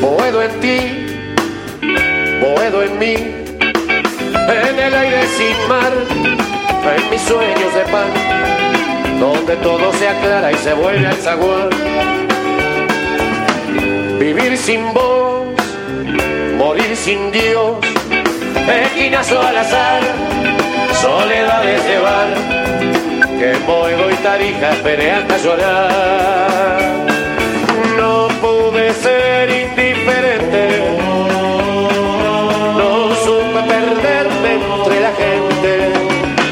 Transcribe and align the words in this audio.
Boedo 0.00 0.42
en 0.42 0.60
ti, 0.60 0.78
boedo 2.40 2.82
en 2.82 2.98
mí, 2.98 3.14
en 3.14 4.78
el 4.78 4.94
aire 4.94 5.26
sin 5.36 5.68
mar, 5.68 5.92
en 6.96 7.10
mis 7.10 7.20
sueños 7.22 7.74
de 7.74 7.82
pan, 7.92 8.10
donde 9.20 9.56
todo 9.56 9.92
se 9.92 10.08
aclara 10.08 10.50
y 10.52 10.56
se 10.56 10.74
vuelve 10.74 11.06
a 11.06 11.12
zaguán. 11.12 11.70
Vivir 14.18 14.56
sin 14.56 14.92
voz, 14.92 15.46
morir 16.56 16.96
sin 16.96 17.30
Dios, 17.30 17.76
esquinazo 18.68 19.40
al 19.40 19.58
azar, 19.58 20.00
soledades 21.02 21.84
de 21.84 21.98
bar, 21.98 22.28
que 23.38 23.58
Boedo 23.66 24.08
y 24.08 24.14
Tarija 24.22 24.70
esperé 24.70 25.10
hasta 25.10 25.36
llorar. 25.38 27.06
No 27.98 28.28
pude 28.40 28.92
ser 28.92 29.50
indiferente, 29.50 30.64
no 32.78 33.14
supe 33.24 33.60
perderme 33.74 34.50
entre 34.54 35.00
la 35.00 35.12
gente, 35.22 35.92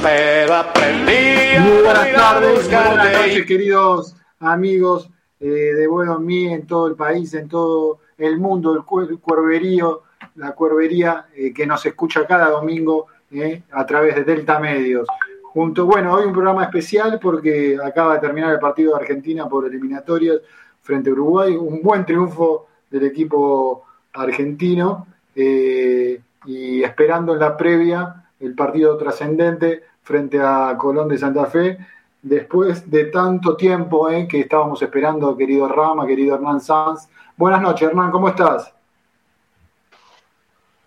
pero 0.03 0.55
aprendí 0.57 1.57
a 1.57 1.61
Muy 1.61 1.83
buenas 1.83 2.09
a 2.09 2.13
tardes, 2.13 2.55
buscarte 2.57 2.97
buenas 2.97 3.13
noches, 3.21 3.47
queridos 3.47 4.17
amigos 4.41 5.11
eh, 5.39 5.47
de 5.47 5.87
Bueno 5.87 6.17
en 6.17 6.27
mí, 6.27 6.53
en 6.53 6.67
todo 6.67 6.89
el 6.89 6.97
país, 6.97 7.33
en 7.35 7.49
todo 7.49 8.01
el 8.19 8.39
mundo, 8.39 8.75
el 8.75 8.83
cuerverío, 9.21 10.03
la 10.35 10.53
cuervería 10.53 11.27
eh, 11.37 11.53
que 11.55 11.67
nos 11.67 11.87
escucha 11.87 12.27
cada 12.27 12.51
domingo 12.51 13.07
eh, 13.31 13.63
a 13.71 13.87
través 13.87 14.17
de 14.17 14.25
Delta 14.25 14.59
Medios. 14.59 15.07
Junto, 15.53 15.87
bueno, 15.87 16.15
hoy 16.15 16.27
un 16.27 16.33
programa 16.33 16.65
especial 16.65 17.19
porque 17.21 17.77
acaba 17.83 18.15
de 18.15 18.21
terminar 18.21 18.53
el 18.53 18.61
partido 18.61 18.95
de 18.95 19.01
Argentina 19.01 19.49
por 19.49 19.67
eliminatorias 19.67 20.39
frente 20.83 21.11
a 21.11 21.13
Uruguay, 21.13 21.57
un 21.57 21.83
buen 21.83 22.05
triunfo 22.05 22.67
del 22.91 23.05
equipo 23.05 23.85
argentino 24.13 25.07
eh, 25.35 26.21
y 26.47 26.83
esperando 26.83 27.35
en 27.35 27.41
la 27.41 27.57
previa 27.57 28.25
el 28.39 28.55
partido 28.55 28.97
trascendente 28.97 29.83
frente 30.03 30.41
a 30.41 30.75
Colón 30.79 31.09
de 31.09 31.19
Santa 31.19 31.47
Fe, 31.47 31.79
después 32.23 32.91
de 32.91 33.05
tanto 33.07 33.57
tiempo 33.57 34.09
eh, 34.09 34.27
que 34.27 34.41
estábamos 34.41 34.81
esperando, 34.83 35.37
querido 35.37 35.69
Rama, 35.69 36.07
querido 36.07 36.35
Hernán 36.35 36.61
Sanz. 36.61 37.09
Buenas 37.37 37.61
noches, 37.61 37.89
Hernán, 37.89 38.11
¿cómo 38.11 38.29
estás? 38.29 38.75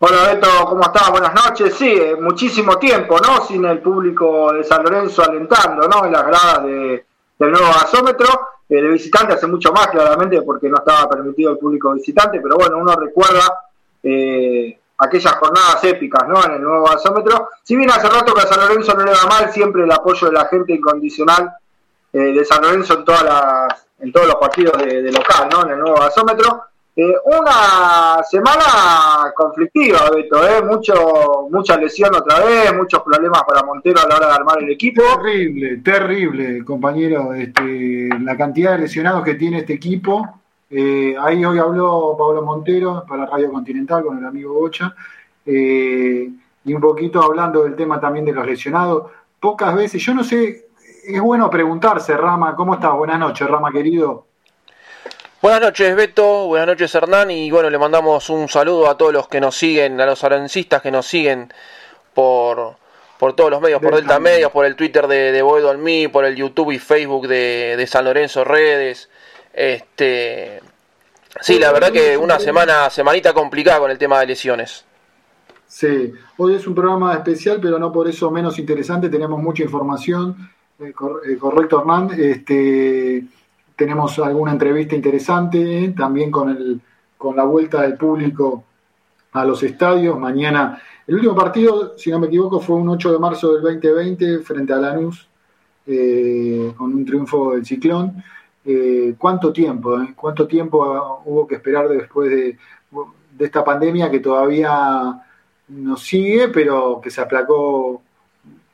Hola 0.06 0.34
Beto, 0.34 0.50
¿cómo 0.66 0.82
estás? 0.82 1.10
Buenas 1.12 1.34
noches. 1.34 1.76
Sí, 1.76 1.88
eh, 1.90 2.18
muchísimo 2.20 2.78
tiempo, 2.78 3.18
¿no? 3.20 3.46
Sin 3.46 3.64
el 3.64 3.80
público 3.80 4.52
de 4.52 4.62
San 4.66 4.84
Lorenzo 4.84 5.24
alentando, 5.24 5.88
¿no? 5.88 6.04
En 6.06 6.12
las 6.12 6.26
gradas 6.26 6.64
de- 6.66 7.06
del 7.40 7.52
nuevo 7.52 7.68
gasómetro. 7.68 8.28
Eh, 8.68 8.82
de 8.82 8.90
visitante 8.90 9.34
hace 9.36 9.48
mucho 9.48 9.72
más, 9.72 9.88
claramente, 9.88 10.42
porque 10.42 10.68
no 10.68 10.78
estaba 10.80 11.08
permitido 11.08 11.52
el 11.52 11.58
público 11.58 11.94
visitante, 11.94 12.42
pero 12.42 12.56
bueno, 12.58 12.80
uno 12.80 12.94
recuerda 12.96 13.60
eh, 14.04 14.78
aquellas 14.98 15.36
jornadas 15.38 15.82
épicas, 15.86 16.28
¿no? 16.28 16.44
En 16.44 16.52
el 16.56 16.62
nuevo 16.62 16.84
gasómetro. 16.86 17.48
Si 17.64 17.74
bien 17.78 17.90
hace 17.90 18.10
rato 18.10 18.34
que 18.34 18.42
a 18.42 18.48
San 18.48 18.60
Lorenzo 18.60 18.94
no 18.96 19.06
le 19.06 19.12
va 19.14 19.26
mal, 19.30 19.54
siempre 19.54 19.84
el 19.86 19.92
apoyo 19.94 20.28
de 20.28 20.34
la 20.34 20.46
gente 20.48 20.74
incondicional 20.74 21.50
eh, 22.12 22.20
de 22.20 22.44
San 22.44 22.62
Lorenzo 22.62 22.96
en, 22.96 23.06
todas 23.06 23.24
las, 23.24 23.86
en 24.00 24.12
todos 24.12 24.28
los 24.28 24.36
partidos 24.36 24.78
de, 24.80 25.02
de 25.02 25.12
local, 25.14 25.48
¿no? 25.50 25.64
En 25.64 25.70
el 25.72 25.80
nuevo 25.80 25.98
gasómetro. 25.98 26.64
Eh, 26.96 27.16
una 27.26 28.24
semana 28.24 29.34
conflictiva, 29.36 30.12
Beto, 30.12 30.48
¿eh? 30.48 30.62
Mucho, 30.62 31.48
mucha 31.50 31.76
lesión 31.76 32.14
otra 32.14 32.46
vez, 32.46 32.72
muchos 32.76 33.02
problemas 33.02 33.44
para 33.48 33.64
Montero 33.64 34.00
a 34.00 34.08
la 34.08 34.16
hora 34.18 34.28
de 34.28 34.34
armar 34.34 34.62
el 34.62 34.70
equipo. 34.70 35.02
Terrible, 35.02 35.78
terrible, 35.78 36.64
compañero, 36.64 37.34
este, 37.34 38.10
la 38.20 38.38
cantidad 38.38 38.74
de 38.74 38.80
lesionados 38.80 39.24
que 39.24 39.34
tiene 39.34 39.60
este 39.60 39.74
equipo. 39.74 40.40
Eh, 40.70 41.16
ahí 41.20 41.44
hoy 41.44 41.58
habló 41.58 42.16
Pablo 42.16 42.44
Montero 42.44 43.04
para 43.08 43.26
Radio 43.26 43.52
Continental 43.52 44.04
con 44.04 44.20
el 44.20 44.26
amigo 44.26 44.54
Bocha, 44.54 44.94
eh, 45.48 46.30
y 46.64 46.74
un 46.74 46.82
poquito 46.82 47.24
hablando 47.24 47.64
del 47.64 47.76
tema 47.76 48.00
también 48.00 48.26
de 48.26 48.34
los 48.34 48.46
lesionados. 48.46 49.12
Pocas 49.40 49.76
veces, 49.76 50.00
yo 50.00 50.14
no 50.14 50.24
sé, 50.24 50.68
es 51.06 51.22
bueno 51.22 51.50
preguntarse, 51.50 52.16
Rama, 52.16 52.56
¿cómo 52.56 52.76
estás? 52.76 52.94
Buenas 52.94 53.18
noches, 53.18 53.48
Rama 53.48 53.72
querido. 53.72 54.28
Buenas 55.44 55.60
noches, 55.60 55.94
Beto. 55.94 56.48
Buenas 56.48 56.68
noches, 56.68 56.96
Hernán. 56.96 57.30
Y 57.30 57.52
bueno, 57.52 57.70
le 57.70 57.78
mandamos 57.78 58.30
un 58.30 58.48
saludo 58.48 58.90
a 58.90 58.98
todos 58.98 59.12
los 59.12 59.28
que 59.28 59.42
nos 59.42 59.58
siguen, 59.58 60.00
a 60.00 60.06
los 60.06 60.24
arancistas 60.24 60.82
que 60.82 60.90
nos 60.90 61.06
siguen 61.06 61.52
por, 62.14 62.78
por 63.20 63.34
todos 63.34 63.52
los 63.52 63.60
medios, 63.60 63.82
por 63.82 63.94
Delta 63.94 64.22
Medios, 64.22 64.54
por 64.54 64.66
el 64.66 64.78
Twitter 64.78 65.06
de, 65.06 65.34
de 65.34 65.42
Boedo 65.42 65.78
mí, 65.78 66.08
por 66.08 66.24
el 66.24 66.38
YouTube 66.38 66.72
y 66.72 66.80
Facebook 66.80 67.28
de, 67.28 67.76
de 67.76 67.88
San 67.88 68.06
Lorenzo 68.06 68.46
Redes. 68.46 69.10
Este. 69.52 70.62
Sí, 71.42 71.60
la 71.60 71.74
verdad 71.74 71.92
que 71.92 72.16
una 72.16 72.40
semana, 72.40 72.90
semanita 72.90 73.34
complicada 73.34 73.80
con 73.80 73.92
el 73.92 73.98
tema 73.98 74.22
de 74.22 74.28
lesiones. 74.28 74.86
Sí, 75.68 76.14
hoy 76.38 76.56
es 76.56 76.66
un 76.68 76.74
programa 76.74 77.16
especial, 77.16 77.60
pero 77.62 77.78
no 77.78 77.92
por 77.92 78.08
eso 78.08 78.32
menos 78.32 78.58
interesante. 78.60 79.10
Tenemos 79.10 79.42
mucha 79.42 79.64
información. 79.64 80.52
Eh, 80.80 80.94
eh, 81.28 81.38
correcto, 81.38 81.82
Hernán. 81.82 82.12
Este, 82.18 83.26
tenemos 83.76 84.18
alguna 84.20 84.52
entrevista 84.52 84.96
interesante 84.96 85.86
eh, 85.86 85.94
también 85.98 86.32
con, 86.32 86.50
el, 86.50 86.82
con 87.18 87.36
la 87.36 87.44
vuelta 87.44 87.82
del 87.82 87.96
público 87.98 88.64
a 89.32 89.46
los 89.46 89.64
estadios. 89.64 90.18
Mañana, 90.20 90.82
el 91.08 91.16
último 91.16 91.36
partido, 91.36 91.98
si 91.98 92.12
no 92.12 92.20
me 92.20 92.28
equivoco, 92.28 92.60
fue 92.60 92.76
un 92.76 92.90
8 92.90 93.14
de 93.14 93.20
marzo 93.20 93.54
del 93.54 93.64
2020 93.64 94.40
frente 94.40 94.74
a 94.74 94.78
Lanús. 94.78 95.28
con 95.86 96.94
un 96.94 97.06
triunfo 97.06 97.54
del 97.54 97.66
Ciclón. 97.66 98.24
¿Cuánto 99.18 99.52
tiempo? 99.52 99.98
¿Cuánto 100.16 100.48
tiempo 100.48 101.22
hubo 101.26 101.48
que 101.48 101.56
esperar 101.56 101.90
después 101.90 102.30
de, 102.30 102.58
de 103.38 103.46
esta 103.46 103.64
pandemia 103.64 104.10
que 104.10 104.20
todavía 104.20 105.20
nos 105.68 106.04
sigue, 106.04 106.50
pero 106.50 107.00
que 107.02 107.10
se 107.10 107.22
aplacó 107.22 108.02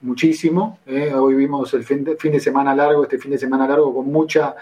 muchísimo. 0.01 0.80
¿eh? 0.86 1.13
Hoy 1.13 1.36
vimos 1.36 1.74
el 1.74 1.84
fin 1.84 2.04
de, 2.04 2.40
semana 2.40 2.75
largo, 2.75 3.04
este 3.04 3.18
fin 3.18 3.31
de 3.31 3.38
semana 3.38 3.68
largo 3.68 3.94
con 3.94 4.12
mucha 4.12 4.56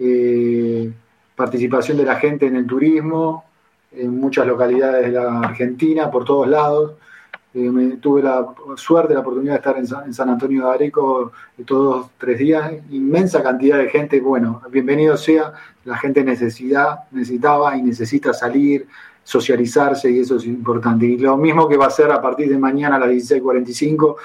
eh, 0.00 0.90
participación 1.36 1.98
de 1.98 2.04
la 2.04 2.16
gente 2.16 2.46
en 2.46 2.56
el 2.56 2.66
turismo, 2.66 3.44
en 3.92 4.18
muchas 4.18 4.46
localidades 4.46 5.06
de 5.06 5.12
la 5.12 5.40
Argentina, 5.40 6.10
por 6.10 6.24
todos 6.24 6.48
lados. 6.48 6.92
Eh, 7.52 7.98
tuve 8.00 8.22
la 8.22 8.46
suerte, 8.76 9.12
la 9.12 9.20
oportunidad 9.20 9.54
de 9.54 9.58
estar 9.58 9.76
en 9.76 10.14
San, 10.14 10.28
Antonio 10.28 10.66
de 10.66 10.70
Areco 10.72 11.32
todos 11.66 12.10
tres 12.16 12.38
días, 12.38 12.72
inmensa 12.90 13.42
cantidad 13.42 13.76
de 13.76 13.88
gente, 13.88 14.20
bueno, 14.20 14.62
bienvenido 14.70 15.16
sea, 15.16 15.52
la 15.84 15.98
gente 15.98 16.22
necesidad, 16.22 17.00
necesitaba 17.10 17.76
y 17.76 17.82
necesita 17.82 18.32
salir, 18.32 18.86
socializarse 19.24 20.10
y 20.10 20.20
eso 20.20 20.36
es 20.36 20.46
importante. 20.46 21.06
Y 21.06 21.18
lo 21.18 21.36
mismo 21.36 21.68
que 21.68 21.76
va 21.76 21.86
a 21.86 21.90
ser 21.90 22.10
a 22.12 22.22
partir 22.22 22.48
de 22.48 22.56
mañana 22.56 22.96
a 22.96 23.00
las 23.00 23.10
16.45, 23.10 24.16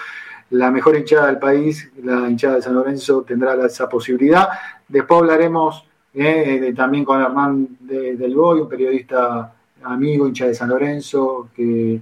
la 0.51 0.71
mejor 0.71 0.95
hinchada 0.95 1.27
del 1.27 1.39
país, 1.39 1.91
la 2.03 2.29
hinchada 2.29 2.55
de 2.55 2.61
San 2.61 2.75
Lorenzo, 2.75 3.23
tendrá 3.23 3.53
esa 3.65 3.89
posibilidad. 3.89 4.49
Después 4.87 5.21
hablaremos 5.21 5.85
eh, 6.13 6.73
también 6.75 7.03
con 7.03 7.21
Hernán 7.21 7.77
del 7.79 8.35
Boy, 8.35 8.61
un 8.61 8.69
periodista 8.69 9.53
amigo, 9.83 10.27
hincha 10.27 10.47
de 10.47 10.55
San 10.55 10.69
Lorenzo, 10.69 11.49
que, 11.55 12.01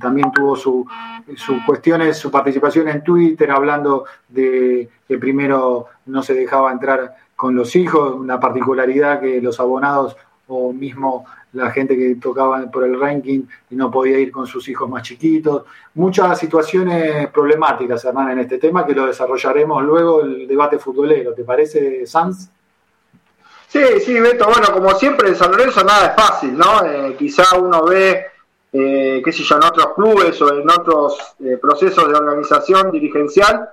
también 0.00 0.32
tuvo 0.32 0.56
su, 0.56 0.86
su 1.36 1.58
cuestiones, 1.66 2.16
su 2.16 2.30
participación 2.30 2.88
en 2.88 3.04
Twitter, 3.04 3.50
hablando 3.50 4.06
de 4.26 4.88
que 5.06 5.18
primero 5.18 5.86
no 6.06 6.22
se 6.22 6.32
dejaba 6.32 6.72
entrar 6.72 7.14
con 7.36 7.54
los 7.54 7.76
hijos, 7.76 8.14
una 8.14 8.40
particularidad 8.40 9.20
que 9.20 9.42
los 9.42 9.60
abonados 9.60 10.16
o 10.48 10.72
mismo 10.72 11.26
la 11.54 11.70
gente 11.70 11.96
que 11.96 12.16
tocaba 12.16 12.70
por 12.70 12.84
el 12.84 12.98
ranking 12.98 13.42
y 13.70 13.76
no 13.76 13.90
podía 13.90 14.18
ir 14.18 14.30
con 14.30 14.46
sus 14.46 14.68
hijos 14.68 14.88
más 14.88 15.02
chiquitos. 15.02 15.64
Muchas 15.94 16.38
situaciones 16.38 17.28
problemáticas, 17.28 18.04
Hernán, 18.04 18.32
en 18.32 18.40
este 18.40 18.58
tema 18.58 18.84
que 18.84 18.94
lo 18.94 19.06
desarrollaremos 19.06 19.82
luego 19.82 20.22
el 20.22 20.46
debate 20.46 20.78
futbolero. 20.78 21.32
¿Te 21.32 21.44
parece, 21.44 22.06
Sanz? 22.06 22.50
Sí, 23.68 23.80
sí, 24.04 24.20
Beto. 24.20 24.46
Bueno, 24.46 24.72
como 24.72 24.90
siempre 24.94 25.28
en 25.28 25.36
San 25.36 25.50
Lorenzo 25.50 25.82
nada 25.82 26.06
es 26.06 26.14
fácil, 26.14 26.56
¿no? 26.56 26.84
Eh, 26.84 27.16
quizá 27.18 27.56
uno 27.56 27.84
ve, 27.84 28.26
eh, 28.72 29.22
qué 29.24 29.32
sé 29.32 29.42
yo, 29.42 29.56
en 29.56 29.64
otros 29.64 29.94
clubes 29.94 30.40
o 30.42 30.54
en 30.56 30.68
otros 30.68 31.18
eh, 31.40 31.56
procesos 31.60 32.08
de 32.08 32.14
organización 32.14 32.90
dirigencial, 32.90 33.68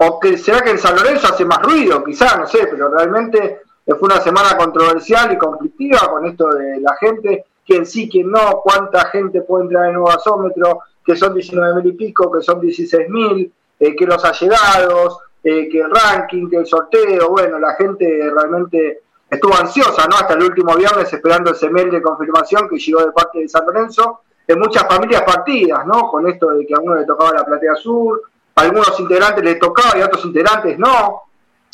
o 0.00 0.20
que 0.20 0.38
será 0.38 0.60
que 0.60 0.70
en 0.70 0.78
San 0.78 0.96
Lorenzo 0.96 1.28
hace 1.28 1.44
más 1.44 1.60
ruido, 1.62 2.04
quizá, 2.04 2.36
no 2.36 2.46
sé, 2.46 2.68
pero 2.70 2.88
realmente 2.88 3.62
fue 3.94 4.06
una 4.06 4.20
semana 4.20 4.56
controversial 4.56 5.32
y 5.32 5.38
conflictiva 5.38 6.00
con 6.10 6.26
esto 6.26 6.48
de 6.50 6.80
la 6.80 6.94
gente, 6.96 7.46
quién 7.66 7.86
sí, 7.86 8.08
quién 8.08 8.30
no, 8.30 8.60
cuánta 8.62 9.06
gente 9.06 9.42
puede 9.42 9.64
entrar 9.64 9.86
en 9.86 9.94
nuevo 9.94 10.08
gasómetro, 10.08 10.80
que 11.04 11.16
son 11.16 11.34
19 11.34 11.82
mil 11.82 11.92
y 11.94 11.96
pico, 11.96 12.30
que 12.30 12.42
son 12.42 12.60
16 12.60 13.08
mil, 13.08 13.52
eh, 13.80 13.96
que 13.96 14.06
los 14.06 14.22
allegados, 14.24 15.18
eh, 15.42 15.68
que 15.70 15.80
el 15.80 15.90
ranking, 15.90 16.50
que 16.50 16.56
el 16.56 16.66
sorteo, 16.66 17.30
bueno, 17.30 17.58
la 17.58 17.74
gente 17.74 18.30
realmente 18.30 19.02
estuvo 19.30 19.54
ansiosa, 19.54 20.06
¿no? 20.06 20.16
Hasta 20.16 20.34
el 20.34 20.42
último 20.42 20.74
viernes 20.74 21.12
esperando 21.12 21.52
ese 21.52 21.70
mail 21.70 21.90
de 21.90 22.02
confirmación 22.02 22.68
que 22.68 22.78
llegó 22.78 23.04
de 23.04 23.12
parte 23.12 23.40
de 23.40 23.48
San 23.48 23.64
Lorenzo, 23.66 24.20
en 24.46 24.58
muchas 24.58 24.86
familias 24.88 25.22
partidas, 25.22 25.86
¿no? 25.86 26.10
Con 26.10 26.26
esto 26.28 26.50
de 26.50 26.66
que 26.66 26.74
a 26.74 26.80
uno 26.80 26.94
le 26.94 27.04
tocaba 27.04 27.32
la 27.32 27.44
platea 27.44 27.74
sur, 27.76 28.22
a 28.54 28.62
algunos 28.62 28.98
integrantes 28.98 29.44
les 29.44 29.58
tocaba 29.58 29.96
y 29.98 30.02
a 30.02 30.06
otros 30.06 30.24
integrantes 30.24 30.78
no. 30.78 31.22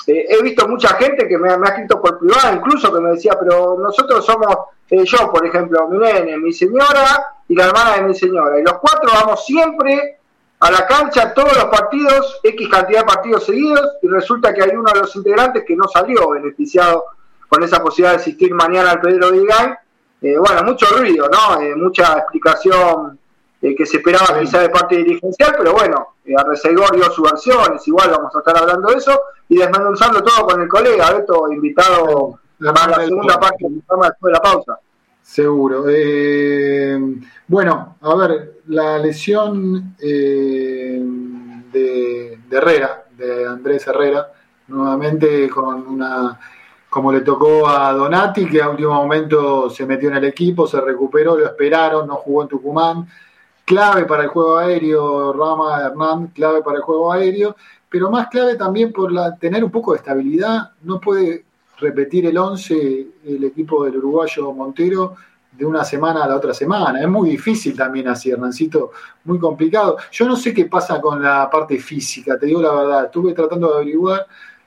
Eh, 0.06 0.26
he 0.28 0.42
visto 0.42 0.68
mucha 0.68 0.88
gente 0.96 1.26
que 1.26 1.38
me, 1.38 1.50
ha 1.50 1.56
escrito 1.56 2.00
por 2.00 2.18
privado, 2.18 2.54
incluso 2.54 2.92
que 2.92 3.00
me 3.00 3.10
decía, 3.10 3.36
pero 3.38 3.78
nosotros 3.78 4.24
somos 4.24 4.56
eh, 4.90 5.04
yo, 5.04 5.30
por 5.30 5.46
ejemplo, 5.46 5.88
mi 5.88 5.98
nene, 5.98 6.36
mi 6.36 6.52
señora 6.52 7.36
y 7.48 7.54
la 7.54 7.66
hermana 7.66 7.96
de 7.96 8.02
mi 8.02 8.14
señora. 8.14 8.58
Y 8.58 8.62
los 8.62 8.74
cuatro 8.74 9.10
vamos 9.12 9.44
siempre 9.44 10.18
a 10.60 10.70
la 10.70 10.86
cancha, 10.86 11.32
todos 11.32 11.56
los 11.56 11.64
partidos, 11.64 12.40
X 12.42 12.68
cantidad 12.68 13.00
de 13.00 13.06
partidos 13.06 13.44
seguidos, 13.44 13.96
y 14.02 14.08
resulta 14.08 14.52
que 14.52 14.62
hay 14.62 14.70
uno 14.70 14.90
de 14.92 15.00
los 15.00 15.16
integrantes 15.16 15.64
que 15.66 15.76
no 15.76 15.88
salió 15.88 16.30
beneficiado 16.30 17.04
con 17.48 17.62
esa 17.62 17.82
posibilidad 17.82 18.16
de 18.16 18.22
asistir 18.22 18.52
mañana 18.54 18.92
al 18.92 19.00
Pedro 19.00 19.30
Vigay. 19.30 19.74
Eh, 20.22 20.36
bueno, 20.38 20.62
mucho 20.64 20.86
ruido, 20.96 21.28
¿no? 21.28 21.76
mucha 21.76 22.18
explicación 22.18 23.18
que 23.72 23.86
se 23.86 23.96
esperaba 23.96 24.38
quizá 24.38 24.60
de 24.60 24.68
parte 24.68 24.96
dirigencial, 24.96 25.54
pero 25.56 25.72
bueno, 25.72 26.16
eh, 26.26 26.34
Arrecegor 26.36 26.94
dio 26.94 27.10
su 27.10 27.22
versión, 27.22 27.74
es 27.74 27.88
igual, 27.88 28.10
vamos 28.10 28.34
a 28.34 28.38
estar 28.40 28.58
hablando 28.58 28.88
de 28.90 28.98
eso, 28.98 29.18
y 29.48 29.56
desmenuzando 29.56 30.22
todo 30.22 30.46
con 30.46 30.60
el 30.60 30.68
colega, 30.68 31.12
Beto, 31.12 31.50
invitado 31.52 32.40
a 32.60 32.88
la 32.88 33.04
segunda 33.04 33.38
parte 33.38 33.64
del 33.64 33.82
programa 33.82 34.08
después 34.08 34.30
de 34.30 34.32
la 34.32 34.42
pausa. 34.42 34.78
Seguro. 35.22 35.84
Eh, 35.88 36.98
bueno, 37.48 37.96
a 38.00 38.14
ver, 38.14 38.60
la 38.68 38.98
lesión 38.98 39.96
eh, 40.00 41.02
de, 41.72 42.38
de, 42.48 42.56
Herrera, 42.56 43.04
de 43.16 43.46
Andrés 43.46 43.86
Herrera, 43.86 44.28
nuevamente 44.68 45.48
con 45.48 45.86
una, 45.86 46.38
como 46.90 47.10
le 47.10 47.22
tocó 47.22 47.68
a 47.68 47.92
Donati, 47.92 48.46
que 48.46 48.62
a 48.62 48.68
último 48.68 48.94
momento 48.94 49.68
se 49.70 49.86
metió 49.86 50.10
en 50.10 50.16
el 50.16 50.24
equipo, 50.24 50.66
se 50.66 50.80
recuperó, 50.80 51.36
lo 51.36 51.46
esperaron, 51.46 52.06
no 52.06 52.16
jugó 52.16 52.42
en 52.42 52.48
Tucumán, 52.48 53.08
clave 53.64 54.04
para 54.04 54.24
el 54.24 54.28
juego 54.28 54.58
aéreo, 54.58 55.32
Rama 55.32 55.80
Hernán, 55.80 56.28
clave 56.28 56.62
para 56.62 56.76
el 56.76 56.82
juego 56.82 57.12
aéreo, 57.12 57.56
pero 57.94 58.10
más 58.10 58.26
clave 58.26 58.56
también 58.56 58.92
por 58.92 59.12
tener 59.38 59.62
un 59.62 59.70
poco 59.70 59.92
de 59.92 59.98
estabilidad. 59.98 60.72
No 60.82 61.00
puede 61.00 61.44
repetir 61.78 62.26
el 62.26 62.36
11 62.36 63.06
el 63.24 63.44
equipo 63.44 63.84
del 63.84 63.98
uruguayo 63.98 64.52
Montero 64.52 65.14
de 65.52 65.64
una 65.64 65.84
semana 65.84 66.24
a 66.24 66.26
la 66.26 66.34
otra 66.34 66.52
semana. 66.52 67.00
Es 67.00 67.06
muy 67.06 67.30
difícil 67.30 67.76
también 67.76 68.08
así, 68.08 68.32
Hernancito, 68.32 68.90
muy 69.22 69.38
complicado. 69.38 69.96
Yo 70.10 70.26
no 70.26 70.34
sé 70.34 70.52
qué 70.52 70.64
pasa 70.64 71.00
con 71.00 71.22
la 71.22 71.48
parte 71.48 71.78
física, 71.78 72.36
te 72.36 72.46
digo 72.46 72.60
la 72.60 72.72
verdad, 72.72 73.04
estuve 73.04 73.32
tratando 73.32 73.68
de 73.68 73.74
averiguar. 73.76 74.26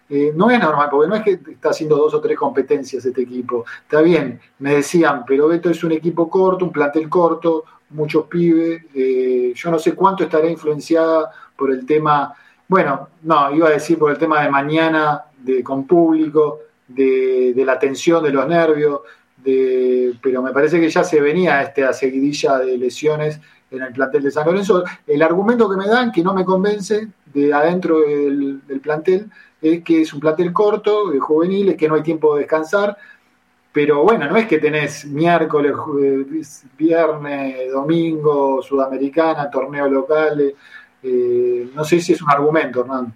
Eh, 0.10 0.32
no 0.34 0.50
es 0.50 0.58
normal, 0.62 0.88
porque 0.90 1.10
no 1.10 1.16
es 1.16 1.24
que 1.24 1.52
está 1.52 1.72
haciendo 1.72 1.98
dos 1.98 2.14
o 2.14 2.22
tres 2.22 2.38
competencias 2.38 3.04
este 3.04 3.24
equipo. 3.24 3.66
Está 3.82 4.00
bien, 4.00 4.40
me 4.60 4.76
decían, 4.76 5.26
pero 5.28 5.50
Beto 5.50 5.70
es 5.70 5.84
un 5.84 5.92
equipo 5.92 6.30
corto, 6.30 6.64
un 6.64 6.72
plantel 6.72 7.10
corto, 7.10 7.66
muchos 7.90 8.26
pibes. 8.28 8.86
Eh, 8.96 9.52
yo 9.54 9.70
no 9.70 9.78
sé 9.78 9.94
cuánto 9.94 10.24
estará 10.24 10.48
influenciada 10.48 11.30
por 11.58 11.72
el 11.72 11.86
tema, 11.86 12.34
bueno, 12.68 13.10
no, 13.24 13.54
iba 13.56 13.68
a 13.68 13.72
decir 13.72 13.98
por 13.98 14.12
el 14.12 14.18
tema 14.18 14.44
de 14.44 14.50
mañana, 14.50 15.24
de 15.38 15.64
con 15.64 15.88
público, 15.88 16.60
de, 16.88 17.54
la 17.66 17.80
tensión 17.80 18.24
de 18.24 18.32
los 18.32 18.48
nervios, 18.48 19.02
de, 19.38 20.14
pero 20.22 20.42
me 20.42 20.52
parece 20.52 20.80
que 20.80 20.90
ya 20.90 21.04
se 21.04 21.22
venía 21.22 21.62
esta 21.62 21.94
seguidilla 21.94 22.60
de 22.60 22.78
lesiones 22.78 23.40
en 23.72 23.82
el 23.84 23.94
plantel 23.94 24.24
de 24.24 24.32
San 24.32 24.46
Lorenzo. 24.46 24.84
El 25.06 25.22
argumento 25.22 25.70
que 25.70 25.78
me 25.78 25.88
dan, 25.88 26.12
que 26.12 26.24
no 26.24 26.34
me 26.34 26.46
convence, 26.46 27.08
de 27.34 27.54
adentro 27.54 28.02
del, 28.02 28.62
plantel, 28.82 29.30
es 29.62 29.84
que 29.84 30.02
es 30.02 30.14
un 30.14 30.20
plantel 30.20 30.52
corto, 30.54 31.10
de 31.10 31.20
juveniles, 31.20 31.78
que 31.78 31.88
no 31.88 31.96
hay 31.96 32.04
tiempo 32.04 32.36
de 32.36 32.42
descansar, 32.42 32.98
pero 33.72 34.04
bueno, 34.04 34.28
no 34.28 34.38
es 34.38 34.48
que 34.48 34.58
tenés 34.58 35.06
miércoles, 35.06 35.74
viernes, 36.78 37.72
domingo, 37.72 38.62
sudamericana, 38.64 39.52
torneo 39.52 39.88
local. 39.88 40.56
Eh, 41.04 41.70
no 41.74 41.84
sé 41.84 42.00
si 42.02 42.14
es 42.14 42.22
un 42.22 42.30
argumento, 42.30 42.82
Hernán. 42.82 43.14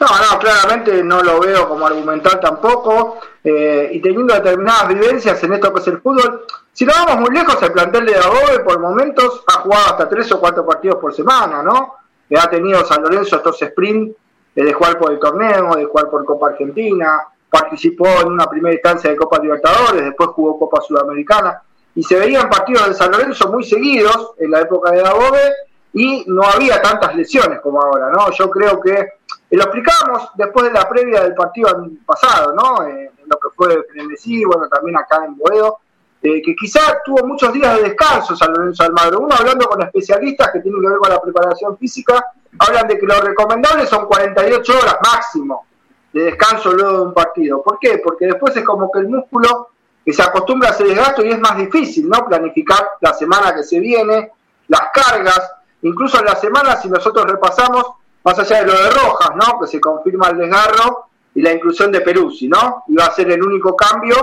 No, 0.00 0.06
no, 0.06 0.38
claramente 0.38 1.04
no 1.04 1.22
lo 1.22 1.38
veo 1.38 1.68
como 1.68 1.86
argumental 1.86 2.40
tampoco. 2.40 3.20
Eh, 3.44 3.90
y 3.92 4.00
teniendo 4.00 4.34
determinadas 4.34 4.88
vivencias 4.88 5.42
en 5.44 5.52
esto 5.52 5.72
que 5.72 5.80
es 5.80 5.86
el 5.88 6.00
fútbol, 6.00 6.44
si 6.72 6.84
no 6.84 6.92
vamos 6.92 7.28
muy 7.28 7.36
lejos, 7.36 7.62
el 7.62 7.72
plantel 7.72 8.06
de 8.06 8.14
Dagobe 8.14 8.60
por 8.64 8.80
momentos 8.80 9.44
ha 9.46 9.60
jugado 9.60 9.86
hasta 9.86 10.08
tres 10.08 10.32
o 10.32 10.40
cuatro 10.40 10.66
partidos 10.66 10.96
por 10.96 11.14
semana, 11.14 11.62
¿no? 11.62 11.96
ha 12.34 12.48
tenido 12.48 12.82
San 12.84 13.02
Lorenzo 13.02 13.36
estos 13.36 13.60
sprint 13.60 14.16
de 14.54 14.72
jugar 14.72 14.98
por 14.98 15.12
el 15.12 15.18
torneo, 15.18 15.74
de 15.76 15.84
jugar 15.84 16.08
por 16.08 16.24
Copa 16.24 16.48
Argentina, 16.48 17.26
participó 17.50 18.06
en 18.22 18.28
una 18.28 18.46
primera 18.46 18.74
instancia 18.74 19.10
de 19.10 19.16
Copa 19.16 19.38
Libertadores, 19.38 20.02
después 20.02 20.30
jugó 20.30 20.58
Copa 20.58 20.80
Sudamericana, 20.80 21.62
y 21.94 22.02
se 22.02 22.18
veían 22.18 22.48
partidos 22.48 22.88
de 22.88 22.94
San 22.94 23.10
Lorenzo 23.12 23.52
muy 23.52 23.64
seguidos 23.64 24.32
en 24.38 24.50
la 24.50 24.60
época 24.60 24.92
de 24.92 25.02
Dagobe 25.02 25.52
y 25.92 26.24
no 26.26 26.42
había 26.42 26.80
tantas 26.80 27.14
lesiones 27.14 27.60
como 27.60 27.80
ahora, 27.82 28.10
¿no? 28.10 28.30
Yo 28.30 28.50
creo 28.50 28.80
que 28.80 28.92
eh, 28.92 29.10
lo 29.50 29.64
explicábamos 29.64 30.30
después 30.34 30.66
de 30.66 30.72
la 30.72 30.88
previa 30.88 31.22
del 31.22 31.34
partido 31.34 31.86
pasado, 32.06 32.54
¿no? 32.54 32.86
Eh, 32.86 33.10
lo 33.26 33.38
que 33.38 33.48
fue 33.54 33.84
Frenesí, 33.90 34.44
bueno, 34.44 34.68
también 34.68 34.96
acá 34.96 35.24
en 35.26 35.36
Boedo, 35.36 35.78
eh, 36.22 36.40
que 36.40 36.54
quizá 36.54 36.80
tuvo 37.04 37.26
muchos 37.26 37.52
días 37.52 37.76
de 37.76 37.82
descanso 37.82 38.36
San 38.36 38.52
Lorenzo 38.52 38.84
Almagro. 38.84 39.20
Uno 39.20 39.34
hablando 39.38 39.66
con 39.66 39.82
especialistas 39.82 40.50
que 40.52 40.60
tienen 40.60 40.80
que 40.80 40.88
ver 40.88 40.98
con 40.98 41.10
la 41.10 41.20
preparación 41.20 41.76
física, 41.76 42.24
hablan 42.58 42.86
de 42.88 42.98
que 42.98 43.06
lo 43.06 43.20
recomendable 43.20 43.86
son 43.86 44.06
48 44.06 44.72
horas 44.78 44.96
máximo 45.02 45.66
de 46.12 46.24
descanso 46.24 46.72
luego 46.72 46.98
de 46.98 47.02
un 47.06 47.14
partido. 47.14 47.62
¿Por 47.62 47.78
qué? 47.78 48.00
Porque 48.02 48.26
después 48.26 48.56
es 48.56 48.64
como 48.64 48.90
que 48.90 49.00
el 49.00 49.08
músculo 49.08 49.70
que 50.04 50.12
se 50.12 50.22
acostumbra 50.22 50.70
a 50.70 50.72
ese 50.72 50.84
desgasto 50.84 51.24
y 51.24 51.30
es 51.30 51.38
más 51.38 51.56
difícil, 51.56 52.08
¿no? 52.08 52.24
Planificar 52.26 52.90
la 53.00 53.14
semana 53.14 53.54
que 53.54 53.62
se 53.62 53.80
viene, 53.80 54.30
las 54.68 54.82
cargas, 54.92 55.52
incluso 55.82 56.18
en 56.18 56.26
la 56.26 56.36
semana, 56.36 56.76
si 56.76 56.88
nosotros 56.88 57.26
repasamos, 57.26 57.84
más 58.24 58.38
allá 58.38 58.60
de 58.60 58.66
lo 58.66 58.82
de 58.82 58.90
Rojas, 58.90 59.30
¿no? 59.34 59.60
Que 59.60 59.66
se 59.66 59.80
confirma 59.80 60.28
el 60.28 60.38
desgarro 60.38 61.08
y 61.34 61.42
la 61.42 61.52
inclusión 61.52 61.90
de 61.90 62.00
Peruzzi, 62.00 62.48
¿no? 62.48 62.84
Iba 62.88 63.06
a 63.06 63.10
ser 63.12 63.30
el 63.30 63.42
único 63.42 63.74
cambio 63.74 64.16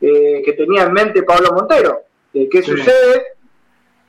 eh, 0.00 0.42
que 0.44 0.52
tenía 0.52 0.84
en 0.84 0.92
mente 0.92 1.22
Pablo 1.22 1.52
Montero. 1.52 2.00
Eh, 2.32 2.48
¿Qué 2.48 2.62
sucede? 2.62 3.24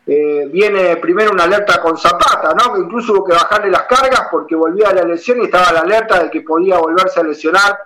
Eh, 0.05 0.47
viene 0.51 0.97
primero 0.97 1.31
una 1.31 1.43
alerta 1.43 1.81
con 1.81 1.97
Zapata, 1.97 2.53
¿no? 2.53 2.73
Que 2.73 2.81
incluso 2.81 3.13
hubo 3.13 3.23
que 3.23 3.33
bajarle 3.33 3.71
las 3.71 3.83
cargas 3.83 4.27
porque 4.31 4.55
volvía 4.55 4.89
a 4.89 4.93
la 4.93 5.03
lesión 5.03 5.41
y 5.41 5.45
estaba 5.45 5.71
la 5.71 5.81
alerta 5.81 6.23
de 6.23 6.29
que 6.29 6.41
podía 6.41 6.77
volverse 6.77 7.19
a 7.19 7.23
lesionar 7.23 7.77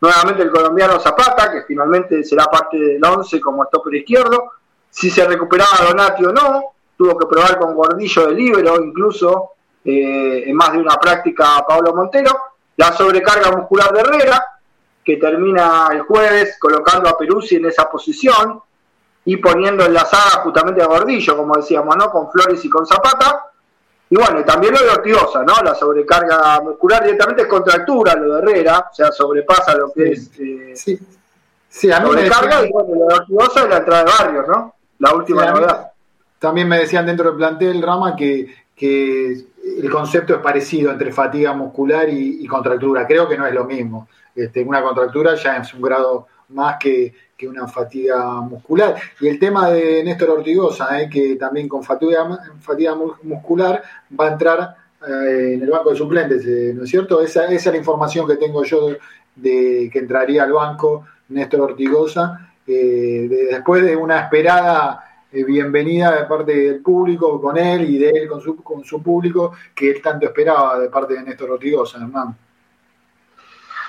nuevamente 0.00 0.42
el 0.42 0.50
colombiano 0.50 0.98
Zapata, 0.98 1.50
que 1.52 1.62
finalmente 1.62 2.22
será 2.24 2.46
parte 2.46 2.78
del 2.78 3.04
11 3.04 3.40
como 3.40 3.64
stopper 3.64 3.94
izquierdo. 3.94 4.52
Si 4.90 5.10
se 5.10 5.26
recuperaba 5.26 5.86
Donati 5.88 6.24
o 6.24 6.32
no, 6.32 6.74
tuvo 6.98 7.16
que 7.16 7.26
probar 7.26 7.58
con 7.58 7.74
Gordillo 7.74 8.26
de 8.26 8.34
libero, 8.34 8.84
incluso 8.84 9.52
en 9.84 10.54
más 10.54 10.72
de 10.72 10.80
una 10.80 10.96
práctica 10.96 11.64
Pablo 11.66 11.94
Montero 11.94 12.36
la 12.78 12.92
sobrecarga 12.92 13.50
muscular 13.50 13.92
de 13.92 14.00
Herrera, 14.00 14.42
que 15.04 15.16
termina 15.16 15.88
el 15.90 16.02
jueves 16.02 16.56
colocando 16.60 17.08
a 17.08 17.18
Peruzzi 17.18 17.56
en 17.56 17.66
esa 17.66 17.90
posición 17.90 18.62
y 19.24 19.36
poniendo 19.36 19.84
en 19.84 19.94
la 19.94 20.04
saga 20.04 20.42
justamente 20.44 20.80
a 20.80 20.86
Gordillo, 20.86 21.36
como 21.36 21.56
decíamos, 21.56 21.96
¿no? 21.96 22.08
Con 22.10 22.30
Flores 22.30 22.64
y 22.64 22.70
con 22.70 22.86
Zapata. 22.86 23.50
Y 24.10 24.16
bueno, 24.16 24.44
también 24.44 24.74
lo 24.74 24.80
de 24.80 24.90
Ortigosa, 24.90 25.42
¿no? 25.42 25.54
La 25.62 25.74
sobrecarga 25.74 26.60
muscular 26.60 27.02
directamente 27.02 27.42
es 27.42 27.48
contractura 27.48 28.14
lo 28.14 28.34
de 28.34 28.42
Herrera, 28.42 28.86
o 28.90 28.94
sea, 28.94 29.10
sobrepasa 29.10 29.76
lo 29.76 29.92
que 29.92 30.12
es 30.12 30.30
eh, 30.38 30.72
sí. 30.76 30.98
Sí, 31.68 31.90
a 31.90 31.98
mí 31.98 32.06
sobrecarga 32.06 32.64
y 32.64 32.70
bueno, 32.70 32.94
lo 32.94 33.06
de 33.06 33.14
Ortigosa 33.14 33.64
es 33.64 33.68
la 33.70 33.76
entrada 33.78 34.04
de 34.04 34.10
Barrios, 34.10 34.46
¿no? 34.46 34.74
La 35.00 35.14
última 35.14 35.46
novedad. 35.46 35.92
También 36.38 36.68
me 36.68 36.78
decían 36.78 37.06
dentro 37.06 37.28
del 37.28 37.36
plantel, 37.36 37.82
Rama, 37.82 38.14
que, 38.14 38.46
que 38.76 39.44
el 39.82 39.90
concepto 39.90 40.34
es 40.34 40.40
parecido 40.40 40.90
entre 40.90 41.12
fatiga 41.12 41.52
muscular 41.52 42.08
y, 42.08 42.46
contractura. 42.46 43.06
Creo 43.06 43.28
que 43.28 43.36
no 43.36 43.46
es 43.46 43.54
lo 43.54 43.64
mismo. 43.64 44.08
Este, 44.34 44.62
una 44.62 44.82
contractura 44.82 45.34
ya 45.34 45.56
es 45.58 45.74
un 45.74 45.82
grado 45.82 46.26
más 46.50 46.76
que, 46.78 47.12
una 47.42 47.68
fatiga 47.68 48.40
muscular. 48.40 48.96
Y 49.20 49.28
el 49.28 49.38
tema 49.38 49.70
de 49.70 50.02
Néstor 50.02 50.30
Ortigosa, 50.30 51.00
eh, 51.00 51.08
que 51.08 51.36
también 51.36 51.68
con 51.68 51.84
fatiga, 51.84 52.26
fatiga 52.60 52.96
muscular 53.22 53.82
va 54.18 54.26
a 54.26 54.32
entrar 54.32 54.76
eh, 55.06 55.52
en 55.54 55.62
el 55.62 55.70
banco 55.70 55.90
de 55.90 55.96
suplentes, 55.96 56.44
eh, 56.44 56.72
¿no 56.74 56.82
es 56.82 56.90
cierto? 56.90 57.20
Esa, 57.20 57.44
esa, 57.44 57.54
es 57.54 57.66
la 57.66 57.76
información 57.76 58.26
que 58.26 58.36
tengo 58.36 58.64
yo 58.64 58.88
de, 59.36 59.88
que 59.92 59.98
entraría 60.00 60.42
al 60.42 60.52
banco 60.52 61.06
Néstor 61.28 61.60
Ortigosa, 61.60 62.52
después 62.66 63.82
de 63.82 63.96
una 63.96 64.20
esperada 64.20 65.07
eh, 65.30 65.44
bienvenida 65.44 66.16
de 66.16 66.24
parte 66.24 66.54
del 66.54 66.80
público 66.80 67.40
con 67.40 67.58
él 67.58 67.88
y 67.90 67.98
de 67.98 68.10
él 68.10 68.28
con 68.28 68.40
su, 68.40 68.56
con 68.62 68.82
su 68.84 69.02
público 69.02 69.52
que 69.74 69.90
él 69.90 70.00
tanto 70.02 70.26
esperaba 70.26 70.78
de 70.78 70.88
parte 70.88 71.14
de 71.14 71.22
Néstor 71.22 71.50
Ortigosa, 71.50 71.98
hermano. 71.98 72.34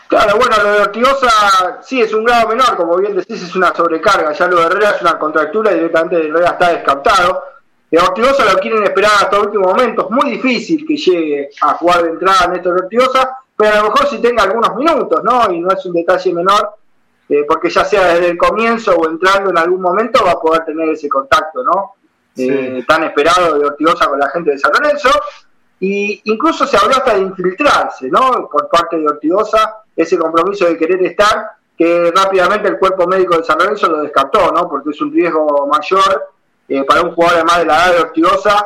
Claro, 0.10 0.38
bueno, 0.38 0.56
lo 0.64 0.72
de 0.72 0.82
Ortigosa 0.82 1.80
sí 1.82 2.02
es 2.02 2.14
un 2.14 2.26
grado 2.26 2.50
menor, 2.50 2.76
como 2.76 2.98
bien 2.98 3.16
decís, 3.16 3.42
es 3.42 3.56
una 3.56 3.74
sobrecarga. 3.74 4.34
Ya 4.34 4.48
lo 4.48 4.58
de 4.58 4.66
Herrera 4.66 4.90
es 4.92 5.02
una 5.02 5.20
contractura 5.20 5.72
y 5.72 5.76
directamente 5.76 6.28
Herrera 6.28 6.50
está 6.50 6.74
descartado. 6.74 7.44
De 7.90 8.00
Ortigosa 8.00 8.52
lo 8.52 8.60
quieren 8.60 8.84
esperar 8.84 9.12
hasta 9.22 9.38
el 9.38 9.44
último 9.44 9.66
momento. 9.66 10.10
Es 10.10 10.12
muy 10.12 10.32
difícil 10.32 10.86
que 10.86 10.98
llegue 10.98 11.52
a 11.62 11.76
jugar 11.76 12.04
de 12.04 12.10
entrada 12.10 12.48
Néstor 12.48 12.84
Ortigosa, 12.84 13.38
pero 13.56 13.72
a 13.72 13.78
lo 13.78 13.84
mejor 13.84 14.08
si 14.08 14.20
tenga 14.20 14.44
algunos 14.44 14.76
minutos, 14.76 15.24
¿no? 15.24 15.52
Y 15.52 15.60
no 15.60 15.72
es 15.72 15.86
un 15.86 15.94
detalle 15.94 16.34
menor 16.34 16.80
eh, 17.30 17.46
porque 17.48 17.70
ya 17.70 17.86
sea 17.86 18.16
desde 18.16 18.32
el 18.32 18.38
comienzo 18.38 18.96
o 18.96 19.08
entrando 19.08 19.52
en 19.52 19.58
algún 19.60 19.82
momento 19.82 20.26
va 20.26 20.32
a 20.32 20.40
poder 20.40 20.66
tener 20.66 20.90
ese 20.90 21.08
contacto, 21.08 21.64
¿no? 21.64 21.94
Eh, 22.36 22.84
tan 22.88 23.04
esperado 23.04 23.60
de 23.60 23.66
Ortigosa 23.68 24.08
con 24.08 24.20
la 24.20 24.30
gente 24.32 24.52
de 24.52 24.58
San 24.58 24.72
Lorenzo. 24.72 25.10
Y 25.80 26.22
incluso 26.26 26.66
se 26.66 26.76
habló 26.76 26.96
hasta 26.96 27.14
de 27.14 27.22
infiltrarse, 27.22 28.10
¿no? 28.10 28.50
Por 28.52 28.68
parte 28.68 28.98
de 28.98 29.08
Ortigosa, 29.08 29.84
ese 29.96 30.18
compromiso 30.18 30.66
de 30.66 30.76
querer 30.76 31.04
estar, 31.04 31.52
que 31.78 32.12
rápidamente 32.16 32.68
el 32.68 32.80
cuerpo 32.80 33.06
médico 33.06 33.38
de 33.38 33.44
San 33.44 33.60
Lorenzo 33.60 33.88
lo 33.90 34.02
descartó, 34.02 34.52
¿no? 34.52 34.68
Porque 34.68 34.90
es 34.90 35.00
un 35.00 35.14
riesgo 35.14 35.68
mayor 35.68 36.32
eh, 36.68 36.84
para 36.84 37.04
un 37.04 37.12
jugador 37.12 37.36
además 37.36 37.60
de 37.60 37.66
la 37.66 37.76
edad 37.76 37.94
de 37.94 38.02
Ortigosa 38.02 38.66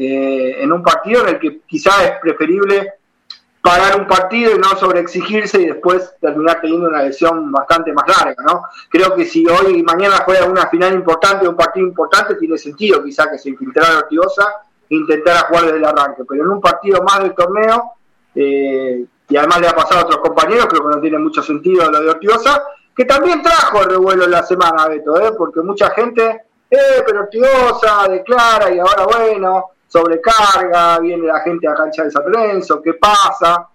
en 0.00 0.72
un 0.72 0.80
partido 0.80 1.22
en 1.22 1.28
el 1.30 1.40
que 1.40 1.60
quizás 1.66 2.04
es 2.04 2.12
preferible 2.20 2.97
pagar 3.62 3.98
un 4.00 4.06
partido 4.06 4.54
y 4.54 4.58
no 4.58 4.76
sobreexigirse 4.76 5.60
y 5.60 5.66
después 5.66 6.14
terminar 6.20 6.60
teniendo 6.60 6.88
una 6.88 7.02
lesión 7.02 7.50
bastante 7.50 7.92
más 7.92 8.04
larga, 8.06 8.42
¿no? 8.44 8.62
Creo 8.88 9.14
que 9.14 9.24
si 9.24 9.46
hoy 9.46 9.78
y 9.78 9.82
mañana 9.82 10.22
juega 10.24 10.46
una 10.46 10.68
final 10.68 10.94
importante, 10.94 11.48
un 11.48 11.56
partido 11.56 11.86
importante, 11.86 12.36
tiene 12.36 12.56
sentido 12.56 13.02
quizá 13.02 13.30
que 13.30 13.38
se 13.38 13.50
infiltrara 13.50 13.98
Ortigosa 13.98 14.46
e 14.88 14.94
intentara 14.94 15.40
jugar 15.40 15.66
desde 15.66 15.78
el 15.78 15.84
arranque, 15.84 16.24
pero 16.26 16.44
en 16.44 16.50
un 16.50 16.60
partido 16.60 17.02
más 17.02 17.20
del 17.20 17.34
torneo, 17.34 17.92
eh, 18.34 19.04
y 19.28 19.36
además 19.36 19.60
le 19.60 19.68
ha 19.68 19.74
pasado 19.74 20.00
a 20.00 20.04
otros 20.04 20.20
compañeros, 20.20 20.66
creo 20.66 20.88
que 20.88 20.96
no 20.96 21.00
tiene 21.00 21.18
mucho 21.18 21.42
sentido 21.42 21.90
lo 21.90 22.00
de 22.00 22.10
Ortigosa, 22.10 22.62
que 22.96 23.04
también 23.04 23.42
trajo 23.42 23.82
el 23.82 23.90
revuelo 23.90 24.24
en 24.24 24.30
la 24.30 24.42
semana, 24.42 24.88
Beto, 24.88 25.20
¿eh? 25.20 25.32
porque 25.36 25.60
mucha 25.60 25.90
gente, 25.90 26.42
eh, 26.70 27.02
pero 27.04 27.20
Ortigosa 27.20 28.08
declara 28.08 28.72
y 28.72 28.78
ahora 28.78 29.04
bueno, 29.04 29.70
sobrecarga, 29.88 30.98
viene 31.00 31.26
la 31.26 31.40
gente 31.40 31.66
a 31.66 31.74
cancha 31.74 32.04
de 32.04 32.10
San 32.10 32.24
Lorenzo, 32.30 32.80
qué 32.82 32.94
pasa, 32.94 33.66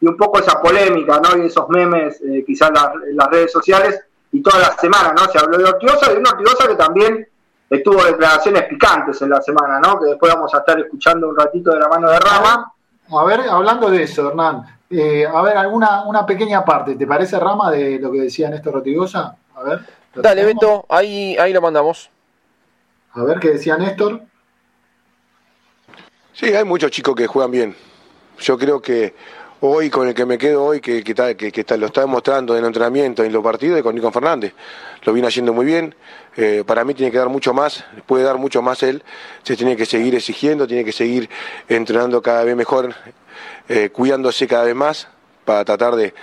y 0.00 0.06
un 0.06 0.16
poco 0.16 0.38
esa 0.38 0.60
polémica, 0.60 1.20
¿no? 1.20 1.42
Y 1.42 1.46
esos 1.46 1.68
memes, 1.68 2.20
eh, 2.20 2.44
quizás 2.46 2.70
en 3.08 3.16
las 3.16 3.28
redes 3.28 3.50
sociales, 3.50 4.00
y 4.32 4.42
toda 4.42 4.58
la 4.58 4.72
semana, 4.76 5.12
¿no? 5.12 5.26
Se 5.30 5.38
habló 5.38 5.58
de 5.58 5.64
Ortigosa, 5.64 6.12
de 6.12 6.18
una 6.18 6.30
Ortigosa 6.30 6.68
que 6.68 6.74
también 6.74 7.28
estuvo 7.68 8.04
declaraciones 8.04 8.64
picantes 8.64 9.20
en 9.22 9.30
la 9.30 9.40
semana, 9.40 9.80
¿no? 9.80 9.98
Que 9.98 10.06
después 10.06 10.32
vamos 10.32 10.52
a 10.54 10.58
estar 10.58 10.78
escuchando 10.78 11.28
un 11.28 11.36
ratito 11.36 11.72
de 11.72 11.80
la 11.80 11.88
mano 11.88 12.10
de 12.10 12.18
Rama. 12.18 12.72
A 13.10 13.24
ver, 13.24 13.40
hablando 13.48 13.90
de 13.90 14.02
eso, 14.02 14.28
Hernán, 14.28 14.64
eh, 14.90 15.26
a 15.26 15.42
ver, 15.42 15.56
alguna 15.56 16.04
una 16.04 16.24
pequeña 16.26 16.64
parte, 16.64 16.96
¿te 16.96 17.06
parece, 17.06 17.38
Rama, 17.38 17.70
de 17.70 17.98
lo 17.98 18.10
que 18.10 18.22
decía 18.22 18.50
Néstor 18.50 18.76
Ortigosa? 18.76 19.36
A 19.54 19.62
ver. 19.62 19.80
Dale, 20.14 20.44
Beto, 20.44 20.84
ahí, 20.88 21.36
ahí 21.38 21.52
lo 21.52 21.62
mandamos. 21.62 22.10
A 23.14 23.22
ver 23.24 23.38
qué 23.38 23.50
decía 23.50 23.76
Néstor. 23.76 24.20
Sí, 26.34 26.46
hay 26.46 26.64
muchos 26.64 26.90
chicos 26.90 27.14
que 27.14 27.26
juegan 27.26 27.50
bien. 27.50 27.76
Yo 28.40 28.56
creo 28.56 28.80
que 28.80 29.14
hoy, 29.60 29.90
con 29.90 30.08
el 30.08 30.14
que 30.14 30.24
me 30.24 30.38
quedo 30.38 30.64
hoy, 30.64 30.80
que, 30.80 31.04
que, 31.04 31.14
que, 31.14 31.76
lo 31.76 31.86
está 31.86 32.00
demostrando 32.00 32.54
en 32.54 32.60
el 32.60 32.66
entrenamiento, 32.66 33.22
en 33.22 33.32
los 33.34 33.44
partidos, 33.44 33.76
es 33.76 33.82
con 33.82 33.94
Nico 33.94 34.10
Fernández. 34.10 34.54
Lo 35.02 35.12
viene 35.12 35.28
haciendo 35.28 35.52
muy 35.52 35.66
bien. 35.66 35.94
Eh, 36.36 36.64
para 36.66 36.84
mí 36.84 36.94
tiene 36.94 37.12
que 37.12 37.18
dar 37.18 37.28
mucho 37.28 37.52
más, 37.52 37.84
puede 38.06 38.24
dar 38.24 38.38
mucho 38.38 38.62
más 38.62 38.82
él. 38.82 39.02
Se 39.42 39.56
tiene 39.56 39.76
que 39.76 39.84
seguir 39.84 40.14
exigiendo, 40.14 40.66
tiene 40.66 40.86
que 40.86 40.92
seguir 40.92 41.28
entrenando 41.68 42.22
cada 42.22 42.44
vez 42.44 42.56
mejor, 42.56 42.94
eh, 43.68 43.90
cuidándose 43.90 44.48
cada 44.48 44.64
vez 44.64 44.74
más 44.74 45.08
para 45.44 45.66
tratar 45.66 45.96
de, 45.96 46.14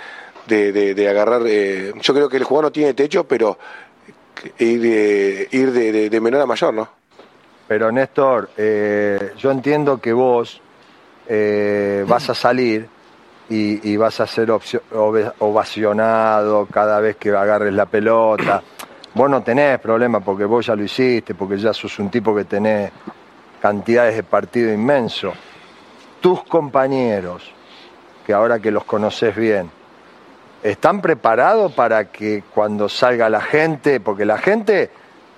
de, 0.48 1.08
agarrar. 1.08 1.42
Eh, 1.46 1.92
yo 2.00 2.14
creo 2.14 2.28
que 2.28 2.36
el 2.36 2.44
jugador 2.44 2.64
no 2.64 2.72
tiene 2.72 2.94
techo, 2.94 3.28
pero 3.28 3.56
ir, 4.58 5.48
ir 5.52 5.70
de 5.70 6.20
menor 6.20 6.40
a 6.40 6.46
mayor, 6.46 6.74
¿no? 6.74 6.99
Pero 7.70 7.92
Néstor, 7.92 8.50
eh, 8.56 9.32
yo 9.38 9.52
entiendo 9.52 10.00
que 10.00 10.12
vos 10.12 10.60
eh, 11.28 12.04
vas 12.04 12.28
a 12.28 12.34
salir 12.34 12.88
y, 13.48 13.96
vas 13.96 14.18
a 14.18 14.26
ser 14.26 14.50
ovacionado 15.38 16.66
cada 16.66 16.98
vez 16.98 17.14
que 17.14 17.30
agarres 17.30 17.72
la 17.72 17.86
pelota. 17.86 18.60
Vos 19.14 19.30
no 19.30 19.44
tenés 19.44 19.78
problema 19.78 20.18
porque 20.18 20.46
vos 20.46 20.66
ya 20.66 20.74
lo 20.74 20.82
hiciste, 20.82 21.36
porque 21.36 21.58
ya 21.58 21.72
sos 21.72 21.96
un 22.00 22.10
tipo 22.10 22.34
que 22.34 22.44
tenés 22.44 22.90
cantidades 23.62 24.16
de 24.16 24.24
partido 24.24 24.72
inmenso. 24.72 25.32
Tus 26.20 26.42
compañeros, 26.42 27.52
que 28.26 28.32
ahora 28.32 28.58
que 28.58 28.72
los 28.72 28.82
conoces 28.82 29.36
bien, 29.36 29.70
¿están 30.60 31.00
preparados 31.00 31.72
para 31.74 32.06
que 32.06 32.42
cuando 32.52 32.88
salga 32.88 33.30
la 33.30 33.40
gente, 33.40 34.00
porque 34.00 34.24
la 34.24 34.38
gente 34.38 34.90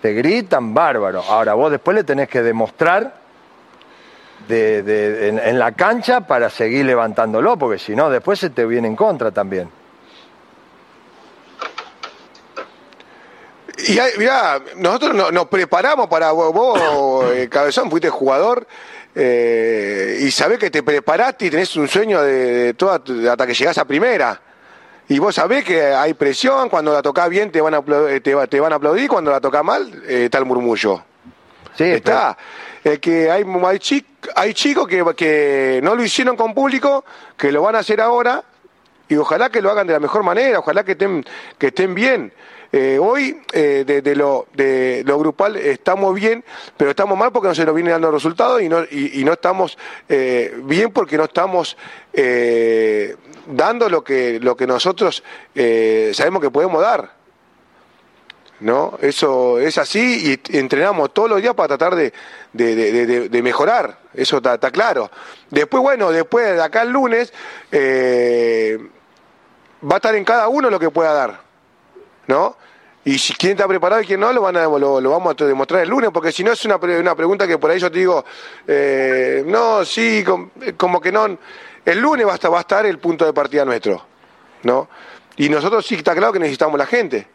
te 0.02 0.12
gritan 0.12 0.74
bárbaro. 0.74 1.22
Ahora 1.22 1.54
vos 1.54 1.70
después 1.70 1.94
le 1.94 2.02
tenés 2.02 2.28
que 2.28 2.42
demostrar 2.42 3.14
de, 4.48 5.28
en, 5.28 5.58
la 5.58 5.72
cancha 5.72 6.22
para 6.26 6.50
seguir 6.50 6.84
levantándolo, 6.84 7.56
porque 7.56 7.78
si 7.78 7.94
no, 7.94 8.10
después 8.10 8.40
se 8.40 8.50
te 8.50 8.66
viene 8.66 8.88
en 8.88 8.96
contra 8.96 9.30
también. 9.30 9.70
Y 13.86 13.98
mirá, 14.18 14.60
nosotros 14.76 15.32
nos, 15.32 15.46
preparamos 15.46 16.08
para 16.08 16.32
vos, 16.32 17.24
eh, 17.32 17.48
Cabezón, 17.48 17.88
fuiste 17.88 18.10
jugador 18.10 18.66
eh, 19.14 20.18
y 20.20 20.30
sabés 20.32 20.58
que 20.58 20.70
te 20.70 20.82
preparaste 20.82 21.46
y 21.46 21.50
tenés 21.50 21.76
un 21.76 21.86
sueño 21.86 22.22
de, 22.22 22.72
de 22.72 23.30
hasta 23.30 23.46
que 23.46 23.54
llegás 23.54 23.78
a 23.78 23.84
primera. 23.84 24.40
Y 25.12 25.18
vos 25.18 25.34
sabés 25.34 25.62
que 25.62 25.84
hay 25.84 26.14
presión, 26.14 26.70
cuando 26.70 26.90
la 26.90 27.02
tocas 27.02 27.28
bien 27.28 27.52
te 27.52 27.60
van 27.60 27.74
a 27.74 27.76
aplaudir, 27.76 28.22
te, 28.22 28.60
van 28.60 28.72
a 28.72 28.76
aplaudir 28.76 29.10
cuando 29.10 29.30
la 29.30 29.42
tocas 29.42 29.62
mal 29.62 30.02
eh, 30.08 30.24
está 30.24 30.38
el 30.38 30.46
murmullo. 30.46 31.04
Sí, 31.76 31.84
está. 31.84 32.34
que 32.82 33.30
hay, 33.30 33.44
hay, 34.34 34.54
chicos 34.54 34.88
que, 34.88 35.04
que 35.14 35.80
no 35.82 35.94
lo 35.94 36.02
hicieron 36.02 36.34
con 36.34 36.54
público, 36.54 37.04
que 37.36 37.52
lo 37.52 37.60
van 37.60 37.76
a 37.76 37.80
hacer 37.80 38.00
ahora 38.00 38.42
y 39.06 39.16
ojalá 39.16 39.50
que 39.50 39.60
lo 39.60 39.70
hagan 39.70 39.86
de 39.86 39.92
la 39.92 40.00
mejor 40.00 40.22
manera, 40.22 40.60
ojalá 40.60 40.82
que 40.82 40.92
estén, 40.92 41.22
que 41.58 41.66
estén 41.66 41.94
bien. 41.94 42.32
Eh, 42.74 42.98
hoy 42.98 43.38
eh, 43.52 43.84
de, 43.84 44.16
lo, 44.16 44.46
de 44.54 45.02
lo 45.04 45.18
grupal 45.18 45.56
estamos 45.56 46.14
bien, 46.14 46.42
pero 46.78 46.92
estamos 46.92 47.18
mal 47.18 47.30
porque 47.30 47.48
no 47.48 47.54
se 47.54 47.66
nos 47.66 47.74
vienen 47.74 47.92
dando 47.92 48.10
resultados 48.10 48.62
y 48.62 48.68
no, 48.70 48.82
y, 48.90 49.22
no 49.24 49.34
estamos 49.34 49.76
eh, 50.08 50.58
bien 50.62 50.90
porque 50.90 51.18
no 51.18 51.24
estamos 51.24 51.76
dando 53.46 53.88
lo 53.88 54.02
que, 54.04 54.38
lo 54.40 54.56
que 54.56 54.66
nosotros 54.66 55.22
sabemos 55.54 56.42
que 56.42 56.50
podemos 56.50 56.82
dar. 56.82 57.22
¿no? 58.60 58.96
Eso 59.00 59.58
es 59.58 59.76
así 59.76 60.40
y 60.48 60.56
entrenamos 60.56 61.12
todos 61.12 61.28
los 61.28 61.42
días 61.42 61.54
para 61.54 61.76
tratar 61.76 61.96
de, 61.96 62.12
de, 62.52 63.42
mejorar, 63.42 63.98
eso 64.14 64.36
está, 64.36 64.70
claro. 64.70 65.10
Después, 65.50 65.82
bueno, 65.82 66.12
después 66.12 66.54
de 66.54 66.62
acá 66.62 66.82
el 66.82 66.90
lunes 66.90 67.32
va 69.82 69.94
a 69.94 69.96
estar 69.96 70.14
en 70.14 70.24
cada 70.24 70.48
uno 70.48 70.70
lo 70.70 70.78
que 70.78 70.90
pueda 70.90 71.12
dar, 71.12 71.40
¿no? 72.28 72.56
Y 73.04 73.18
si 73.18 73.34
quién 73.34 73.52
está 73.52 73.66
preparado 73.66 74.00
y 74.00 74.06
quién 74.06 74.20
no, 74.20 74.32
lo, 74.32 74.42
van 74.42 74.56
a, 74.56 74.62
lo, 74.66 75.10
vamos 75.10 75.34
a 75.40 75.44
demostrar 75.44 75.82
el 75.82 75.88
lunes, 75.88 76.10
porque 76.14 76.30
si 76.30 76.44
no 76.44 76.52
es 76.52 76.64
una, 76.64 76.76
una 76.76 77.16
pregunta 77.16 77.48
que 77.48 77.58
por 77.58 77.70
ahí 77.70 77.80
yo 77.80 77.90
te 77.90 77.98
digo, 77.98 78.24
eh, 78.66 79.42
no, 79.44 79.84
sí, 79.84 80.24
como 80.76 81.00
que 81.00 81.10
no. 81.10 81.36
El 81.84 82.00
lunes 82.00 82.26
va 82.26 82.32
a, 82.32 82.34
estar, 82.34 82.52
va 82.52 82.58
a 82.58 82.60
estar 82.60 82.86
el 82.86 82.98
punto 82.98 83.24
de 83.24 83.32
partida 83.32 83.64
nuestro, 83.64 84.04
¿no? 84.62 84.88
Y 85.36 85.48
nosotros 85.48 85.84
sí 85.86 85.96
está 85.96 86.14
claro 86.14 86.32
que 86.32 86.38
necesitamos 86.38 86.78
la 86.78 86.86
gente. 86.86 87.26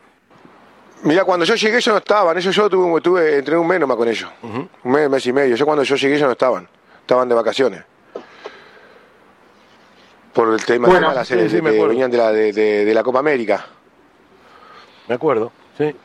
Mira, 1.04 1.24
cuando 1.26 1.46
yo 1.46 1.56
llegué 1.56 1.78
ellos 1.78 1.94
no 1.94 1.98
estaban, 1.98 2.38
ellos 2.38 2.56
yo 2.56 2.70
tuve, 2.70 3.02
tuve 3.02 3.58
un 3.58 3.68
mes 3.68 3.80
nomás 3.80 3.98
con 3.98 4.08
ellos, 4.08 4.30
un 4.42 4.70
mes, 4.84 5.10
mes 5.10 5.26
y 5.26 5.34
medio. 5.34 5.56
Yo 5.56 5.66
cuando 5.66 5.84
yo 5.84 5.96
llegué 5.96 6.16
ellos 6.16 6.28
no 6.28 6.32
estaban, 6.32 6.68
estaban 7.02 7.30
de 7.30 7.36
vacaciones 7.36 7.84
por 10.38 10.54
el 10.54 10.64
tema 10.64 10.88
de 10.88 11.02
la 11.02 11.26
serie, 11.26 11.50
sí, 11.50 11.60
venían 11.62 12.12
de 12.12 12.18
la, 12.18 12.32
de, 12.32 12.92
la 12.94 13.02
Copa 13.02 13.18
América. 13.18 13.66
Me 15.08 15.16
acuerdo, 15.16 15.52
sí. 15.76 15.96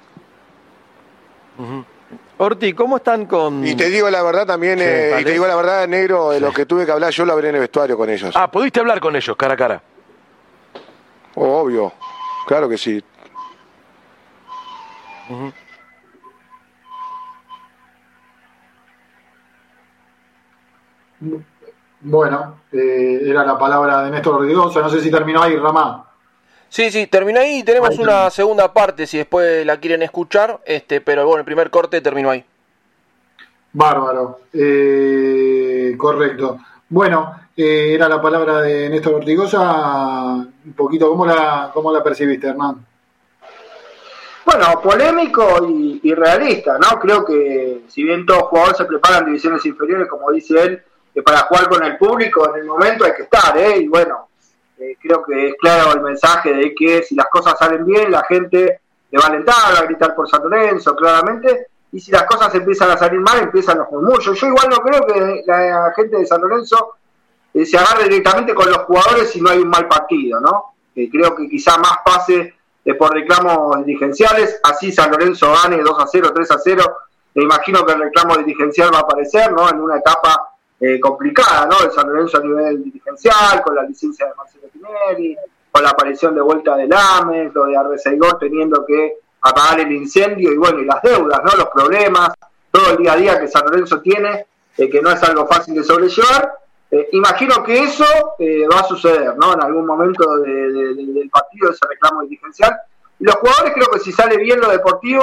Orti, 2.45 2.73
¿cómo 2.73 2.97
están 2.97 3.27
con...? 3.27 3.65
Y 3.65 3.77
te 3.77 3.89
digo 3.89 4.11
la 4.11 4.21
verdad 4.21 4.45
también, 4.45 4.81
eh, 4.83 5.17
y 5.21 5.23
te 5.23 5.31
digo 5.31 5.47
la 5.47 5.55
verdad, 5.55 5.87
negro, 5.87 6.31
de 6.31 6.41
lo 6.41 6.53
que 6.53 6.67
tuve 6.67 6.85
que 6.85 6.91
hablar, 6.91 7.13
yo 7.13 7.25
lo 7.25 7.35
hablé 7.35 7.51
en 7.51 7.55
el 7.55 7.61
vestuario 7.61 7.97
con 7.97 8.11
ellos. 8.11 8.35
Ah, 8.37 8.51
¿pudiste 8.51 8.81
hablar 8.81 8.99
con 8.99 9.15
ellos, 9.15 9.37
cara 9.37 9.55
a 9.55 9.57
cara? 9.57 9.83
obvio, 11.37 11.93
claro 12.45 12.69
que 12.69 12.77
sí. 12.77 13.01
Bueno, 22.01 22.57
eh, 22.73 23.21
era 23.25 23.45
la 23.45 23.57
palabra 23.57 24.03
de 24.03 24.11
Néstor 24.11 24.35
Rodríguez. 24.35 24.75
No 24.75 24.89
sé 24.91 25.01
si 25.01 25.13
terminó 25.13 25.41
ahí, 25.45 25.57
Ramá. 25.57 26.12
Sí, 26.73 26.91
sí, 26.91 27.07
terminó 27.07 27.39
ahí. 27.39 27.63
Tenemos 27.65 27.99
una 27.99 28.31
segunda 28.31 28.73
parte 28.73 29.07
si 29.07 29.19
después 29.19 29.67
la 29.67 29.77
quieren 29.77 30.01
escuchar. 30.01 30.59
Este, 30.65 31.03
pero 31.03 31.27
bueno, 31.27 31.41
el 31.41 31.45
primer 31.45 31.69
corte 31.69 32.01
terminó 32.01 32.31
ahí. 32.31 32.43
Bárbaro. 33.75 34.41
Eh, 34.55 35.95
correcto. 35.99 36.61
Bueno, 36.89 37.41
eh, 37.55 37.93
era 37.93 38.09
la 38.09 38.23
palabra 38.23 38.63
de 38.63 38.89
Néstor 38.89 39.17
Ortigosa. 39.17 40.37
Un 40.65 40.73
poquito, 40.75 41.11
¿cómo 41.11 41.27
la, 41.27 41.71
cómo 41.75 41.93
la 41.93 42.03
percibiste, 42.03 42.47
Hernán? 42.47 42.87
Bueno, 44.47 44.81
polémico 44.83 45.67
y, 45.69 46.01
y, 46.03 46.15
realista, 46.15 46.79
¿no? 46.79 46.99
Creo 46.99 47.23
que 47.23 47.83
si 47.89 48.03
bien 48.03 48.25
todos 48.25 48.41
los 48.41 48.49
jugadores 48.49 48.79
se 48.79 48.87
preparan 48.87 49.19
en 49.19 49.27
divisiones 49.27 49.67
inferiores, 49.67 50.09
como 50.09 50.33
dice 50.33 50.59
él, 50.59 50.83
que 51.13 51.21
para 51.21 51.41
jugar 51.41 51.69
con 51.69 51.85
el 51.85 51.99
público 51.99 52.49
en 52.49 52.63
el 52.63 52.67
momento 52.67 53.05
hay 53.05 53.13
que 53.13 53.25
estar, 53.25 53.59
¿eh? 53.59 53.77
Y 53.77 53.89
bueno, 53.89 54.29
eh, 54.83 54.97
creo 55.01 55.23
que 55.23 55.49
es 55.49 55.55
claro 55.61 55.93
el 55.93 56.01
mensaje 56.01 56.53
de 56.53 56.75
que 56.75 57.03
si 57.03 57.15
las 57.15 57.27
cosas 57.27 57.57
salen 57.59 57.85
bien, 57.85 58.11
la 58.11 58.25
gente 58.25 58.81
le 59.11 59.19
va 59.19 59.27
a 59.27 59.29
alentar, 59.29 59.75
va 59.75 59.79
a 59.79 59.85
gritar 59.85 60.15
por 60.15 60.29
San 60.29 60.43
Lorenzo, 60.43 60.97
claramente, 60.97 61.69
y 61.93 62.01
si 62.01 62.11
las 62.11 62.25
cosas 62.25 62.53
empiezan 62.55 62.91
a 62.91 62.99
salir 62.99 63.21
mal, 63.21 63.39
empiezan 63.39 63.79
los 63.79 63.91
murmullos. 63.91 64.41
Yo 64.41 64.47
igual 64.49 64.69
no 64.71 64.79
creo 64.79 65.07
que 65.07 65.43
la 65.47 65.93
gente 65.95 66.17
de 66.17 66.27
San 66.27 66.41
Lorenzo 66.41 66.95
eh, 67.55 67.65
se 67.65 67.79
agarre 67.79 68.05
directamente 68.05 68.55
con 68.55 68.69
los 68.69 68.79
jugadores 68.79 69.31
si 69.31 69.41
no 69.41 69.51
hay 69.51 69.59
un 69.59 69.69
mal 69.69 69.87
partido, 69.87 70.41
¿no? 70.41 70.75
Eh, 70.97 71.09
creo 71.11 71.37
que 71.37 71.49
quizá 71.49 71.79
más 71.79 71.99
pase 72.05 72.55
por 72.99 73.15
reclamos 73.15 73.87
dirigenciales, 73.87 74.59
así 74.65 74.91
San 74.91 75.13
Lorenzo 75.13 75.53
gane 75.63 75.81
2 75.81 76.01
a 76.01 76.07
0, 76.07 76.33
3 76.35 76.51
a 76.51 76.59
0, 76.59 76.97
me 77.35 77.45
imagino 77.45 77.87
que 77.87 77.93
el 77.93 78.01
reclamo 78.01 78.37
dirigencial 78.39 78.93
va 78.93 78.99
a 78.99 79.03
aparecer, 79.03 79.53
¿no? 79.53 79.71
En 79.71 79.81
una 79.81 79.99
etapa 79.99 80.52
eh, 80.85 80.99
complicada, 80.99 81.67
¿no? 81.67 81.87
De 81.87 81.93
San 81.93 82.09
Lorenzo 82.09 82.39
a 82.39 82.41
nivel 82.41 82.83
dirigencial, 82.83 83.63
con 83.63 83.77
la 83.77 83.85
licencia 83.85 84.27
de 84.27 84.35
Marcelo 84.35 84.67
Pineri, 84.73 85.37
con 85.71 85.81
la 85.81 85.91
aparición 85.91 86.35
de 86.35 86.41
vuelta 86.41 86.77
del 86.77 86.93
AMES, 86.93 87.55
lo 87.55 87.67
de 87.67 87.77
Arreseigor 87.77 88.37
teniendo 88.41 88.85
que 88.85 89.19
apagar 89.43 89.79
el 89.79 89.93
incendio 89.93 90.53
y 90.53 90.57
bueno, 90.57 90.81
y 90.81 90.85
las 90.85 91.01
deudas, 91.01 91.41
¿no? 91.45 91.57
Los 91.57 91.69
problemas, 91.69 92.33
todo 92.73 92.91
el 92.91 92.97
día 92.97 93.13
a 93.13 93.17
día 93.17 93.39
que 93.39 93.47
San 93.47 93.65
Lorenzo 93.65 94.01
tiene, 94.01 94.45
eh, 94.77 94.91
que 94.91 95.01
no 95.01 95.13
es 95.13 95.23
algo 95.23 95.47
fácil 95.47 95.77
de 95.77 95.85
sobrellevar. 95.85 96.53
Eh, 96.91 97.11
imagino 97.13 97.63
que 97.63 97.85
eso 97.85 98.05
va 98.41 98.81
a 98.81 98.85
suceder, 98.85 99.37
¿no? 99.39 99.53
En 99.53 99.63
algún 99.63 99.87
momento 99.87 100.39
del 100.39 101.31
partido, 101.33 101.71
ese 101.71 101.87
reclamo 101.89 102.23
dirigencial. 102.23 102.77
Los 103.21 103.37
jugadores 103.37 103.73
creo 103.75 103.87
que 103.87 104.01
si 104.01 104.11
sale 104.11 104.37
bien 104.37 104.59
lo 104.59 104.69
deportivo, 104.69 105.23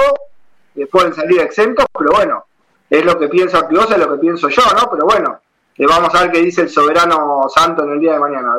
pueden 0.90 1.12
salir 1.12 1.38
exentos, 1.42 1.84
pero 1.92 2.12
bueno, 2.12 2.46
es 2.88 3.04
lo 3.04 3.18
que 3.18 3.28
piensa 3.28 3.58
Ortigosa, 3.58 3.94
es 3.94 4.00
lo 4.00 4.12
que 4.12 4.18
pienso 4.18 4.48
yo, 4.48 4.62
¿no? 4.74 4.90
Pero 4.90 5.04
bueno, 5.04 5.40
vamos 5.86 6.14
a 6.14 6.22
ver 6.22 6.30
qué 6.32 6.42
dice 6.42 6.62
el 6.62 6.68
soberano 6.68 7.46
santo 7.48 7.84
en 7.84 7.92
el 7.92 8.00
día 8.00 8.14
de 8.14 8.20
mañana. 8.20 8.54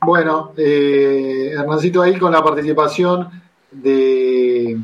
Bueno, 0.00 0.52
eh, 0.56 1.52
Hernancito, 1.52 2.02
ahí 2.02 2.18
con 2.18 2.32
la 2.32 2.42
participación 2.42 3.42
de, 3.70 4.78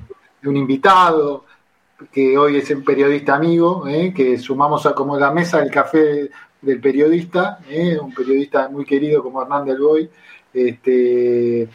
un 0.44 0.56
invitado 0.56 1.44
que 2.10 2.38
hoy 2.38 2.56
es 2.56 2.70
un 2.70 2.82
periodista 2.82 3.34
amigo, 3.34 3.86
eh, 3.86 4.14
que 4.14 4.38
sumamos 4.38 4.86
a 4.86 4.94
como 4.94 5.18
la 5.18 5.30
mesa 5.30 5.58
del 5.58 5.70
café 5.70 6.30
del 6.62 6.80
periodista, 6.80 7.58
eh, 7.68 7.98
un 7.98 8.14
periodista 8.14 8.68
muy 8.68 8.84
querido 8.84 9.22
como 9.22 9.42
Hernán 9.42 9.66
del 9.66 9.78
Boy. 9.78 10.10
Este, 10.52 11.68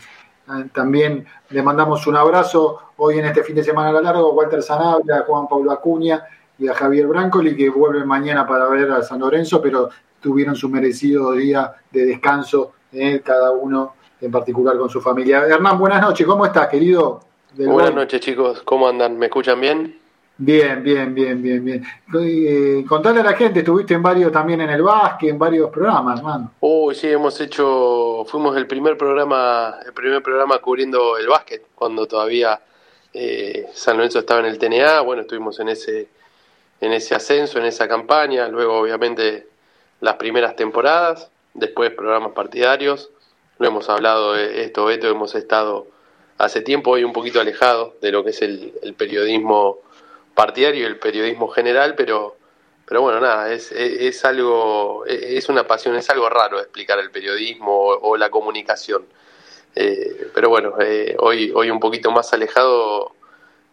también 0.74 1.26
le 1.50 1.62
mandamos 1.62 2.06
un 2.08 2.16
abrazo 2.16 2.80
hoy 2.98 3.20
en 3.20 3.26
este 3.26 3.44
fin 3.44 3.56
de 3.56 3.64
semana 3.64 3.90
a 3.90 3.94
lo 3.94 4.02
largo, 4.02 4.34
Walter 4.34 4.62
Sanabria, 4.62 5.24
Juan 5.28 5.48
Pablo 5.48 5.72
Acuña, 5.72 6.24
y 6.58 6.68
a 6.68 6.74
Javier 6.74 7.08
Brancoli, 7.08 7.56
que 7.56 7.70
vuelve 7.70 8.06
mañana 8.06 8.48
para 8.48 8.68
ver 8.68 8.92
a 8.92 9.02
San 9.02 9.20
Lorenzo, 9.20 9.62
pero 9.62 9.90
tuvieron 10.22 10.56
su 10.56 10.70
merecido 10.70 11.34
día 11.34 11.74
de 11.92 12.06
descanso, 12.06 12.74
eh, 12.92 13.22
cada 13.24 13.52
uno 13.52 13.96
en 14.22 14.32
particular 14.32 14.78
con 14.78 14.90
su 14.90 15.02
familia. 15.02 15.46
Hernán, 15.46 15.78
buenas 15.78 16.02
noches, 16.02 16.26
¿cómo 16.26 16.46
estás, 16.46 16.68
querido? 16.68 17.22
buenas 17.56 17.94
noches, 17.94 18.20
chicos, 18.20 18.62
¿cómo 18.64 18.88
andan? 18.88 19.18
¿Me 19.18 19.28
escuchan 19.28 19.60
bien? 19.62 20.00
Bien, 20.38 20.84
bien, 20.84 21.14
bien, 21.14 21.42
bien, 21.42 21.64
bien. 21.64 21.86
Eh, 22.20 22.84
contale 22.88 23.22
a 23.22 23.24
la 23.24 23.34
gente, 23.34 23.60
estuviste 23.60 23.94
en 23.94 24.04
varios 24.04 24.34
también 24.34 24.60
en 24.60 24.70
el 24.70 24.82
básquet, 24.82 25.30
en 25.30 25.40
varios 25.40 25.70
programas, 25.70 26.20
hermano. 26.20 26.52
Uy, 26.60 26.94
sí, 26.94 27.08
hemos 27.08 27.40
hecho, 27.40 28.26
fuimos 28.28 28.58
el 28.58 28.68
primer 28.68 28.98
programa, 28.98 29.76
el 29.86 29.94
primer 29.94 30.22
programa 30.22 30.60
cubriendo 30.60 31.18
el 31.18 31.28
básquet, 31.28 31.68
cuando 31.74 32.06
todavía 32.06 32.60
eh, 33.14 33.68
San 33.74 33.96
Lorenzo 33.96 34.20
estaba 34.20 34.42
en 34.42 34.48
el 34.48 34.58
TNA, 34.58 35.00
bueno, 35.02 35.22
estuvimos 35.22 35.58
en 35.62 35.70
ese 35.70 36.10
en 36.86 36.94
ese 36.94 37.16
ascenso, 37.16 37.58
en 37.58 37.66
esa 37.66 37.88
campaña, 37.88 38.48
luego 38.48 38.80
obviamente 38.80 39.48
las 40.02 40.16
primeras 40.18 40.56
temporadas, 40.56 41.32
después 41.56 41.90
programas 41.92 42.34
partidarios, 42.34 43.10
lo 43.58 43.68
hemos 43.68 43.90
hablado 43.90 44.34
de 44.34 44.64
esto, 44.64 44.92
esto 44.92 45.08
hemos 45.08 45.34
estado 45.34 45.88
hace 46.38 46.62
tiempo 46.62 46.92
hoy 46.92 47.04
un 47.04 47.12
poquito 47.12 47.42
alejados 47.42 48.00
de 48.02 48.12
lo 48.12 48.24
que 48.24 48.30
es 48.30 48.42
el, 48.44 48.72
periodismo 48.96 49.80
partidario 50.36 50.84
y 50.84 50.86
el 50.86 51.00
periodismo 51.00 51.48
general, 51.48 51.96
pero, 51.96 52.36
pero 52.86 53.02
bueno, 53.02 53.20
nada, 53.20 53.52
es, 53.52 53.72
es, 53.72 54.24
algo, 54.24 55.06
es 55.08 55.50
una 55.50 55.66
pasión, 55.66 55.96
es 55.96 56.08
algo 56.12 56.30
raro 56.30 56.60
explicar 56.60 57.00
el 57.00 57.10
periodismo 57.10 57.74
o, 57.74 58.16
la 58.16 58.30
comunicación. 58.30 59.06
Eh, 59.74 60.30
pero 60.36 60.50
bueno, 60.50 60.76
eh, 60.80 61.16
hoy, 61.18 61.52
hoy 61.56 61.72
un 61.72 61.80
poquito 61.80 62.12
más 62.12 62.32
alejado 62.32 63.15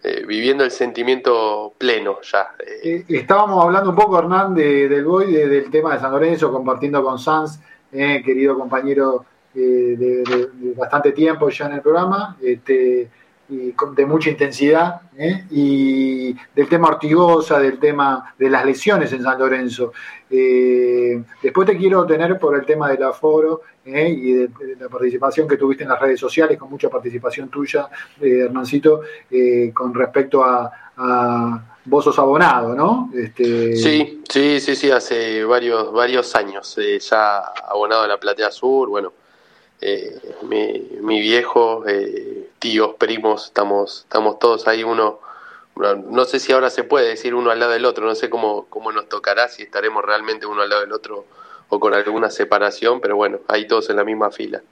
eh, 0.04 0.24
viviendo 0.26 0.64
el 0.64 0.72
sentimiento 0.72 1.74
pleno 1.78 2.20
ya. 2.22 2.56
Eh. 2.58 3.04
Eh, 3.08 3.16
estábamos 3.16 3.64
hablando 3.64 3.90
un 3.90 3.96
poco, 3.96 4.18
Hernán, 4.18 4.52
de, 4.52 4.88
del 4.88 5.04
Boy, 5.04 5.32
del 5.32 5.70
tema 5.70 5.94
de 5.94 6.00
San 6.00 6.10
Lorenzo, 6.10 6.50
compartiendo 6.50 7.04
con 7.04 7.20
Sanz, 7.20 7.60
querido 7.90 8.58
compañero 8.58 9.24
de, 9.54 10.24
bastante 10.76 11.12
tiempo 11.12 11.48
ya 11.50 11.66
en 11.66 11.74
el 11.74 11.82
programa. 11.82 12.36
Este, 12.42 13.08
de 13.94 14.06
mucha 14.06 14.30
intensidad, 14.30 15.02
¿eh? 15.16 15.44
y 15.50 16.34
del 16.54 16.68
tema 16.68 16.88
Ortigosa, 16.88 17.58
del 17.58 17.78
tema 17.78 18.34
de 18.38 18.48
las 18.48 18.64
lesiones 18.64 19.12
en 19.12 19.22
San 19.22 19.38
Lorenzo. 19.38 19.92
Eh, 20.30 21.22
después 21.42 21.66
te 21.66 21.76
quiero 21.76 22.06
tener 22.06 22.38
por 22.38 22.56
el 22.56 22.64
tema 22.64 22.88
del 22.88 23.02
aforo 23.02 23.62
¿eh? 23.84 24.08
y 24.08 24.32
de, 24.32 24.48
la 24.80 24.88
participación 24.88 25.46
que 25.46 25.56
tuviste 25.56 25.84
en 25.84 25.90
las 25.90 26.00
redes 26.00 26.18
sociales, 26.18 26.58
con 26.58 26.70
mucha 26.70 26.88
participación 26.88 27.48
tuya, 27.48 27.88
Hernancito, 28.20 29.02
con 29.74 29.94
respecto 29.94 30.42
a, 30.42 30.70
vos 31.84 32.04
sos 32.04 32.18
abonado, 32.18 32.74
¿no? 32.74 33.10
Este... 33.12 33.74
Sí, 33.74 34.22
sí, 34.28 34.60
sí, 34.60 34.76
sí, 34.76 34.90
hace 34.90 35.44
varios, 35.44 35.92
varios 35.92 36.34
años 36.36 36.78
ya 37.10 37.38
abonado 37.68 38.02
a 38.02 38.08
la 38.08 38.20
Platea 38.20 38.50
Sur, 38.52 38.88
bueno 38.88 39.12
eh, 39.82 40.20
mi, 40.48 40.98
mi, 41.00 41.20
viejo, 41.20 41.84
eh, 41.86 42.48
tíos, 42.58 42.94
primos, 42.98 43.46
estamos, 43.46 44.02
estamos 44.04 44.38
todos 44.38 44.68
ahí 44.68 44.84
uno, 44.84 45.18
no 45.76 46.24
sé 46.24 46.38
si 46.38 46.52
ahora 46.52 46.70
se 46.70 46.84
puede 46.84 47.08
decir 47.08 47.34
uno 47.34 47.50
al 47.50 47.58
lado 47.58 47.72
del 47.72 47.84
otro, 47.84 48.06
no 48.06 48.14
sé 48.14 48.30
cómo, 48.30 48.66
cómo 48.68 48.92
nos 48.92 49.08
tocará, 49.08 49.48
si 49.48 49.62
estaremos 49.62 50.04
realmente 50.04 50.46
uno 50.46 50.62
al 50.62 50.70
lado 50.70 50.82
del 50.82 50.92
otro 50.92 51.24
o 51.68 51.80
con 51.80 51.94
alguna 51.94 52.30
separación, 52.30 53.00
pero 53.00 53.16
bueno, 53.16 53.38
ahí 53.48 53.66
todos 53.66 53.90
en 53.90 53.96
la 53.96 54.04
misma 54.04 54.30
fila. 54.30 54.62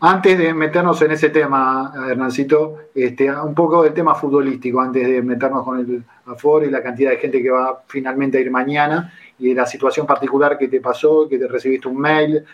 Antes 0.00 0.36
de 0.36 0.52
meternos 0.52 1.00
en 1.00 1.12
ese 1.12 1.30
tema, 1.30 1.92
Hernancito, 2.10 2.78
este, 2.94 3.30
un 3.30 3.54
poco 3.54 3.82
del 3.82 3.94
tema 3.94 4.14
futbolístico, 4.14 4.80
antes 4.80 5.06
de 5.06 5.22
meternos 5.22 5.64
con 5.64 5.78
el 5.78 6.02
aforo 6.26 6.66
y 6.66 6.70
la 6.70 6.82
cantidad 6.82 7.10
de 7.10 7.16
gente 7.16 7.42
que 7.42 7.50
va 7.50 7.82
finalmente 7.86 8.36
a 8.36 8.40
ir 8.42 8.50
mañana, 8.50 9.12
y 9.38 9.50
de 9.50 9.54
la 9.54 9.66
situación 9.66 10.06
particular 10.06 10.56
que 10.56 10.68
te 10.68 10.80
pasó, 10.80 11.28
que 11.28 11.38
te 11.38 11.46
recibiste 11.46 11.88
un 11.88 11.98
mail 11.98 12.44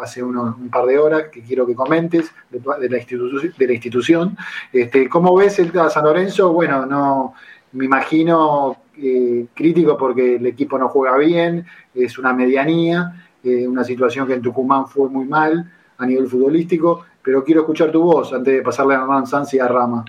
hace 0.00 0.22
unos, 0.22 0.56
un 0.56 0.68
par 0.68 0.86
de 0.86 0.98
horas 0.98 1.24
que 1.30 1.42
quiero 1.42 1.66
que 1.66 1.74
comentes 1.74 2.30
de, 2.50 2.60
de 2.80 2.88
la, 2.88 2.96
institu 2.96 3.40
de 3.56 3.66
la 3.66 3.72
institución. 3.72 4.36
Este, 4.72 5.08
¿Cómo 5.08 5.34
ves 5.36 5.58
el 5.58 5.76
a 5.78 5.90
San 5.90 6.04
Lorenzo? 6.04 6.52
Bueno, 6.52 6.84
no 6.84 7.34
me 7.72 7.84
imagino 7.84 8.76
eh, 8.96 9.46
crítico 9.54 9.96
porque 9.96 10.36
el 10.36 10.46
equipo 10.46 10.78
no 10.78 10.88
juega 10.88 11.16
bien, 11.16 11.66
es 11.94 12.18
una 12.18 12.32
medianía, 12.32 13.26
eh, 13.42 13.66
una 13.66 13.84
situación 13.84 14.26
que 14.26 14.34
en 14.34 14.42
Tucumán 14.42 14.86
fue 14.86 15.08
muy 15.08 15.24
mal 15.24 15.70
a 15.98 16.06
nivel 16.06 16.28
futbolístico, 16.28 17.04
pero 17.22 17.44
quiero 17.44 17.62
escuchar 17.62 17.90
tu 17.90 18.02
voz 18.02 18.32
antes 18.32 18.54
de 18.54 18.62
pasarle 18.62 18.94
a 18.94 18.98
Hernán 18.98 19.26
Sanz 19.26 19.54
y 19.54 19.58
a 19.58 19.66
Rama. 19.66 20.04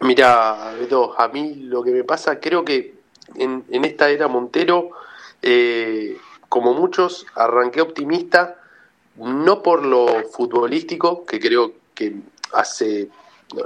Mira, 0.00 0.74
Beto, 0.78 1.18
a 1.18 1.28
mí 1.28 1.54
lo 1.54 1.82
que 1.82 1.92
me 1.92 2.04
pasa, 2.04 2.38
creo 2.40 2.64
que 2.64 2.93
en, 3.34 3.64
en 3.70 3.84
esta 3.84 4.10
era 4.10 4.28
Montero, 4.28 4.90
eh, 5.42 6.16
como 6.48 6.74
muchos, 6.74 7.26
arranqué 7.34 7.80
optimista, 7.80 8.56
no 9.16 9.62
por 9.62 9.84
lo 9.84 10.06
futbolístico, 10.30 11.24
que 11.26 11.40
creo 11.40 11.72
que 11.94 12.14
hace, 12.52 13.08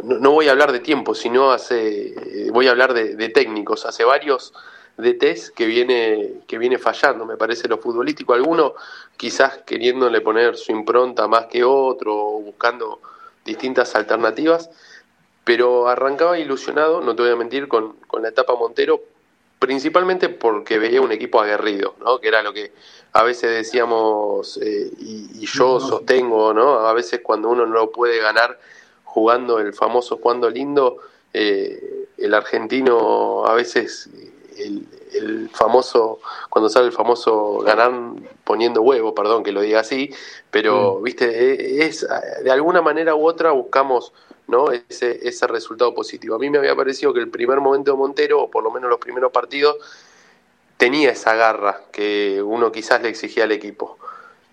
no, 0.02 0.32
voy 0.32 0.48
a 0.48 0.52
hablar 0.52 0.72
de 0.72 0.80
tiempo, 0.80 1.14
sino 1.14 1.50
hace, 1.52 2.50
voy 2.52 2.68
a 2.68 2.70
hablar 2.70 2.94
de, 2.94 3.14
de 3.14 3.28
técnicos, 3.28 3.86
hace 3.86 4.04
varios 4.04 4.52
de 4.98 5.14
test 5.14 5.54
que 5.54 5.66
viene, 5.66 6.40
que 6.46 6.58
viene 6.58 6.76
fallando, 6.76 7.24
me 7.24 7.36
parece 7.36 7.68
lo 7.68 7.78
futbolístico, 7.78 8.34
alguno 8.34 8.74
quizás 9.16 9.58
queriéndole 9.58 10.20
poner 10.20 10.56
su 10.56 10.72
impronta 10.72 11.28
más 11.28 11.46
que 11.46 11.62
otro, 11.62 12.16
o 12.16 12.40
buscando 12.40 13.00
distintas 13.44 13.94
alternativas, 13.94 14.70
pero 15.44 15.88
arrancaba 15.88 16.38
ilusionado, 16.38 17.00
no 17.00 17.14
te 17.14 17.22
voy 17.22 17.30
a 17.30 17.36
mentir, 17.36 17.68
con, 17.68 17.92
con 18.08 18.22
la 18.22 18.28
etapa 18.28 18.56
Montero, 18.56 19.00
principalmente 19.58 20.28
porque 20.28 20.78
veía 20.78 21.00
un 21.00 21.12
equipo 21.12 21.40
aguerrido, 21.40 21.94
¿no? 22.00 22.20
que 22.20 22.28
era 22.28 22.42
lo 22.42 22.52
que 22.52 22.72
a 23.12 23.22
veces 23.22 23.50
decíamos, 23.50 24.58
eh, 24.62 24.90
y, 24.98 25.42
y, 25.42 25.46
yo 25.46 25.80
sostengo, 25.80 26.54
¿no? 26.54 26.86
a 26.86 26.92
veces 26.92 27.20
cuando 27.22 27.48
uno 27.48 27.66
no 27.66 27.90
puede 27.90 28.18
ganar 28.18 28.58
jugando 29.04 29.58
el 29.58 29.72
famoso 29.72 30.18
cuando 30.18 30.48
lindo, 30.50 30.98
eh, 31.32 32.06
el 32.18 32.34
argentino 32.34 33.44
a 33.46 33.54
veces, 33.54 34.08
el, 34.56 34.86
el, 35.12 35.48
famoso, 35.50 36.20
cuando 36.50 36.68
sale 36.68 36.86
el 36.86 36.92
famoso 36.92 37.58
ganar 37.58 37.92
poniendo 38.44 38.82
huevo, 38.82 39.14
perdón 39.14 39.42
que 39.42 39.52
lo 39.52 39.60
diga 39.60 39.80
así, 39.80 40.14
pero, 40.50 40.98
mm. 40.98 41.02
viste, 41.02 41.86
es, 41.86 42.06
de 42.44 42.50
alguna 42.50 42.82
manera 42.82 43.14
u 43.14 43.26
otra 43.26 43.52
buscamos 43.52 44.12
¿no? 44.48 44.70
Ese, 44.70 45.26
ese 45.28 45.46
resultado 45.46 45.94
positivo. 45.94 46.34
A 46.34 46.38
mí 46.38 46.50
me 46.50 46.58
había 46.58 46.74
parecido 46.74 47.12
que 47.12 47.20
el 47.20 47.28
primer 47.28 47.60
momento 47.60 47.92
de 47.92 47.98
Montero, 47.98 48.42
o 48.42 48.50
por 48.50 48.64
lo 48.64 48.70
menos 48.70 48.90
los 48.90 48.98
primeros 48.98 49.30
partidos, 49.30 49.76
tenía 50.76 51.10
esa 51.10 51.34
garra 51.34 51.82
que 51.92 52.42
uno 52.42 52.72
quizás 52.72 53.02
le 53.02 53.10
exigía 53.10 53.44
al 53.44 53.52
equipo. 53.52 53.98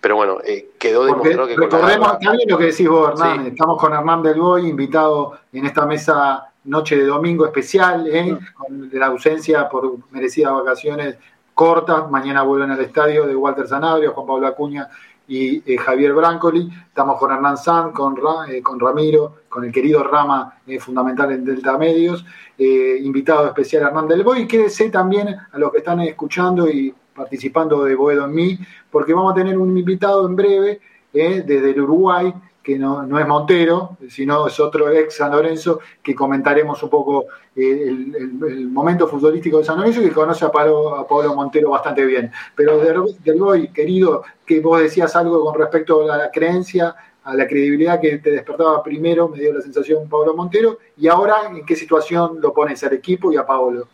Pero 0.01 0.17
bueno, 0.17 0.37
eh, 0.45 0.71
quedó 0.77 1.05
demostrado 1.05 1.47
que... 1.47 1.55
Recordemos 1.55 2.09
con 2.09 2.19
también 2.19 2.49
lo 2.49 2.57
que 2.57 2.65
decís 2.65 2.87
vos, 2.87 3.09
Hernán. 3.09 3.43
Sí. 3.43 3.47
Estamos 3.49 3.81
con 3.81 3.93
Hernán 3.93 4.21
Del 4.21 4.39
Boy, 4.39 4.67
invitado 4.67 5.39
en 5.51 5.65
esta 5.65 5.85
mesa 5.85 6.51
noche 6.65 6.97
de 6.97 7.05
domingo 7.05 7.45
especial, 7.45 8.07
¿eh? 8.07 8.37
con 8.55 8.89
la 8.91 9.07
ausencia 9.07 9.67
por 9.69 9.97
merecidas 10.11 10.53
vacaciones 10.53 11.15
cortas. 11.53 12.09
Mañana 12.11 12.43
vuelven 12.43 12.71
al 12.71 12.81
estadio 12.81 13.25
de 13.25 13.35
Walter 13.35 13.67
Sanabria, 13.67 14.11
Juan 14.11 14.27
Pablo 14.27 14.47
Acuña 14.47 14.89
y 15.27 15.63
eh, 15.71 15.77
Javier 15.77 16.13
Brancoli. 16.13 16.69
Estamos 16.87 17.19
con 17.19 17.31
Hernán 17.31 17.57
San, 17.57 17.91
con, 17.91 18.15
eh, 18.49 18.61
con 18.61 18.79
Ramiro, 18.79 19.37
con 19.49 19.65
el 19.65 19.71
querido 19.71 20.03
Rama, 20.03 20.59
eh, 20.67 20.79
fundamental 20.79 21.31
en 21.31 21.45
Delta 21.45 21.77
Medios. 21.77 22.25
invitado 22.57 23.47
especial 23.47 23.83
Hernán 23.83 24.07
Del 24.07 24.23
Boy. 24.23 24.47
Quédese 24.47 24.89
también 24.89 25.35
a 25.51 25.57
los 25.57 25.71
que 25.71 25.79
están 25.79 25.99
escuchando 26.01 26.69
y 26.69 26.93
participando 27.15 27.83
de 27.83 27.95
Boedo 27.95 28.25
en 28.25 28.33
mí, 28.33 28.59
porque 28.91 29.13
vamos 29.13 29.31
a 29.31 29.35
tener 29.35 29.57
un 29.57 29.77
invitado 29.77 30.27
en 30.27 30.35
breve 30.35 30.81
desde 31.13 31.71
el 31.71 31.81
Uruguay, 31.81 32.33
que 32.65 32.79
no, 32.79 33.03
no, 33.03 33.19
es 33.19 33.27
Montero, 33.27 33.95
sino 34.09 34.47
es 34.47 34.59
otro 34.59 34.89
ex 34.89 35.17
San 35.17 35.31
Lorenzo, 35.31 35.81
que 36.01 36.15
comentaremos 36.15 36.81
un 36.81 36.89
poco 36.89 37.25
el, 37.55 38.15
el, 38.15 38.67
momento 38.69 39.07
futbolístico 39.07 39.59
de 39.59 39.65
San 39.65 39.77
Lorenzo, 39.77 40.01
que 40.01 40.11
conoce 40.11 40.45
a 40.45 40.51
Pablo, 40.51 40.95
a 40.95 41.35
Montero 41.35 41.69
bastante 41.69 42.03
bien. 42.03 42.31
Pero 42.55 42.79
del 42.79 43.39
Boy, 43.39 43.67
querido, 43.67 44.23
que 44.43 44.61
vos 44.61 44.79
decías 44.79 45.15
algo 45.15 45.45
con 45.45 45.53
respecto 45.59 46.11
a 46.11 46.17
la 46.17 46.31
creencia, 46.31 46.95
a 47.23 47.35
la 47.35 47.47
credibilidad 47.47 48.01
que 48.01 48.17
te 48.17 48.31
despertaba 48.31 48.81
primero, 48.81 49.29
me 49.29 49.37
dio 49.37 49.53
la 49.53 49.61
sensación 49.61 50.09
Pablo 50.09 50.35
Montero, 50.35 50.79
y 50.97 51.07
ahora 51.07 51.51
en 51.51 51.63
qué 51.67 51.75
situación 51.75 52.41
lo 52.41 52.51
pones 52.51 52.83
al 52.83 52.93
equipo 52.93 53.31
y 53.31 53.37
a 53.37 53.45
Pablo. 53.45 53.87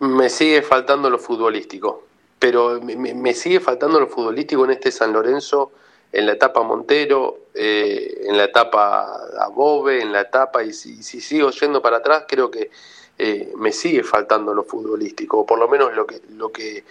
Me 0.00 0.28
sigue 0.30 0.62
faltando 0.62 1.08
lo 1.10 1.18
futbolístico, 1.20 2.02
pero 2.40 2.80
me 2.80 3.34
sigue 3.34 3.60
faltando 3.60 4.00
lo 4.00 4.08
futbolístico 4.08 4.64
en 4.64 4.72
este 4.72 4.90
San 4.90 5.12
Lorenzo 5.12 5.70
en 6.12 6.26
la 6.26 6.32
etapa 6.32 6.62
Montero, 6.62 7.46
eh, 7.54 8.24
en 8.26 8.36
la 8.36 8.44
etapa 8.44 9.20
Above, 9.38 10.00
en 10.00 10.12
la 10.12 10.22
etapa, 10.22 10.62
y 10.62 10.72
si, 10.72 11.02
si, 11.02 11.20
sigo 11.20 11.50
yendo 11.50 11.80
para 11.80 11.98
atrás, 11.98 12.24
creo 12.28 12.50
que 12.50 12.70
eh, 13.18 13.52
me 13.56 13.72
sigue 13.72 14.02
faltando 14.02 14.52
lo 14.54 14.64
futbolístico, 14.64 15.40
o 15.40 15.46
por 15.46 15.58
lo 15.58 15.68
menos 15.68 15.94
lo 15.94 16.06
que, 16.06 16.20
lo 16.30 16.50
que 16.50 16.84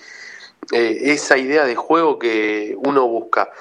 eh, 0.72 0.98
esa 1.02 1.38
idea 1.38 1.66
de 1.66 1.76
juego 1.76 2.18
que 2.18 2.76
uno 2.78 3.08
busca. 3.08 3.52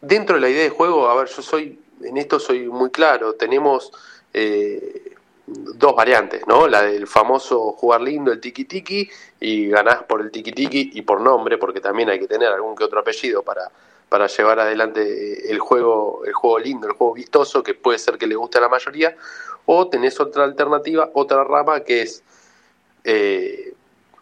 Dentro 0.00 0.36
de 0.36 0.42
la 0.42 0.50
idea 0.50 0.64
de 0.64 0.70
juego, 0.70 1.08
a 1.08 1.14
ver, 1.14 1.28
yo 1.28 1.40
soy, 1.40 1.78
en 2.02 2.16
esto 2.18 2.38
soy 2.38 2.68
muy 2.68 2.90
claro, 2.90 3.34
tenemos 3.34 3.92
dos 5.46 5.94
variantes, 5.94 6.42
¿no? 6.48 6.66
La 6.66 6.82
del 6.82 7.06
famoso 7.06 7.72
jugar 7.72 8.00
lindo, 8.00 8.32
el 8.32 8.40
tiki 8.40 8.64
tiki, 8.64 9.08
y 9.38 9.68
ganás 9.68 10.02
por 10.02 10.20
el 10.20 10.30
tiki 10.30 10.52
tiki 10.52 10.90
y 10.94 11.02
por 11.02 11.20
nombre, 11.20 11.56
porque 11.56 11.80
también 11.80 12.10
hay 12.10 12.18
que 12.18 12.26
tener 12.26 12.48
algún 12.48 12.74
que 12.74 12.84
otro 12.84 13.00
apellido 13.00 13.42
para 13.42 13.70
para 14.08 14.26
llevar 14.26 14.60
adelante 14.60 15.50
el 15.50 15.58
juego, 15.58 16.22
el 16.24 16.32
juego 16.32 16.58
lindo, 16.58 16.86
el 16.86 16.94
juego 16.94 17.14
vistoso, 17.14 17.62
que 17.62 17.74
puede 17.74 17.98
ser 17.98 18.18
que 18.18 18.26
le 18.26 18.34
guste 18.34 18.58
a 18.58 18.60
la 18.60 18.68
mayoría, 18.68 19.16
o 19.66 19.88
tenés 19.88 20.20
otra 20.20 20.44
alternativa, 20.44 21.10
otra 21.14 21.44
rama 21.44 21.80
que 21.80 22.02
es, 22.02 22.22
eh, 23.04 23.74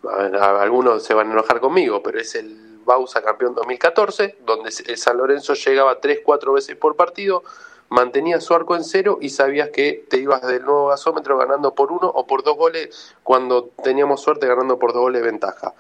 algunos 0.03 1.03
se 1.03 1.15
van 1.15 1.29
a 1.31 1.33
enojar 1.33 1.61
conmigo, 1.61 2.03
pero 2.03 2.21
es 2.21 2.35
el 2.35 2.73
Bausa 2.85 3.23
campeón 3.23 3.55
2014, 3.55 4.39
donde 4.45 4.73
el 4.87 4.97
San 4.97 5.17
Lorenzo 5.17 5.55
llegaba 5.55 6.01
3-4 6.01 6.55
veces 6.55 6.77
por 6.77 6.97
partido, 6.97 7.45
mantenía 7.89 8.41
su 8.41 8.55
arco 8.55 8.75
en 8.75 8.85
cero 8.85 9.19
y 9.21 9.29
sabías 9.29 9.69
que 9.69 10.05
te 10.09 10.17
ibas 10.17 10.43
del 10.43 10.65
nuevo 10.65 10.89
gasómetro 10.89 11.37
ganando 11.37 11.75
por 11.75 11.93
uno 11.93 12.09
o 12.09 12.27
por 12.27 12.43
dos 12.43 12.57
goles, 12.57 13.15
cuando 13.23 13.71
teníamos 13.83 14.23
suerte 14.23 14.47
ganando 14.47 14.79
por 14.79 14.93
dos 14.93 15.03
goles 15.03 15.23
de 15.23 15.31
ventaja. 15.31 15.75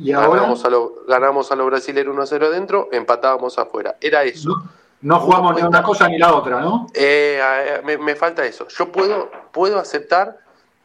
Y 0.00 0.12
ahora 0.12 0.40
ganamos 0.40 0.64
a, 0.64 0.70
lo, 0.70 1.04
ganamos 1.06 1.52
a 1.52 1.56
los 1.56 1.66
brasileños 1.66 2.14
1-0 2.16 2.46
adentro, 2.46 2.88
empatábamos 2.92 3.58
afuera. 3.58 3.96
Era 4.00 4.24
eso. 4.24 4.48
No, 4.48 4.64
no 5.02 5.20
jugamos 5.20 5.54
ni 5.56 5.62
una 5.62 5.82
cosa 5.82 6.08
ni 6.08 6.18
la 6.18 6.34
otra, 6.34 6.60
¿no? 6.60 6.86
Eh, 6.94 7.40
eh, 7.40 7.82
me, 7.84 7.98
me, 7.98 8.16
falta 8.16 8.44
eso. 8.44 8.66
Yo 8.68 8.90
puedo, 8.90 9.30
puedo 9.52 9.78
aceptar, 9.78 10.38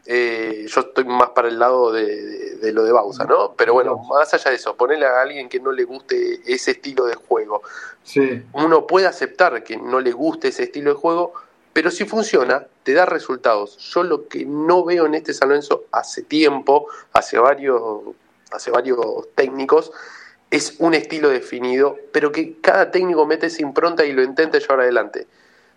eh, 0.05 0.65
yo 0.67 0.81
estoy 0.81 1.05
más 1.05 1.29
para 1.29 1.47
el 1.47 1.57
lado 1.57 1.91
de, 1.91 2.05
de, 2.05 2.55
de, 2.57 2.71
lo 2.73 2.83
de 2.83 2.91
Bausa, 2.91 3.25
¿no? 3.25 3.53
Pero 3.57 3.73
bueno, 3.73 3.97
más 3.97 4.33
allá 4.33 4.51
de 4.51 4.57
eso, 4.57 4.75
ponerle 4.75 5.05
a 5.05 5.21
alguien 5.21 5.49
que 5.49 5.59
no 5.59 5.71
le 5.71 5.85
guste 5.85 6.41
ese 6.45 6.71
estilo 6.71 7.05
de 7.05 7.15
juego. 7.15 7.63
Sí. 8.03 8.43
Uno 8.53 8.85
puede 8.85 9.07
aceptar 9.07 9.63
que 9.63 9.77
no 9.77 9.99
le 9.99 10.11
guste 10.11 10.49
ese 10.49 10.63
estilo 10.63 10.91
de 10.91 10.97
juego, 10.97 11.33
pero 11.73 11.91
si 11.91 12.05
funciona, 12.05 12.65
te 12.83 12.93
da 12.93 13.05
resultados. 13.05 13.77
Yo 13.77 14.03
lo 14.03 14.27
que 14.27 14.45
no 14.45 14.83
veo 14.83 15.05
en 15.05 15.15
este 15.15 15.33
San 15.33 15.49
Lorenzo 15.49 15.85
hace 15.91 16.23
tiempo, 16.23 16.87
hace 17.13 17.39
varios 17.39 17.81
hace 18.51 18.71
varios 18.71 18.99
técnicos, 19.35 19.91
es 20.51 20.75
un 20.79 20.93
estilo 20.93 21.29
definido, 21.29 21.97
pero 22.11 22.31
que 22.31 22.59
cada 22.59 22.91
técnico 22.91 23.25
mete 23.25 23.47
esa 23.47 23.61
impronta 23.61 24.05
y 24.05 24.13
lo 24.13 24.23
intenta 24.23 24.57
llevar 24.57 24.81
adelante. 24.81 25.27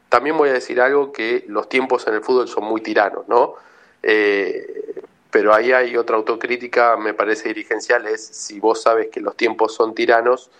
También 0.08 0.36
voy 0.36 0.50
a 0.50 0.54
decir 0.54 0.80
algo 0.80 1.12
que 1.12 1.44
los 1.48 1.68
tiempos 1.68 2.06
en 2.06 2.14
el 2.14 2.22
fútbol 2.22 2.48
son 2.48 2.64
muy 2.64 2.80
tiranos, 2.80 3.28
¿no? 3.28 3.54
Eh, 4.02 4.94
pero 5.30 5.54
ahí 5.54 5.72
hay 5.72 5.96
otra 5.96 6.16
autocrítica, 6.16 6.96
me 6.96 7.14
parece 7.14 7.48
dirigencial, 7.48 8.06
es 8.06 8.26
si 8.26 8.60
vos 8.60 8.82
sabes 8.82 9.08
que 9.08 9.20
los 9.20 9.36
tiempos 9.36 9.74
son 9.74 9.94
tiranos, 9.94 10.50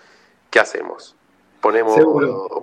¿qué 0.51 0.61
hacemos? 0.61 1.15
¿Ponemos, 1.61 2.01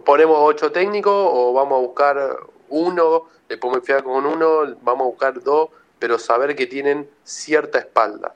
¿ponemos 0.03 0.38
ocho 0.41 0.71
técnicos 0.71 1.13
o 1.15 1.53
vamos 1.53 1.77
a 1.77 1.81
buscar 1.81 2.38
uno, 2.69 3.25
le 3.47 3.57
podemos 3.57 3.85
fiar 3.85 4.03
con 4.03 4.25
uno, 4.25 4.75
vamos 4.81 5.05
a 5.05 5.09
buscar 5.09 5.43
dos, 5.43 5.69
pero 5.99 6.17
saber 6.17 6.55
que 6.55 6.65
tienen 6.65 7.09
cierta 7.23 7.79
espalda? 7.79 8.33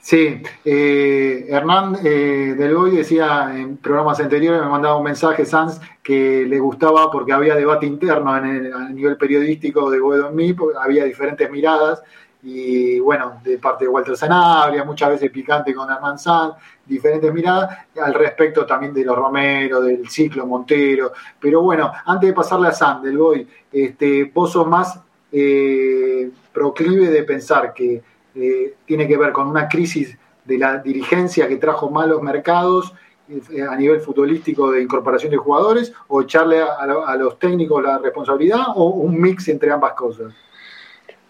Sí, 0.00 0.42
eh, 0.64 1.46
Hernán 1.48 1.96
eh, 2.04 2.54
Del 2.56 2.74
decía 2.92 3.52
en 3.56 3.76
programas 3.78 4.20
anteriores, 4.20 4.62
me 4.62 4.68
mandaba 4.68 4.96
un 4.96 5.04
mensaje, 5.04 5.44
Sanz, 5.44 5.80
que 6.02 6.44
le 6.46 6.58
gustaba 6.58 7.10
porque 7.10 7.32
había 7.32 7.54
debate 7.54 7.86
interno 7.86 8.36
en 8.36 8.44
el, 8.44 8.72
a 8.72 8.88
nivel 8.88 9.16
periodístico 9.16 9.90
de 9.90 10.00
Boedo 10.00 10.28
en 10.28 10.36
mí, 10.36 10.52
porque 10.52 10.78
había 10.80 11.04
diferentes 11.04 11.50
miradas, 11.50 12.02
y 12.42 13.00
bueno, 13.00 13.40
de 13.42 13.56
parte 13.56 13.84
de 13.84 13.88
Walter 13.88 14.16
Sanabria, 14.16 14.84
muchas 14.84 15.10
veces 15.10 15.30
picante 15.30 15.72
con 15.72 15.90
Hernán 15.90 16.18
Sanz, 16.18 16.54
diferentes 16.84 17.32
miradas, 17.32 17.86
al 18.02 18.12
respecto 18.12 18.66
también 18.66 18.92
de 18.92 19.04
los 19.04 19.16
Romero, 19.16 19.80
del 19.80 20.08
ciclo 20.08 20.46
Montero, 20.46 21.12
pero 21.40 21.62
bueno, 21.62 21.90
antes 22.04 22.28
de 22.28 22.34
pasarle 22.34 22.68
a 22.68 22.72
Sanz, 22.72 23.02
Del 23.02 23.16
Boy, 23.16 23.48
este, 23.72 24.24
vos 24.24 24.52
sos 24.52 24.66
más 24.66 25.00
eh, 25.32 26.30
proclive 26.52 27.08
de 27.08 27.22
pensar 27.24 27.72
que 27.72 28.02
eh, 28.34 28.74
tiene 28.86 29.06
que 29.06 29.16
ver 29.16 29.32
con 29.32 29.46
una 29.46 29.68
crisis 29.68 30.16
de 30.44 30.58
la 30.58 30.78
dirigencia 30.78 31.48
que 31.48 31.56
trajo 31.56 31.90
malos 31.90 32.22
mercados 32.22 32.92
eh, 33.28 33.62
a 33.62 33.74
nivel 33.76 34.00
futbolístico 34.00 34.70
de 34.70 34.82
incorporación 34.82 35.30
de 35.30 35.38
jugadores 35.38 35.92
o 36.08 36.22
echarle 36.22 36.60
a, 36.60 36.74
a 37.06 37.16
los 37.16 37.38
técnicos 37.38 37.82
la 37.82 37.98
responsabilidad 37.98 38.66
o 38.74 38.90
un 38.90 39.18
mix 39.20 39.48
entre 39.48 39.70
ambas 39.70 39.94
cosas? 39.94 40.34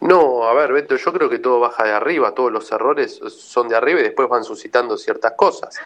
No, 0.00 0.44
a 0.44 0.52
ver, 0.52 0.72
Beto, 0.72 0.96
yo 0.96 1.12
creo 1.12 1.30
que 1.30 1.38
todo 1.38 1.60
baja 1.60 1.84
de 1.84 1.92
arriba, 1.92 2.34
todos 2.34 2.52
los 2.52 2.70
errores 2.70 3.20
son 3.28 3.68
de 3.68 3.76
arriba 3.76 4.00
y 4.00 4.02
después 4.02 4.28
van 4.28 4.44
suscitando 4.44 4.98
ciertas 4.98 5.32
cosas. 5.32 5.80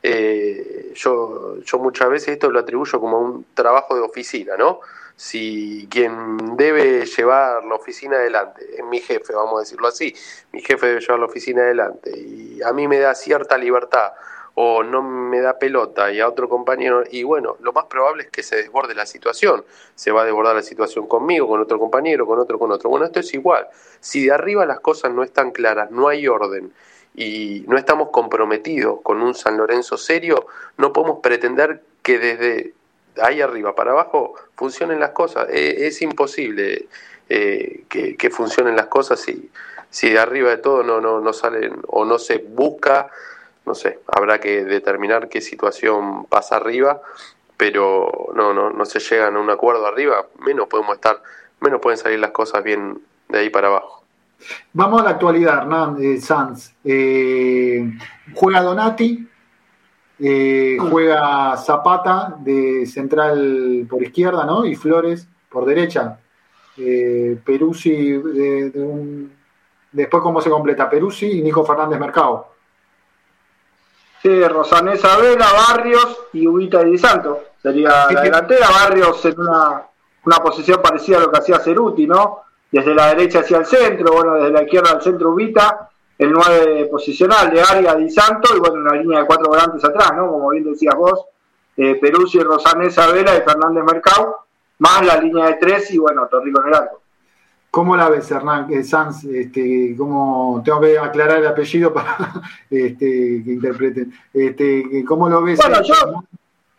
Eh, 0.00 0.92
yo, 0.94 1.56
yo 1.60 1.78
muchas 1.78 2.08
veces 2.10 2.28
esto 2.28 2.50
lo 2.50 2.60
atribuyo 2.60 3.00
como 3.00 3.18
un 3.18 3.46
trabajo 3.54 3.96
de 3.96 4.02
oficina, 4.02 4.56
¿no? 4.56 4.80
Si 5.16 5.86
quien 5.90 6.56
debe 6.56 7.06
llevar 7.06 7.64
la 7.64 7.74
oficina 7.74 8.16
adelante 8.16 8.66
es 8.76 8.84
mi 8.84 9.00
jefe, 9.00 9.34
vamos 9.34 9.56
a 9.56 9.60
decirlo 9.60 9.88
así, 9.88 10.14
mi 10.52 10.60
jefe 10.60 10.86
debe 10.86 11.00
llevar 11.00 11.20
la 11.20 11.26
oficina 11.26 11.62
adelante 11.62 12.10
y 12.18 12.62
a 12.62 12.72
mí 12.72 12.88
me 12.88 12.98
da 12.98 13.14
cierta 13.14 13.56
libertad 13.56 14.12
o 14.54 14.82
no 14.82 15.02
me 15.02 15.40
da 15.40 15.58
pelota 15.58 16.12
y 16.12 16.20
a 16.20 16.28
otro 16.28 16.48
compañero, 16.48 17.02
y 17.10 17.24
bueno, 17.24 17.56
lo 17.60 17.72
más 17.72 17.86
probable 17.86 18.24
es 18.24 18.30
que 18.30 18.42
se 18.42 18.56
desborde 18.56 18.94
la 18.94 19.04
situación, 19.04 19.64
se 19.96 20.12
va 20.12 20.22
a 20.22 20.24
desbordar 20.24 20.54
la 20.54 20.62
situación 20.62 21.08
conmigo, 21.08 21.48
con 21.48 21.60
otro 21.60 21.78
compañero, 21.78 22.24
con 22.24 22.38
otro, 22.38 22.58
con 22.58 22.70
otro. 22.70 22.88
Bueno, 22.88 23.04
esto 23.06 23.20
es 23.20 23.34
igual, 23.34 23.66
si 24.00 24.26
de 24.26 24.32
arriba 24.32 24.64
las 24.64 24.80
cosas 24.80 25.12
no 25.12 25.24
están 25.24 25.50
claras, 25.50 25.90
no 25.90 26.06
hay 26.08 26.28
orden 26.28 26.72
y 27.16 27.64
no 27.66 27.76
estamos 27.76 28.10
comprometidos 28.10 29.00
con 29.02 29.22
un 29.22 29.34
San 29.34 29.56
Lorenzo 29.56 29.96
serio, 29.96 30.46
no 30.76 30.92
podemos 30.92 31.18
pretender 31.20 31.82
que 32.02 32.18
desde 32.18 32.74
ahí 33.22 33.40
arriba 33.40 33.74
para 33.74 33.92
abajo 33.92 34.34
funcionen 34.56 35.00
las 35.00 35.10
cosas. 35.10 35.48
E, 35.50 35.86
es, 35.86 36.02
imposible 36.02 36.88
eh, 37.28 37.84
que, 37.88 38.30
funcionen 38.30 38.76
las 38.76 38.86
cosas 38.86 39.20
si, 39.20 39.50
si 39.90 40.10
de 40.10 40.18
arriba 40.18 40.50
de 40.50 40.58
todo 40.58 40.82
no, 40.82 41.00
no, 41.00 41.20
no 41.20 41.32
salen 41.32 41.80
o 41.88 42.04
no 42.04 42.18
se 42.18 42.38
busca, 42.38 43.10
no 43.66 43.74
sé, 43.74 44.00
habrá 44.06 44.40
que 44.40 44.64
determinar 44.64 45.28
qué 45.28 45.40
situación 45.40 46.26
pasa 46.26 46.56
arriba, 46.56 47.00
pero 47.56 48.30
no, 48.34 48.52
no, 48.52 48.70
no 48.70 48.84
se 48.84 49.00
llegan 49.00 49.36
a 49.36 49.40
un 49.40 49.50
acuerdo 49.50 49.86
arriba, 49.86 50.26
menos 50.40 50.68
podemos 50.68 50.96
estar, 50.96 51.22
menos 51.60 51.80
pueden 51.80 51.98
salir 51.98 52.18
las 52.18 52.32
cosas 52.32 52.62
bien 52.62 53.00
de 53.28 53.38
ahí 53.38 53.50
para 53.50 53.68
abajo. 53.68 54.04
Vamos 54.72 55.00
a 55.00 55.04
la 55.04 55.10
actualidad, 55.10 55.62
Hernán 55.62 55.96
eh, 56.00 56.20
Sanz. 56.20 56.74
Eh, 56.84 57.90
juega 58.34 58.60
Donati, 58.60 59.26
eh, 60.18 60.76
juega 60.78 61.56
Zapata 61.56 62.36
de 62.38 62.86
central 62.86 63.86
por 63.88 64.02
izquierda, 64.02 64.44
¿no? 64.44 64.64
Y 64.64 64.74
Flores 64.76 65.26
por 65.48 65.64
derecha. 65.64 66.18
Eh, 66.76 67.38
Peruzzi, 67.44 68.18
de, 68.18 68.72
un... 68.74 69.32
después 69.92 70.22
cómo 70.22 70.40
se 70.40 70.50
completa, 70.50 70.90
Peruzzi 70.90 71.38
y 71.38 71.42
Nico 71.42 71.64
Fernández 71.64 71.98
Mercado. 71.98 72.48
Sí, 74.22 74.42
Rosanesa 74.48 75.16
Vela, 75.18 75.46
Barrios 75.52 76.18
y 76.32 76.46
Ubita 76.46 76.82
y 76.82 76.92
Di 76.92 76.98
Santo. 76.98 77.44
Sería 77.62 78.06
la 78.10 78.20
delantera, 78.20 78.68
Barrios 78.70 79.24
en 79.26 79.38
una, 79.38 79.82
una 80.24 80.36
posición 80.38 80.80
parecida 80.82 81.18
a 81.18 81.20
lo 81.20 81.30
que 81.30 81.38
hacía 81.38 81.58
Ceruti, 81.58 82.06
¿no? 82.06 82.40
Desde 82.70 82.94
la 82.94 83.08
derecha 83.08 83.40
hacia 83.40 83.58
el 83.58 83.66
centro, 83.66 84.12
bueno, 84.12 84.34
desde 84.34 84.50
la 84.50 84.62
izquierda 84.62 84.90
al 84.90 85.02
centro 85.02 85.30
Ubita 85.30 85.90
el 86.18 86.32
9 86.32 86.86
posicional 86.86 87.50
de 87.50 87.60
Arias 87.60 87.96
Di 87.98 88.10
Santo 88.10 88.56
y 88.56 88.60
bueno, 88.60 88.76
una 88.76 88.94
línea 88.94 89.20
de 89.20 89.26
cuatro 89.26 89.48
volantes 89.48 89.84
atrás, 89.84 90.12
¿no? 90.16 90.30
Como 90.30 90.50
bien 90.50 90.64
decías 90.64 90.94
vos, 90.94 91.24
eh, 91.76 91.96
Peruzzi, 91.96 92.40
Rosanesa 92.40 93.10
Vela 93.10 93.36
y 93.36 93.42
Fernández 93.42 93.84
Mercado, 93.84 94.36
más 94.78 95.04
la 95.04 95.16
línea 95.16 95.46
de 95.46 95.54
tres 95.54 95.90
y 95.90 95.98
bueno, 95.98 96.26
Torrico 96.26 96.62
en 96.62 96.68
el 96.68 96.74
arco. 96.74 97.00
¿Cómo 97.70 97.96
la 97.96 98.08
ves, 98.08 98.30
Hernán 98.30 98.72
eh, 98.72 98.84
Sanz? 98.84 99.24
Este, 99.24 99.96
¿cómo, 99.98 100.62
tengo 100.64 100.80
que 100.80 100.96
aclarar 100.96 101.38
el 101.38 101.46
apellido 101.48 101.92
para 101.92 102.16
este, 102.70 103.42
que 103.44 103.52
interpreten. 103.52 104.14
Este, 104.32 105.04
¿Cómo 105.04 105.28
lo 105.28 105.42
ves? 105.42 105.58
Bueno, 105.58 105.82
yo, 105.82 106.24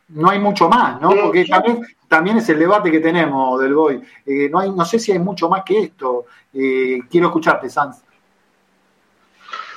no 0.10 0.30
hay 0.30 0.40
mucho 0.40 0.70
más, 0.70 1.02
¿no? 1.02 1.10
Porque 1.10 1.46
también, 1.46 1.82
también 2.08 2.38
es 2.38 2.48
el 2.50 2.60
debate 2.60 2.92
que 2.92 3.00
tenemos 3.00 3.60
del 3.60 3.74
Boy. 3.74 4.02
Eh, 4.26 4.50
no, 4.50 4.60
hay, 4.60 4.72
no 4.72 4.86
sé 4.86 5.00
si 5.00 5.12
hay 5.12 5.20
mucho 5.20 5.50
más 5.50 5.64
que 5.64 5.80
esto. 5.80 6.26
Eh, 6.54 7.02
quiero 7.10 7.28
escucharte, 7.28 7.70
Sanz. 7.70 8.04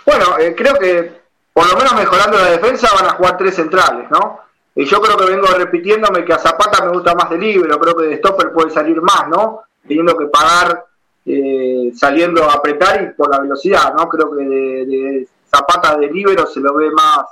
Bueno, 0.09 0.39
eh, 0.39 0.55
creo 0.57 0.73
que 0.77 1.21
por 1.53 1.71
lo 1.71 1.77
menos 1.77 1.95
mejorando 1.95 2.39
la 2.39 2.53
defensa 2.53 2.89
van 2.95 3.11
a 3.11 3.17
jugar 3.17 3.37
tres 3.37 3.55
centrales, 3.55 4.11
¿no? 4.11 4.41
Y 4.75 4.87
yo 4.87 5.03
creo 5.03 5.19
que 5.19 5.27
vengo 5.27 5.47
repitiéndome 5.49 6.25
que 6.25 6.33
a 6.33 6.39
Zapata 6.39 6.83
me 6.83 6.93
gusta 6.93 7.15
más 7.15 7.29
de 7.29 7.37
libre, 7.37 7.79
creo 7.79 7.95
que 7.95 8.07
de 8.07 8.17
stopper 8.17 8.51
puede 8.51 8.71
salir 8.71 9.03
más, 9.03 9.29
¿no? 9.29 9.65
Teniendo 9.87 10.17
que 10.17 10.25
pagar 10.29 10.83
eh, 11.27 11.93
saliendo 11.95 12.43
a 12.45 12.55
apretar 12.55 13.03
y 13.03 13.07
por 13.09 13.29
la 13.29 13.41
velocidad, 13.41 13.93
¿no? 13.93 14.09
Creo 14.09 14.35
que 14.35 14.45
de, 14.45 15.29
Zapata 15.55 15.99
de 15.99 16.07
libero 16.07 16.47
se 16.47 16.61
lo 16.61 16.75
ve 16.75 16.91
más 16.91 17.27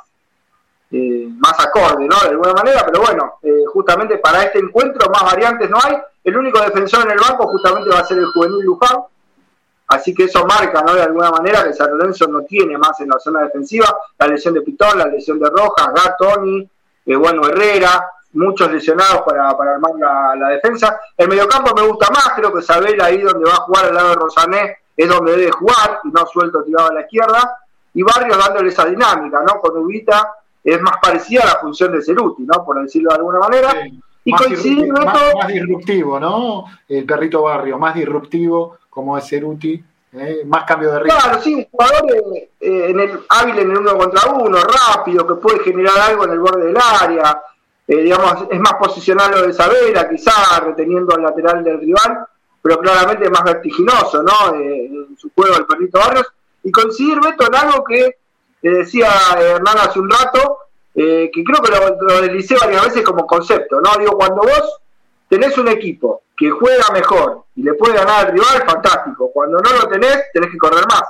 eh, 0.90 1.28
más 1.38 1.58
acorde, 1.58 2.06
¿no? 2.06 2.20
De 2.20 2.28
alguna 2.28 2.52
manera, 2.52 2.84
pero 2.84 3.00
bueno, 3.00 3.38
justamente 3.72 4.18
para 4.18 4.42
este 4.42 4.58
encuentro 4.58 5.10
más 5.10 5.22
variantes 5.22 5.70
no 5.70 5.78
hay. 5.82 5.96
El 6.22 6.36
único 6.36 6.60
defensor 6.60 7.06
en 7.06 7.12
el 7.12 7.18
banco 7.18 7.46
justamente 7.46 7.88
va 7.88 8.00
a 8.00 8.04
ser 8.04 8.18
el 8.18 8.26
juvenil 8.26 8.66
Luján, 8.66 8.98
Así 9.88 10.12
que 10.12 10.24
eso 10.24 10.44
marca, 10.46 10.82
¿no? 10.82 10.94
De 10.94 11.02
alguna 11.02 11.30
manera 11.30 11.62
que 11.64 11.72
San 11.72 11.90
Lorenzo 11.90 12.26
no 12.26 12.42
tiene 12.42 12.76
más 12.76 13.00
en 13.00 13.08
la 13.08 13.18
zona 13.18 13.42
defensiva 13.42 13.96
la 14.18 14.26
lesión 14.26 14.54
de 14.54 14.62
Pitón, 14.62 14.98
la 14.98 15.06
lesión 15.06 15.38
de 15.38 15.48
Rojas, 15.48 15.88
Gatoni, 15.94 16.68
eh, 17.06 17.16
bueno, 17.16 17.46
Herrera, 17.46 18.10
muchos 18.32 18.70
lesionados 18.70 19.22
para, 19.22 19.56
para 19.56 19.74
armar 19.74 19.92
la, 20.38 20.48
defensa. 20.48 21.00
El 21.16 21.28
mediocampo 21.28 21.74
me 21.74 21.86
gusta 21.86 22.10
más, 22.10 22.32
creo 22.34 22.52
que 22.52 22.62
Sabela 22.62 23.06
ahí 23.06 23.20
donde 23.20 23.48
va 23.48 23.56
a 23.56 23.60
jugar 23.62 23.86
al 23.86 23.94
lado 23.94 24.08
de 24.10 24.14
Rosané 24.16 24.76
es 24.96 25.08
donde 25.08 25.36
debe 25.36 25.50
jugar 25.52 26.00
y 26.04 26.08
no 26.08 26.26
suelto 26.26 26.64
tirado 26.64 26.90
a 26.90 26.94
la 26.94 27.02
izquierda. 27.02 27.58
Y 27.94 28.02
Barrios 28.02 28.38
dándole 28.38 28.68
esa 28.70 28.86
dinámica, 28.86 29.40
¿no? 29.42 29.60
Con 29.60 29.78
Ubita 29.78 30.34
es 30.62 30.80
más 30.80 30.96
parecida 31.00 31.42
a 31.42 31.46
la 31.46 31.60
función 31.60 31.92
de 31.92 32.02
Ceruti, 32.02 32.42
¿no? 32.42 32.64
Por 32.64 32.82
decirlo 32.82 33.10
de 33.10 33.16
alguna 33.16 33.38
manera. 33.38 33.74
Y 34.24 34.32
más, 34.32 34.48
disruptivo, 34.48 35.04
más, 35.38 35.48
disruptivo, 35.48 36.20
¿no? 36.20 36.64
El 36.88 37.06
perrito 37.06 37.42
Barrio, 37.42 37.78
más 37.78 37.94
disruptivo 37.94 38.78
como 38.96 39.18
es 39.18 39.28
Ceruti, 39.28 39.84
¿eh? 40.14 40.42
más 40.46 40.64
cambio 40.64 40.90
de 40.90 41.00
ritmo. 41.00 41.18
Claro, 41.20 41.42
sí, 41.42 41.54
un 41.54 41.66
jugador 41.70 42.02
eh, 42.34 42.48
en 42.60 42.98
el, 42.98 43.20
hábil 43.28 43.58
en 43.58 43.70
el 43.70 43.76
uno 43.76 43.98
contra 43.98 44.30
uno, 44.32 44.58
rápido, 44.58 45.26
que 45.26 45.34
puede 45.34 45.58
generar 45.58 45.98
algo 46.00 46.24
en 46.24 46.30
el 46.30 46.38
borde 46.38 46.68
del 46.68 46.78
área, 46.78 47.42
eh, 47.86 47.96
digamos, 47.98 48.46
es 48.50 48.58
más 48.58 48.72
posicionado 48.76 49.42
de 49.42 49.50
Isabela, 49.50 50.08
quizá 50.08 50.60
reteniendo 50.60 51.14
al 51.14 51.24
lateral 51.24 51.62
del 51.62 51.78
rival, 51.78 52.26
pero 52.62 52.78
claramente 52.78 53.28
más 53.28 53.44
vertiginoso, 53.44 54.22
¿no? 54.22 54.54
en 54.54 55.14
su 55.18 55.30
juego 55.34 55.58
el 55.58 55.66
perrito 55.66 55.98
Barrios, 55.98 56.32
y 56.62 56.72
coincidir, 56.72 57.20
Beto, 57.20 57.48
en 57.48 57.54
algo 57.54 57.84
que 57.84 58.16
decía 58.62 59.10
Hernán 59.38 59.76
hace 59.76 60.00
un 60.00 60.08
rato, 60.08 60.60
que 60.94 61.30
creo 61.30 61.60
que 61.62 61.70
lo, 61.70 62.00
lo 62.00 62.22
deslicé 62.22 62.56
varias 62.58 62.86
veces 62.86 63.02
como 63.02 63.26
concepto, 63.26 63.78
¿no? 63.78 63.90
Digo, 63.98 64.16
cuando 64.16 64.36
vos 64.36 64.80
tenés 65.28 65.58
un 65.58 65.68
equipo 65.68 66.22
que 66.36 66.50
juega 66.50 66.84
mejor 66.92 67.44
y 67.54 67.62
le 67.62 67.74
puede 67.74 67.94
ganar 67.94 68.26
al 68.26 68.32
rival, 68.32 68.62
fantástico. 68.66 69.30
Cuando 69.32 69.58
no 69.58 69.72
lo 69.72 69.88
tenés, 69.88 70.30
tenés 70.32 70.50
que 70.50 70.58
correr 70.58 70.84
más. 70.86 71.02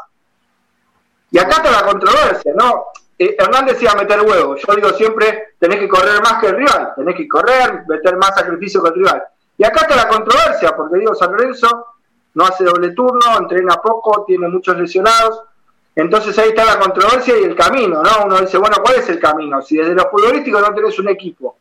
Y 1.31 1.39
acá 1.39 1.57
está 1.57 1.71
la 1.71 1.87
controversia, 1.87 2.53
¿no? 2.55 2.85
Eh, 3.19 3.35
Hernán 3.39 3.67
decía 3.67 3.93
meter 3.95 4.21
huevos. 4.21 4.63
Yo 4.65 4.75
digo 4.75 4.91
siempre, 4.91 5.55
tenés 5.59 5.81
que 5.81 5.89
correr 5.89 6.21
más 6.23 6.35
que 6.35 6.47
el 6.47 6.57
rival. 6.57 6.93
Tenés 6.95 7.17
que 7.17 7.27
correr, 7.27 7.85
meter 7.89 8.17
más 8.17 8.35
sacrificio 8.37 8.83
que 8.83 8.91
el 8.91 8.95
rival. 8.95 9.23
Y 9.59 9.65
acá 9.65 9.81
está 9.81 9.97
la 9.97 10.09
controversia, 10.09 10.77
porque 10.77 10.99
digo, 10.99 11.15
San 11.15 11.33
Lorenzo 11.33 11.87
no 12.35 12.45
hace 12.45 12.65
doble 12.65 12.91
turno, 12.91 13.39
entrena 13.39 13.77
poco, 13.77 14.25
tiene 14.25 14.47
muchos 14.49 14.77
lesionados. 14.77 15.43
Entonces 15.97 16.39
ahí 16.39 16.51
está 16.51 16.65
la 16.67 16.79
controversia 16.79 17.39
y 17.39 17.45
el 17.45 17.57
camino, 17.57 18.03
¿no? 18.03 18.27
Uno 18.27 18.41
dice, 18.41 18.59
bueno, 18.59 18.77
¿cuál 18.83 18.97
es 18.97 19.09
el 19.09 19.19
camino? 19.19 19.63
Si 19.63 19.79
desde 19.79 19.95
lo 19.95 20.09
futbolístico 20.11 20.61
no 20.61 20.75
tenés 20.75 20.99
un 20.99 21.09
equipo 21.09 21.56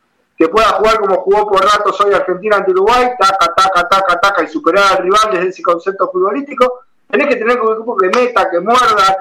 que 0.46 0.52
pueda 0.52 0.68
jugar 0.74 1.00
como 1.00 1.16
jugó 1.22 1.48
por 1.48 1.64
ratos 1.64 2.00
hoy 2.02 2.14
Argentina 2.14 2.58
ante 2.58 2.72
Uruguay, 2.72 3.10
taca, 3.18 3.54
taca, 3.56 3.88
taca, 3.90 4.20
taca, 4.20 4.44
y 4.44 4.48
superar 4.48 4.84
al 4.92 5.04
rival 5.04 5.30
desde 5.32 5.48
ese 5.50 5.64
concepto 5.64 6.10
futbolístico, 6.12 6.82
tenés 7.10 7.28
que 7.28 7.36
tener 7.38 7.60
un 7.60 7.74
equipo 7.74 7.98
que 7.98 8.08
meta, 8.08 8.50
que 8.50 8.60
muerda, 8.60 9.18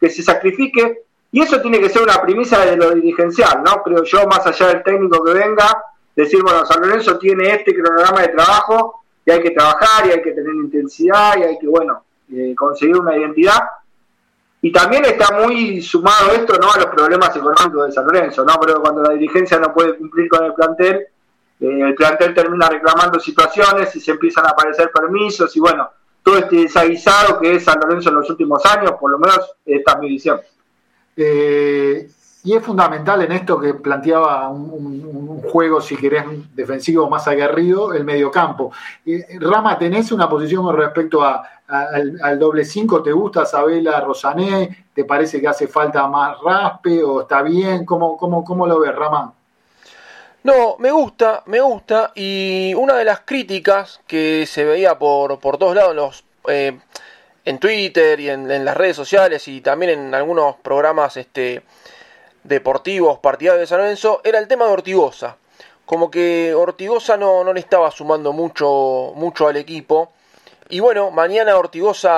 que, 0.00 0.10
se 0.10 0.22
sacrifique, 0.22 1.04
y 1.30 1.40
eso 1.40 1.62
tiene 1.62 1.80
que 1.80 1.88
ser 1.88 2.02
una 2.02 2.20
premisa 2.20 2.64
de 2.66 2.76
lo 2.76 2.90
dirigencial, 2.90 3.62
¿no? 3.64 3.82
Creo 3.82 4.04
yo, 4.04 4.26
más 4.26 4.46
allá 4.46 4.68
del 4.68 4.82
técnico 4.82 5.24
que 5.24 5.32
venga, 5.32 5.82
decir, 6.14 6.42
bueno, 6.42 6.66
San 6.66 6.82
Lorenzo 6.82 7.18
tiene 7.18 7.54
este 7.54 7.74
cronograma 7.74 8.20
de 8.20 8.28
trabajo, 8.28 9.04
y 9.24 9.30
hay 9.30 9.40
que 9.40 9.52
trabajar, 9.52 10.06
y 10.06 10.10
hay 10.10 10.22
que 10.22 10.32
tener 10.32 10.54
intensidad, 10.54 11.38
y 11.38 11.42
hay 11.44 11.58
que, 11.58 11.68
bueno, 11.68 12.04
eh, 12.32 12.54
conseguir 12.54 12.98
una 12.98 13.16
identidad. 13.16 13.60
Y 14.64 14.72
también 14.72 15.04
está 15.04 15.38
muy 15.38 15.82
sumado 15.82 16.32
esto 16.32 16.54
¿no? 16.58 16.72
a 16.72 16.78
los 16.78 16.86
problemas 16.86 17.36
económicos 17.36 17.86
de 17.86 17.92
San 17.92 18.06
Lorenzo, 18.06 18.46
¿no? 18.46 18.54
Pero 18.58 18.80
cuando 18.80 19.02
la 19.02 19.12
dirigencia 19.12 19.58
no 19.58 19.74
puede 19.74 19.94
cumplir 19.94 20.26
con 20.26 20.42
el 20.42 20.54
plantel, 20.54 21.06
eh, 21.60 21.80
el 21.82 21.94
plantel 21.94 22.32
termina 22.32 22.70
reclamando 22.70 23.20
situaciones 23.20 23.94
y 23.94 24.00
se 24.00 24.12
empiezan 24.12 24.46
a 24.46 24.52
aparecer 24.52 24.90
permisos 24.90 25.54
y 25.54 25.60
bueno, 25.60 25.90
todo 26.22 26.38
este 26.38 26.56
desaguisado 26.56 27.38
que 27.40 27.56
es 27.56 27.64
San 27.64 27.78
Lorenzo 27.78 28.08
en 28.08 28.14
los 28.14 28.30
últimos 28.30 28.64
años, 28.64 28.92
por 28.98 29.10
lo 29.10 29.18
menos 29.18 29.54
esta 29.66 29.92
es 29.92 29.98
mi 29.98 30.08
visión. 30.08 30.40
Eh, 31.14 32.08
y 32.44 32.54
es 32.54 32.62
fundamental 32.62 33.22
en 33.22 33.32
esto 33.32 33.58
que 33.58 33.72
planteaba 33.72 34.50
un, 34.50 35.40
juego, 35.50 35.80
si 35.80 35.96
querés, 35.96 36.24
defensivo 36.54 37.08
más 37.08 37.26
aguerrido, 37.26 37.94
el 37.94 38.04
mediocampo. 38.04 38.70
Rama, 39.40 39.78
¿tenés 39.78 40.12
una 40.12 40.28
posición 40.28 40.64
con 40.64 40.76
respecto 40.76 41.22
al, 41.22 42.38
doble 42.38 42.64
5? 42.64 43.02
¿Te 43.02 43.12
gusta 43.12 43.46
Sabela 43.46 44.00
Rosané? 44.00 44.86
¿Te 44.92 45.04
parece 45.04 45.40
que 45.40 45.48
hace 45.48 45.68
falta 45.68 46.06
más 46.06 46.38
raspe 46.42 47.02
o 47.02 47.22
está 47.22 47.42
bien? 47.42 47.84
¿Cómo, 47.86 48.16
cómo, 48.16 48.44
cómo 48.44 48.66
lo 48.66 48.80
ves, 48.80 48.94
Rama? 48.94 49.32
No, 50.42 50.76
me 50.78 50.90
gusta, 50.90 51.42
me 51.46 51.60
gusta. 51.60 52.12
Y 52.14 52.74
una 52.74 52.94
de 52.94 53.04
las 53.04 53.20
críticas 53.20 54.00
que 54.06 54.44
se 54.46 54.64
veía 54.64 54.98
por, 54.98 55.38
por 55.40 55.56
todos 55.56 55.76
lados, 55.76 55.94
los, 55.94 56.24
eh, 56.48 56.78
en 57.44 57.58
Twitter 57.58 58.20
y 58.20 58.28
en, 58.28 58.50
en, 58.50 58.64
las 58.64 58.76
redes 58.76 58.96
sociales 58.96 59.48
y 59.48 59.60
también 59.60 59.98
en 59.98 60.14
algunos 60.14 60.56
programas 60.56 61.16
este, 61.16 61.62
deportivos 62.44 63.18
partidarios 63.18 63.62
de 63.62 63.66
San 63.66 63.78
Lorenzo 63.78 64.20
era 64.22 64.38
el 64.38 64.46
tema 64.46 64.66
de 64.66 64.72
Ortigosa. 64.72 65.36
Como 65.84 66.10
que 66.10 66.54
Ortigosa 66.54 67.16
no, 67.16 67.44
no 67.44 67.52
le 67.52 67.60
estaba 67.60 67.90
sumando 67.90 68.32
mucho, 68.32 69.12
mucho 69.16 69.48
al 69.48 69.56
equipo. 69.56 70.12
Y 70.68 70.80
bueno, 70.80 71.10
mañana 71.10 71.56
Ortigosa 71.56 72.10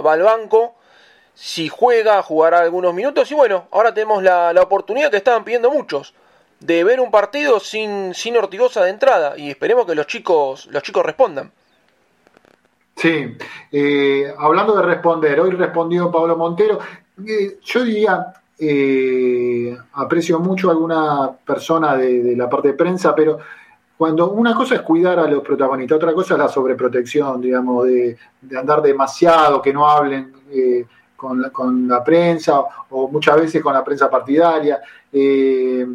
va 0.00 0.12
al 0.12 0.22
banco. 0.22 0.74
Si 1.34 1.68
juega, 1.68 2.22
jugará 2.22 2.60
algunos 2.60 2.94
minutos. 2.94 3.30
Y 3.30 3.34
bueno, 3.34 3.66
ahora 3.70 3.94
tenemos 3.94 4.22
la, 4.22 4.52
la 4.52 4.62
oportunidad 4.62 5.10
que 5.10 5.16
estaban 5.16 5.44
pidiendo 5.44 5.70
muchos. 5.70 6.14
De 6.60 6.84
ver 6.84 7.00
un 7.00 7.10
partido 7.10 7.58
sin, 7.60 8.14
sin 8.14 8.36
Ortigosa 8.36 8.84
de 8.84 8.90
entrada. 8.90 9.34
Y 9.36 9.50
esperemos 9.50 9.86
que 9.86 9.94
los 9.94 10.06
chicos, 10.06 10.66
los 10.66 10.82
chicos 10.82 11.04
respondan. 11.04 11.52
Sí, 12.96 13.36
eh, 13.70 14.34
hablando 14.36 14.74
de 14.74 14.82
responder, 14.82 15.38
hoy 15.38 15.52
respondió 15.52 16.10
Pablo 16.10 16.36
Montero. 16.36 16.80
Eh, 17.24 17.58
yo 17.62 17.84
diría, 17.84 18.32
eh, 18.58 19.76
aprecio 19.92 20.40
mucho 20.40 20.68
a 20.68 20.72
alguna 20.72 21.30
persona 21.44 21.96
de, 21.96 22.34
la 22.36 22.48
parte 22.48 22.68
de 22.68 22.74
prensa, 22.74 23.14
pero 23.14 23.38
cuando 23.96 24.30
una 24.30 24.54
cosa 24.54 24.76
es 24.76 24.82
cuidar 24.82 25.18
a 25.18 25.28
los 25.28 25.42
protagonistas, 25.42 25.96
otra 25.96 26.12
cosa 26.12 26.34
es 26.34 26.40
la 26.40 26.48
sobreprotección, 26.48 27.40
digamos, 27.40 27.86
de, 27.86 28.16
andar 28.56 28.82
demasiado, 28.82 29.62
que 29.62 29.72
no 29.72 29.88
hablen 29.88 30.32
eh, 30.50 30.86
con, 31.16 31.40
la, 31.40 31.50
con, 31.50 31.86
la, 31.86 32.02
prensa 32.02 32.60
o 32.90 33.08
muchas 33.08 33.36
veces 33.40 33.62
con 33.62 33.74
la 33.74 33.84
prensa 33.84 34.10
partidaria. 34.10 34.80
Eh, 35.12 35.86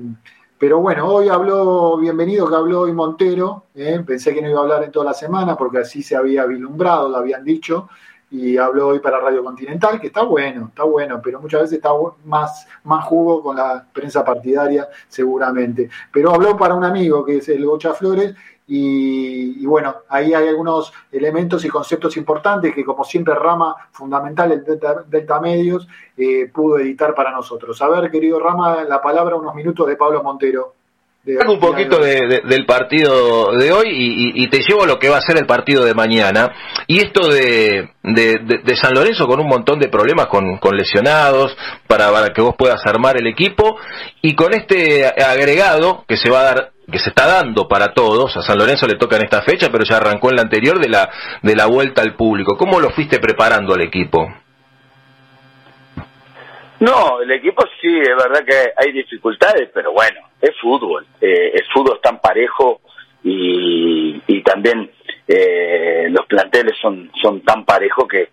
pero 0.58 0.80
bueno, 0.80 1.08
hoy 1.08 1.28
habló, 1.28 1.98
bienvenido 1.98 2.48
que 2.48 2.56
habló 2.56 2.82
hoy 2.82 2.94
Montero, 2.94 3.66
pensé 4.06 4.34
que 4.34 4.42
no 4.42 4.50
iba 4.50 4.60
a 4.60 4.64
hablar 4.64 4.84
en 4.84 4.92
toda 4.92 5.08
la 5.08 5.14
semana 5.14 5.58
porque 5.58 5.80
así 5.80 6.02
se 6.02 6.16
había 6.16 6.46
vislumbrado, 6.46 7.10
lo 7.10 7.18
habían 7.18 7.44
dicho, 7.44 7.90
y 8.34 8.58
habló 8.58 8.88
hoy 8.88 9.00
para 9.00 9.20
Radio 9.20 9.44
Continental, 9.44 10.02
que 10.02 10.08
está 10.08 10.24
bueno, 10.24 10.66
está 10.70 10.84
bueno, 10.84 11.22
pero 11.24 11.40
muchas 11.40 11.62
veces 11.62 11.78
está 11.78 11.92
más, 12.26 12.68
más 12.84 13.06
jugo 13.06 13.44
con 13.44 13.56
la 13.56 13.86
prensa 13.94 14.26
partidaria, 14.26 14.90
seguramente. 15.08 15.88
Pero 16.12 16.34
habló 16.34 16.58
para 16.58 16.74
un 16.74 16.84
amigo 16.84 17.24
que 17.24 17.38
es 17.38 17.50
el 17.50 17.64
Gocha 17.64 17.94
Flores, 17.94 18.34
y, 18.66 19.64
bueno, 19.68 19.98
ahí 20.10 20.34
hay 20.34 20.48
algunos 20.48 20.92
elementos 21.12 21.64
y 21.64 21.70
conceptos 21.70 22.18
importantes 22.18 22.74
que, 22.74 22.84
como 22.84 23.04
siempre, 23.04 23.36
Rama, 23.36 23.76
fundamental, 23.92 24.52
el 24.52 24.64
Delta, 25.10 25.40
Medios, 25.40 25.88
eh, 26.18 26.50
pudo 26.52 26.80
editar 26.80 27.14
para 27.14 27.30
nosotros. 27.30 27.80
A 27.84 27.90
ver, 27.90 28.10
querido 28.10 28.40
Rama, 28.40 28.84
la 28.84 29.00
palabra, 29.00 29.36
unos 29.36 29.54
minutos 29.54 29.86
de 29.86 29.96
Pablo 29.96 30.24
Montero 30.24 30.74
un 31.26 31.60
poquito 31.60 32.00
del 32.00 32.66
partido 32.66 33.54
de 33.58 33.72
hoy 33.72 33.88
y, 34.36 34.48
te 34.48 34.60
llevo 34.60 34.84
a 34.84 34.88
lo 34.88 35.00
que 35.00 35.10
va 35.10 35.18
a 35.18 35.22
ser 35.22 35.38
el 35.38 35.46
partido 35.46 35.86
de 35.86 35.94
mañana. 35.94 36.52
Y 36.88 37.00
esto 37.00 37.30
de, 37.30 37.90
San 38.76 38.94
Lorenzo 38.94 39.28
con 39.28 39.40
un 39.40 39.48
montón 39.48 39.80
de 39.80 39.88
problemas 39.88 40.28
con, 40.28 40.60
lesionados 40.76 41.56
para, 41.88 42.12
que 42.36 42.42
vos 42.42 42.56
puedas 42.58 42.86
armar 42.86 43.18
el 43.18 43.28
equipo 43.28 43.78
y 44.22 44.36
con 44.36 44.54
este 44.54 45.08
agregado 45.08 46.04
que 46.08 46.18
se 46.18 46.30
va 46.30 46.42
a 46.42 46.44
dar 46.44 46.70
que 46.92 47.00
se 47.00 47.10
está 47.10 47.26
dando 47.26 47.70
para 47.70 47.94
todos, 47.94 48.36
a 48.36 48.42
San 48.42 48.58
Lorenzo 48.58 48.86
le 48.88 48.98
toca 48.98 49.16
en 49.16 49.24
esta 49.24 49.42
fecha, 49.42 49.70
pero 49.72 49.86
ya 49.86 49.98
arrancó 49.98 50.30
en 50.30 50.36
la 50.36 50.42
anterior 50.42 50.82
de 50.82 50.90
la, 50.90 51.10
de 51.42 51.56
la 51.56 51.66
vuelta 51.66 52.02
al 52.02 52.18
público. 52.18 52.58
¿Cómo 52.58 52.82
lo 52.82 52.90
fuiste 52.90 53.20
preparando 53.20 53.74
al 53.74 53.82
equipo? 53.82 54.28
No, 56.84 57.22
el 57.22 57.32
equipo 57.32 57.64
sí, 57.80 57.98
es 57.98 58.10
verdad 58.10 58.44
que 58.44 58.74
hay 58.76 58.92
dificultades, 58.92 59.70
pero 59.74 59.94
bueno, 59.94 60.20
es 60.42 60.52
fútbol, 60.60 61.08
eh, 61.22 61.52
el 61.54 61.66
fútbol 61.74 62.02
tan 62.04 62.20
parejo 62.20 62.82
y, 63.24 64.42
también 64.44 64.92
eh, 65.26 66.08
los 66.10 66.26
planteles 66.26 66.76
son, 66.82 67.10
son 67.22 67.40
tan 67.40 67.64
parejos 67.64 68.06
que, 68.10 68.28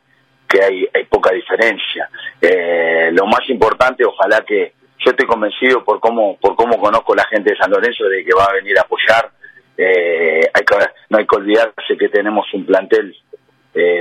que 0.48 0.64
hay, 0.64 0.88
hay 0.92 1.04
poca 1.04 1.32
diferencia. 1.32 2.10
Eh, 2.42 3.10
lo 3.12 3.26
más 3.26 3.48
importante, 3.48 4.04
ojalá 4.04 4.40
que 4.40 4.72
yo 4.98 5.12
estoy 5.12 5.28
convencido 5.28 5.84
por 5.84 6.00
cómo, 6.00 6.36
por 6.38 6.56
cómo 6.56 6.76
conozco 6.80 7.14
la 7.14 7.26
gente 7.26 7.50
de 7.50 7.56
San 7.56 7.70
Lorenzo 7.70 8.04
de 8.06 8.24
que 8.24 8.34
va 8.36 8.46
a 8.46 8.54
venir 8.54 8.76
a 8.78 8.82
apoyar. 8.82 9.30
hay 9.78 10.64
que, 10.64 10.76
no 11.08 11.18
hay 11.18 11.26
que 11.26 11.36
olvidarse 11.36 11.96
que 11.96 12.08
tenemos 12.08 12.52
un 12.52 12.66
plantel 12.66 13.16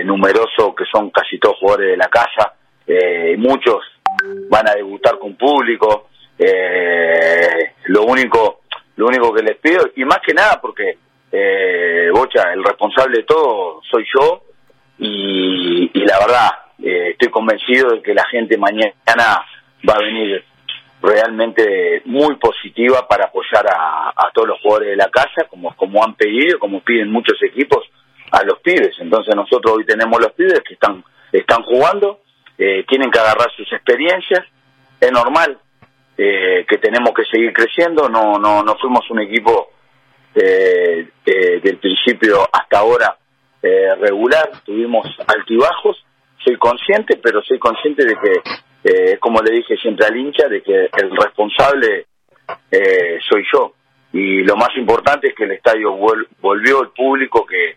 numeroso 0.05 0.73
que 0.75 0.85
son 0.91 1.11
casi 1.11 1.37
todos 1.37 1.57
jugadores 1.59 1.91
de 1.91 1.97
la 1.97 2.07
casa, 2.07 2.55
muchos 3.37 3.98
van 4.49 4.69
a 4.69 4.75
debutar 4.75 5.17
con 5.19 5.35
público. 5.35 6.07
Eh, 6.37 7.73
lo 7.85 8.03
único 8.03 8.59
lo 8.99 9.07
único 9.07 9.33
que 9.33 9.43
les 9.43 9.55
pido, 9.59 9.79
y 9.95 10.03
más 10.03 10.19
que 10.19 10.33
nada 10.33 10.59
porque, 10.61 10.97
eh, 11.31 12.09
Bocha, 12.13 12.51
el 12.51 12.61
responsable 12.61 13.19
de 13.19 13.23
todo 13.23 13.79
soy 13.89 14.03
yo, 14.13 14.43
y, 14.97 15.89
la 16.03 16.19
verdad, 16.19 16.49
eh, 16.83 17.11
estoy 17.11 17.29
convencido 17.29 17.91
de 17.91 18.01
que 18.01 18.13
la 18.13 18.25
gente 18.27 18.57
mañana 18.57 19.45
va 19.87 19.93
a 19.93 20.03
venir 20.03 20.43
realmente 21.01 22.01
muy 22.03 22.35
positiva 22.35 23.07
para 23.07 23.27
apoyar 23.27 23.65
a, 23.67 24.29
todos 24.33 24.49
los 24.49 24.59
jugadores 24.59 24.89
de 24.89 24.97
la 24.97 25.09
casa, 25.09 25.45
como, 25.49 25.73
como 25.77 26.03
han 26.03 26.15
pedido, 26.15 26.59
como 26.59 26.81
piden 26.81 27.09
muchos 27.09 27.41
equipos 27.41 27.85
a 28.31 28.43
los 28.43 28.59
pibes. 28.59 28.99
Entonces 28.99 29.33
nosotros 29.33 29.77
hoy 29.77 29.85
tenemos 29.85 30.19
los 30.19 30.33
pibes 30.33 30.59
que 30.67 30.73
están, 30.73 31.05
están 31.31 31.63
jugando, 31.63 32.19
eh, 32.61 32.83
tienen 32.89 33.09
que 33.09 33.19
agarrar 33.19 33.49
sus 33.55 33.71
experiencias, 33.71 34.45
es 34.99 35.11
normal 35.13 35.57
eh, 36.17 36.65
que 36.67 36.77
tenemos 36.77 37.13
que 37.15 37.23
seguir 37.23 37.53
creciendo, 37.53 38.09
no, 38.09 38.37
no, 38.37 38.63
no 38.63 38.75
fuimos 38.75 39.09
un 39.11 39.21
equipo 39.21 39.69
eh, 40.35 41.07
del 41.23 41.77
principio 41.77 42.41
hasta 42.51 42.79
ahora 42.79 43.15
regular, 43.61 44.51
tuvimos 44.65 45.07
altibajos, 45.25 46.05
soy 46.43 46.57
consciente, 46.57 47.17
pero 47.23 47.41
soy 47.41 47.59
consciente 47.59 48.05
de 48.05 48.15
que, 48.15 49.17
como 49.19 49.41
le 49.41 49.53
dije 49.53 49.75
siempre 49.77 50.05
al 50.07 50.15
hincha, 50.15 50.47
de 50.47 50.61
que 50.61 50.89
el 50.97 51.11
responsable 51.11 52.05
soy 53.29 53.43
yo. 53.53 53.73
Y 54.13 54.43
lo 54.43 54.55
más 54.55 54.69
importante 54.77 55.27
es 55.27 55.35
que 55.35 55.43
el 55.43 55.51
estadio 55.51 55.91
volvió 56.39 56.83
el 56.83 56.89
público 56.89 57.45
que 57.45 57.75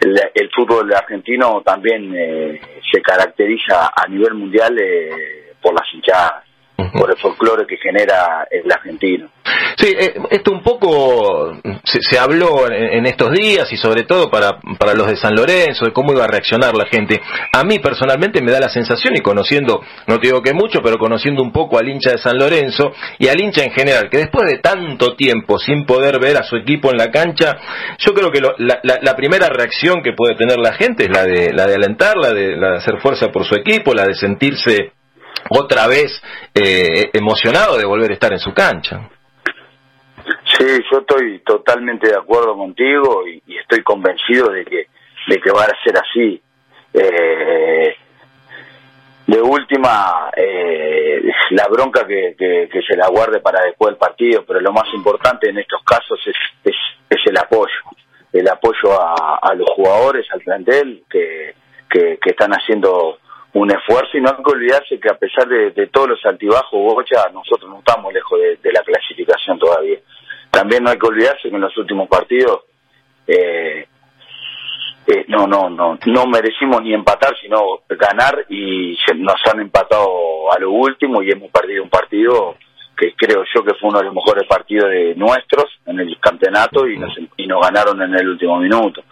el, 0.00 0.50
fútbol 0.54 0.92
argentino 0.94 1.62
también 1.62 2.14
eh, 2.14 2.60
se 2.92 3.00
caracteriza 3.00 3.92
a 3.94 4.06
nivel 4.08 4.34
mundial 4.34 4.76
eh, 4.78 5.54
por 5.60 5.74
las 5.74 5.92
hinchadas 5.92 6.47
por 6.92 7.10
el 7.10 7.18
folclore 7.18 7.66
que 7.66 7.76
genera 7.76 8.46
el 8.50 8.70
argentino. 8.70 9.28
Sí, 9.76 9.94
eh, 9.98 10.14
esto 10.30 10.52
un 10.52 10.62
poco 10.62 11.56
se, 11.84 12.18
habló 12.18 12.70
en, 12.70 13.06
estos 13.06 13.32
días 13.32 13.72
y 13.72 13.76
sobre 13.76 14.04
todo 14.04 14.30
para, 14.30 14.60
para 14.78 14.94
los 14.94 15.06
de 15.06 15.16
San 15.16 15.34
Lorenzo, 15.34 15.86
de 15.86 15.92
cómo 15.92 16.12
iba 16.12 16.24
a 16.24 16.28
reaccionar 16.28 16.74
la 16.76 16.86
gente. 16.86 17.20
A 17.52 17.64
mí 17.64 17.78
personalmente 17.78 18.42
me 18.42 18.52
da 18.52 18.60
la 18.60 18.68
sensación, 18.68 19.16
y 19.16 19.20
conociendo, 19.20 19.82
no 20.06 20.18
te 20.18 20.28
digo 20.28 20.42
que 20.42 20.52
mucho, 20.52 20.80
pero 20.82 20.98
conociendo 20.98 21.42
un 21.42 21.52
poco 21.52 21.78
al 21.78 21.88
hincha 21.88 22.12
de 22.12 22.18
San 22.18 22.38
Lorenzo 22.38 22.92
y 23.18 23.28
al 23.28 23.40
hincha 23.40 23.64
en 23.64 23.70
general, 23.70 24.08
que 24.10 24.18
después 24.18 24.50
de 24.50 24.58
tanto 24.58 25.16
tiempo 25.16 25.58
sin 25.58 25.86
poder 25.86 26.20
ver 26.20 26.36
a 26.36 26.42
su 26.42 26.56
equipo 26.56 26.90
en 26.90 26.98
la 26.98 27.10
cancha, 27.10 27.56
yo 27.98 28.12
creo 28.14 28.30
que 28.30 28.40
la, 28.40 29.16
primera 29.16 29.48
reacción 29.48 30.02
que 30.02 30.12
puede 30.12 30.36
tener 30.36 30.58
la 30.58 30.74
gente 30.74 31.04
es 31.04 31.10
la 31.10 31.24
de, 31.24 31.52
la 31.52 31.66
de 31.66 31.74
alentar, 31.74 32.16
la 32.16 32.32
de, 32.32 32.56
la 32.56 32.70
de 32.72 32.76
hacer 32.78 33.00
fuerza 33.00 33.28
por 33.28 33.44
su 33.44 33.54
equipo, 33.56 33.94
la 33.94 34.04
de 34.04 34.14
sentirse 34.14 34.92
otra 35.50 35.86
vez 35.86 36.20
eh, 36.54 37.10
emocionado 37.12 37.78
de 37.78 37.84
volver 37.84 38.10
a 38.10 38.14
estar 38.14 38.32
en 38.32 38.38
su 38.38 38.52
cancha. 38.52 39.08
Sí, 40.58 40.66
yo 40.90 40.98
estoy 40.98 41.40
totalmente 41.40 42.08
de 42.08 42.16
acuerdo 42.16 42.56
contigo 42.56 43.26
y, 43.26 43.42
estoy 43.56 43.82
convencido 43.82 44.50
de 44.50 44.64
que 44.64 44.86
de 45.28 45.40
que 45.40 45.50
va 45.50 45.62
a 45.62 45.84
ser 45.84 45.98
así. 45.98 46.40
Eh, 46.94 47.94
de 49.26 49.42
última, 49.42 50.30
eh, 50.34 51.20
la 51.50 51.66
bronca 51.68 52.06
que, 52.06 52.34
que, 52.38 52.80
se 52.80 52.96
la 52.96 53.08
guarde 53.08 53.40
para 53.40 53.62
después 53.62 53.90
del 53.90 53.98
partido, 53.98 54.42
pero 54.46 54.58
lo 54.60 54.72
más 54.72 54.86
importante 54.94 55.50
en 55.50 55.58
estos 55.58 55.82
casos 55.84 56.18
es, 56.26 56.34
es, 56.64 56.76
es 57.10 57.26
el 57.26 57.36
apoyo, 57.36 57.80
el 58.32 58.48
apoyo 58.48 58.98
a, 58.98 59.38
a, 59.42 59.54
los 59.54 59.68
jugadores, 59.76 60.26
al 60.32 60.40
plantel, 60.40 61.04
que, 61.10 61.54
que, 61.90 62.18
que 62.22 62.30
están 62.30 62.52
haciendo 62.52 63.18
un 63.58 63.70
esfuerzo 63.70 64.16
y 64.16 64.20
no 64.20 64.30
hay 64.30 64.42
que 64.42 64.50
olvidarse 64.50 65.00
que 65.00 65.08
a 65.10 65.18
pesar 65.18 65.48
de, 65.48 65.86
todos 65.88 66.10
los 66.10 66.24
altibajos, 66.24 66.70
Bocha, 66.72 67.28
nosotros 67.32 67.70
no 67.70 67.78
estamos 67.78 68.12
lejos 68.12 68.38
de, 68.62 68.72
la 68.72 68.82
clasificación 68.82 69.58
todavía. 69.58 69.98
También 70.50 70.84
no 70.84 70.90
hay 70.90 70.98
que 70.98 71.06
olvidarse 71.06 71.48
que 71.48 71.54
en 71.54 71.60
los 71.60 71.76
últimos 71.76 72.08
partidos 72.08 72.62
eh, 73.26 73.86
eh, 75.06 75.24
no, 75.28 75.46
no, 75.46 75.68
no, 75.70 75.98
no 76.06 76.26
merecimos 76.26 76.82
ni 76.82 76.94
empatar, 76.94 77.34
sino 77.40 77.80
ganar 77.88 78.46
y 78.48 78.96
nos 79.16 79.40
han 79.52 79.60
empatado 79.60 80.52
a 80.52 80.58
lo 80.58 80.70
último 80.70 81.22
y 81.22 81.30
hemos 81.30 81.50
perdido 81.50 81.82
un 81.82 81.90
partido 81.90 82.56
que 82.96 83.14
creo 83.14 83.44
yo 83.54 83.64
que 83.64 83.74
fue 83.74 83.90
uno 83.90 83.98
de 83.98 84.06
los 84.06 84.14
mejores 84.14 84.46
partidos 84.48 84.90
de 84.90 85.14
nuestros 85.14 85.66
en 85.86 86.00
el 86.00 86.18
campeonato 86.20 86.86
y 86.86 86.98
nos, 86.98 87.16
y 87.36 87.46
nos 87.46 87.60
ganaron 87.62 88.02
en 88.02 88.14
el 88.14 88.28
último 88.28 88.58
minuto. 88.58 89.02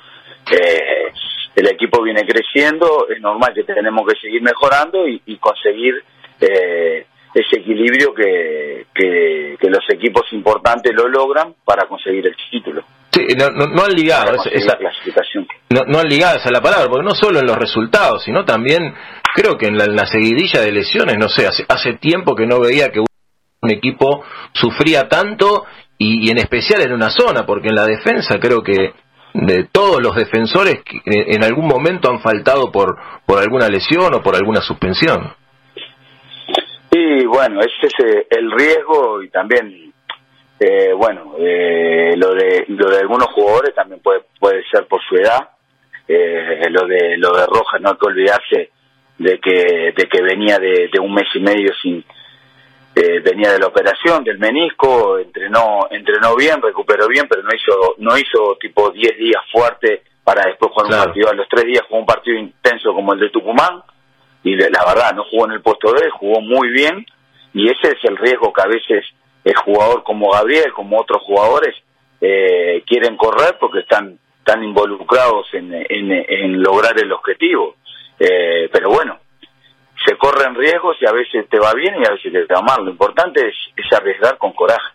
Eh, 0.51 1.13
el 1.57 1.67
equipo 1.69 2.03
viene 2.03 2.23
creciendo, 2.27 3.09
es 3.09 3.21
normal 3.21 3.53
que 3.55 3.65
tenemos 3.65 4.07
que 4.07 4.19
seguir 4.21 4.43
mejorando 4.43 5.09
y, 5.09 5.21
y 5.27 5.39
conseguir 5.39 5.95
eh, 6.41 7.07
ese 7.35 7.61
equilibrio 7.61 8.15
que, 8.15 8.87
que, 8.95 9.57
que 9.61 9.69
los 9.71 9.85
equipos 9.93 10.23
importantes 10.33 10.93
lo 10.95 11.09
logran 11.09 11.55
para 11.65 11.87
conseguir 11.89 12.27
el 12.27 12.37
título. 12.51 12.83
Sí, 13.11 13.27
no, 13.39 13.49
no- 13.51 13.67
no 13.67 13.85
han 13.85 13.93
ligado 13.93 14.33
esa, 14.53 14.77
clasificación. 14.77 15.47
no, 15.71 15.83
no 15.87 15.99
han 16.01 16.09
ligado 16.09 16.37
esa 16.37 16.47
es 16.47 16.53
la 16.53 16.61
palabra, 16.61 16.89
porque 16.91 17.05
no 17.05 17.15
solo 17.15 17.41
en 17.41 17.47
los 17.47 17.57
resultados, 17.57 18.23
sino 18.25 18.45
también 18.45 18.95
creo 19.35 19.57
que 19.59 19.67
en 19.67 19.79
la, 19.79 19.85
en 19.85 19.97
la 19.97 20.07
seguidilla 20.07 20.61
de 20.61 20.73
lesiones, 20.73 21.17
no 21.19 21.29
sé, 21.29 21.47
hace, 21.47 21.65
hace 21.69 21.95
tiempo 21.95 22.35
que 22.37 22.47
no 22.47 22.61
veía 22.61 22.91
que 22.91 23.01
un 23.01 23.71
equipo 23.71 24.23
sufría 24.53 25.09
tanto 25.09 25.65
y, 25.99 26.27
y 26.27 26.31
en 26.31 26.39
especial 26.39 26.83
en 26.83 26.93
una 26.93 27.09
zona, 27.11 27.47
porque 27.47 27.69
en 27.69 27.75
la 27.75 27.87
defensa 27.87 28.39
creo 28.39 28.63
que 28.63 28.93
de 29.45 29.68
todos 29.70 30.03
los 30.03 30.16
defensores 30.16 30.82
que 30.84 31.01
en 31.05 31.45
algún 31.45 31.66
momento 31.66 32.11
han 32.11 32.20
faltado 32.20 32.72
por, 32.72 32.97
por 33.26 33.39
alguna 33.39 33.68
lesión 33.68 34.14
o 34.14 34.22
por 34.22 34.34
alguna 34.34 34.61
suspensión. 34.61 35.34
Y 36.91 37.26
bueno, 37.26 37.61
ese 37.61 37.89
es 37.89 37.95
eh, 38.05 38.26
el 38.30 38.51
riesgo 38.51 39.22
y 39.22 39.28
también, 39.28 39.93
eh, 40.59 40.93
bueno, 40.97 41.34
eh, 41.39 42.14
lo 42.16 42.32
de 42.34 42.64
lo 42.68 42.89
de 42.89 42.99
algunos 43.01 43.28
jugadores 43.34 43.74
también 43.74 44.01
puede 44.01 44.20
puede 44.41 44.62
ser 44.70 44.87
por 44.87 45.01
su 45.07 45.16
edad. 45.16 45.51
Eh, 46.09 46.70
lo 46.70 46.87
de 46.87 47.18
lo 47.18 47.37
de 47.37 47.47
Rojas 47.47 47.80
no 47.80 47.91
hay 47.91 47.97
que 47.97 48.07
olvidarse 48.07 48.70
de 49.18 49.39
que 49.41 49.93
de 49.97 50.09
que 50.09 50.22
venía 50.22 50.59
de, 50.59 50.89
de 50.93 51.01
un 51.01 51.12
mes 51.12 51.26
y 51.34 51.41
medio 51.41 51.72
sin 51.82 52.05
eh, 52.97 53.21
venía 53.21 53.53
de 53.53 53.59
la 53.61 53.67
operación 53.67 54.25
del 54.25 54.39
menisco, 54.39 55.19
entrenó 55.19 55.87
entrenó 55.91 56.35
bien, 56.35 56.61
recuperó 56.63 57.07
bien, 57.09 57.27
pero 57.29 57.43
no 57.43 57.51
hizo 57.55 57.95
no 57.99 58.17
hizo 58.19 58.57
tipo 58.59 58.91
10 58.91 59.17
días 59.19 59.43
fuerte 59.53 60.03
para 60.25 60.43
después 60.47 60.73
jugar 60.73 60.87
un 60.87 60.91
partido. 61.05 61.31
A 61.31 61.35
los 61.35 61.47
tres 61.49 61.65
días 61.67 61.83
jugó 61.87 62.01
un 62.01 62.07
partido 62.07 62.37
intenso 62.39 62.93
como 62.95 63.13
el 63.13 63.21
de 63.21 63.31
Tucumán 63.31 63.83
y 64.43 64.57
de- 64.57 64.71
la 64.71 64.85
verdad 64.87 65.13
no 65.15 65.25
jugó 65.31 65.45
en 65.47 65.53
el 65.53 65.61
puesto 65.63 65.93
D, 65.93 66.09
jugó 66.11 66.41
muy 66.41 66.69
bien 66.71 67.05
y 67.53 67.67
ese 67.71 67.89
es 67.89 68.05
el 68.05 68.17
riesgo 68.17 68.53
que 68.53 68.63
a 68.63 68.67
veces 68.67 69.05
el 69.45 69.55
jugador 69.57 70.03
como 70.03 70.31
Gabriel, 70.33 70.73
como 70.73 70.99
otros 71.01 71.23
jugadores, 71.23 71.75
eh, 72.21 72.83
quieren 72.87 73.17
correr 73.17 73.57
porque 73.61 73.81
están 73.81 74.19
tan 74.45 74.65
involucrados 74.65 75.47
en, 75.53 75.73
en, 75.75 76.13
en 76.13 76.63
lograr 76.63 76.99
el 76.99 77.13
objetivo. 77.13 77.77
Eh, 78.19 78.69
pero 78.73 78.89
bueno, 78.91 79.19
se 80.05 80.17
corren 80.19 80.55
riesgos 80.55 80.97
y 81.01 81.07
a 81.07 81.13
veces 81.13 81.49
te 81.49 81.59
va 81.59 81.73
bien 81.75 81.95
y 82.03 82.07
a 82.07 82.11
veces 82.13 82.33
te 82.33 82.55
va 82.55 82.63
mal. 82.63 82.85
Lo 82.85 82.91
importante 82.91 83.47
es, 83.47 83.55
es 83.77 83.93
arriesgar 83.99 84.37
con 84.39 84.53
coraje. 84.53 84.93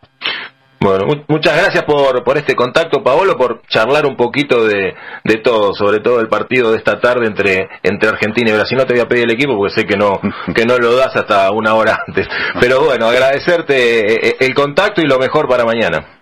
Bueno, 0.79 1.05
mu- 1.05 1.23
muchas 1.27 1.55
gracias 1.55 1.83
por, 1.83 2.23
por 2.23 2.37
este 2.37 2.55
contacto, 2.55 3.03
Paolo, 3.03 3.37
por 3.37 3.61
charlar 3.67 4.05
un 4.07 4.15
poquito 4.17 4.65
de, 4.65 4.95
de 5.23 5.37
todo, 5.37 5.73
sobre 5.75 5.99
todo 5.99 6.19
el 6.19 6.27
partido 6.27 6.71
de 6.71 6.77
esta 6.77 6.99
tarde 6.99 7.27
entre, 7.27 7.69
entre 7.83 8.09
Argentina 8.09 8.49
y 8.49 8.53
Brasil. 8.53 8.77
No 8.79 8.85
te 8.87 8.93
voy 8.93 9.01
a 9.01 9.07
pedir 9.07 9.25
el 9.25 9.31
equipo 9.31 9.55
porque 9.55 9.73
sé 9.75 9.85
que 9.85 9.95
no, 9.95 10.19
que 10.55 10.65
no 10.65 10.77
lo 10.79 10.95
das 10.95 11.15
hasta 11.15 11.51
una 11.51 11.75
hora 11.75 11.99
antes. 12.07 12.27
Pero 12.59 12.81
bueno, 12.85 13.05
agradecerte 13.07 14.29
eh, 14.29 14.35
el 14.39 14.55
contacto 14.55 15.01
y 15.01 15.05
lo 15.07 15.19
mejor 15.19 15.47
para 15.47 15.65
mañana. 15.65 16.17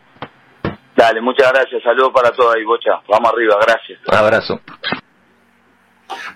Dale, 0.94 1.22
muchas 1.22 1.54
gracias. 1.54 1.82
Saludos 1.82 2.12
para 2.14 2.32
todos 2.32 2.54
ahí, 2.54 2.66
Bocha. 2.66 3.00
Vamos 3.08 3.32
arriba, 3.32 3.56
gracias. 3.62 4.00
Un 4.12 4.16
abrazo. 4.18 4.60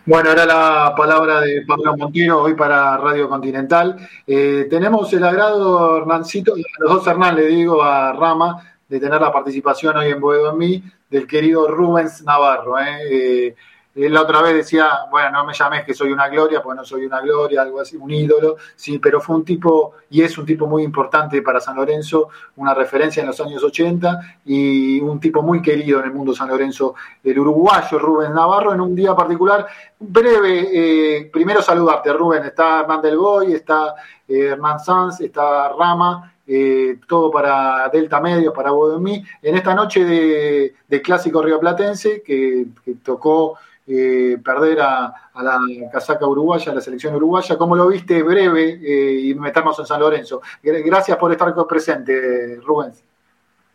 Bueno, 0.05 0.29
ahora 0.29 0.45
la 0.45 0.93
palabra 0.95 1.41
de 1.41 1.63
Pablo 1.65 1.95
Montino, 1.97 2.39
hoy 2.39 2.53
para 2.53 2.97
Radio 2.97 3.29
Continental. 3.29 3.97
Eh, 4.27 4.67
tenemos 4.69 5.11
el 5.13 5.23
agrado, 5.23 5.97
Hernancito, 5.97 6.53
a 6.53 6.83
los 6.83 6.93
dos 6.93 7.07
Hernán, 7.07 7.35
le 7.35 7.47
digo 7.47 7.81
a 7.81 8.13
Rama, 8.13 8.75
de 8.87 8.99
tener 8.99 9.21
la 9.21 9.31
participación 9.31 9.97
hoy 9.97 10.11
en 10.11 10.19
Boedo 10.19 10.51
en 10.51 10.57
mí 10.57 10.83
del 11.09 11.25
querido 11.25 11.67
Rubens 11.67 12.23
Navarro. 12.23 12.77
¿eh? 12.79 12.97
Eh, 13.09 13.55
la 13.95 14.21
otra 14.23 14.41
vez 14.41 14.55
decía, 14.55 14.89
bueno, 15.11 15.29
no 15.29 15.45
me 15.45 15.53
llames 15.53 15.83
que 15.83 15.93
soy 15.93 16.11
una 16.11 16.27
gloria, 16.27 16.63
pues 16.63 16.75
no 16.75 16.83
soy 16.83 17.05
una 17.05 17.21
gloria, 17.21 17.61
algo 17.61 17.79
así, 17.79 17.95
un 17.95 18.09
ídolo, 18.09 18.57
sí, 18.75 18.97
pero 18.97 19.21
fue 19.21 19.35
un 19.35 19.45
tipo, 19.45 19.93
y 20.09 20.23
es 20.23 20.35
un 20.37 20.47
tipo 20.47 20.65
muy 20.65 20.81
importante 20.81 21.43
para 21.43 21.59
San 21.59 21.75
Lorenzo, 21.75 22.29
una 22.55 22.73
referencia 22.73 23.21
en 23.21 23.27
los 23.27 23.39
años 23.39 23.63
80 23.63 24.39
y 24.45 24.99
un 24.99 25.19
tipo 25.19 25.43
muy 25.43 25.61
querido 25.61 25.99
en 25.99 26.05
el 26.05 26.11
mundo 26.11 26.33
San 26.33 26.47
Lorenzo, 26.47 26.95
el 27.23 27.37
uruguayo 27.37 27.99
Rubén 27.99 28.33
Navarro, 28.33 28.73
en 28.73 28.81
un 28.81 28.95
día 28.95 29.15
particular. 29.15 29.67
Breve, 29.99 30.69
eh, 30.73 31.29
primero 31.31 31.61
saludarte, 31.61 32.11
Rubén, 32.13 32.45
está 32.45 32.81
Hernán 32.81 33.01
Del 33.01 33.17
Boy, 33.17 33.53
está 33.53 33.93
eh, 34.27 34.47
Hernán 34.53 34.79
Sanz, 34.79 35.21
está 35.21 35.69
Rama, 35.69 36.33
eh, 36.47 36.99
todo 37.07 37.29
para 37.29 37.87
Delta 37.89 38.19
Medios, 38.19 38.53
para 38.55 38.71
Bodemí, 38.71 39.23
en 39.41 39.55
esta 39.55 39.75
noche 39.75 40.03
de, 40.03 41.01
clásico 41.03 41.41
rioplatense 41.41 42.21
que, 42.21 42.65
que 42.83 42.95
tocó 42.95 43.57
eh, 43.87 44.37
perder 44.43 44.79
a, 44.81 45.13
la 45.41 45.59
casaca 45.91 46.25
uruguaya, 46.25 46.71
a 46.71 46.75
la 46.75 46.81
selección 46.81 47.15
uruguaya. 47.15 47.57
¿Cómo 47.57 47.75
lo 47.75 47.87
viste 47.87 48.21
breve 48.23 48.79
eh, 48.83 49.19
y 49.25 49.33
meternos 49.35 49.77
en 49.79 49.85
San 49.85 49.99
Lorenzo? 49.99 50.41
Gra- 50.63 50.83
Gracias 50.85 51.17
por 51.17 51.31
estar 51.31 51.53
presente, 51.67 52.57
Rubén. 52.63 52.93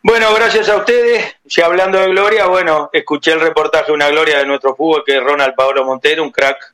Bueno, 0.01 0.33
gracias 0.33 0.69
a 0.69 0.77
ustedes. 0.77 1.35
Ya 1.45 1.65
hablando 1.65 1.99
de 1.99 2.07
Gloria, 2.09 2.45
bueno, 2.47 2.89
escuché 2.93 3.33
el 3.33 3.41
reportaje 3.41 3.91
una 3.91 4.09
Gloria 4.09 4.37
de 4.37 4.45
nuestro 4.45 4.75
fútbol, 4.75 5.03
que 5.05 5.17
es 5.17 5.23
Ronald 5.23 5.55
Pablo 5.55 5.83
Montero, 5.83 6.23
un 6.23 6.31
crack 6.31 6.73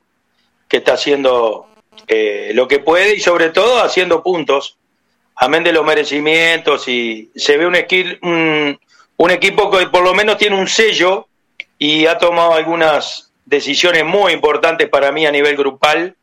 que 0.68 0.76
está 0.78 0.92
haciendo 0.94 1.66
eh, 2.06 2.52
lo 2.54 2.68
que 2.68 2.78
puede 2.78 3.14
y 3.16 3.20
sobre 3.20 3.50
todo 3.50 3.82
haciendo 3.82 4.22
puntos, 4.22 4.76
amén 5.34 5.64
de 5.64 5.72
los 5.72 5.84
merecimientos 5.84 6.86
y 6.88 7.30
se 7.34 7.56
ve 7.56 7.66
un, 7.66 7.74
equi- 7.74 8.18
un, 8.22 8.78
un 9.16 9.30
equipo 9.30 9.70
que 9.70 9.86
por 9.88 10.02
lo 10.04 10.14
menos 10.14 10.36
tiene 10.38 10.56
un 10.58 10.68
sello 10.68 11.26
y 11.78 12.06
ha 12.06 12.18
tomado 12.18 12.54
algunas 12.54 13.25
decisiones 13.46 14.04
muy 14.04 14.32
importantes 14.32 14.88
para 14.88 15.10
mí 15.12 15.24
a 15.24 15.32
nivel 15.32 15.56
grupal. 15.56 16.14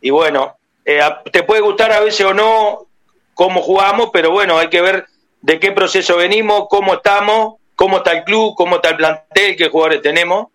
Y 0.00 0.10
bueno, 0.10 0.56
eh, 0.84 1.00
te 1.32 1.42
puede 1.42 1.62
gustar 1.62 1.92
a 1.92 2.00
veces 2.00 2.26
o 2.26 2.34
no 2.34 2.86
cómo 3.34 3.62
jugamos, 3.62 4.10
pero 4.12 4.30
bueno, 4.30 4.58
hay 4.58 4.68
que 4.68 4.82
ver 4.82 5.06
de 5.40 5.60
qué 5.60 5.72
proceso 5.72 6.16
venimos, 6.16 6.66
cómo 6.68 6.94
estamos, 6.94 7.54
cómo 7.76 7.98
está 7.98 8.12
el 8.12 8.24
club, 8.24 8.54
cómo 8.56 8.76
está 8.76 8.90
el 8.90 8.96
plantel, 8.96 9.56
qué 9.56 9.68
jugadores 9.70 10.02
tenemos. 10.02 10.48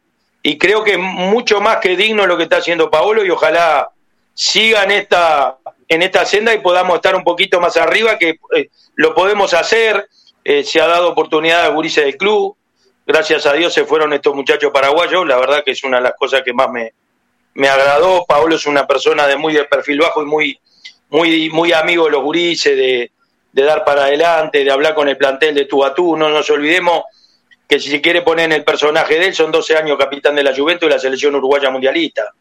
Y 0.43 0.57
creo 0.57 0.83
que 0.83 0.91
es 0.93 0.99
mucho 0.99 1.61
más 1.61 1.77
que 1.77 1.95
digno 1.95 2.27
lo 2.27 2.35
que 2.35 2.43
está 2.43 2.57
haciendo 2.57 2.91
Paolo 2.91 3.23
y 3.23 3.29
ojalá 3.29 3.89
siga 4.33 4.83
en 4.83 4.91
esta, 4.91 5.57
en 5.87 6.01
esta 6.01 6.25
senda 6.25 6.53
y 6.53 6.59
podamos 6.59 6.95
estar 6.95 7.15
un 7.15 7.23
poquito 7.23 7.61
más 7.61 7.77
arriba, 7.77 8.17
que 8.17 8.37
eh, 8.55 8.69
lo 8.95 9.15
podemos 9.15 9.53
hacer. 9.53 10.09
Eh, 10.43 10.65
se 10.65 10.81
ha 10.81 10.87
dado 10.87 11.09
oportunidad 11.09 11.63
a 11.63 11.69
gurises 11.69 12.03
del 12.03 12.17
club. 12.17 12.57
Gracias 13.05 13.45
a 13.45 13.53
Dios 13.53 13.73
se 13.73 13.85
fueron 13.85 14.13
estos 14.13 14.33
muchachos 14.33 14.71
paraguayos. 14.71 15.27
La 15.27 15.37
verdad 15.37 15.63
que 15.63 15.71
es 15.71 15.83
una 15.83 15.97
de 15.97 16.03
las 16.03 16.13
cosas 16.17 16.41
que 16.41 16.53
más 16.53 16.69
me, 16.69 16.93
me 17.55 17.67
agradó. 17.67 18.25
Paolo 18.25 18.55
es 18.55 18.65
una 18.65 18.87
persona 18.87 19.27
de 19.27 19.35
muy 19.35 19.53
de 19.53 19.65
perfil 19.65 19.99
bajo 19.99 20.21
y 20.21 20.25
muy, 20.25 20.59
muy, 21.09 21.49
muy 21.49 21.73
amigo 21.73 22.05
de 22.05 22.11
los 22.11 22.23
gurises, 22.23 22.75
de, 22.77 23.11
de 23.51 23.63
dar 23.63 23.83
para 23.83 24.05
adelante, 24.05 24.63
de 24.63 24.71
hablar 24.71 24.95
con 24.95 25.09
el 25.09 25.17
plantel 25.17 25.55
de 25.55 25.65
tú 25.65 25.83
a 25.83 25.93
tú. 25.93 26.15
No 26.15 26.29
nos 26.29 26.49
olvidemos 26.49 27.03
que 27.67 27.79
si 27.79 27.89
se 27.89 28.01
quiere 28.01 28.21
poner 28.21 28.45
en 28.45 28.51
el 28.53 28.63
personaje 28.63 29.19
de 29.19 29.27
él, 29.27 29.33
son 29.33 29.51
12 29.51 29.75
años 29.75 29.97
capitán 29.97 30.35
de 30.35 30.43
la 30.43 30.55
Juventus 30.55 30.87
y 30.87 30.91
la 30.91 30.99
selección 30.99 31.35
uruguaya 31.35 31.69
mundialista. 31.69 32.31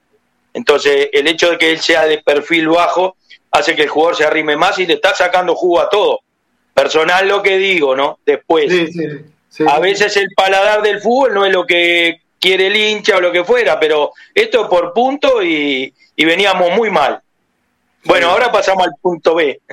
Entonces, 0.54 1.08
el 1.12 1.26
hecho 1.26 1.50
de 1.50 1.58
que 1.58 1.70
él 1.70 1.80
sea 1.80 2.04
de 2.04 2.18
perfil 2.18 2.68
bajo 2.68 3.16
hace 3.50 3.74
que 3.74 3.82
el 3.82 3.88
jugador 3.88 4.16
se 4.16 4.24
arrime 4.24 4.56
más 4.56 4.78
y 4.78 4.86
le 4.86 4.94
está 4.94 5.14
sacando 5.14 5.54
jugo 5.54 5.80
a 5.80 5.88
todo. 5.88 6.20
Personal 6.74 7.28
lo 7.28 7.42
que 7.42 7.58
digo, 7.58 7.94
¿no? 7.94 8.18
Después, 8.24 8.72
a 9.68 9.78
veces 9.80 10.16
el 10.16 10.28
paladar 10.36 10.82
del 10.82 11.00
fútbol 11.00 11.34
no 11.34 11.44
es 11.44 11.52
lo 11.52 11.64
que 11.66 12.20
quiere 12.40 12.66
el 12.68 12.76
hincha 12.76 13.16
o 13.16 13.20
lo 13.20 13.30
que 13.32 13.44
fuera, 13.44 13.78
pero 13.78 14.12
esto 14.34 14.68
por 14.68 14.92
punto 14.92 15.42
y, 15.42 15.92
y 16.16 16.24
veníamos 16.24 16.70
muy 16.76 16.90
mal. 16.90 17.20
Bueno, 18.04 18.30
ahora 18.30 18.50
pasamos 18.50 18.84
al 18.84 18.94
punto 19.00 19.34
B. 19.34 19.60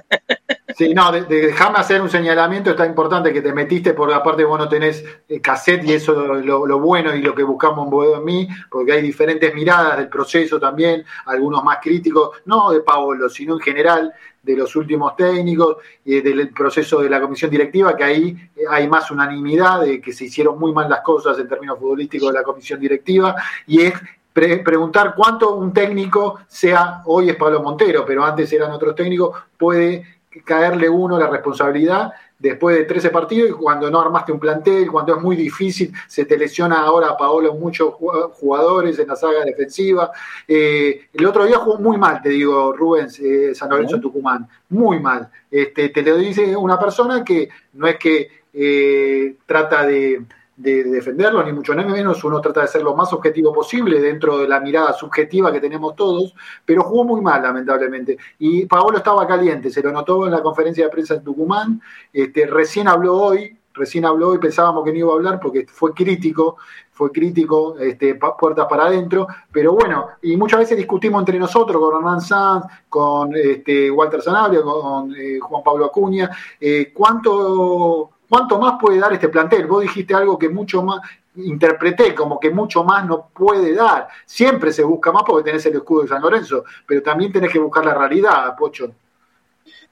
Sí, 0.78 0.94
no, 0.94 1.12
de, 1.12 1.24
de- 1.24 1.48
déjame 1.48 1.80
hacer 1.80 2.00
un 2.00 2.10
señalamiento, 2.10 2.70
está 2.70 2.86
importante 2.86 3.34
que 3.34 3.42
te 3.42 3.52
metiste 3.52 3.94
porque 3.94 4.14
aparte 4.14 4.46
vos 4.46 4.58
no 4.58 4.70
tenés 4.70 5.04
eh, 5.28 5.42
cassette 5.42 5.84
y 5.84 5.94
eso 5.94 6.14
lo, 6.14 6.66
lo 6.66 6.80
bueno 6.80 7.14
y 7.14 7.22
lo 7.22 7.36
que 7.36 7.44
buscamos 7.44 7.84
en 7.86 7.90
Boedo 7.90 8.16
en 8.18 8.24
mí, 8.24 8.48
porque 8.72 8.94
hay 8.94 9.02
diferentes 9.02 9.54
miradas 9.54 9.98
del 9.98 10.08
proceso 10.08 10.58
también, 10.58 11.04
algunos 11.26 11.66
más 11.66 11.80
críticos, 11.82 12.38
no 12.46 12.72
de 12.72 12.80
Paolo, 12.80 13.28
sino 13.28 13.56
en 13.56 13.60
general 13.60 14.14
de 14.42 14.56
los 14.56 14.76
últimos 14.76 15.16
técnicos 15.16 15.78
y 16.06 16.22
del 16.22 16.50
proceso 16.50 17.02
de 17.02 17.10
la 17.10 17.22
comisión 17.22 17.52
directiva, 17.52 17.96
que 17.96 18.04
ahí 18.04 18.50
eh, 18.56 18.62
hay 18.70 18.88
más 18.88 19.12
unanimidad 19.12 19.82
de 19.82 20.02
que 20.02 20.14
se 20.14 20.26
hicieron 20.26 20.58
muy 20.58 20.72
mal 20.72 20.90
las 20.90 21.02
cosas 21.02 21.38
en 21.40 21.48
términos 21.48 21.78
futbolísticos 21.80 22.32
de 22.32 22.40
la 22.40 22.44
comisión 22.44 22.80
directiva 22.80 23.36
y 23.68 23.82
es 23.82 23.94
preguntar 24.32 25.16
cuánto 25.16 25.56
un 25.56 25.74
técnico, 25.74 26.40
sea 26.48 27.02
hoy 27.06 27.30
es 27.30 27.36
Pablo 27.36 27.62
Montero, 27.62 28.06
pero 28.06 28.24
antes 28.24 28.52
eran 28.54 28.72
otros 28.72 28.96
técnicos, 28.96 29.38
puede 29.58 30.20
caerle 30.46 30.88
uno 30.88 31.18
la 31.18 31.28
responsabilidad 31.28 32.14
después 32.40 32.78
de 32.78 32.86
13 32.86 33.10
partidos 33.10 33.50
y 33.50 33.54
cuando 33.54 33.92
no 33.92 34.00
armaste 34.00 34.32
un 34.32 34.40
plantel, 34.40 34.90
cuando 34.90 35.16
es 35.16 35.22
muy 35.22 35.36
difícil, 35.36 35.94
se 36.08 36.26
te 36.26 36.38
lesiona 36.38 36.80
ahora 36.80 37.10
a 37.10 37.18
Paolo 37.18 37.54
muchos 37.54 37.94
jugadores 37.94 38.98
en 38.98 39.10
la 39.10 39.16
saga 39.18 39.44
defensiva. 39.44 40.12
Eh, 40.48 41.10
el 41.14 41.26
otro 41.26 41.46
día 41.46 41.58
jugó 41.58 41.78
muy 41.78 41.98
mal, 41.98 42.22
te 42.22 42.30
digo, 42.30 42.74
Rubens, 42.74 43.20
eh, 43.20 43.54
San 43.54 43.70
Lorenzo 43.70 44.00
Tucumán, 44.00 44.48
muy 44.70 45.00
mal. 45.00 45.30
Este, 45.52 45.90
te 45.90 46.02
lo 46.02 46.16
dice 46.16 46.56
una 46.56 46.80
persona 46.80 47.24
que 47.24 47.50
no 47.74 47.88
es 47.88 47.98
que 47.98 48.30
eh, 48.54 49.36
trata 49.46 49.86
de 49.86 50.24
de, 50.60 50.84
defenderlo, 50.84 51.42
ni 51.44 51.54
mucho 51.54 51.74
menos, 51.74 52.24
uno 52.24 52.42
trata 52.42 52.62
de 52.62 52.68
ser 52.68 52.84
lo 52.84 52.94
más 52.94 53.14
objetivo 53.14 53.54
posible 53.54 54.02
dentro 54.02 54.38
de 54.38 54.48
la 54.48 54.60
mirada 54.60 54.94
subjetiva 54.94 55.52
que 55.52 55.62
tenemos 55.62 55.96
todos, 55.96 56.36
pero 56.66 56.84
jugó 56.84 57.06
muy 57.06 57.22
mal, 57.22 57.42
lamentablemente. 57.42 58.18
Y 58.40 58.66
Paolo 58.66 58.98
estaba 58.98 59.26
caliente, 59.26 59.72
se 59.72 59.82
lo 59.82 59.92
notó 59.92 60.26
en 60.26 60.32
la 60.32 60.42
conferencia 60.42 60.84
de 60.84 60.92
prensa 60.92 61.16
en 61.16 61.24
Tucumán, 61.24 61.82
este, 62.12 62.46
recién 62.46 62.90
habló 62.90 63.16
hoy, 63.16 63.58
recién 63.74 64.04
habló 64.04 64.30
hoy, 64.30 64.38
pensábamos 64.38 64.84
que 64.84 64.92
no 64.92 64.98
iba 64.98 65.12
a 65.14 65.16
hablar 65.16 65.40
porque 65.40 65.66
fue 65.66 65.94
crítico, 65.94 66.58
fue 66.92 67.10
crítico, 67.14 67.78
este, 67.80 68.16
puertas 68.16 68.68
para 68.70 68.88
adentro, 68.88 69.28
pero 69.54 69.74
bueno, 69.74 70.10
y 70.22 70.36
muchas 70.36 70.60
veces 70.60 70.78
discutimos 70.78 71.22
entre 71.22 71.40
nosotros 71.40 71.82
con 71.82 71.96
Hernán 71.96 72.20
Sanz, 72.20 72.66
con 72.90 73.34
este, 73.34 73.90
Walter 73.90 74.22
Sanabria, 74.22 74.62
con 74.62 75.16
eh, 75.16 75.40
Juan 75.40 75.64
Pablo 75.64 75.86
Acuña, 75.86 76.30
eh, 76.60 76.92
cuánto 76.94 78.10
¿Cuánto 78.30 78.60
más 78.60 78.76
puede 78.80 79.00
dar 79.00 79.12
este 79.12 79.28
plantel? 79.30 79.66
Vos 79.66 79.82
dijiste 79.82 80.14
algo 80.14 80.38
que 80.38 80.50
mucho 80.50 80.84
más, 80.84 81.02
interpreté 81.36 82.14
como 82.14 82.40
que 82.40 82.52
mucho 82.52 82.84
más 82.84 83.06
no 83.06 83.30
puede 83.34 83.74
dar. 83.74 84.08
Siempre 84.26 84.72
se 84.72 84.84
busca 84.84 85.12
más 85.12 85.24
porque 85.26 85.50
tenés 85.50 85.66
el 85.66 85.76
escudo 85.76 86.04
de 86.04 86.10
San 86.10 86.22
Lorenzo, 86.22 86.64
pero 86.86 87.02
también 87.02 87.32
tenés 87.32 87.52
que 87.52 87.60
buscar 87.60 87.84
la 87.84 87.96
realidad, 87.96 88.56
Pocho. 88.56 88.92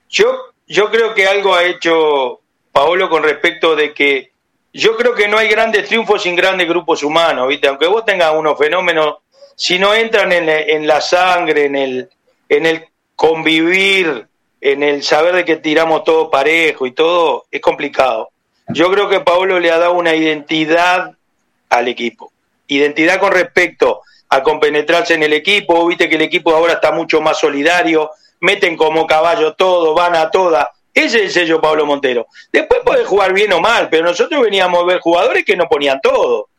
Yo, 0.09 0.53
yo 0.67 0.91
creo 0.91 1.13
que 1.15 1.27
algo 1.27 1.55
ha 1.55 1.63
hecho 1.63 2.39
Paolo 2.71 3.09
con 3.09 3.23
respecto 3.23 3.75
de 3.75 3.93
que 3.93 4.31
yo 4.71 4.95
creo 4.95 5.15
que 5.15 5.27
no 5.27 5.39
hay 5.39 5.47
grandes 5.47 5.88
triunfos 5.88 6.21
sin 6.21 6.35
grandes 6.35 6.67
grupos 6.69 7.01
humanos, 7.01 7.47
¿viste? 7.47 7.67
Aunque 7.67 7.88
vos 7.88 8.05
tengas 8.05 8.35
unos 8.35 8.55
fenómenos, 8.57 9.15
si 9.55 9.79
no 9.79 9.95
entran 9.95 10.31
en, 10.31 10.47
en 10.47 10.85
la 10.85 11.01
sangre, 11.01 11.65
en 11.65 11.75
el, 11.75 12.09
en 12.47 12.65
el 12.67 12.85
convivir, 13.15 14.27
en 14.72 14.84
el 14.84 15.01
saber 15.01 15.34
de 15.34 15.45
que 15.45 15.55
tiramos 15.55 16.03
todo 16.03 16.30
parejo 16.30 16.86
y 16.86 16.91
todo, 16.91 17.45
es 17.49 17.61
complicado. 17.61 18.32
Yo 18.68 18.91
creo 18.91 19.07
que 19.07 19.22
Paolo 19.22 19.59
le 19.59 19.72
ha 19.72 19.78
dado 19.78 19.93
una 19.93 20.13
identidad 20.13 21.15
al 21.70 21.88
equipo. 21.88 22.34
Identidad 22.68 23.18
con 23.20 23.32
respecto 23.32 24.01
a 24.28 24.43
compenetrarse 24.43 25.13
en 25.13 25.24
el 25.24 25.32
equipo. 25.32 25.88
Viste 25.88 26.09
que 26.09 26.15
el 26.15 26.24
equipo 26.24 26.53
ahora 26.53 26.74
está 26.74 26.91
mucho 26.91 27.22
más 27.22 27.39
solidario, 27.39 28.11
meten 28.41 28.76
como 28.76 29.07
caballo 29.07 29.53
todo, 29.53 29.93
van 29.93 30.18
a 30.18 30.30
todas. 30.30 30.68
Ese 30.93 31.20
es 31.20 31.24
el 31.24 31.32
sello 31.32 31.61
Pablo 31.61 31.86
Montero. 31.86 32.28
Después 32.51 32.82
puede 32.84 33.05
jugar 33.05 33.32
bien 33.32 33.53
o 33.53 33.61
mal, 33.61 33.88
pero 33.89 34.03
nosotros 34.03 34.41
veníamos 34.41 34.84
a 34.84 34.86
ver 34.86 34.99
jugadores 34.99 35.45
que 35.45 35.55
no 35.55 35.70
ponían 35.70 36.01
todo. 36.01 36.49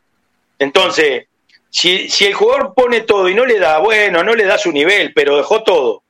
Entonces, 0.57 1.27
si, 1.69 2.09
si 2.09 2.25
el 2.25 2.33
jugador 2.33 2.73
pone 2.73 3.01
todo 3.01 3.29
y 3.29 3.35
no 3.35 3.45
le 3.45 3.59
da, 3.59 3.77
bueno, 3.77 4.23
no 4.23 4.33
le 4.33 4.45
da 4.45 4.57
su 4.57 4.71
nivel, 4.71 5.13
pero 5.13 5.37
dejó 5.37 5.61
todo 5.61 6.01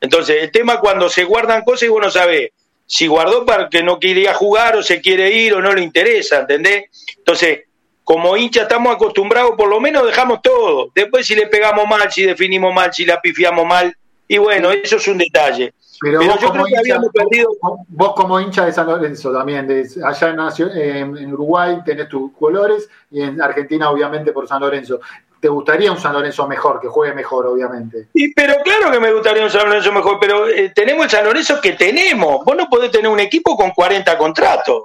entonces, 0.00 0.42
el 0.42 0.50
tema 0.50 0.80
cuando 0.80 1.08
se 1.08 1.24
guardan 1.24 1.64
cosas 1.64 1.84
y 1.84 1.88
vos 1.88 2.02
no 2.02 2.10
sabés 2.10 2.50
si 2.88 3.06
guardó 3.06 3.44
para 3.44 3.68
que 3.68 3.82
no 3.82 4.00
quería 4.00 4.32
jugar 4.32 4.74
o 4.76 4.82
se 4.82 5.02
quiere 5.02 5.30
ir 5.30 5.52
o 5.52 5.60
no 5.60 5.74
le 5.74 5.82
interesa, 5.82 6.40
¿entendés? 6.40 6.84
Entonces, 7.18 7.64
como 8.02 8.34
hincha 8.34 8.62
estamos 8.62 8.94
acostumbrados, 8.94 9.52
por 9.58 9.68
lo 9.68 9.78
menos 9.78 10.06
dejamos 10.06 10.40
todo. 10.40 10.90
Después 10.94 11.26
si 11.26 11.34
le 11.34 11.46
pegamos 11.48 11.86
mal, 11.86 12.10
si 12.10 12.24
definimos 12.24 12.72
mal, 12.74 12.90
si 12.92 13.04
la 13.04 13.20
pifiamos 13.20 13.66
mal, 13.66 13.94
y 14.26 14.38
bueno, 14.38 14.72
eso 14.72 14.96
es 14.96 15.06
un 15.06 15.18
detalle. 15.18 15.74
Pero, 16.00 16.20
vos, 16.24 16.36
como 16.38 16.66
hincha, 16.66 16.98
perdido... 17.12 17.50
vos, 17.88 18.14
como 18.14 18.40
hincha 18.40 18.64
de 18.64 18.72
San 18.72 18.86
Lorenzo 18.86 19.32
también, 19.32 19.66
de, 19.66 19.86
allá 20.02 20.30
en, 20.30 21.16
en, 21.18 21.32
Uruguay 21.34 21.80
tenés 21.84 22.08
tus 22.08 22.32
colores 22.32 22.88
y 23.10 23.20
en 23.20 23.42
Argentina 23.42 23.90
obviamente 23.90 24.32
por 24.32 24.48
San 24.48 24.60
Lorenzo 24.60 25.00
te 25.40 25.48
gustaría 25.48 25.92
un 25.92 26.00
San 26.00 26.12
Lorenzo 26.12 26.46
mejor, 26.48 26.80
que 26.80 26.88
juegue 26.88 27.14
mejor, 27.14 27.46
obviamente. 27.46 28.08
Y, 28.12 28.32
pero 28.34 28.56
claro 28.64 28.90
que 28.90 28.98
me 28.98 29.12
gustaría 29.12 29.44
un 29.44 29.50
San 29.50 29.66
Lorenzo 29.66 29.92
mejor, 29.92 30.18
pero 30.20 30.48
eh, 30.48 30.72
tenemos 30.74 31.04
el 31.04 31.10
San 31.10 31.24
Lorenzo 31.24 31.60
que 31.60 31.72
tenemos. 31.72 32.44
Vos 32.44 32.56
no 32.56 32.68
podés 32.68 32.90
tener 32.90 33.08
un 33.08 33.20
equipo 33.20 33.56
con 33.56 33.70
40 33.70 34.18
contratos. 34.18 34.84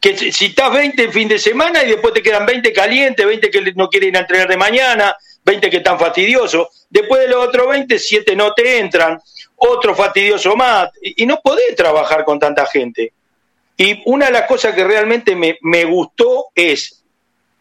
Que 0.00 0.16
si, 0.16 0.46
estás 0.46 0.72
20 0.72 1.02
en 1.02 1.12
fin 1.12 1.28
de 1.28 1.38
semana 1.38 1.82
y 1.82 1.88
después 1.88 2.14
te 2.14 2.22
quedan 2.22 2.46
20 2.46 2.72
calientes, 2.72 3.26
20 3.26 3.50
que 3.50 3.72
no 3.74 3.88
quieren 3.88 4.10
ir 4.10 4.16
a 4.16 4.20
entrenar 4.20 4.48
de 4.48 4.56
mañana, 4.56 5.16
20 5.44 5.68
que 5.68 5.78
están 5.78 5.98
fastidiosos. 5.98 6.86
Después 6.88 7.20
de 7.22 7.28
los 7.28 7.46
otros 7.46 7.68
20, 7.68 7.98
7 7.98 8.36
no 8.36 8.54
te 8.54 8.78
entran, 8.78 9.20
otro 9.56 9.94
fastidioso 9.94 10.56
más. 10.56 10.90
Y, 11.02 11.26
no 11.26 11.40
podés 11.42 11.74
trabajar 11.76 12.24
con 12.24 12.38
tanta 12.38 12.66
gente. 12.66 13.12
Y 13.76 14.00
una 14.06 14.26
de 14.26 14.32
las 14.32 14.46
cosas 14.46 14.74
que 14.74 14.84
realmente 14.84 15.36
me, 15.36 15.58
me 15.60 15.84
gustó 15.84 16.46
es 16.54 17.02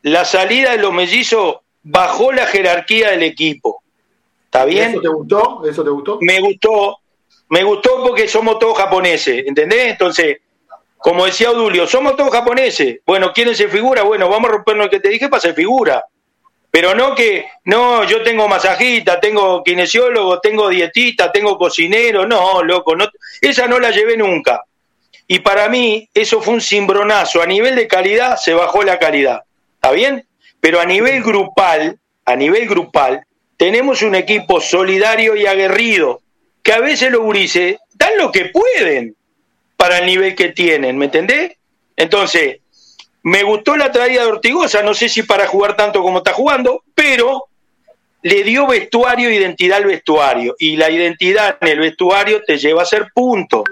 la 0.06 0.24
salida 0.24 0.72
de 0.72 0.78
los 0.78 0.94
mellizos 0.94 1.58
bajó 1.82 2.32
la 2.32 2.46
jerarquía 2.46 3.10
del 3.10 3.24
equipo. 3.24 3.82
¿Está 4.46 4.64
bien? 4.64 4.92
¿Eso 4.92 5.02
te 5.02 5.08
gustó? 5.08 5.62
¿Eso 5.68 5.84
te 5.84 5.90
gustó? 5.90 6.18
Me 6.22 6.40
gustó. 6.42 7.00
Me 7.50 7.64
gustó 7.64 8.04
porque 8.04 8.28
somos 8.28 8.60
todos 8.60 8.78
japoneses, 8.78 9.44
¿entendés? 9.48 9.88
Entonces, 9.88 10.38
como 11.00 11.26
decía 11.26 11.50
Odulio, 11.50 11.88
somos 11.88 12.16
todos 12.16 12.32
japoneses. 12.32 13.00
Bueno, 13.04 13.34
¿quieren 13.34 13.56
ser 13.56 13.72
figura? 13.72 14.04
Bueno, 14.04 14.30
vamos 14.30 14.50
a 14.50 14.54
romper 14.54 14.76
lo 14.76 14.92
que 14.92 15.00
te 15.00 15.10
dije 15.10 15.28
para 15.28 15.42
ser 15.42 15.56
figura. 15.56 16.06
Pero 16.70 16.94
no 16.94 17.16
que, 17.16 17.48
no, 17.64 18.04
yo 18.04 18.22
tengo 18.22 18.48
masajista, 18.48 19.20
tengo 19.20 19.64
kinesiólogo, 19.64 20.40
tengo 20.40 20.70
dietista, 20.70 21.32
tengo 21.32 21.58
cocinero. 21.58 22.28
No, 22.28 22.62
loco, 22.62 22.96
no, 22.96 23.08
esa 23.42 23.66
no 23.66 23.80
la 23.80 23.90
llevé 23.90 24.18
nunca. 24.18 24.66
Y 25.28 25.40
para 25.40 25.68
mí, 25.68 26.08
eso 26.14 26.42
fue 26.42 26.54
un 26.54 26.62
cimbronazo. 26.62 27.42
A 27.42 27.48
nivel 27.48 27.76
de 27.76 27.88
calidad, 27.88 28.38
se 28.38 28.54
bajó 28.54 28.84
la 28.84 29.00
calidad. 29.00 29.45
¿Está 29.86 29.94
bien? 29.94 30.26
Pero 30.60 30.80
a 30.80 30.86
nivel 30.86 31.22
grupal, 31.22 32.00
a 32.26 32.36
nivel 32.36 32.68
grupal, 32.68 33.24
tenemos 33.56 34.02
un 34.02 34.16
equipo 34.16 34.60
solidario 34.60 35.36
y 35.36 35.46
aguerrido, 35.46 36.24
que 36.64 36.74
a 36.74 36.80
veces 36.80 37.12
los 37.12 37.22
gurises 37.22 37.78
dan 37.94 38.18
lo 38.18 38.32
que 38.32 38.46
pueden 38.46 39.16
para 39.78 40.00
el 40.00 40.08
nivel 40.08 40.34
que 40.34 40.50
tienen, 40.50 40.98
¿me 40.98 41.06
entendés? 41.06 41.58
Entonces, 41.96 42.62
me 43.22 43.44
gustó 43.44 43.78
la 43.78 43.92
traída 43.92 44.24
de 44.24 44.28
Ortigosa, 44.28 44.82
no 44.82 44.96
sé 44.96 45.08
si 45.08 45.22
para 45.22 45.46
jugar 45.46 45.76
tanto 45.76 46.02
como 46.02 46.18
está 46.18 46.34
jugando, 46.34 46.82
pero 46.96 47.44
le 48.24 48.44
dio 48.44 48.66
vestuario 48.66 49.30
e 49.30 49.36
identidad 49.36 49.78
al 49.78 49.86
vestuario. 49.86 50.56
Y 50.58 50.78
la 50.78 50.90
identidad 50.90 51.60
en 51.62 51.68
el 51.68 51.80
vestuario 51.80 52.42
te 52.42 52.58
lleva 52.58 52.82
a 52.82 52.86
ser 52.86 53.10
punto. 53.14 53.64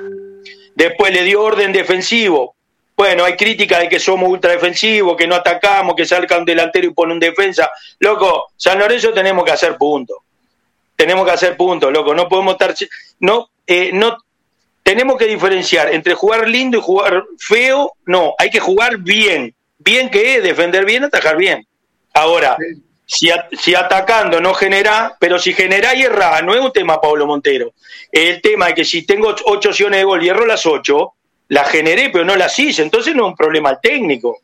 Después 0.75 1.11
le 1.11 1.23
dio 1.23 1.41
orden 1.41 1.73
defensivo. 1.73 2.55
Bueno, 2.95 3.25
hay 3.25 3.35
crítica 3.35 3.79
de 3.79 3.89
que 3.89 3.99
somos 3.99 4.29
ultra 4.29 4.51
defensivos, 4.51 5.17
que 5.17 5.27
no 5.27 5.35
atacamos, 5.35 5.95
que 5.95 6.05
salga 6.05 6.37
un 6.37 6.45
delantero 6.45 6.87
y 6.87 6.93
pone 6.93 7.13
un 7.13 7.19
defensa. 7.19 7.71
Loco, 7.99 8.51
San 8.55 8.77
Lorenzo 8.77 9.11
tenemos 9.11 9.43
que 9.43 9.51
hacer 9.51 9.77
puntos. 9.77 10.17
Tenemos 10.95 11.25
que 11.25 11.31
hacer 11.31 11.57
puntos, 11.57 11.91
loco. 11.91 12.13
No 12.13 12.29
podemos 12.29 12.53
estar. 12.53 12.75
No, 13.19 13.49
eh, 13.65 13.89
no. 13.93 14.17
Tenemos 14.83 15.17
que 15.17 15.25
diferenciar 15.25 15.93
entre 15.93 16.13
jugar 16.13 16.47
lindo 16.47 16.77
y 16.77 16.81
jugar 16.81 17.23
feo. 17.39 17.93
No, 18.05 18.35
hay 18.37 18.49
que 18.49 18.59
jugar 18.59 18.97
bien. 18.97 19.55
Bien 19.79 20.09
que 20.09 20.35
es 20.35 20.43
defender 20.43 20.85
bien, 20.85 21.03
atajar 21.03 21.35
bien. 21.35 21.65
Ahora, 22.13 22.55
si, 23.05 23.29
si, 23.59 23.73
atacando 23.73 24.39
no 24.39 24.53
genera, 24.53 25.17
pero 25.19 25.39
si 25.39 25.53
genera 25.53 25.95
y 25.95 26.03
erra, 26.03 26.41
no 26.41 26.53
es 26.53 26.61
un 26.61 26.71
tema 26.71 27.01
Pablo 27.01 27.25
Montero. 27.25 27.73
El 28.11 28.39
tema 28.41 28.69
es 28.69 28.75
que 28.75 28.85
si 28.85 29.05
tengo 29.05 29.33
ocho 29.45 29.69
opciones 29.69 29.99
de 29.99 30.03
gol 30.03 30.23
y 30.23 30.29
erro 30.29 30.45
las 30.45 30.65
ocho, 30.65 31.13
la 31.53 31.65
generé, 31.65 32.09
pero 32.09 32.25
no 32.25 32.35
las 32.35 32.57
hice, 32.57 32.81
entonces 32.81 33.13
no 33.15 33.25
es 33.25 33.29
un 33.29 33.35
problema 33.35 33.79
técnico. 33.79 34.39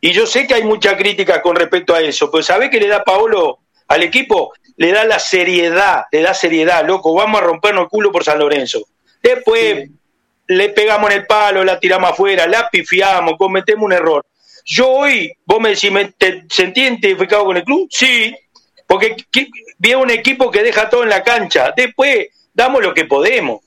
Y 0.00 0.12
yo 0.12 0.24
sé 0.24 0.46
que 0.46 0.54
hay 0.54 0.62
mucha 0.62 0.96
crítica 0.96 1.42
con 1.42 1.56
respecto 1.56 1.92
a 1.92 2.00
eso, 2.00 2.30
pero 2.30 2.44
¿sabe 2.44 2.70
qué 2.70 2.78
le 2.78 2.86
da 2.86 3.02
Paolo 3.02 3.58
al 3.88 4.04
equipo? 4.04 4.52
Le 4.76 4.92
da 4.92 5.02
la 5.02 5.18
seriedad, 5.18 6.04
le 6.12 6.22
da 6.22 6.34
seriedad, 6.34 6.86
loco, 6.86 7.12
vamos 7.12 7.40
a 7.40 7.44
rompernos 7.44 7.82
el 7.82 7.88
culo 7.88 8.12
por 8.12 8.22
San 8.22 8.38
Lorenzo. 8.38 8.86
Después 9.20 9.90
le 10.46 10.68
pegamos 10.68 11.10
en 11.10 11.16
el 11.18 11.26
palo, 11.26 11.64
la 11.64 11.80
tiramos 11.80 12.12
afuera, 12.12 12.46
la 12.46 12.70
pifiamos, 12.70 13.34
cometemos 13.36 13.84
un 13.84 13.92
error. 13.92 14.24
Yo 14.64 14.88
hoy, 14.88 15.32
vos 15.44 15.60
me 15.60 15.70
decís, 15.70 15.90
¿te 16.16 16.44
sentí 16.48 16.82
identificado 16.82 17.46
con 17.46 17.56
el 17.56 17.64
club? 17.64 17.88
Sí, 17.90 18.32
porque 18.86 19.16
vi 19.76 19.94
un 19.94 20.10
equipo 20.10 20.52
que 20.52 20.62
deja 20.62 20.88
todo 20.88 21.02
en 21.02 21.08
la 21.08 21.24
cancha. 21.24 21.74
Después 21.76 22.28
damos 22.54 22.80
lo 22.80 22.94
que 22.94 23.06
podemos. 23.06 23.60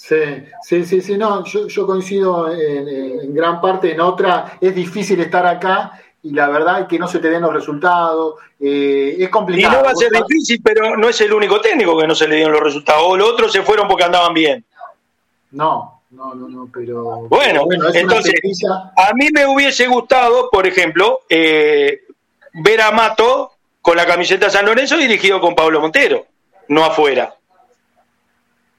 Sí, 0.00 0.16
sí, 0.62 0.84
sí, 0.86 1.02
sí, 1.02 1.18
no, 1.18 1.44
yo, 1.44 1.86
coincido 1.86 2.50
en, 2.50 3.34
gran 3.34 3.60
parte, 3.60 3.92
en 3.92 4.00
otra, 4.00 4.56
es 4.58 4.74
difícil 4.74 5.20
estar 5.20 5.46
acá 5.46 5.92
y 6.22 6.30
la 6.30 6.48
verdad 6.48 6.80
es 6.80 6.86
que 6.88 6.98
no 6.98 7.06
se 7.06 7.18
te 7.18 7.28
den 7.28 7.42
los 7.42 7.52
resultados, 7.52 8.36
eh, 8.58 9.16
es 9.18 9.28
complicado. 9.28 9.74
Y 9.74 9.76
no 9.76 9.84
va 9.84 9.90
a 9.90 9.94
ser 9.94 10.10
difícil, 10.10 10.62
pero 10.64 10.96
no 10.96 11.06
es 11.06 11.20
el 11.20 11.32
único 11.34 11.60
técnico 11.60 11.98
que 11.98 12.06
no 12.06 12.14
se 12.14 12.26
le 12.26 12.36
dieron 12.36 12.54
los 12.54 12.62
resultados, 12.62 13.02
o 13.04 13.16
los 13.16 13.28
otros 13.28 13.52
se 13.52 13.62
fueron 13.62 13.86
porque 13.86 14.04
andaban 14.04 14.32
bien. 14.32 14.64
No, 15.50 16.00
no, 16.10 16.34
no, 16.34 16.48
no, 16.48 16.70
pero... 16.72 17.28
Bueno, 17.28 17.66
entonces, 17.92 18.34
a 18.96 19.12
mí 19.12 19.28
me 19.34 19.46
hubiese 19.46 19.86
gustado, 19.86 20.48
por 20.50 20.66
ejemplo, 20.66 21.20
eh, 21.28 22.04
ver 22.54 22.80
a 22.80 22.90
Mato 22.90 23.52
con 23.82 23.98
la 23.98 24.06
camiseta 24.06 24.48
San 24.48 24.64
Lorenzo 24.64 24.96
dirigido 24.96 25.42
con 25.42 25.54
Pablo 25.54 25.78
Montero, 25.78 26.26
no 26.68 26.84
afuera. 26.86 27.34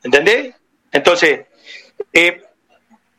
¿Entendés? 0.04 0.56
Entonces, 0.92 1.46
eh, 2.14 2.42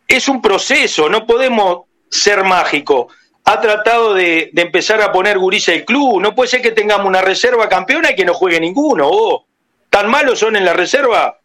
es 0.07 0.29
un 0.29 0.43
proceso, 0.43 1.09
no 1.09 1.27
podemos 1.27 1.83
ser 2.11 2.45
mágicos. 2.45 3.12
Ha 3.45 3.61
tratado 3.61 4.14
de, 4.14 4.51
de 4.53 4.62
empezar 4.62 5.01
a 5.01 5.11
poner 5.11 5.39
gurisa 5.39 5.73
el 5.73 5.85
club, 5.85 6.20
no 6.20 6.35
puede 6.35 6.51
ser 6.51 6.62
que 6.62 6.73
tengamos 6.73 7.07
una 7.07 7.23
reserva 7.23 7.68
campeona 7.68 8.11
y 8.11 8.14
que 8.14 8.25
no 8.25 8.35
juegue 8.35 8.61
ninguno. 8.61 9.09
Oh, 9.11 9.47
¿Tan 9.91 10.09
malos 10.09 10.39
son 10.39 10.57
en 10.57 10.64
la 10.64 10.73
reserva? 10.73 11.39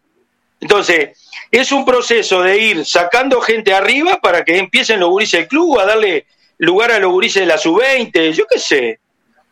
Entonces, 0.59 1.17
es 1.51 1.71
un 1.71 1.86
proceso 1.86 2.41
de 2.41 2.57
ir 2.57 2.86
sacando 2.86 3.41
gente 3.41 3.73
arriba 3.73 4.19
para 4.21 4.43
que 4.43 4.57
empiecen 4.57 4.99
los 4.99 5.09
gurises 5.09 5.41
del 5.41 5.47
club 5.47 5.80
a 5.80 5.86
darle 5.86 6.25
lugar 6.57 6.91
a 6.91 6.99
los 6.99 7.11
gurises 7.11 7.41
de 7.41 7.45
la 7.45 7.57
sub-20, 7.57 8.32
yo 8.32 8.45
qué 8.49 8.59
sé. 8.59 8.99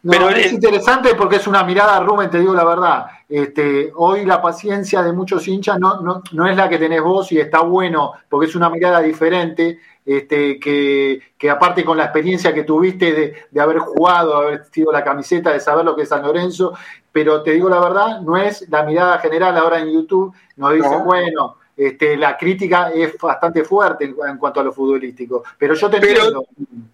No, 0.05 0.11
Pero 0.11 0.29
es 0.29 0.45
el- 0.47 0.53
interesante 0.53 1.15
porque 1.15 1.37
es 1.37 1.47
una 1.47 1.63
mirada, 1.63 1.99
Rubén, 1.99 2.29
te 2.29 2.39
digo 2.39 2.53
la 2.53 2.63
verdad. 2.63 3.07
Este, 3.27 3.91
hoy 3.95 4.23
la 4.23 4.39
paciencia 4.41 5.01
de 5.01 5.11
muchos 5.11 5.47
hinchas 5.47 5.79
no, 5.79 5.99
no, 6.01 6.21
no 6.31 6.47
es 6.47 6.55
la 6.55 6.69
que 6.69 6.77
tenés 6.77 7.01
vos 7.01 7.31
y 7.31 7.39
está 7.39 7.61
bueno 7.61 8.13
porque 8.29 8.45
es 8.45 8.55
una 8.55 8.69
mirada 8.69 9.01
diferente. 9.01 9.79
Este, 10.05 10.59
que, 10.59 11.19
que 11.35 11.49
aparte 11.49 11.83
con 11.83 11.97
la 11.97 12.03
experiencia 12.03 12.53
que 12.53 12.63
tuviste 12.63 13.11
de, 13.13 13.33
de 13.49 13.59
haber 13.61 13.79
jugado, 13.79 14.29
de 14.41 14.45
haber 14.47 14.59
vestido 14.59 14.91
la 14.91 15.03
camiseta, 15.03 15.51
de 15.51 15.59
saber 15.59 15.83
lo 15.83 15.95
que 15.95 16.03
es 16.03 16.09
San 16.09 16.21
Lorenzo, 16.21 16.73
pero 17.11 17.41
te 17.41 17.53
digo 17.53 17.67
la 17.69 17.79
verdad, 17.79 18.21
no 18.21 18.37
es 18.37 18.69
la 18.69 18.83
mirada 18.83 19.17
general 19.17 19.57
ahora 19.57 19.79
en 19.79 19.91
YouTube, 19.91 20.31
nos 20.57 20.73
dicen, 20.75 20.91
No. 20.91 21.03
bueno, 21.05 21.57
este, 21.77 22.15
la 22.17 22.37
crítica 22.37 22.91
es 22.93 23.17
bastante 23.17 23.63
fuerte 23.63 24.05
en, 24.05 24.15
en 24.29 24.37
cuanto 24.37 24.59
a 24.59 24.63
lo 24.63 24.71
futbolístico, 24.71 25.43
pero 25.57 25.73
yo 25.73 25.89
te 25.89 25.99
Pero- 25.99 26.13
entiendo. 26.19 26.47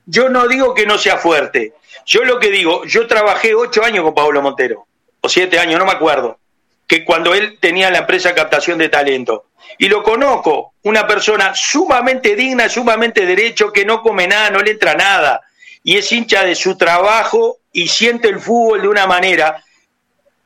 yo 0.06 0.30
no 0.30 0.48
digo 0.48 0.74
que 0.74 0.86
no 0.86 0.98
sea 0.98 1.18
fuerte. 1.18 1.74
Yo 2.06 2.24
lo 2.24 2.40
que 2.40 2.50
digo, 2.50 2.84
yo 2.86 3.06
trabajé 3.08 3.54
ocho 3.54 3.84
años 3.84 4.04
con 4.04 4.14
Pablo 4.16 4.42
Montero, 4.42 4.88
o 5.22 5.30
siete 5.30 5.60
años, 5.60 5.80
no 5.80 5.86
me 5.86 5.92
acuerdo, 5.92 6.40
que 6.88 7.06
cuando 7.06 7.34
él 7.34 7.58
tenía 7.60 7.90
la 7.92 8.00
empresa 8.00 8.34
Captación 8.34 8.78
de 8.80 8.90
Talento. 8.90 9.46
Y 9.78 9.88
lo 9.88 10.04
conozco, 10.04 10.74
una 10.84 11.08
persona 11.08 11.54
sumamente 11.56 12.36
digna, 12.36 12.68
sumamente 12.68 13.26
derecho, 13.26 13.72
que 13.72 13.86
no 13.86 14.02
come 14.02 14.28
nada, 14.28 14.50
no 14.50 14.60
le 14.62 14.72
entra 14.72 14.96
nada. 14.96 15.42
Y 15.84 15.96
es 15.98 16.12
hincha 16.12 16.44
de 16.44 16.56
su 16.56 16.76
trabajo 16.76 17.60
y 17.72 17.88
siente 17.88 18.28
el 18.28 18.40
fútbol 18.40 18.82
de 18.82 18.88
una 18.90 19.08
manera 19.08 19.64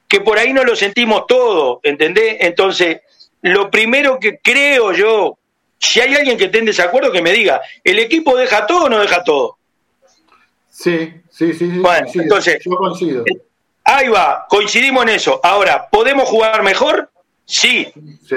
que 0.07 0.21
por 0.21 0.37
ahí 0.37 0.53
no 0.53 0.63
lo 0.63 0.75
sentimos 0.75 1.25
todo, 1.25 1.79
¿entendés? 1.81 2.37
Entonces, 2.41 2.99
lo 3.45 3.69
primero 3.69 4.19
que 4.19 4.39
creo 4.39 4.91
yo, 4.91 5.37
si 5.77 6.01
hay 6.01 6.15
alguien 6.15 6.37
que 6.37 6.45
esté 6.45 6.59
en 6.59 6.65
desacuerdo, 6.65 7.11
que 7.11 7.21
me 7.21 7.31
diga, 7.31 7.61
¿el 7.83 7.99
equipo 7.99 8.35
deja 8.35 8.65
todo 8.65 8.85
o 8.85 8.89
no 8.89 8.99
deja 8.99 9.23
todo? 9.23 9.57
Sí, 10.69 11.13
sí, 11.29 11.53
sí. 11.53 11.57
sí, 11.71 11.77
Bueno, 11.79 11.99
coincido. 12.01 12.23
entonces- 12.23 12.59
yo 12.65 12.71
coincido. 12.75 13.23
Ahí 13.83 14.07
va, 14.07 14.45
coincidimos 14.49 15.03
en 15.03 15.09
eso. 15.09 15.39
Ahora, 15.43 15.87
¿podemos 15.91 16.27
jugar 16.27 16.63
mejor? 16.63 17.09
Sí. 17.45 17.91
Sí, 18.27 18.35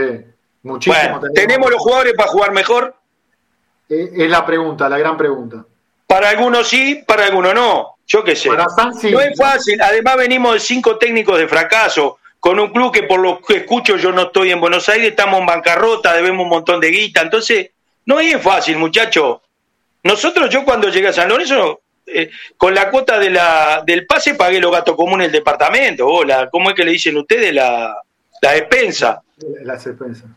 muchísimo. 0.62 0.94
Bueno, 1.18 1.32
¿tenemos 1.34 1.70
los 1.70 1.80
jugadores 1.80 2.12
para 2.14 2.28
jugar 2.30 2.52
mejor? 2.52 2.94
Eh, 3.88 4.11
Es 4.14 4.30
la 4.30 4.44
pregunta, 4.44 4.88
la 4.90 4.98
gran 4.98 5.16
pregunta. 5.16 5.64
Para 6.06 6.28
algunos 6.28 6.68
sí, 6.68 7.02
para 7.06 7.24
algunos 7.24 7.54
no. 7.54 7.96
Yo 8.06 8.22
qué 8.24 8.36
sé. 8.36 8.48
Para 8.50 8.68
San 8.68 8.94
sí. 8.94 9.11
No 9.11 9.20
es 9.20 9.36
fácil. 9.38 9.80
Además, 9.80 10.16
venimos 10.18 10.52
de 10.54 10.61
cinco 10.61 10.98
técnicos 10.98 11.38
de 11.38 11.48
fracaso. 11.48 12.18
Con 12.41 12.61
un 12.61 12.70
club 12.72 12.93
que, 12.93 13.03
por 13.03 13.18
lo 13.20 13.41
que 13.41 13.57
escucho, 13.59 13.97
yo 13.97 14.12
no 14.12 14.22
estoy 14.22 14.53
en 14.53 14.61
Buenos 14.61 14.89
Aires, 14.89 15.09
estamos 15.11 15.41
en 15.41 15.47
bancarrota, 15.47 16.14
debemos 16.14 16.45
un 16.45 16.51
montón 16.51 16.80
de 16.80 16.89
guita. 16.91 17.20
Entonces, 17.22 17.70
no 18.07 18.20
es 18.20 18.41
fácil, 18.41 18.78
muchacho. 18.78 19.43
Nosotros, 20.05 20.49
yo 20.49 20.64
cuando 20.64 20.89
llegué 20.89 21.09
a 21.09 21.12
San 21.12 21.28
Lorenzo, 21.28 21.80
eh, 22.07 22.30
con 22.57 22.74
la 22.74 22.91
cuota 22.91 23.18
de 23.18 23.30
la, 23.30 23.82
del 23.84 24.07
pase 24.07 24.34
pagué 24.34 24.61
los 24.61 24.70
gastos 24.72 24.95
comunes 24.97 25.26
del 25.26 25.41
departamento. 25.41 26.07
o 26.07 26.24
la, 26.24 26.49
¿Cómo 26.49 26.70
es 26.70 26.76
que 26.76 26.84
le 26.84 26.93
dicen 26.93 27.16
ustedes? 27.16 27.53
La, 27.53 27.95
la 28.41 28.53
despensa. 28.53 29.20
Las 29.64 29.84
expensas. 29.86 30.30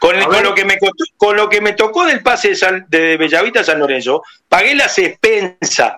Con, 0.00 0.16
el- 0.16 0.22
A 0.22 0.26
con 0.26 0.34
ver. 0.34 0.44
lo 0.44 0.54
que 0.54 0.64
me 0.64 0.76
costó- 0.78 1.04
con 1.16 1.36
lo 1.36 1.48
que 1.48 1.60
me 1.60 1.72
tocó 1.72 2.04
del 2.04 2.22
pase 2.22 2.48
de, 2.50 2.54
San- 2.56 2.86
de 2.88 3.16
Bellavista 3.16 3.60
a 3.60 3.64
San 3.64 3.78
Lorenzo, 3.78 4.22
pagué 4.48 4.74
las 4.74 4.98
expensas. 4.98 5.94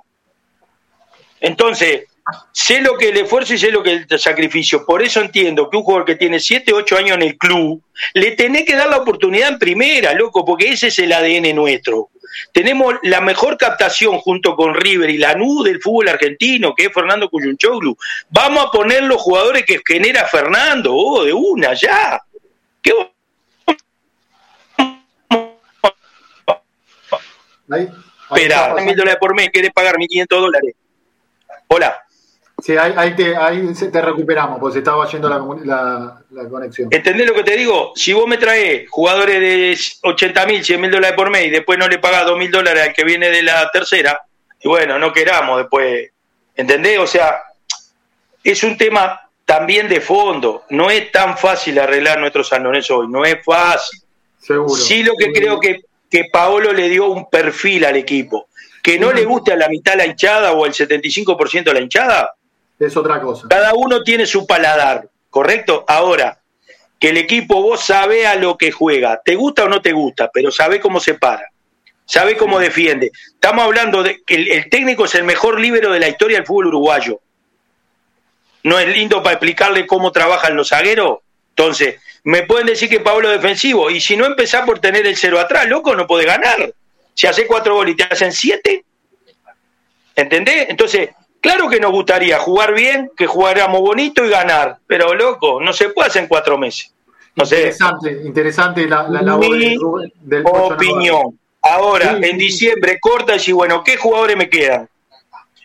Entonces, 1.40 2.04
sé 2.52 2.80
lo 2.80 2.96
que 2.96 3.08
el 3.08 3.16
esfuerzo 3.16 3.54
y 3.54 3.58
sé 3.58 3.70
lo 3.70 3.82
que 3.82 4.04
el 4.08 4.18
sacrificio. 4.18 4.84
Por 4.84 5.02
eso 5.02 5.20
entiendo 5.20 5.68
que 5.68 5.76
un 5.76 5.82
jugador 5.82 6.04
que 6.04 6.16
tiene 6.16 6.40
7, 6.40 6.72
8 6.72 6.96
años 6.96 7.16
en 7.16 7.22
el 7.22 7.38
club, 7.38 7.82
le 8.14 8.32
tenés 8.32 8.64
que 8.64 8.76
dar 8.76 8.88
la 8.88 8.98
oportunidad 8.98 9.48
en 9.48 9.58
primera, 9.58 10.14
loco, 10.14 10.44
porque 10.44 10.68
ese 10.68 10.88
es 10.88 10.98
el 10.98 11.12
ADN 11.12 11.54
nuestro. 11.54 12.10
Tenemos 12.52 12.94
la 13.02 13.20
mejor 13.20 13.56
captación 13.56 14.18
junto 14.18 14.54
con 14.54 14.74
River 14.74 15.10
y 15.10 15.18
Lanús 15.18 15.64
del 15.64 15.80
fútbol 15.80 16.08
argentino, 16.08 16.74
que 16.74 16.86
es 16.86 16.92
Fernando 16.92 17.28
Cuyunchoglu. 17.28 17.96
Vamos 18.28 18.66
a 18.66 18.70
poner 18.70 19.02
los 19.02 19.20
jugadores 19.20 19.64
que 19.64 19.80
genera 19.86 20.26
Fernando, 20.26 20.94
oh, 20.94 21.24
de 21.24 21.32
una, 21.32 21.74
ya. 21.74 22.20
¿Qué 22.82 22.92
Espera, 28.30 28.68
está 28.68 28.82
mil 28.82 28.96
dólares 28.96 29.18
por 29.20 29.34
mes, 29.34 29.50
querés 29.52 29.72
pagar 29.72 29.96
1.500 29.96 30.26
dólares. 30.28 30.74
Hola, 31.68 32.02
Sí, 32.62 32.76
ahí, 32.76 32.92
ahí 32.96 33.14
te, 33.14 33.36
ahí 33.36 33.72
te 33.74 34.02
recuperamos, 34.02 34.58
porque 34.58 34.74
se 34.74 34.78
estaba 34.80 35.08
yendo 35.10 35.28
la, 35.28 35.38
la, 35.64 36.22
la 36.30 36.48
conexión. 36.48 36.88
¿entendés 36.90 37.26
lo 37.26 37.34
que 37.34 37.42
te 37.42 37.56
digo? 37.56 37.92
Si 37.94 38.12
vos 38.12 38.26
me 38.26 38.36
traes 38.36 38.88
jugadores 38.90 39.40
de 39.40 39.78
80 40.02 40.46
mil, 40.46 40.64
100 40.64 40.80
mil 40.80 40.90
dólares 40.90 41.16
por 41.16 41.30
mes 41.30 41.46
y 41.46 41.50
después 41.50 41.78
no 41.78 41.88
le 41.88 41.98
pagas 41.98 42.26
2 42.26 42.38
mil 42.38 42.50
dólares 42.50 42.88
al 42.88 42.92
que 42.92 43.04
viene 43.04 43.30
de 43.30 43.42
la 43.42 43.70
tercera, 43.70 44.20
y 44.62 44.68
bueno, 44.68 44.98
no 44.98 45.12
queramos 45.12 45.58
después, 45.58 46.10
¿entendés? 46.54 46.98
O 46.98 47.06
sea, 47.06 47.42
es 48.44 48.62
un 48.62 48.76
tema 48.76 49.20
también 49.44 49.88
de 49.88 50.00
fondo. 50.00 50.64
No 50.70 50.90
es 50.90 51.10
tan 51.10 51.36
fácil 51.36 51.78
arreglar 51.78 52.20
nuestro 52.20 52.44
San 52.44 52.62
Lorenzo 52.62 52.98
hoy, 52.98 53.08
no 53.08 53.24
es 53.24 53.42
fácil. 53.44 54.00
Seguro. 54.38 54.74
Sí 54.74 55.02
lo 55.02 55.14
que 55.16 55.32
creo 55.32 55.58
que, 55.58 55.80
que 56.10 56.26
Paolo 56.30 56.72
le 56.72 56.88
dio 56.88 57.06
un 57.06 57.28
perfil 57.28 57.84
al 57.84 57.96
equipo. 57.96 58.48
Que 58.82 58.98
no 58.98 59.12
le 59.12 59.24
guste 59.24 59.52
a 59.52 59.56
la 59.56 59.68
mitad 59.68 59.96
la 59.96 60.06
hinchada 60.06 60.52
o 60.52 60.64
el 60.64 60.72
75% 60.72 61.64
de 61.64 61.74
la 61.74 61.80
hinchada, 61.80 62.34
Es 62.80 62.96
otra 62.96 63.20
cosa. 63.20 63.46
Cada 63.48 63.74
uno 63.74 64.02
tiene 64.02 64.26
su 64.26 64.46
paladar, 64.46 65.08
¿correcto? 65.28 65.84
Ahora, 65.86 66.40
que 66.98 67.10
el 67.10 67.18
equipo 67.18 67.62
vos 67.62 67.84
sabe 67.84 68.26
a 68.26 68.36
lo 68.36 68.56
que 68.56 68.72
juega, 68.72 69.20
te 69.22 69.34
gusta 69.34 69.64
o 69.64 69.68
no 69.68 69.82
te 69.82 69.92
gusta, 69.92 70.30
pero 70.32 70.50
sabe 70.50 70.80
cómo 70.80 70.98
se 70.98 71.14
para, 71.14 71.50
sabe 72.06 72.38
cómo 72.38 72.58
defiende. 72.58 73.12
Estamos 73.34 73.64
hablando 73.64 74.02
de 74.02 74.22
que 74.26 74.34
el, 74.34 74.70
técnico 74.70 75.04
es 75.04 75.14
el 75.14 75.24
mejor 75.24 75.60
líbero 75.60 75.92
de 75.92 76.00
la 76.00 76.08
historia 76.08 76.38
del 76.38 76.46
fútbol 76.46 76.68
uruguayo. 76.68 77.20
¿No 78.62 78.78
es 78.78 78.88
lindo 78.88 79.22
para 79.22 79.34
explicarle 79.34 79.86
cómo 79.86 80.10
trabajan 80.10 80.56
los 80.56 80.70
zagueros? 80.70 81.18
Entonces, 81.50 82.00
me 82.24 82.42
pueden 82.44 82.66
decir 82.66 82.88
que 82.88 83.00
Pablo 83.00 83.30
es 83.30 83.40
defensivo, 83.40 83.90
y 83.90 84.00
si 84.00 84.16
no 84.16 84.24
empezás 84.24 84.64
por 84.64 84.78
tener 84.78 85.06
el 85.06 85.16
cero 85.16 85.38
atrás, 85.38 85.66
loco, 85.68 85.94
no 85.94 86.06
podés 86.06 86.26
ganar. 86.26 86.72
Si 87.12 87.26
hace 87.26 87.46
cuatro 87.46 87.74
goles 87.74 87.94
y 87.94 87.96
te 87.96 88.04
hacen 88.04 88.32
siete, 88.32 88.84
¿entendés? 90.16 90.68
Entonces, 90.70 91.10
claro 91.40 91.68
que 91.68 91.80
nos 91.80 91.90
gustaría 91.92 92.38
jugar 92.38 92.74
bien, 92.74 93.10
que 93.16 93.26
jugáramos 93.26 93.80
bonito 93.80 94.24
y 94.24 94.28
ganar, 94.30 94.78
pero 94.86 95.14
loco, 95.14 95.60
no 95.60 95.72
se 95.72 95.88
puede 95.90 96.08
hacer 96.08 96.22
en 96.22 96.28
cuatro 96.28 96.58
meses. 96.58 96.92
No 97.36 97.44
sé, 97.46 97.56
Interesante, 97.56 98.10
interesante 98.24 98.86
la, 98.88 99.04
la 99.08 99.22
labor 99.22 99.50
Mi 99.50 99.76
de 99.76 100.12
del 100.20 100.42
Navarro. 100.44 100.74
opinión. 100.74 101.38
Ahora, 101.62 102.16
Sí, 102.18 102.28
en 102.28 102.38
diciembre, 102.38 102.98
corta 103.00 103.32
y 103.32 103.38
decir, 103.38 103.54
bueno, 103.54 103.84
¿qué 103.84 103.96
jugadores 103.96 104.36
me 104.36 104.48
quedan? 104.48 104.88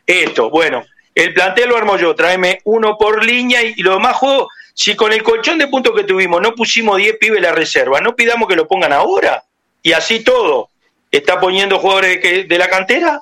Esto, 0.06 0.50
bueno, 0.50 0.84
el 1.16 1.34
plantel 1.34 1.70
lo 1.70 1.78
armo 1.78 1.98
yo, 1.98 2.14
tráeme 2.16 2.60
uno 2.66 2.98
por 2.98 3.24
línea 3.26 3.64
y, 3.64 3.74
y 3.78 3.82
los 3.82 3.96
demás 3.96 4.16
juegos. 4.18 4.48
Si 4.74 4.96
con 4.96 5.14
el 5.14 5.24
colchón 5.24 5.58
de 5.58 5.68
puntos 5.68 5.96
que 5.96 6.04
tuvimos 6.04 6.42
no 6.42 6.54
pusimos 6.54 6.98
10 6.98 7.18
pibes 7.18 7.38
en 7.38 7.44
la 7.44 7.54
reserva, 7.54 8.02
no 8.02 8.14
pidamos 8.16 8.48
que 8.50 8.56
lo 8.58 8.68
pongan 8.68 8.92
ahora. 8.94 9.44
Y 9.82 9.94
así 9.94 10.24
todo. 10.24 10.70
¿Está 11.10 11.40
poniendo 11.40 11.80
jugadores 11.80 12.20
que- 12.20 12.44
de 12.44 12.58
la 12.58 12.70
cantera? 12.70 13.22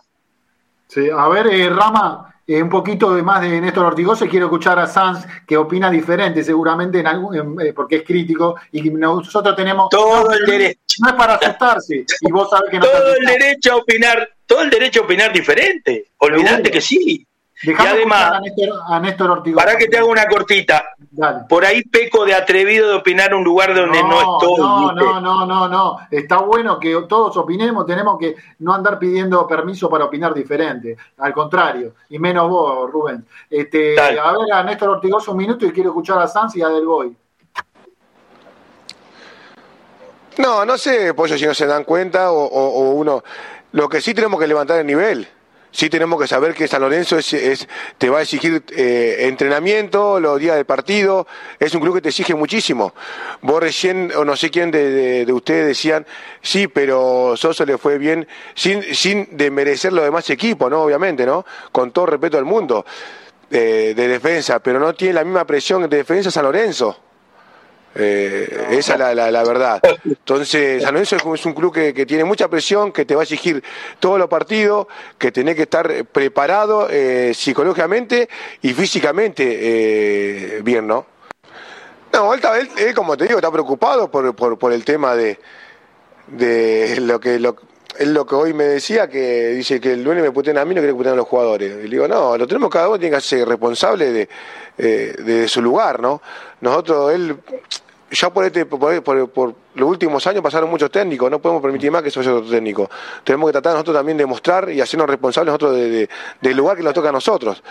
Sí, 0.88 1.08
a 1.16 1.28
ver, 1.28 1.47
eh, 1.47 1.70
Rama, 1.70 2.32
eh, 2.45 2.61
un 2.61 2.69
poquito 2.69 3.13
de 3.13 3.23
más 3.23 3.41
de 3.41 3.61
Néstor 3.61 3.85
Ortigosa. 3.85 4.27
Quiero 4.27 4.47
escuchar 4.47 4.77
a 4.79 4.87
Sanz, 4.87 5.25
que 5.47 5.57
opina 5.57 5.89
diferente, 5.89 6.43
seguramente, 6.43 6.99
en 6.99 7.07
algún, 7.07 7.61
eh, 7.61 7.73
porque 7.73 7.97
es 7.97 8.03
crítico. 8.03 8.55
Y 8.71 8.89
nosotros 8.89 9.55
tenemos. 9.55 9.89
Todo 9.89 10.25
no, 10.25 10.31
el 10.31 10.45
derecho. 10.45 10.79
No 10.99 11.09
es 11.09 11.15
para 11.15 11.35
asustarse. 11.35 12.05
Y 12.21 12.31
vos 12.31 12.49
sabés 12.49 12.69
que 12.71 12.79
no 12.79 12.85
todo 12.85 13.15
el 13.15 13.25
derecho 13.25 13.73
a 13.73 13.75
opinar, 13.77 14.29
todo 14.45 14.61
el 14.61 14.69
derecho 14.69 15.01
a 15.01 15.03
opinar 15.05 15.31
diferente. 15.31 16.11
Olvidate 16.17 16.69
que 16.69 16.81
sí. 16.81 17.25
Dejame 17.64 17.89
y 17.89 17.93
además, 17.93 18.32
a 18.34 18.39
Néstor, 18.41 18.70
a 18.89 18.99
Néstor 18.99 19.43
para 19.55 19.78
que 19.78 19.88
te 19.88 19.97
haga 19.97 20.05
una 20.07 20.26
cortita, 20.28 20.84
Dale. 21.11 21.45
por 21.47 21.64
ahí 21.64 21.82
peco 21.84 22.26
de 22.26 22.34
atrevido 22.34 22.89
de 22.89 22.95
opinar 22.95 23.34
un 23.34 23.43
lugar 23.43 23.74
donde 23.74 24.03
no, 24.03 24.20
estoy. 24.41 24.57
No, 24.59 24.80
¿viste? 24.89 25.05
no, 25.05 25.22
no, 25.22 25.45
no, 25.45 25.68
no. 25.70 25.97
Está 26.11 26.38
bueno 26.39 26.78
que 26.78 26.93
todos 27.07 27.38
opinemos, 27.38 27.86
tenemos 27.86 28.18
que 28.20 28.36
no 28.59 28.74
andar 28.74 28.99
pidiendo 28.99 29.47
permiso 29.47 29.89
para 29.89 30.05
opinar 30.05 30.34
diferente. 30.34 30.97
Al 31.20 31.34
contrario, 31.34 31.95
y 32.09 32.20
menos 32.20 32.49
vos, 32.49 32.91
Rubén. 32.91 33.26
Este, 33.49 33.95
Dale. 33.95 34.20
a 34.20 34.32
ver, 34.34 34.51
a 34.53 34.64
Néstor 34.64 34.89
Ortigosa 34.89 35.32
un 35.32 35.38
minuto 35.38 35.66
y 35.66 35.72
quiero 35.72 35.91
escuchar 35.91 36.20
a 36.20 36.28
Sanz 36.28 36.55
y 36.57 36.61
a 36.61 36.68
Del 36.68 36.86
Boy. 36.86 37.16
No, 40.39 40.66
no 40.66 40.78
sé, 40.78 41.14
Pollo, 41.14 41.38
si 41.38 41.45
no 41.45 41.53
se 41.53 41.68
dan 41.68 41.84
cuenta 41.84 42.32
o, 42.32 42.43
o- 42.43 42.70
o 42.80 42.91
uno. 42.91 43.24
Lo 43.72 43.88
que 43.88 44.01
sí 44.01 44.14
tenemos 44.14 44.39
que 44.39 44.47
levantar 44.47 44.80
el 44.80 44.88
nivel. 44.88 45.28
Sí 45.76 45.89
tenemos 45.89 46.21
que 46.21 46.28
saber 46.28 46.53
que 46.53 46.67
San 46.67 46.82
Lorenzo 46.82 47.17
es, 47.17 47.34
es- 47.34 47.67
te 47.97 48.07
va 48.07 48.19
a 48.19 48.21
exigir 48.21 48.63
eh, 48.78 49.15
entrenamiento, 49.28 50.19
los 50.19 50.39
días 50.39 50.55
del 50.55 50.65
partido, 50.65 51.26
es 51.59 51.74
un 51.74 51.82
club 51.82 51.95
que 51.95 52.01
te 52.01 52.09
exige 52.09 52.36
muchísimo. 52.36 52.93
Vos 53.41 53.59
recién, 53.59 54.11
o 54.15 54.24
no 54.24 54.36
sé 54.36 54.51
quién 54.51 54.69
de, 54.69 54.91
de- 54.91 55.26
de 55.26 55.34
ustedes 55.34 55.65
decían, 55.65 56.05
sí, 56.43 56.67
pero 56.67 57.34
Soso 57.36 57.65
le 57.65 57.80
fue 57.80 57.97
bien, 57.97 58.28
sin, 58.53 58.84
sin 58.95 59.28
desmerecer 59.32 59.93
los 59.93 60.05
demás 60.05 60.30
equipos, 60.30 60.69
¿no? 60.69 60.84
Obviamente, 60.84 61.26
¿no? 61.26 61.43
Con 61.71 61.91
todo 61.91 62.05
respeto 62.05 62.38
al 62.38 62.45
mundo 62.45 62.86
eh, 63.49 63.93
de 63.95 64.07
defensa, 64.07 64.59
pero 64.59 64.80
no 64.80 64.93
tiene 64.93 65.15
la 65.15 65.24
misma 65.24 65.45
presión 65.45 65.82
de 65.89 65.97
defensa 65.97 66.30
San 66.30 66.43
Lorenzo. 66.45 66.99
Eh, 67.95 68.67
esa 68.71 68.93
es 68.93 69.15
la, 69.15 69.43
verdad. 69.43 69.79
Entonces, 70.03 70.81
San 70.81 70.93
Lorenzo 70.93 71.15
es 71.15 71.23
un- 71.23 71.35
es 71.35 71.55
club 71.55 71.73
que, 71.73 72.05
tiene 72.05 72.23
mucha 72.23 72.47
presión, 72.47 72.91
que 72.91 73.05
te 73.05 73.13
va 73.15 73.21
a 73.21 73.23
exigir 73.23 73.63
todos 73.99 74.17
los 74.17 74.27
partidos, 74.27 74.87
que 75.17 75.31
tenés 75.31 75.55
que 75.55 75.63
estar 75.63 76.05
preparado 76.05 76.87
eh, 76.89 77.33
psicológicamente 77.35 78.27
y 78.61 78.73
físicamente 78.73 79.43
eh, 80.57 80.61
bien, 80.63 80.87
¿no? 80.87 81.05
No, 82.13 82.33
él, 82.33 82.41
él- 82.59 82.69
él, 82.87 82.93
como 82.95 83.15
te 83.17 83.25
digo, 83.25 83.37
está 83.39 83.51
preocupado 83.51 84.09
por, 84.09 84.35
por, 84.35 84.57
por 84.57 84.73
el 84.73 84.83
tema 84.85 85.15
de, 85.15 85.39
de 86.27 86.99
lo 87.01 87.19
que 87.19 87.39
lo, 87.39 87.55
él 87.97 88.13
lo 88.13 88.25
que 88.25 88.35
hoy 88.35 88.53
me 88.53 88.63
decía, 88.65 89.07
que 89.07 89.49
dice 89.49 89.79
que 89.79 89.93
el 89.93 90.03
lunes 90.03 90.23
me 90.23 90.31
putean 90.31 90.57
a 90.57 90.65
mí, 90.65 90.73
no 90.73 90.81
quiere 90.81 90.93
que 90.93 90.97
puteen 90.97 91.13
a 91.13 91.17
los 91.17 91.27
jugadores. 91.27 91.71
Y 91.79 91.83
le 91.83 91.89
digo, 91.89 92.07
no, 92.07 92.37
lo 92.37 92.47
tenemos 92.47 92.69
cada 92.69 92.87
uno, 92.89 92.99
tiene 92.99 93.15
que 93.15 93.21
ser 93.21 93.47
responsable 93.47 94.11
de, 94.11 94.29
eh, 94.77 95.15
de 95.19 95.47
su 95.47 95.61
lugar, 95.61 95.99
¿no? 95.99 96.21
Nosotros, 96.61 97.13
él, 97.13 97.37
ya 98.14 98.30
por, 98.32 98.45
este, 98.45 98.66
por, 98.66 99.03
por- 99.03 99.30
por 99.30 99.55
los 99.76 99.89
últimos 99.89 100.26
años 100.28 100.41
pasaron 100.43 100.70
muchos 100.70 100.91
técnicos, 100.91 101.30
no 101.32 101.39
podemos 101.39 101.61
permitir 101.61 101.89
más 101.91 102.03
que 102.03 102.11
se 102.11 102.20
vaya 102.20 102.34
otro 102.36 102.49
técnico. 102.49 102.89
Tenemos 103.24 103.47
que 103.49 103.53
tratar 103.53 103.74
nosotros 103.74 103.95
también 103.97 104.18
de 104.18 104.26
mostrar 104.26 104.70
y 104.70 104.80
hacernos 104.82 105.07
responsables 105.09 105.47
nosotros 105.51 105.76
de- 105.76 105.89
de- 105.89 106.09
del 106.41 106.55
lugar 106.57 106.78
que 106.78 106.84
nos 106.84 106.93
toca 106.93 107.09
a 107.09 107.11
nosotros. 107.11 107.64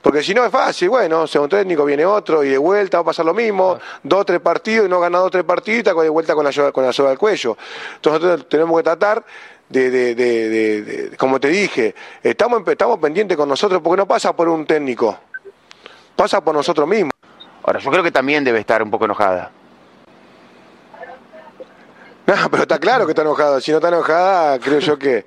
Porque 0.00 0.22
si 0.22 0.32
no 0.34 0.44
es 0.44 0.50
fácil, 0.50 0.88
bueno, 0.88 1.26
según 1.26 1.48
técnico 1.48 1.84
viene 1.84 2.04
otro 2.06 2.42
y 2.42 2.48
de 2.48 2.58
vuelta 2.58 2.98
va 2.98 3.02
a 3.02 3.04
pasar 3.06 3.26
lo 3.26 3.34
mismo, 3.34 3.78
dos, 4.02 4.24
tres 4.24 4.40
partidos 4.40 4.86
y 4.86 4.88
no 4.90 5.00
gana 5.00 5.18
dos, 5.18 5.30
tres 5.30 5.44
partidos 5.44 5.76
y 5.76 5.78
está 5.80 5.94
de 6.02 6.08
vuelta 6.08 6.34
con 6.34 6.44
la, 6.44 6.72
con 6.72 6.84
la 6.84 6.92
soga 6.92 7.10
al 7.10 7.18
cuello. 7.18 7.56
Entonces 7.96 8.22
nosotros 8.22 8.48
tenemos 8.48 8.76
que 8.78 8.82
tratar 8.84 9.24
de, 9.68 9.90
de- 9.90 10.14
de- 10.14 10.48
de- 10.48 10.82
de- 10.82 11.16
como 11.16 11.38
te 11.38 11.48
dije, 11.48 11.94
estamos, 12.22 12.66
estamos 12.66 12.98
pendientes 12.98 13.36
con 13.36 13.48
nosotros 13.48 13.80
porque 13.84 13.98
no 13.98 14.06
pasa 14.08 14.34
por 14.34 14.48
un 14.48 14.64
técnico, 14.66 15.18
pasa 16.16 16.42
por 16.42 16.54
nosotros 16.54 16.88
mismos. 16.88 17.12
Ahora, 17.62 17.78
yo 17.78 17.90
creo 17.90 18.02
que 18.02 18.10
también 18.10 18.42
debe 18.42 18.58
estar 18.60 18.82
un 18.82 18.90
poco 18.90 19.04
enojada. 19.04 19.50
No, 22.30 22.48
pero 22.48 22.62
está 22.62 22.78
claro 22.78 23.06
que 23.06 23.12
está 23.12 23.22
enojada. 23.22 23.60
Si 23.60 23.72
no 23.72 23.78
está 23.78 23.88
enojada, 23.88 24.60
creo 24.60 24.78
yo 24.78 24.96
que. 24.96 25.24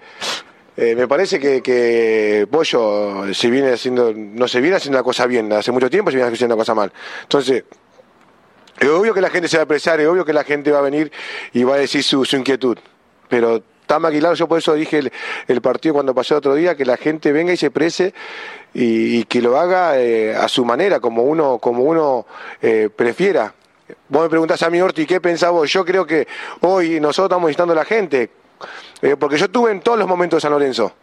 eh, 0.78 0.96
me 0.96 1.06
parece 1.06 1.38
que, 1.38 1.62
que 1.62 2.48
Pollo 2.50 3.34
se 3.34 3.50
viene 3.50 3.74
haciendo, 3.74 4.14
no 4.16 4.48
se 4.48 4.62
viene 4.62 4.78
haciendo 4.78 5.00
la 5.00 5.04
cosa 5.04 5.26
bien, 5.28 5.52
hace 5.52 5.74
mucho 5.74 5.90
tiempo 5.90 6.12
se 6.12 6.16
viene 6.18 6.32
haciendo 6.32 6.56
la 6.56 6.62
cosa 6.62 6.74
mal. 6.74 6.94
Entonces, 7.24 7.66
es 8.80 8.88
obvio 8.88 9.14
que 9.14 9.20
la 9.20 9.30
gente 9.30 9.50
se 9.50 9.58
va 9.58 9.62
a 9.62 9.64
expresar, 9.64 10.00
es 10.00 10.08
obvio 10.08 10.24
que 10.24 10.32
la 10.32 10.46
gente 10.46 10.72
va 10.72 10.80
a 10.80 10.82
venir 10.82 11.12
y 11.52 11.66
va 11.66 11.76
a 11.76 11.78
decir 11.78 12.04
su, 12.04 12.24
su 12.24 12.38
inquietud. 12.38 12.78
Pero 13.28 13.62
está 13.82 14.00
maquilado, 14.00 14.36
yo 14.36 14.48
por 14.48 14.60
eso 14.60 14.74
dije 14.74 15.12
el, 15.48 15.62
partido 15.62 15.96
cuando 15.96 16.16
pasó 16.16 16.38
otro 16.38 16.56
día, 16.56 16.76
que 16.76 16.86
la 16.86 16.96
gente 16.96 17.34
venga 17.34 17.52
y 17.52 17.58
se 17.58 17.66
exprese 17.66 18.14
y, 18.74 19.20
y 19.20 19.24
que 19.26 19.42
lo 19.42 19.60
haga 19.60 20.00
eh, 20.00 20.34
a 20.34 20.48
su 20.48 20.64
manera, 20.64 21.02
como 21.02 21.24
uno, 21.24 21.58
como 21.58 21.84
uno 21.84 22.26
eh, 22.62 22.90
prefiera. 22.96 23.54
Vos 24.10 24.24
me 24.24 24.30
preguntás 24.30 24.62
a 24.64 24.70
mí, 24.70 24.82
Orti, 24.82 25.06
¿qué 25.06 25.20
pensás 25.22 25.52
vos? 25.52 25.72
Yo 25.72 25.84
creo 25.86 26.06
que 26.06 26.28
hoy 26.62 27.00
nosotros 27.00 27.26
estamos 27.26 27.48
necesitando 27.48 27.74
a 27.74 27.78
la 27.78 27.86
gente, 27.86 28.30
eh, 29.02 29.16
porque 29.20 29.38
yo 29.38 29.46
estuve 29.46 29.72
en 29.72 29.82
todos 29.82 29.98
los 29.98 30.08
momentos 30.08 30.38
de 30.38 30.42
San 30.42 30.52
Lorenzo. 30.52 30.94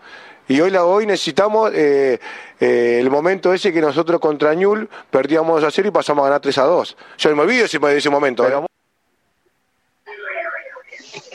Y 0.49 0.61
hoy, 0.61 0.71
la, 0.71 0.85
hoy 0.85 1.07
necesitamos 1.07 1.71
eh, 1.73 2.19
eh, 2.59 2.99
el 3.01 3.09
momento 3.09 3.53
ese 3.55 3.73
que 3.73 3.81
nosotros 3.81 4.21
contra 4.21 4.53
Ñul 4.55 4.89
perdíamos 5.11 5.61
2 5.61 5.65
a 5.65 5.71
0 5.71 5.89
y 5.89 5.91
pasamos 5.93 6.23
a 6.23 6.27
ganar 6.27 6.41
3 6.41 6.59
a 6.59 6.65
2. 6.65 6.97
Yo 7.19 7.37
me 7.37 7.43
olvido 7.43 7.67
ese, 7.67 7.79
ese 7.97 8.11
momento. 8.11 8.45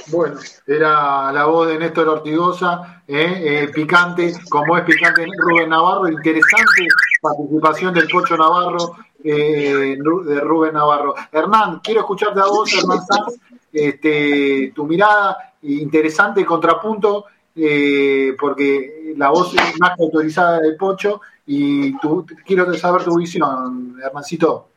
Bueno, 0.08 0.36
era 0.68 1.32
la 1.32 1.46
voz 1.46 1.70
de 1.70 1.80
Néstor 1.80 2.10
Ortigosa, 2.10 3.04
eh, 3.08 3.70
picante, 3.74 4.34
como 4.50 4.78
es 4.78 4.84
picante 4.84 5.26
Rubén 5.26 5.70
Navarro, 5.70 6.10
interesante 6.10 6.88
participación 7.22 7.94
del 7.94 8.08
Pocho 8.08 8.38
Navarro, 8.38 8.98
eh, 9.26 9.98
de 10.26 10.40
Rubén 10.42 10.74
Navarro. 10.74 11.16
Hernán, 11.32 11.80
quiero 11.84 12.02
escucharte 12.02 12.40
a 12.40 12.46
vos, 12.46 12.72
Hernán 12.74 13.00
Sanz, 13.06 13.40
este, 13.74 14.72
tu 14.76 14.86
mirada, 14.86 15.54
interesante 15.64 16.46
contrapunto, 16.46 17.26
eh, 17.56 18.36
porque 18.40 19.14
la 19.18 19.30
voz 19.30 19.54
es 19.56 19.80
más 19.80 20.00
autorizada 20.00 20.60
del 20.60 20.76
Pocho, 20.78 21.22
y 21.48 21.98
tu, 22.00 22.26
quiero 22.46 22.72
saber 22.76 23.04
tu 23.04 23.16
visión, 23.18 23.98
Hernancito. 24.04 24.68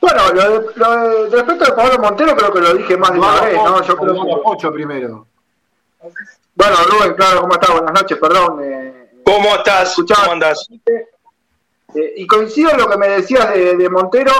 Bueno, 0.00 0.32
lo 0.34 0.42
de, 0.60 0.66
lo 0.76 0.90
de- 0.90 1.28
respecto 1.30 1.64
de 1.64 1.72
Pablo 1.72 1.98
Montero 1.98 2.36
creo 2.36 2.52
que 2.52 2.60
lo 2.60 2.74
dije 2.74 2.96
más 2.96 3.12
de 3.12 3.18
una 3.18 3.40
vez, 3.40 3.54
Yo 3.86 3.96
creo 3.96 4.14
que... 4.14 4.42
Pocho 4.42 4.72
primero. 4.72 5.26
Bueno, 6.54 6.76
Rubén, 6.90 7.14
claro, 7.14 7.40
¿cómo 7.42 7.54
estás? 7.54 7.70
Buenas 7.72 7.92
noches, 8.02 8.18
perdón. 8.18 8.60
eh, 8.62 9.12
¿Cómo 9.24 9.48
estás? 9.56 9.94
¿Cómo 9.96 10.32
andas? 10.32 10.68
Eh, 11.94 12.14
y 12.16 12.26
coincido 12.26 12.70
en 12.70 12.78
lo 12.78 12.88
que 12.88 12.96
me 12.96 13.08
decías 13.08 13.52
de, 13.52 13.88
Montero. 13.88 14.32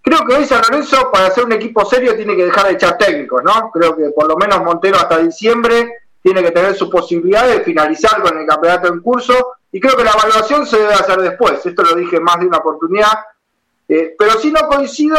Creo 0.00 0.24
que 0.26 0.34
hoy 0.34 0.44
San 0.44 0.62
Lorenzo, 0.68 1.10
para 1.12 1.30
ser 1.30 1.44
un 1.44 1.52
equipo 1.52 1.84
serio, 1.84 2.16
tiene 2.16 2.34
que 2.34 2.46
dejar 2.46 2.66
de 2.66 2.72
echar 2.72 2.98
técnicos, 2.98 3.42
¿no? 3.44 3.70
Creo 3.72 3.96
que 3.96 4.10
por 4.10 4.26
lo 4.28 4.36
menos 4.36 4.62
Montero 4.62 4.96
hasta 4.96 5.18
diciembre 5.18 5.94
tiene 6.20 6.42
que 6.42 6.50
tener 6.50 6.74
su 6.74 6.90
posibilidad 6.90 7.46
de 7.46 7.60
finalizar 7.60 8.20
con 8.20 8.38
el 8.38 8.46
campeonato 8.46 8.88
en 8.88 9.00
curso. 9.00 9.54
Y 9.70 9.80
creo 9.80 9.96
que 9.96 10.04
la 10.04 10.10
evaluación 10.10 10.66
se 10.66 10.78
debe 10.78 10.94
hacer 10.94 11.20
después. 11.20 11.64
Esto 11.64 11.82
lo 11.82 11.94
dije 11.94 12.20
más 12.20 12.40
de 12.40 12.46
una 12.46 12.58
oportunidad. 12.58 13.12
Eh, 13.88 14.14
pero 14.18 14.32
sí 14.38 14.50
no 14.50 14.66
coincido, 14.68 15.18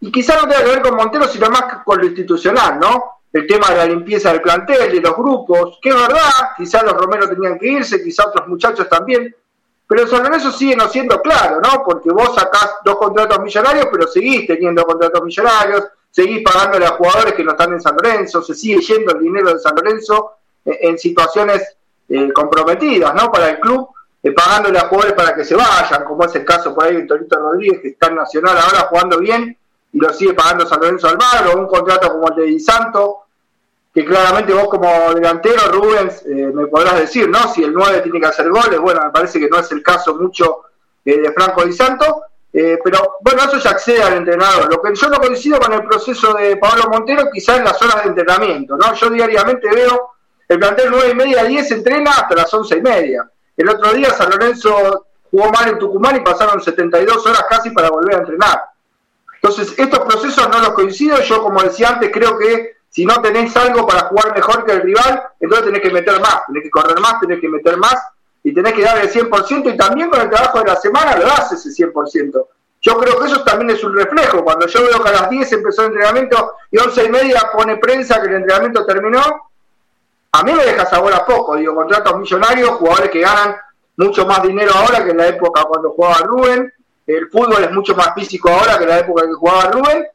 y 0.00 0.10
quizás 0.10 0.42
no 0.42 0.48
tenga 0.48 0.64
que 0.64 0.70
ver 0.70 0.82
con 0.82 0.96
Montero, 0.96 1.28
sino 1.28 1.50
más 1.50 1.82
con 1.84 1.98
lo 1.98 2.06
institucional, 2.06 2.80
¿no? 2.80 3.20
El 3.32 3.46
tema 3.46 3.68
de 3.70 3.76
la 3.76 3.86
limpieza 3.86 4.32
del 4.32 4.40
plantel, 4.40 4.90
de 4.90 5.00
los 5.00 5.14
grupos, 5.14 5.78
que 5.80 5.90
es 5.90 5.94
verdad, 5.94 6.50
quizás 6.56 6.82
los 6.82 6.94
Romero 6.94 7.28
tenían 7.28 7.58
que 7.58 7.68
irse, 7.68 8.02
quizás 8.02 8.26
otros 8.26 8.48
muchachos 8.48 8.88
también, 8.88 9.34
pero 9.90 10.06
San 10.06 10.22
Lorenzo 10.22 10.52
sigue 10.52 10.76
no 10.76 10.88
siendo 10.88 11.20
claro, 11.20 11.60
¿no? 11.60 11.82
Porque 11.82 12.12
vos 12.12 12.32
sacás 12.32 12.76
dos 12.84 12.96
contratos 12.96 13.40
millonarios, 13.40 13.88
pero 13.90 14.06
seguís 14.06 14.46
teniendo 14.46 14.84
contratos 14.84 15.20
millonarios, 15.24 15.82
seguís 16.08 16.44
pagándole 16.44 16.86
a 16.86 16.90
jugadores 16.90 17.34
que 17.34 17.42
no 17.42 17.50
están 17.50 17.72
en 17.72 17.80
San 17.80 17.96
Lorenzo, 17.96 18.40
se 18.40 18.54
sigue 18.54 18.80
yendo 18.82 19.16
el 19.16 19.20
dinero 19.20 19.52
de 19.52 19.58
San 19.58 19.74
Lorenzo 19.74 20.34
eh, 20.64 20.78
en 20.82 20.96
situaciones 20.96 21.76
eh, 22.08 22.32
comprometidas, 22.32 23.12
¿no? 23.16 23.32
Para 23.32 23.50
el 23.50 23.58
club, 23.58 23.88
eh, 24.22 24.30
pagándole 24.30 24.78
a 24.78 24.86
jugadores 24.86 25.14
para 25.14 25.34
que 25.34 25.44
se 25.44 25.56
vayan, 25.56 26.04
como 26.04 26.24
es 26.24 26.36
el 26.36 26.44
caso 26.44 26.72
por 26.72 26.84
ahí 26.84 26.94
de 26.94 27.06
Torito 27.06 27.40
Rodríguez, 27.40 27.80
que 27.80 27.88
está 27.88 28.06
en 28.06 28.14
Nacional 28.14 28.58
ahora 28.58 28.86
jugando 28.88 29.18
bien 29.18 29.58
y 29.92 29.98
lo 29.98 30.12
sigue 30.12 30.34
pagando 30.34 30.68
San 30.68 30.78
Lorenzo 30.78 31.08
Almagro, 31.08 31.58
un 31.58 31.66
contrato 31.66 32.12
como 32.12 32.28
el 32.28 32.36
de 32.36 32.42
Di 32.44 32.60
Santo, 32.60 33.22
que 33.92 34.04
claramente 34.04 34.52
vos 34.52 34.68
como 34.68 35.14
delantero, 35.14 35.72
Rubens, 35.72 36.24
eh, 36.26 36.50
me 36.54 36.66
podrás 36.68 37.00
decir, 37.00 37.28
¿no? 37.28 37.52
Si 37.52 37.64
el 37.64 37.72
9 37.72 38.00
tiene 38.02 38.20
que 38.20 38.26
hacer 38.26 38.48
goles, 38.48 38.78
bueno, 38.78 39.00
me 39.04 39.10
parece 39.10 39.40
que 39.40 39.48
no 39.48 39.58
es 39.58 39.70
el 39.72 39.82
caso 39.82 40.14
mucho 40.14 40.62
eh, 41.04 41.18
de 41.18 41.32
Franco 41.32 41.64
Di 41.64 41.72
Santo, 41.72 42.22
eh, 42.52 42.78
pero 42.82 43.16
bueno, 43.20 43.42
eso 43.42 43.58
ya 43.58 43.70
accede 43.70 44.02
al 44.02 44.14
entrenador. 44.14 44.72
Lo 44.72 44.80
que 44.80 44.94
yo 44.94 45.08
no 45.08 45.18
coincido 45.18 45.58
con 45.58 45.72
el 45.72 45.84
proceso 45.84 46.34
de 46.34 46.56
Pablo 46.56 46.84
Montero, 46.88 47.30
quizás 47.32 47.58
en 47.58 47.64
las 47.64 47.80
horas 47.82 48.04
de 48.04 48.10
entrenamiento, 48.10 48.76
¿no? 48.76 48.94
Yo 48.94 49.10
diariamente 49.10 49.68
veo 49.68 50.12
el 50.48 50.58
plantel 50.58 50.88
9 50.90 51.10
y 51.10 51.14
media, 51.14 51.44
10 51.44 51.70
entrena 51.72 52.10
hasta 52.10 52.34
las 52.36 52.52
11 52.52 52.76
y 52.76 52.82
media. 52.82 53.30
El 53.56 53.68
otro 53.68 53.92
día 53.92 54.10
San 54.10 54.30
Lorenzo 54.30 55.06
jugó 55.30 55.50
mal 55.50 55.68
en 55.68 55.78
Tucumán 55.78 56.16
y 56.16 56.20
pasaron 56.20 56.60
72 56.60 57.26
horas 57.26 57.44
casi 57.48 57.70
para 57.70 57.90
volver 57.90 58.16
a 58.16 58.18
entrenar. 58.18 58.60
Entonces, 59.34 59.74
estos 59.78 60.00
procesos 60.00 60.48
no 60.48 60.58
los 60.58 60.70
coincido. 60.70 61.20
Yo, 61.22 61.42
como 61.42 61.62
decía 61.62 61.90
antes, 61.90 62.10
creo 62.12 62.36
que 62.36 62.79
si 62.90 63.06
no 63.06 63.22
tenés 63.22 63.56
algo 63.56 63.86
para 63.86 64.02
jugar 64.02 64.34
mejor 64.34 64.64
que 64.64 64.72
el 64.72 64.82
rival, 64.82 65.22
entonces 65.38 65.66
tenés 65.66 65.80
que 65.80 65.90
meter 65.90 66.20
más, 66.20 66.44
tenés 66.46 66.64
que 66.64 66.70
correr 66.70 66.98
más, 67.00 67.20
tenés 67.20 67.40
que 67.40 67.48
meter 67.48 67.76
más 67.76 67.96
y 68.42 68.52
tenés 68.52 68.72
que 68.72 68.82
dar 68.82 68.98
el 68.98 69.10
100% 69.10 69.72
y 69.72 69.76
también 69.76 70.10
con 70.10 70.20
el 70.20 70.28
trabajo 70.28 70.58
de 70.58 70.66
la 70.66 70.76
semana 70.76 71.16
lo 71.16 71.24
das 71.24 71.52
ese 71.52 71.70
100%. 71.70 72.46
Yo 72.82 72.96
creo 72.96 73.18
que 73.18 73.26
eso 73.26 73.44
también 73.44 73.70
es 73.70 73.84
un 73.84 73.94
reflejo. 73.94 74.42
Cuando 74.42 74.66
yo 74.66 74.82
veo 74.82 75.02
que 75.02 75.08
a 75.08 75.12
las 75.12 75.30
10 75.30 75.52
empezó 75.52 75.82
el 75.82 75.88
entrenamiento 75.88 76.54
y 76.70 76.78
11 76.78 77.04
y 77.04 77.08
media 77.10 77.50
pone 77.52 77.76
prensa 77.76 78.20
que 78.20 78.28
el 78.28 78.36
entrenamiento 78.36 78.86
terminó, 78.86 79.22
a 80.32 80.42
mí 80.42 80.52
me 80.52 80.64
deja 80.64 80.86
sabor 80.86 81.12
a 81.12 81.24
poco. 81.24 81.56
Digo, 81.56 81.74
contratos 81.74 82.18
millonarios, 82.18 82.70
jugadores 82.70 83.10
que 83.10 83.20
ganan 83.20 83.54
mucho 83.96 84.24
más 84.24 84.42
dinero 84.42 84.72
ahora 84.74 85.04
que 85.04 85.10
en 85.10 85.18
la 85.18 85.28
época 85.28 85.64
cuando 85.64 85.90
jugaba 85.90 86.26
Rubén. 86.26 86.72
El 87.06 87.28
fútbol 87.28 87.64
es 87.64 87.72
mucho 87.72 87.94
más 87.94 88.14
físico 88.14 88.48
ahora 88.48 88.78
que 88.78 88.84
en 88.84 88.90
la 88.90 88.98
época 89.00 89.26
que 89.26 89.32
jugaba 89.34 89.70
Rubén. 89.70 90.06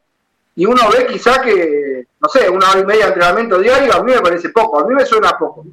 Y 0.56 0.66
uno 0.66 0.90
ve 0.90 1.06
quizá 1.06 1.42
que, 1.42 1.95
no 2.26 2.30
sé, 2.30 2.50
una 2.50 2.72
hora 2.72 2.80
y 2.80 2.86
media 2.86 3.06
de 3.06 3.12
entrenamiento 3.14 3.60
diario, 3.60 3.94
a 3.94 4.04
mí 4.04 4.12
me 4.12 4.22
parece 4.22 4.50
poco, 4.50 4.80
a 4.80 4.88
mí 4.88 4.96
me 4.96 5.06
suena 5.06 5.38
poco. 5.38 5.64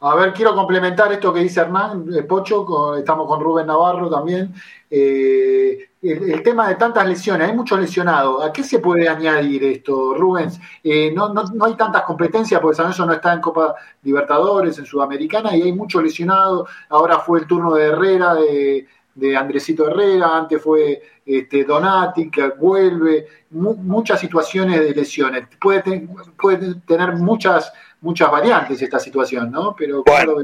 A 0.00 0.14
ver, 0.16 0.32
quiero 0.32 0.54
complementar 0.54 1.12
esto 1.12 1.32
que 1.32 1.40
dice 1.40 1.60
Hernán 1.60 2.06
eh, 2.12 2.22
Pocho, 2.24 2.96
estamos 2.96 3.28
con 3.28 3.40
Rubén 3.40 3.66
Navarro 3.66 4.10
también. 4.10 4.52
Eh, 4.90 5.90
el, 6.02 6.30
el 6.32 6.42
tema 6.42 6.68
de 6.68 6.74
tantas 6.76 7.06
lesiones, 7.06 7.48
hay 7.48 7.54
muchos 7.54 7.78
lesionados. 7.78 8.42
¿A 8.42 8.52
qué 8.52 8.64
se 8.64 8.80
puede 8.80 9.08
añadir 9.08 9.62
esto, 9.62 10.14
Rubens? 10.14 10.58
Eh, 10.82 11.12
no, 11.14 11.32
no, 11.32 11.44
no 11.54 11.66
hay 11.66 11.74
tantas 11.74 12.02
competencias 12.02 12.60
porque 12.60 12.76
San 12.76 12.86
Lorenzo 12.86 13.06
no 13.06 13.12
está 13.12 13.34
en 13.34 13.40
Copa 13.40 13.74
Libertadores, 14.02 14.78
en 14.78 14.86
Sudamericana, 14.86 15.54
y 15.54 15.62
hay 15.62 15.72
muchos 15.72 16.02
lesionados. 16.02 16.68
Ahora 16.88 17.20
fue 17.20 17.40
el 17.40 17.46
turno 17.46 17.74
de 17.74 17.84
Herrera, 17.84 18.34
de, 18.34 18.88
de 19.14 19.36
Andresito 19.36 19.88
Herrera, 19.88 20.36
antes 20.36 20.62
fue 20.62 21.02
este, 21.26 21.64
Donati, 21.64 22.30
que 22.30 22.48
vuelve, 22.48 23.26
mu- 23.50 23.74
muchas 23.74 24.20
situaciones 24.20 24.80
de 24.80 24.94
lesiones. 24.94 25.44
Puede, 25.60 25.82
te- 25.82 26.08
puede 26.40 26.74
tener 26.86 27.12
muchas, 27.12 27.72
muchas 28.00 28.30
variantes 28.30 28.80
esta 28.80 28.98
situación, 28.98 29.50
¿no? 29.50 29.74
Pero 29.76 30.02
¿cómo 30.04 30.22
lo? 30.24 30.42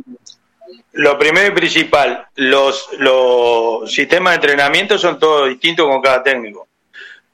Lo 0.92 1.16
primero 1.18 1.46
y 1.46 1.50
principal, 1.52 2.26
los, 2.34 2.88
los 2.98 3.92
sistemas 3.92 4.32
de 4.32 4.34
entrenamiento 4.36 4.98
son 4.98 5.18
todos 5.18 5.48
distintos 5.48 5.86
con 5.86 6.00
cada 6.02 6.22
técnico. 6.22 6.66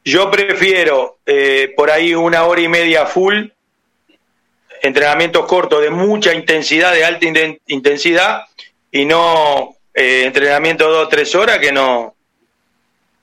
Yo 0.04 0.30
prefiero 0.30 1.18
eh, 1.24 1.72
por 1.76 1.90
ahí 1.90 2.14
una 2.14 2.44
hora 2.44 2.60
y 2.60 2.68
media 2.68 3.06
full, 3.06 3.46
entrenamientos 4.82 5.46
cortos 5.46 5.80
de 5.80 5.90
mucha 5.90 6.34
intensidad, 6.34 6.92
de 6.92 7.04
alta 7.04 7.26
intensidad, 7.68 8.42
y 8.90 9.04
no 9.04 9.76
eh, 9.94 10.24
entrenamiento 10.24 10.90
dos 10.90 11.08
tres 11.08 11.34
horas 11.34 11.58
que 11.58 11.72
no, 11.72 12.14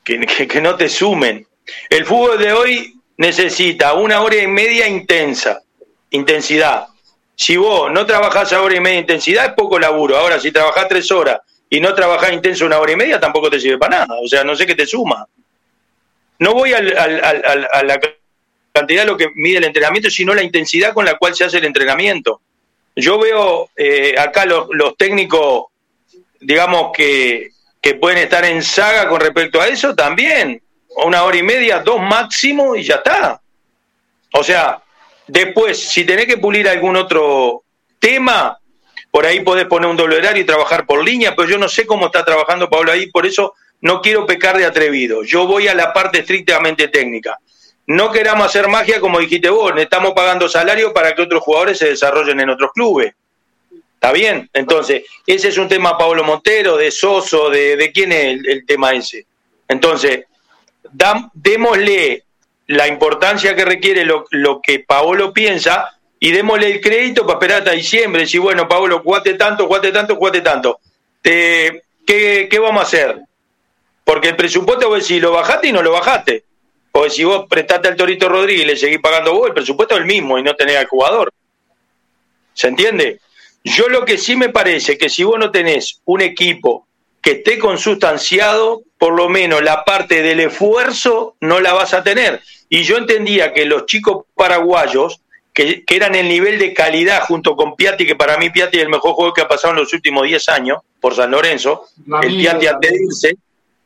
que, 0.03 0.61
no 0.61 0.76
te 0.76 0.89
sumen. 0.89 1.45
El 1.89 2.05
fútbol 2.05 2.38
de 2.39 2.51
hoy 2.53 2.93
necesita 3.17 3.93
una 3.93 4.22
hora 4.22 4.38
y 4.38 4.47
media 4.47 4.88
intensa, 4.88 5.61
intensidad. 6.11 6.88
Si 7.36 7.55
vos 7.57 7.91
no 7.91 8.05
trabajás 8.05 8.51
a 8.53 8.61
hora 8.61 8.76
y 8.76 8.80
media 8.80 8.99
intensidad, 8.99 9.45
es 9.45 9.53
poco 9.53 9.80
laburo. 9.80 10.17
Ahora, 10.17 10.39
si 10.39 10.51
trabajás 10.51 10.88
tres 10.88 11.09
horas 11.11 11.39
y 11.70 11.80
no 11.80 11.93
trabajás 11.93 12.34
intenso 12.34 12.65
una 12.65 12.80
hora 12.80 12.91
y 12.91 12.95
media, 12.97 13.20
tampoco 13.20 13.49
te 13.49 13.59
sirve 13.59 13.78
para 13.78 13.99
nada. 13.99 14.17
O 14.22 14.28
sea, 14.28 14.43
no 14.43 14.55
sé 14.55 14.65
qué 14.65 14.76
te 14.76 14.86
suma. 14.86 15.26
No 16.39 16.53
voy 16.53 16.74
al- 16.74 16.97
a 16.97 17.84
la 17.84 17.99
cantidad 18.72 19.01
de 19.03 19.07
lo 19.07 19.17
que 19.17 19.30
mide 19.36 19.57
el 19.57 19.65
entrenamiento, 19.65 20.09
sino 20.09 20.34
la 20.34 20.43
intensidad 20.43 20.93
con 20.93 21.05
la 21.05 21.17
cual 21.17 21.36
se 21.36 21.43
hace 21.43 21.57
el 21.57 21.65
entrenamiento. 21.65 22.41
Yo 22.95 23.20
veo 23.20 23.70
eh, 23.76 24.15
acá 24.17 24.45
los 24.45 24.97
técnicos, 24.97 25.65
digamos, 26.40 26.92
que, 26.94 27.52
que 27.82 27.96
pueden 27.96 28.20
estar 28.20 28.44
en 28.46 28.64
saga 28.64 29.08
con 29.08 29.22
respecto 29.22 29.62
a 29.62 29.68
eso 29.68 29.96
también. 29.96 30.62
Una 31.06 31.24
hora 31.24 31.38
y 31.38 31.44
media, 31.44 31.80
dos 31.80 32.02
máximo 32.02 32.76
y 32.76 32.84
ya 32.84 32.96
está. 32.96 33.42
O 34.34 34.44
sea, 34.44 34.82
después, 35.28 35.80
si 35.90 36.04
tenés 36.04 36.26
que 36.26 36.38
pulir 36.38 36.68
algún 36.68 36.96
otro 36.96 37.64
tema, 38.00 38.60
por 39.12 39.26
ahí 39.26 39.42
podés 39.42 39.66
poner 39.66 39.90
un 39.90 39.98
doble 39.98 40.18
horario 40.18 40.44
y 40.44 40.46
trabajar 40.46 40.86
por 40.86 41.04
línea, 41.04 41.36
pero 41.36 41.50
yo 41.50 41.58
no 41.58 41.68
sé 41.68 41.86
cómo 41.86 42.08
está 42.08 42.24
trabajando 42.24 42.70
Pablo 42.70 42.92
ahí, 42.92 43.08
por 43.08 43.26
eso 43.26 43.54
no 43.82 44.02
quiero 44.02 44.26
pecar 44.26 44.58
de 44.58 44.66
atrevido. 44.66 45.24
Yo 45.24 45.48
voy 45.48 45.68
a 45.68 45.74
la 45.74 45.94
parte 45.94 46.20
estrictamente 46.20 46.88
técnica. 46.90 47.40
No 47.88 48.12
queramos 48.12 48.46
hacer 48.46 48.68
magia 48.68 49.00
como 49.00 49.20
dijiste 49.20 49.50
vos, 49.50 49.74
estamos 49.78 50.14
pagando 50.14 50.48
salario 50.48 50.94
para 50.94 51.16
que 51.16 51.24
otros 51.24 51.42
jugadores 51.42 51.80
se 51.80 51.90
desarrollen 51.90 52.40
en 52.40 52.50
otros 52.50 52.72
clubes. 52.74 53.14
¿Está 54.00 54.14
bien? 54.14 54.50
Entonces, 54.54 55.04
ese 55.28 55.50
es 55.50 55.58
un 55.58 55.68
tema 55.68 55.97
Pablo 55.97 56.24
Montero, 56.24 56.78
de 56.78 56.89
Soso, 56.89 57.50
de, 57.50 57.76
de 57.76 57.91
quién 57.91 58.14
es 58.14 58.39
el, 58.45 58.66
tema 58.66 58.93
ese. 58.93 59.26
Entonces, 59.68 60.24
dam- 60.93 61.30
démosle 61.34 62.24
la 62.68 62.88
importancia 62.88 63.54
que 63.58 63.66
requiere 63.66 64.06
lo, 64.06 64.24
lo 64.32 64.62
que 64.62 64.80
Paolo 64.80 65.34
piensa 65.34 66.00
y 66.18 66.32
démosle 66.32 66.72
el 66.72 66.80
crédito 66.80 67.24
para 67.26 67.39
esperar 67.39 67.58
hasta 67.60 67.72
diciembre. 67.72 68.22
Decir, 68.22 68.39
bueno, 68.39 68.70
Paolo, 68.70 69.00
jugate 69.00 69.34
tanto, 69.34 69.68
jugate 69.68 69.91
tanto, 69.91 70.16
jugate 70.16 70.39
tanto. 70.39 70.80
¿qué, 71.22 71.82
¿Qué 72.50 72.60
vamos 72.60 72.80
a 72.80 72.86
hacer? 72.86 73.20
Porque 74.06 74.30
el 74.30 74.38
presupuesto, 74.38 74.88
vos 74.88 75.02
decís, 75.02 75.22
lo 75.22 75.34
bajaste 75.34 75.68
y 75.68 75.72
no 75.74 75.82
lo 75.82 75.91
bajaste. 75.91 76.45
Porque 76.93 77.10
si 77.10 77.26
vos 77.26 77.47
prestaste 77.50 77.89
al 77.89 77.97
Torito 77.97 78.30
Rodríguez 78.30 78.64
y 78.64 78.68
le 78.68 78.78
seguís 78.78 79.00
pagando 79.00 79.34
vos, 79.34 79.47
el 79.50 79.54
presupuesto 79.54 79.95
es 79.95 80.00
el 80.02 80.08
mismo 80.08 80.39
y 80.39 80.43
no 80.43 80.56
tenés 80.56 80.78
al 80.78 80.88
jugador. 80.88 81.34
¿Se 82.54 82.70
entiende? 82.70 83.20
Yo 83.64 83.89
lo 83.89 84.05
que 84.05 84.18
sí 84.18 84.36
me 84.36 84.49
parece 84.49 84.97
que 84.97 85.10
si 85.10 85.24
vos 85.24 85.38
no 85.38 85.51
tenés 85.51 86.01
un 86.05 86.22
equipo 86.22 86.88
que 87.22 87.32
esté 87.32 87.60
consustanciado, 87.60 88.84
por 88.97 89.14
lo 89.14 89.30
menos 89.30 89.62
la 89.62 89.84
parte 89.84 90.22
del 90.22 90.39
esfuerzo 90.39 91.36
no 91.41 91.60
la 91.60 91.74
vas 91.74 91.93
a 91.93 92.03
tener. 92.03 92.41
Y 92.70 92.84
yo 92.84 92.97
entendía 92.97 93.53
que 93.53 93.66
los 93.66 93.86
chicos 93.86 94.26
paraguayos, 94.36 95.22
que, 95.53 95.84
que 95.84 95.95
eran 95.95 96.16
el 96.16 96.30
nivel 96.30 96.60
de 96.60 96.74
calidad 96.74 97.24
junto 97.24 97.55
con 97.55 97.76
Piatti, 97.76 98.05
que 98.05 98.16
para 98.16 98.38
mí 98.38 98.49
Piatti 98.49 98.78
es 98.78 98.84
el 98.84 98.89
mejor 98.89 99.14
juego 99.14 99.34
que 99.34 99.41
ha 99.41 99.47
pasado 99.47 99.74
en 99.74 99.80
los 99.80 99.93
últimos 99.93 100.24
10 100.24 100.49
años 100.49 100.80
por 100.99 101.16
San 101.16 101.32
Lorenzo, 101.32 101.86
el 102.22 102.38
Piatti 102.38 102.68
antes 102.68 102.91
de 102.91 103.03
irse, 103.03 103.38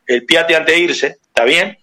el 0.06 0.24
Piatti 0.24 0.54
antes 0.54 0.74
de 0.74 0.80
irse, 0.80 1.06
¿está 1.26 1.44
bien? 1.44 1.78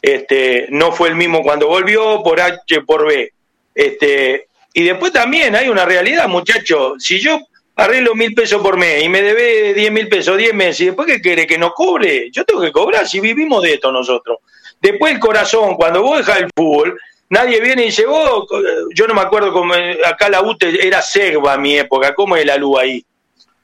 Este, 0.00 0.66
no 0.70 0.92
fue 0.92 1.08
el 1.08 1.16
mismo 1.16 1.42
cuando 1.42 1.66
volvió 1.66 2.22
por 2.22 2.40
H 2.40 2.82
por 2.82 3.06
B. 3.06 3.32
Este, 3.74 4.48
y 4.74 4.82
después 4.82 5.12
también 5.12 5.54
hay 5.54 5.68
una 5.68 5.84
realidad, 5.84 6.28
muchachos. 6.28 6.94
Si 6.98 7.20
yo 7.20 7.38
arreglo 7.76 8.14
mil 8.14 8.34
pesos 8.34 8.60
por 8.60 8.76
mes 8.76 9.04
y 9.04 9.08
me 9.08 9.22
debe 9.22 9.72
diez 9.72 9.90
mil 9.90 10.08
pesos 10.08 10.36
diez 10.36 10.52
meses, 10.52 10.80
¿y 10.80 10.86
después 10.86 11.06
qué 11.06 11.20
quiere 11.20 11.46
que 11.46 11.56
no 11.56 11.72
cobre? 11.72 12.28
Yo 12.32 12.44
tengo 12.44 12.60
que 12.60 12.72
cobrar 12.72 13.08
si 13.08 13.20
vivimos 13.20 13.62
de 13.62 13.74
esto 13.74 13.90
nosotros. 13.92 14.38
Después 14.82 15.14
el 15.14 15.20
corazón, 15.20 15.76
cuando 15.76 16.02
vos 16.02 16.18
dejas 16.18 16.40
el 16.40 16.50
fútbol, 16.54 17.00
nadie 17.30 17.60
viene 17.60 17.82
y 17.82 17.86
dice, 17.86 18.04
vos, 18.04 18.46
yo 18.94 19.06
no 19.06 19.14
me 19.14 19.20
acuerdo 19.22 19.52
cómo, 19.52 19.74
acá 20.04 20.28
la 20.28 20.42
UTE 20.42 20.86
era 20.86 21.00
Segva 21.00 21.54
a 21.54 21.58
mi 21.58 21.78
época, 21.78 22.14
¿cómo 22.14 22.36
es 22.36 22.44
la 22.44 22.56
luz 22.56 22.78
ahí? 22.80 23.04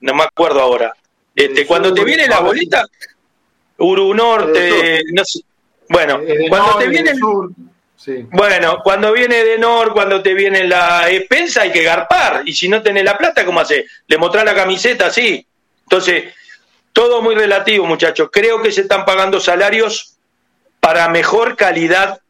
No 0.01 0.15
me 0.15 0.23
acuerdo 0.23 0.61
ahora. 0.61 0.95
Este, 1.35 1.67
cuando 1.67 1.93
te 1.93 2.05
viene 2.05 2.27
la 2.27 2.41
bolita, 2.41 2.87
Uru 3.79 4.15
Norte, 4.15 5.03
no 5.13 5.25
sé. 5.25 5.41
Bueno, 5.89 6.21
Eh, 6.25 6.47
cuando 6.49 6.79
te 6.79 6.87
viene 6.89 7.17
sur, 7.17 7.51
sí. 8.03 8.27
bueno, 8.31 8.81
cuando 8.83 9.13
viene 9.13 9.45
de 9.45 9.59
Nor, 9.59 9.93
cuando 9.93 10.23
te 10.23 10.35
viene 10.35 10.65
la 10.65 11.11
expensa, 11.11 11.63
hay 11.63 11.73
que 11.73 11.83
garpar. 11.83 12.43
Y 12.47 12.55
si 12.55 12.69
no 12.69 12.83
tenés 12.83 13.05
la 13.05 13.19
plata, 13.19 13.45
¿cómo 13.45 13.61
hace? 13.61 13.87
¿Le 14.07 14.19
mostrás 14.19 14.45
la 14.45 14.55
camiseta? 14.55 15.11
Sí. 15.11 15.47
Entonces, 15.83 16.33
todo 16.93 17.23
muy 17.23 17.35
relativo, 17.35 17.87
muchachos. 17.87 18.31
Creo 18.33 18.63
que 18.63 18.73
se 18.73 18.83
están 18.83 19.05
pagando 19.05 19.41
salarios 19.41 20.17
para 20.81 21.09
mejor 21.09 21.57
calidad 21.57 22.21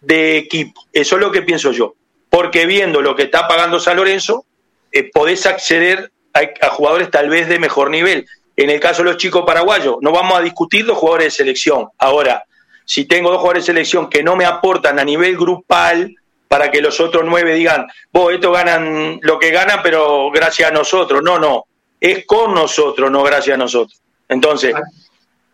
de 0.00 0.38
equipo. 0.38 0.80
Eso 0.92 1.16
es 1.16 1.20
lo 1.20 1.32
que 1.32 1.42
pienso 1.42 1.72
yo. 1.72 1.94
Porque 2.30 2.66
viendo 2.66 3.00
lo 3.00 3.14
que 3.16 3.24
está 3.24 3.48
pagando 3.48 3.80
San 3.80 3.96
Lorenzo, 3.96 4.44
eh, 4.92 5.10
podés 5.12 5.46
acceder 5.46 6.12
a, 6.32 6.66
a 6.66 6.70
jugadores 6.70 7.10
tal 7.10 7.28
vez 7.28 7.48
de 7.48 7.58
mejor 7.58 7.90
nivel. 7.90 8.26
En 8.56 8.70
el 8.70 8.80
caso 8.80 9.02
de 9.02 9.10
los 9.10 9.16
chicos 9.16 9.44
paraguayos, 9.44 9.96
no 10.00 10.12
vamos 10.12 10.38
a 10.38 10.42
discutir 10.42 10.84
los 10.84 10.98
jugadores 10.98 11.26
de 11.26 11.30
selección. 11.30 11.88
Ahora, 11.98 12.44
si 12.84 13.06
tengo 13.06 13.30
dos 13.30 13.38
jugadores 13.38 13.64
de 13.64 13.72
selección 13.72 14.08
que 14.10 14.22
no 14.22 14.36
me 14.36 14.44
aportan 14.44 14.98
a 14.98 15.04
nivel 15.04 15.36
grupal 15.36 16.14
para 16.48 16.70
que 16.70 16.80
los 16.80 17.00
otros 17.00 17.24
nueve 17.26 17.54
digan, 17.54 17.86
vos, 18.12 18.32
estos 18.32 18.52
ganan 18.52 19.18
lo 19.22 19.38
que 19.38 19.50
ganan, 19.50 19.80
pero 19.82 20.30
gracias 20.30 20.70
a 20.70 20.72
nosotros. 20.72 21.22
No, 21.22 21.38
no, 21.38 21.64
es 22.00 22.24
con 22.26 22.54
nosotros, 22.54 23.10
no 23.10 23.22
gracias 23.22 23.54
a 23.54 23.58
nosotros. 23.58 24.00
Entonces, 24.28 24.74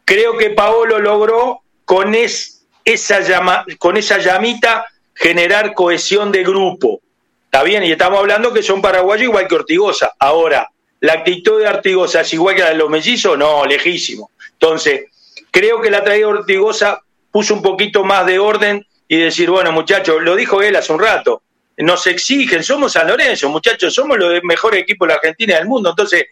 creo 0.05 0.37
que 0.37 0.51
Paolo 0.51 0.99
logró 0.99 1.61
con 1.85 2.15
es- 2.15 2.63
esa, 2.85 3.21
llama, 3.21 3.65
con 3.79 3.97
esa 3.97 4.19
llamita 4.19 4.85
generar 5.15 5.75
cohesión 5.75 6.33
de 6.33 6.43
grupo. 6.43 7.01
Está 7.45 7.63
bien, 7.63 7.83
y 7.85 7.93
estamos 7.93 8.19
hablando 8.19 8.53
que 8.53 8.63
son 8.63 8.81
paraguayos 8.81 9.25
igual 9.25 9.47
que 9.49 9.55
Ortigosa. 9.55 10.13
Ahora, 10.19 10.69
¿la 11.01 11.15
actitud 11.15 11.61
de 11.61 11.69
Ortigosa 11.69 12.21
es 12.23 12.33
igual 12.33 12.55
que 12.55 12.63
la 12.63 12.71
de 12.71 12.77
los 12.77 12.89
mellizos? 12.91 13.37
No, 13.39 13.65
lejísimo. 13.65 14.31
Entonces, 14.53 15.07
creo 15.51 15.81
que 15.81 15.91
la 15.91 16.03
traída 16.05 16.27
de 16.29 16.33
Ortigosa 16.33 17.01
puso 17.31 17.55
un 17.55 17.63
poquito 17.63 18.05
más 18.05 18.27
de 18.27 18.39
orden 18.39 18.87
y 19.09 19.17
decir, 19.17 19.51
bueno, 19.51 19.73
muchachos, 19.73 20.23
lo 20.23 20.37
dijo 20.37 20.63
él 20.63 20.77
hace 20.77 20.93
un 20.93 21.01
rato, 21.01 21.43
nos 21.79 22.07
exigen, 22.07 22.63
somos 22.63 22.93
San 22.93 23.09
Lorenzo, 23.09 23.49
muchachos, 23.49 23.95
somos 23.95 24.19
los 24.19 24.43
mejores 24.43 24.83
equipos 24.83 25.09
de 25.09 25.15
la 25.15 25.17
Argentina 25.17 25.57
del 25.57 25.67
mundo. 25.67 25.91
Entonces, 25.91 26.27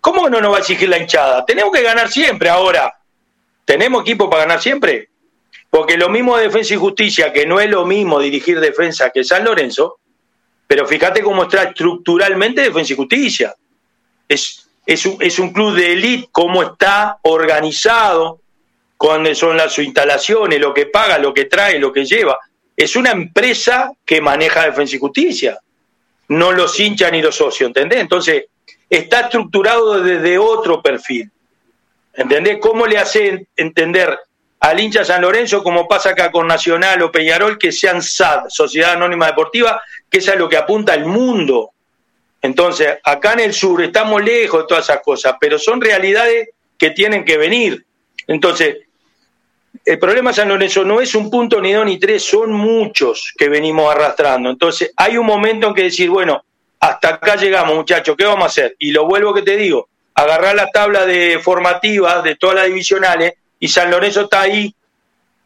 ¿cómo 0.00 0.28
no 0.28 0.40
nos 0.40 0.52
va 0.52 0.56
a 0.56 0.60
exigir 0.60 0.88
la 0.88 0.98
hinchada? 0.98 1.44
Tenemos 1.44 1.72
que 1.72 1.82
ganar 1.82 2.08
siempre 2.08 2.48
ahora. 2.48 2.94
¿Tenemos 3.64 4.02
equipo 4.02 4.28
para 4.28 4.44
ganar 4.44 4.60
siempre? 4.60 5.08
Porque 5.70 5.96
lo 5.96 6.08
mismo 6.08 6.36
de 6.36 6.44
Defensa 6.44 6.74
y 6.74 6.78
Justicia, 6.78 7.32
que 7.32 7.46
no 7.46 7.60
es 7.60 7.68
lo 7.68 7.84
mismo 7.84 8.20
dirigir 8.20 8.60
defensa 8.60 9.10
que 9.10 9.24
San 9.24 9.44
Lorenzo, 9.44 9.98
pero 10.66 10.86
fíjate 10.86 11.22
cómo 11.22 11.44
está 11.44 11.64
estructuralmente 11.64 12.62
Defensa 12.62 12.92
y 12.92 12.96
Justicia. 12.96 13.54
Es, 14.28 14.68
es, 14.86 15.06
un, 15.06 15.16
es 15.20 15.38
un 15.38 15.52
club 15.52 15.74
de 15.74 15.92
élite, 15.92 16.28
cómo 16.30 16.62
está 16.62 17.18
organizado, 17.22 18.40
cuáles 18.98 19.38
son 19.38 19.56
las 19.56 19.72
sus 19.72 19.84
instalaciones, 19.84 20.60
lo 20.60 20.74
que 20.74 20.86
paga, 20.86 21.18
lo 21.18 21.32
que 21.32 21.46
trae, 21.46 21.78
lo 21.78 21.92
que 21.92 22.04
lleva. 22.04 22.38
Es 22.76 22.96
una 22.96 23.12
empresa 23.12 23.92
que 24.04 24.20
maneja 24.20 24.64
Defensa 24.64 24.96
y 24.96 24.98
Justicia, 24.98 25.58
no 26.28 26.52
los 26.52 26.78
hinchas 26.78 27.10
ni 27.12 27.22
los 27.22 27.36
socios, 27.36 27.68
¿entendés? 27.68 28.00
Entonces, 28.00 28.46
está 28.90 29.20
estructurado 29.20 30.02
desde 30.02 30.36
otro 30.36 30.82
perfil. 30.82 31.30
¿Entendés? 32.12 32.58
¿Cómo 32.60 32.86
le 32.86 32.98
hace 32.98 33.46
entender 33.56 34.18
al 34.60 34.80
hincha 34.80 35.04
San 35.04 35.22
Lorenzo, 35.22 35.62
como 35.62 35.86
pasa 35.86 36.10
acá 36.10 36.32
con 36.32 36.48
Nacional 36.48 37.00
o 37.02 37.12
Peñarol, 37.12 37.56
que 37.56 37.70
sean 37.70 38.02
SAD, 38.02 38.48
Sociedad 38.48 38.94
Anónima 38.94 39.26
Deportiva, 39.26 39.80
que 40.10 40.18
es 40.18 40.28
a 40.28 40.34
lo 40.34 40.48
que 40.48 40.56
apunta 40.56 40.94
el 40.94 41.06
mundo? 41.06 41.70
Entonces, 42.42 42.98
acá 43.04 43.34
en 43.34 43.40
el 43.40 43.54
sur 43.54 43.80
estamos 43.82 44.22
lejos 44.22 44.62
de 44.62 44.66
todas 44.66 44.84
esas 44.84 45.02
cosas, 45.02 45.36
pero 45.40 45.58
son 45.58 45.80
realidades 45.80 46.48
que 46.76 46.90
tienen 46.90 47.24
que 47.24 47.36
venir. 47.36 47.84
Entonces, 48.26 48.87
el 49.88 49.98
problema 49.98 50.34
San 50.34 50.50
Lorenzo 50.50 50.84
no 50.84 51.00
es 51.00 51.14
un 51.14 51.30
punto 51.30 51.62
ni 51.62 51.72
dos 51.72 51.86
ni 51.86 51.98
tres, 51.98 52.22
son 52.22 52.52
muchos 52.52 53.32
que 53.38 53.48
venimos 53.48 53.90
arrastrando. 53.90 54.50
Entonces, 54.50 54.92
hay 54.94 55.16
un 55.16 55.24
momento 55.24 55.68
en 55.68 55.74
que 55.74 55.84
decir, 55.84 56.10
bueno, 56.10 56.44
hasta 56.78 57.08
acá 57.08 57.36
llegamos, 57.36 57.74
muchachos, 57.74 58.14
¿qué 58.14 58.26
vamos 58.26 58.42
a 58.42 58.46
hacer? 58.48 58.76
Y 58.78 58.90
lo 58.90 59.06
vuelvo 59.06 59.32
que 59.32 59.40
te 59.40 59.56
digo, 59.56 59.88
agarrar 60.14 60.54
la 60.56 60.66
tabla 60.66 61.06
de 61.06 61.40
formativas 61.42 62.22
de 62.22 62.36
todas 62.36 62.56
las 62.56 62.66
divisionales 62.66 63.32
y 63.58 63.68
San 63.68 63.90
Lorenzo 63.90 64.24
está 64.24 64.42
ahí. 64.42 64.74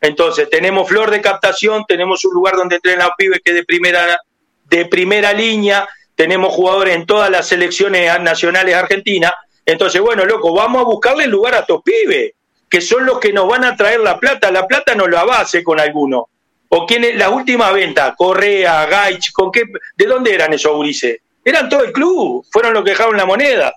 Entonces, 0.00 0.50
tenemos 0.50 0.88
flor 0.88 1.12
de 1.12 1.20
captación, 1.20 1.84
tenemos 1.86 2.24
un 2.24 2.34
lugar 2.34 2.56
donde 2.56 2.74
entrenan 2.76 3.06
los 3.06 3.16
pibes 3.16 3.40
que 3.44 3.52
es 3.52 3.56
de 3.58 3.64
primera, 3.64 4.18
de 4.64 4.86
primera 4.86 5.32
línea, 5.32 5.88
tenemos 6.16 6.52
jugadores 6.52 6.96
en 6.96 7.06
todas 7.06 7.30
las 7.30 7.46
selecciones 7.46 8.10
nacionales 8.20 8.74
argentinas. 8.74 9.32
Entonces, 9.64 10.00
bueno, 10.00 10.24
loco, 10.24 10.52
vamos 10.52 10.82
a 10.82 10.84
buscarle 10.84 11.28
lugar 11.28 11.54
a 11.54 11.60
estos 11.60 11.80
pibes, 11.84 12.32
que 12.72 12.80
son 12.80 13.04
los 13.04 13.20
que 13.20 13.34
nos 13.34 13.46
van 13.46 13.64
a 13.64 13.76
traer 13.76 14.00
la 14.00 14.18
plata. 14.18 14.50
La 14.50 14.66
plata 14.66 14.94
no 14.94 15.06
la 15.06 15.24
base 15.24 15.62
con 15.62 15.78
alguno. 15.78 16.30
¿O 16.70 16.86
quién 16.86 17.04
es 17.04 17.16
la 17.16 17.28
última 17.28 17.70
venta? 17.70 18.14
Correa, 18.16 18.86
Gaich, 18.86 19.30
¿con 19.30 19.52
qué? 19.52 19.64
¿De 19.94 20.06
dónde 20.06 20.32
eran 20.32 20.54
esos 20.54 20.74
gurises? 20.74 21.18
Eran 21.44 21.68
todo 21.68 21.84
el 21.84 21.92
club, 21.92 22.46
fueron 22.50 22.72
los 22.72 22.82
que 22.82 22.92
dejaron 22.92 23.14
la 23.14 23.26
moneda. 23.26 23.74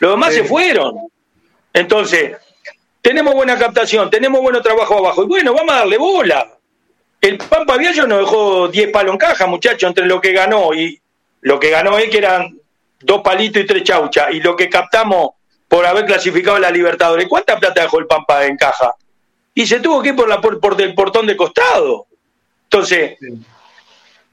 Los 0.00 0.10
demás 0.10 0.34
se 0.34 0.42
fueron. 0.42 1.06
Entonces, 1.72 2.32
tenemos 3.00 3.32
buena 3.32 3.56
captación, 3.56 4.10
tenemos 4.10 4.40
buen 4.40 4.60
trabajo 4.60 4.98
abajo. 4.98 5.22
Y 5.22 5.26
bueno, 5.28 5.54
vamos 5.54 5.72
a 5.72 5.78
darle 5.78 5.98
bola. 5.98 6.50
El 7.20 7.38
Pampa 7.38 7.76
Viallo 7.76 8.08
nos 8.08 8.18
dejó 8.18 8.66
10 8.66 8.90
palos 8.90 9.12
en 9.12 9.18
caja, 9.18 9.46
muchachos, 9.46 9.88
entre 9.88 10.06
lo 10.06 10.20
que 10.20 10.32
ganó 10.32 10.74
y 10.74 11.00
lo 11.42 11.60
que 11.60 11.70
ganó 11.70 11.96
él, 11.96 12.10
que 12.10 12.18
eran 12.18 12.58
dos 12.98 13.22
palitos 13.22 13.62
y 13.62 13.66
tres 13.66 13.84
chauchas, 13.84 14.32
y 14.32 14.40
lo 14.40 14.56
que 14.56 14.68
captamos 14.68 15.30
por 15.72 15.86
haber 15.86 16.04
clasificado 16.04 16.58
a 16.58 16.60
la 16.60 16.70
Libertadores. 16.70 17.26
¿Cuánta 17.26 17.58
plata 17.58 17.80
dejó 17.80 17.98
el 17.98 18.06
Pampa 18.06 18.44
en 18.44 18.58
caja? 18.58 18.94
Y 19.54 19.66
se 19.66 19.80
tuvo 19.80 20.02
que 20.02 20.10
ir 20.10 20.14
por, 20.14 20.28
la, 20.28 20.38
por, 20.38 20.60
por 20.60 20.78
el 20.78 20.94
portón 20.94 21.26
de 21.26 21.34
costado. 21.34 22.08
Entonces, 22.64 23.16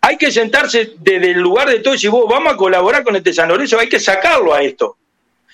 hay 0.01 0.17
que 0.17 0.33
sentarse 0.33 0.95
desde 0.97 1.31
el 1.31 1.39
lugar 1.39 1.69
de 1.69 1.79
todo 1.79 1.93
y 1.93 1.95
decir, 1.95 2.09
vos 2.09 2.25
vamos 2.29 2.51
a 2.51 2.57
colaborar 2.57 3.05
con 3.05 3.15
este 3.15 3.31
San 3.31 3.47
Lorenzo, 3.47 3.79
hay 3.79 3.87
que 3.87 4.01
sacarlo 4.01 4.53
a 4.53 4.61
esto. 4.61 4.97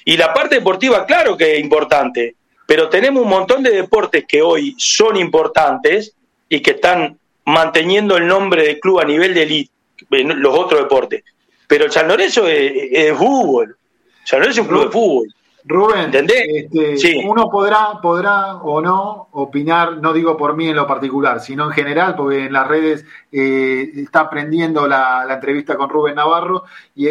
Y 0.03 0.17
la 0.17 0.33
parte 0.33 0.55
deportiva, 0.55 1.05
claro 1.05 1.37
que 1.37 1.53
es 1.53 1.59
importante, 1.59 2.35
pero 2.65 2.89
tenemos 2.89 3.21
un 3.21 3.29
montón 3.29 3.61
de 3.61 3.69
deportes 3.69 4.25
que 4.27 4.41
hoy 4.41 4.73
son 4.79 5.17
importantes 5.17 6.15
y 6.49 6.61
que 6.61 6.71
están 6.71 7.19
manteniendo 7.45 8.17
el 8.17 8.25
nombre 8.25 8.63
del 8.63 8.79
club 8.79 9.01
a 9.01 9.05
nivel 9.05 9.35
de 9.35 9.43
elite, 9.43 9.71
los 10.09 10.57
otros 10.57 10.81
deportes. 10.81 11.23
Pero 11.67 11.85
el 11.85 11.91
San 11.91 12.07
Lorenzo 12.07 12.47
es, 12.47 12.71
es 12.91 13.15
fútbol. 13.15 13.77
San 14.23 14.39
Lorenzo 14.39 14.61
es 14.61 14.67
un 14.67 14.73
club 14.73 14.85
de 14.85 14.91
fútbol. 14.91 15.35
Rubén, 15.67 16.11
este, 16.13 17.25
uno 17.25 17.49
podrá, 17.49 17.99
podrá 17.99 18.57
o 18.57 18.81
no 18.81 19.29
opinar, 19.31 19.97
no 19.97 20.13
digo 20.13 20.37
por 20.37 20.55
mí 20.55 20.67
en 20.67 20.75
lo 20.75 20.85
particular, 20.85 21.39
sino 21.39 21.65
en 21.65 21.71
general, 21.71 22.15
porque 22.15 22.45
en 22.45 22.53
las 22.53 22.67
redes 22.67 23.03
eh, 23.31 23.91
está 23.95 24.21
aprendiendo 24.21 24.87
la, 24.87 25.25
entrevista 25.27 25.75
con 25.75 25.89
Rubén 25.89 26.15
Navarro 26.15 26.65
y 26.93 27.07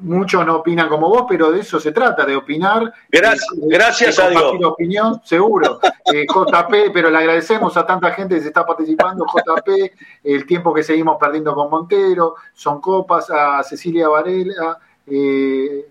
muchos 0.00 0.46
no 0.46 0.56
opinan 0.56 0.88
como 0.88 1.10
vos, 1.10 1.26
pero 1.28 1.52
de 1.52 1.60
eso 1.60 1.78
se 1.78 1.92
trata, 1.92 2.24
de 2.24 2.34
opinar. 2.34 2.90
Gracias, 3.10 3.46
gracias 3.60 4.18
a 4.18 4.30
Dios. 4.30 4.54
opinión, 4.64 5.20
seguro. 5.24 5.78
Eh, 6.10 6.24
JP, 6.26 6.90
pero 6.94 7.10
le 7.10 7.18
agradecemos 7.18 7.76
a 7.76 7.84
tanta 7.84 8.12
gente 8.12 8.36
que 8.36 8.40
se 8.40 8.48
está 8.48 8.64
participando, 8.64 9.26
JP, 9.26 9.92
el 10.24 10.46
tiempo 10.46 10.72
que 10.72 10.82
seguimos 10.82 11.18
perdiendo 11.20 11.54
con 11.54 11.68
Montero, 11.68 12.36
son 12.54 12.80
copas, 12.80 13.30
a 13.30 13.62
Cecilia 13.62 14.08
Varela 14.08 14.78
eh, 15.10 15.86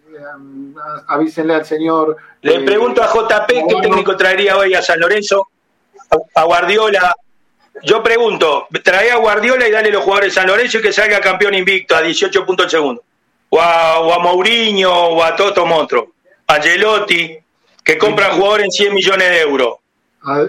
avísenle 1.07 1.55
al 1.55 1.65
señor. 1.65 2.17
Le 2.41 2.55
eh, 2.55 2.59
pregunto 2.61 3.01
a 3.03 3.07
JP 3.07 3.47
qué 3.47 3.75
técnico 3.81 4.15
traería 4.15 4.57
hoy 4.57 4.73
a 4.73 4.81
San 4.81 4.99
Lorenzo, 4.99 5.47
a, 6.35 6.43
Guardiola. 6.43 7.15
Yo 7.83 8.01
pregunto, 8.01 8.67
trae 8.83 9.11
a 9.11 9.17
Guardiola 9.17 9.67
y 9.67 9.71
dale 9.71 9.91
los 9.91 10.03
jugadores 10.03 10.33
de 10.33 10.41
San 10.41 10.47
Lorenzo 10.47 10.79
y 10.79 10.81
que 10.81 10.93
salga 10.93 11.19
campeón 11.19 11.53
invicto 11.53 11.95
a 11.95 12.01
18 12.01 12.45
puntos 12.45 12.65
el 12.65 12.71
segundo. 12.71 13.03
O 13.49 13.61
a, 13.61 13.99
o 13.99 14.13
a 14.13 14.19
Mourinho 14.19 14.91
o 14.91 15.23
a 15.23 15.35
Toto 15.35 15.65
Montro. 15.65 16.13
Angelotti, 16.47 17.37
que 17.83 17.97
compran 17.97 18.35
jugadores 18.35 18.65
en 18.65 18.71
100 18.71 18.93
millones 18.93 19.29
de 19.29 19.41
euros. 19.41 19.75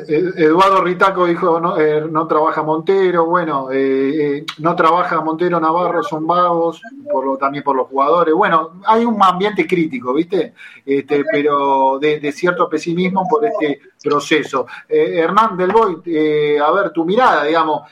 Eduardo 0.09 0.83
Ritaco 0.83 1.27
dijo 1.27 1.61
no, 1.61 1.79
eh, 1.79 2.01
no 2.11 2.27
trabaja 2.27 2.65
Montero, 2.65 3.27
bueno, 3.27 3.71
eh, 3.71 4.39
eh, 4.39 4.47
no 4.59 4.75
trabaja 4.75 5.21
Montero 5.21 5.61
Navarro, 5.61 6.03
son 6.03 6.27
vagos, 6.27 6.83
por 7.09 7.25
lo, 7.25 7.37
también 7.37 7.63
por 7.63 7.77
los 7.77 7.87
jugadores. 7.87 8.35
Bueno, 8.35 8.81
hay 8.87 9.05
un 9.05 9.23
ambiente 9.23 9.69
crítico, 9.69 10.13
¿viste? 10.13 10.55
Este, 10.85 11.25
pero 11.31 11.99
de, 12.01 12.33
cierto 12.33 12.69
pesimismo 12.69 13.27
por 13.29 13.45
este 13.45 13.81
proceso. 14.03 14.67
Hernán 14.89 15.57
Del 15.57 15.71
Boy, 15.71 16.59
a 16.61 16.73
ver, 16.73 16.91
tu 16.91 17.05
mirada, 17.05 17.45
digamos, 17.45 17.83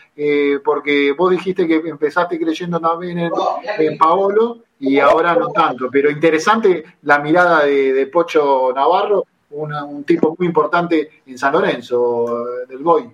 porque 0.65 1.13
vos 1.17 1.31
dijiste 1.31 1.69
que 1.69 1.77
empezaste 1.77 2.39
creyendo 2.39 2.81
también 2.81 3.19
en, 3.19 3.33
en 3.79 3.99
Paolo 3.99 4.59
y 4.81 4.99
ahora 4.99 5.35
no 5.35 5.49
tanto, 5.49 5.89
pero 5.91 6.11
interesante 6.11 6.85
la 7.03 7.19
mirada 7.19 7.65
de 7.65 8.07
Pocho 8.13 8.73
Navarro 8.75 9.25
un 9.57 10.05
tipo 10.05 10.35
muy 10.39 10.47
importante 10.49 11.23
en 11.27 11.39
San 11.39 11.53
Lorenzo, 11.53 12.45
del 12.69 12.79
Boy. 12.79 13.11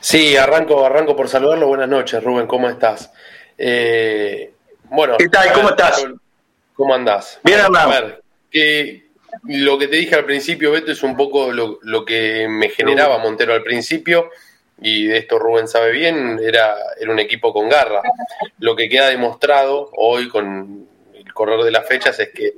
Sí, 0.00 0.36
arranco, 0.36 0.84
arranco 0.84 1.16
por 1.16 1.28
saludarlo. 1.28 1.68
Buenas 1.68 1.88
noches, 1.88 2.22
Rubén, 2.22 2.46
¿cómo 2.46 2.68
estás? 2.68 3.12
Eh, 3.58 4.52
bueno, 4.84 5.16
¿qué 5.18 5.28
tal? 5.28 5.52
¿Cómo 5.52 5.70
estás? 5.70 6.06
¿Cómo 6.74 6.94
andás? 6.94 7.40
Bien, 7.42 7.60
A 7.74 7.86
ver, 7.86 8.22
que 8.50 9.06
lo 9.44 9.78
que 9.78 9.88
te 9.88 9.96
dije 9.96 10.14
al 10.14 10.24
principio, 10.24 10.72
Beto, 10.72 10.92
es 10.92 11.02
un 11.02 11.16
poco 11.16 11.52
lo, 11.52 11.78
lo 11.82 12.04
que 12.04 12.46
me 12.48 12.68
generaba 12.68 13.18
Montero 13.18 13.54
al 13.54 13.62
principio 13.62 14.30
y 14.80 15.06
de 15.06 15.18
esto 15.18 15.38
Rubén 15.38 15.68
sabe 15.68 15.90
bien, 15.90 16.38
era, 16.42 16.74
era 17.00 17.10
un 17.10 17.18
equipo 17.18 17.52
con 17.52 17.68
garra. 17.68 18.02
Lo 18.58 18.76
que 18.76 18.88
queda 18.88 19.08
demostrado 19.08 19.90
hoy 19.96 20.28
con 20.28 20.86
el 21.14 21.32
correr 21.32 21.64
de 21.64 21.70
las 21.70 21.88
fechas 21.88 22.18
es 22.20 22.30
que 22.30 22.54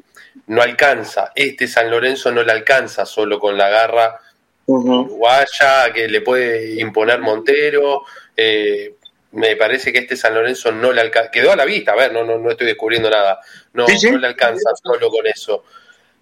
no 0.47 0.63
alcanza. 0.63 1.33
Este 1.35 1.67
San 1.67 1.91
Lorenzo 1.91 2.31
no 2.33 2.43
le 2.43 2.53
alcanza 2.53 3.05
solo 3.05 3.39
con 3.39 3.57
la 3.57 3.69
garra 3.69 4.21
uruguaya 4.67 5.93
que 5.95 6.09
le 6.09 6.21
puede 6.21 6.81
imponer 6.81 7.21
Montero. 7.21 8.05
Eh, 8.37 8.95
me 9.33 9.57
parece 9.57 9.93
que 9.93 9.99
este 9.99 10.17
San 10.17 10.35
Lorenzo 10.35 10.73
no 10.73 10.93
le 10.93 11.01
alcanza. 11.01 11.31
Quedó 11.31 11.53
a 11.53 11.57
la 11.57 11.65
vista, 11.65 11.93
a 11.93 11.97
ver, 11.97 12.13
no, 12.13 12.25
no, 12.25 12.39
no 12.39 12.51
estoy 12.51 12.67
descubriendo 12.67 13.11
nada. 13.11 13.41
No, 13.73 13.87
no 13.87 14.19
le 14.19 14.27
alcanza 14.27 14.71
solo 14.83 15.11
con 15.11 15.27
eso. 15.27 15.65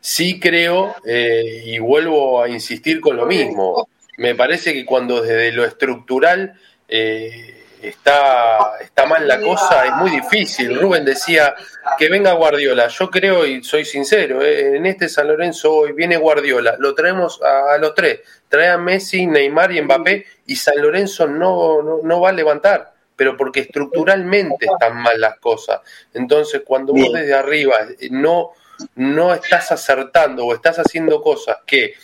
Sí 0.01 0.39
creo, 0.39 0.95
eh, 1.07 1.63
y 1.65 1.79
vuelvo 1.79 2.43
a 2.43 2.49
insistir 2.49 3.01
con 3.01 3.17
lo 3.17 3.27
mismo, 3.27 3.89
me 4.19 4.35
parece 4.35 4.73
que 4.73 4.85
cuando 4.85 5.21
desde 5.21 5.53
lo 5.53 5.65
estructural 5.65 6.55
eh, 6.89 7.56
está, 7.83 8.79
está 8.81 9.07
mal 9.07 9.27
la 9.27 9.41
cosa, 9.41 9.87
es 9.87 9.93
muy 9.93 10.11
difícil. 10.11 10.79
Rubén 10.79 11.05
decía 11.05 11.55
que 11.99 12.09
venga 12.09 12.33
Guardiola. 12.33 12.89
Yo 12.89 13.11
creo 13.11 13.47
y 13.47 13.63
soy 13.63 13.85
sincero, 13.85 14.43
eh, 14.43 14.77
en 14.77 14.87
este 14.87 15.09
San 15.09 15.29
Lorenzo 15.29 15.75
hoy 15.75 15.93
viene 15.93 16.17
Guardiola, 16.17 16.77
lo 16.79 16.95
traemos 16.95 17.41
a, 17.43 17.79
los 17.79 17.95
tres. 17.95 18.21
Trae 18.49 18.69
a 18.69 18.79
Messi, 18.79 19.27
Neymar 19.27 19.73
y 19.73 19.83
Mbappé 19.83 20.27
y 20.47 20.57
San 20.57 20.81
Lorenzo 20.81 21.27
no, 21.27 21.83
no, 22.03 22.21
va 22.21 22.31
a 22.31 22.33
levantar 22.33 22.93
pero 23.15 23.35
porque 23.35 23.61
estructuralmente 23.61 24.67
están 24.67 24.95
mal 24.99 25.19
las 25.19 25.39
cosas. 25.39 25.81
Entonces, 26.13 26.61
cuando 26.67 26.93
vos 26.93 27.15
desde 27.15 27.33
arriba 27.33 27.75
eh, 27.99 28.09
no, 28.11 28.51
no 28.97 29.33
estás 29.33 29.73
acertando 29.73 30.45
o 30.45 30.55
estás 30.55 30.79
haciendo 30.79 31.23
cosas 31.23 31.57
que 31.67 31.95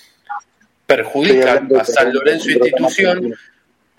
perjudican 0.87 1.69
a 1.79 1.85
San 1.85 2.13
Lorenzo 2.13 2.51
institución, 2.51 3.35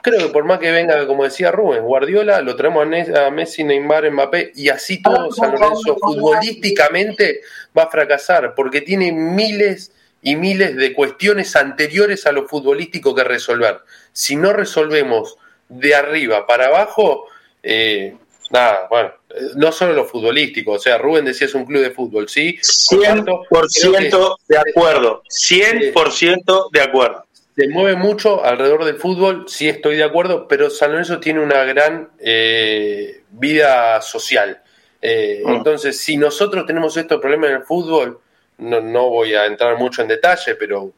creo 0.04 0.20
que 0.20 0.34
por 0.34 0.44
más 0.44 0.60
que 0.60 0.72
venga, 0.72 1.08
como 1.08 1.24
decía 1.24 1.50
Rubén, 1.50 1.84
Guardiola, 1.84 2.42
lo 2.42 2.56
traemos 2.58 2.86
a 3.18 3.32
Messi, 3.32 3.64
Neymar, 3.64 4.12
Mbappé, 4.12 4.52
y 4.54 4.68
así 4.68 5.02
todo 5.02 5.32
San 5.32 5.54
Lorenzo 5.54 5.98
futbolísticamente 6.00 7.42
va 7.76 7.84
a 7.84 7.90
fracasar, 7.90 8.54
porque 8.54 8.82
tiene 8.82 9.14
miles 9.14 9.94
y 10.22 10.36
miles 10.36 10.76
de 10.76 10.94
cuestiones 10.94 11.56
anteriores 11.56 12.28
a 12.28 12.34
lo 12.34 12.48
futbolístico 12.48 13.16
que 13.16 13.24
resolver. 13.24 13.80
Si 14.12 14.36
no 14.36 14.52
resolvemos 14.52 15.38
de 15.70 15.96
arriba 15.96 16.46
para 16.46 16.68
abajo, 16.68 17.28
eh, 17.64 18.14
nada, 18.52 18.88
bueno, 18.90 19.14
no 19.56 19.72
solo 19.72 19.94
lo 19.94 20.06
futbolístico, 20.06 20.74
o 20.74 20.80
sea, 20.80 20.98
Rubén 20.98 21.24
decía 21.24 21.48
es 21.48 21.56
un 21.56 21.66
club 21.66 21.82
de 21.82 21.92
fútbol, 21.92 22.28
¿sí? 22.28 22.60
100% 22.62 24.36
de 24.50 24.58
acuerdo, 24.58 25.24
100% 25.30 26.70
de 26.74 26.82
acuerdo 26.82 27.26
se 27.56 27.68
mueve 27.68 27.96
mucho 27.96 28.44
alrededor 28.44 28.84
del 28.86 28.98
fútbol, 28.98 29.46
sí 29.48 29.70
estoy 29.70 29.96
de 29.96 30.04
acuerdo, 30.04 30.48
pero 30.48 30.70
San 30.70 30.92
Lorenzo 30.92 31.20
tiene 31.20 31.40
una 31.42 31.64
gran 31.64 32.10
eh, 32.20 33.24
vida 33.30 34.02
social. 34.02 34.62
Eh, 35.02 35.44
mm. 35.46 35.56
Entonces, 35.56 36.00
si 36.00 36.18
nosotros 36.18 36.66
tenemos 36.66 36.98
estos 36.98 37.20
problemas 37.20 37.52
en 37.52 37.58
el 37.58 37.64
fútbol, 37.64 38.20
no, 38.58 38.82
no 38.82 39.10
voy 39.10 39.36
a 39.36 39.46
entrar 39.46 39.78
mucho 39.78 40.02
en 40.02 40.08
detalle, 40.08 40.56
pero 40.56 40.94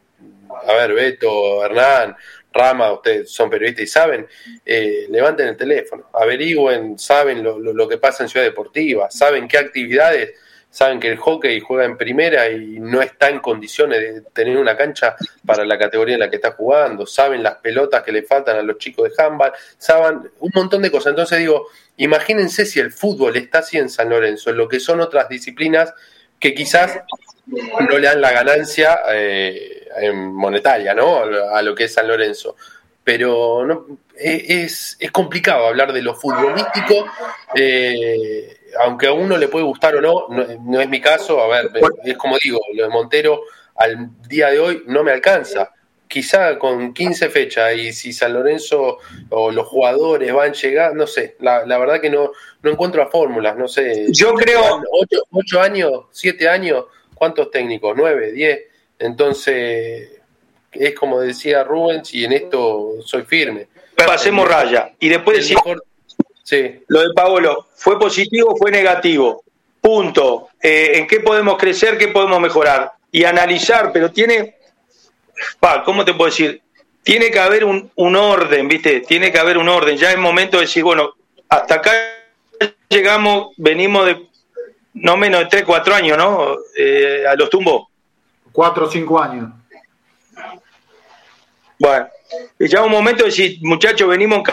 a 0.66 0.74
ver, 0.74 0.94
Beto, 0.94 1.64
Hernán, 1.66 2.16
Rama, 2.54 2.94
ustedes 2.94 3.32
son 3.32 3.50
periodistas 3.50 3.84
y 3.84 3.88
saben, 3.88 4.28
eh, 4.66 5.08
levanten 5.10 5.50
el 5.50 5.58
teléfono, 5.58 6.10
averigüen, 6.14 6.98
saben 6.98 7.44
lo, 7.44 7.60
lo, 7.60 7.88
que 7.88 7.98
pasa 7.98 8.24
en 8.24 8.30
Ciudad 8.30 8.46
Deportiva, 8.46 9.12
saben 9.12 9.48
qué 9.48 9.58
actividades 9.58 10.40
saben 10.76 11.00
que 11.00 11.08
el 11.08 11.18
hockey 11.18 11.62
juega 11.62 11.86
en 11.86 11.96
primera 11.96 12.50
y 12.50 12.82
no 12.82 13.02
está 13.02 13.30
en 13.30 13.40
condiciones 13.40 13.98
de 13.98 14.22
tener 14.34 14.58
una 14.58 14.76
cancha 14.76 15.16
para 15.46 15.64
la 15.64 15.80
categoría 15.80 16.16
en 16.16 16.20
la 16.20 16.30
que 16.30 16.36
está 16.36 16.52
jugando, 16.52 17.06
saben 17.06 17.42
las 17.42 17.56
pelotas 17.56 18.04
que 18.04 18.12
le 18.12 18.24
faltan 18.24 18.58
a 18.58 18.62
los 18.62 18.78
chicos 18.78 19.10
de 19.10 19.24
handball, 19.24 19.54
saben 19.78 20.30
un 20.38 20.52
montón 20.54 20.82
de 20.82 20.92
cosas. 20.92 21.12
Entonces 21.12 21.40
digo, 21.40 21.70
imagínense 21.96 22.66
si 22.66 22.82
el 22.82 22.92
fútbol 22.92 23.38
está 23.38 23.60
así 23.60 23.78
en 23.78 23.90
San 23.90 24.10
Lorenzo, 24.10 24.50
en 24.50 24.58
lo 24.58 24.68
que 24.68 24.82
son 24.82 25.00
otras 25.00 25.30
disciplinas 25.30 25.94
que 26.42 26.54
quizás 26.54 27.00
no 27.48 27.98
le 27.98 28.08
dan 28.08 28.20
la 28.20 28.34
ganancia 28.34 29.00
eh, 29.14 30.12
monetaria, 30.14 30.94
¿no? 30.94 31.24
A 31.54 31.62
lo 31.62 31.74
que 31.74 31.86
es 31.86 31.94
San 31.94 32.06
Lorenzo. 32.06 32.58
Pero 33.02 33.66
no, 33.66 34.00
e, 34.18 34.64
es, 34.64 34.98
es 35.00 35.12
complicado 35.12 35.68
hablar 35.68 35.94
de 35.94 36.02
lo 36.02 36.16
futbolístico. 36.16 37.06
Eh, 37.56 38.55
aunque 38.82 39.08
a 39.08 39.14
uno 39.14 39.38
le 39.38 39.48
puede 39.48 39.66
gustar 39.66 39.96
o 39.96 40.02
no, 40.02 40.28
no, 40.30 40.82
es 40.82 40.90
mi 40.90 41.02
caso, 41.02 41.42
a 41.42 41.48
ver, 41.48 41.72
es 42.04 42.18
como 42.18 42.38
digo, 42.42 42.60
lo 42.74 42.84
de 42.84 42.90
Montero 42.90 43.42
al 43.76 44.10
día 44.28 44.50
de 44.50 44.60
hoy 44.60 44.84
no 44.88 45.04
me 45.04 45.12
alcanza. 45.12 45.72
Quizá 46.08 46.60
con 46.60 46.94
15 46.94 47.30
fechas 47.30 47.76
y 47.76 47.92
si 47.92 48.14
San 48.14 48.34
Lorenzo 48.34 49.00
o 49.30 49.52
los 49.52 49.68
jugadores 49.68 50.32
van 50.32 50.52
a 50.52 50.54
llegar, 50.54 50.96
no 50.96 51.08
sé, 51.08 51.36
la, 51.40 51.66
la 51.66 51.78
verdad 51.78 52.00
que 52.00 52.10
no, 52.12 52.32
no 52.62 52.72
encuentro 52.72 53.10
fórmulas, 53.10 53.58
no 53.58 53.68
sé. 53.68 54.08
Yo 54.12 54.34
creo... 54.36 54.82
8, 55.32 55.62
años, 55.62 55.92
7 56.12 56.48
años, 56.48 56.86
¿cuántos 57.16 57.50
técnicos? 57.50 57.98
¿9, 57.98 58.32
10? 58.32 58.60
Entonces, 59.00 60.22
es 60.72 60.96
como 60.96 61.20
decía 61.20 61.64
Rubens 61.64 62.14
y 62.14 62.24
en 62.24 62.34
esto 62.34 63.02
soy 63.04 63.24
firme. 63.24 63.68
Pasemos 63.96 64.48
raya 64.48 64.94
y 65.00 65.10
después 65.10 65.38
decimos... 65.38 65.64
Sí. 66.46 66.84
Lo 66.90 67.02
de 67.02 67.12
Paolo, 67.16 67.70
¿fue 67.76 67.98
positivo 67.98 68.52
o 68.52 68.56
fue 68.56 68.70
negativo? 68.70 69.44
Punto. 69.82 70.50
Eh, 70.62 70.92
¿En 70.94 71.08
qué 71.08 71.20
podemos 71.20 71.58
crecer? 71.58 71.98
¿Qué 71.98 72.10
podemos 72.10 72.40
mejorar? 72.40 72.92
Y 73.12 73.24
analizar, 73.24 73.92
pero 73.92 74.12
tiene, 74.12 74.56
pa, 75.60 75.84
¿cómo 75.84 76.06
te 76.06 76.14
puedo 76.14 76.30
decir? 76.30 76.62
Tiene 77.02 77.32
que 77.32 77.40
haber 77.40 77.66
un, 77.66 77.92
orden, 77.96 78.68
¿viste? 78.68 79.00
Tiene 79.02 79.32
que 79.32 79.40
haber 79.40 79.58
un 79.58 79.70
orden. 79.70 79.98
Ya 79.98 80.12
es 80.12 80.20
momento 80.20 80.58
de 80.58 80.66
decir, 80.66 80.84
bueno, 80.84 81.16
hasta 81.50 81.76
acá 81.76 81.92
llegamos, 82.90 83.56
venimos 83.58 84.06
de 84.06 84.28
no 84.94 85.18
menos 85.18 85.42
de 85.42 85.48
3, 85.48 85.64
4 85.66 85.96
años, 85.96 86.16
¿no? 86.16 86.58
Eh, 86.78 87.26
a 87.28 87.34
los 87.36 87.50
tumbos. 87.50 87.88
4 88.52 88.86
o 88.86 88.92
5 88.92 89.20
años. 89.20 89.50
Bueno, 91.80 92.08
ya 92.60 92.80
es 92.80 92.86
un 92.86 92.92
momento 92.92 93.24
de 93.24 93.30
decir, 93.30 93.58
muchachos, 93.62 94.08
venimos 94.08 94.44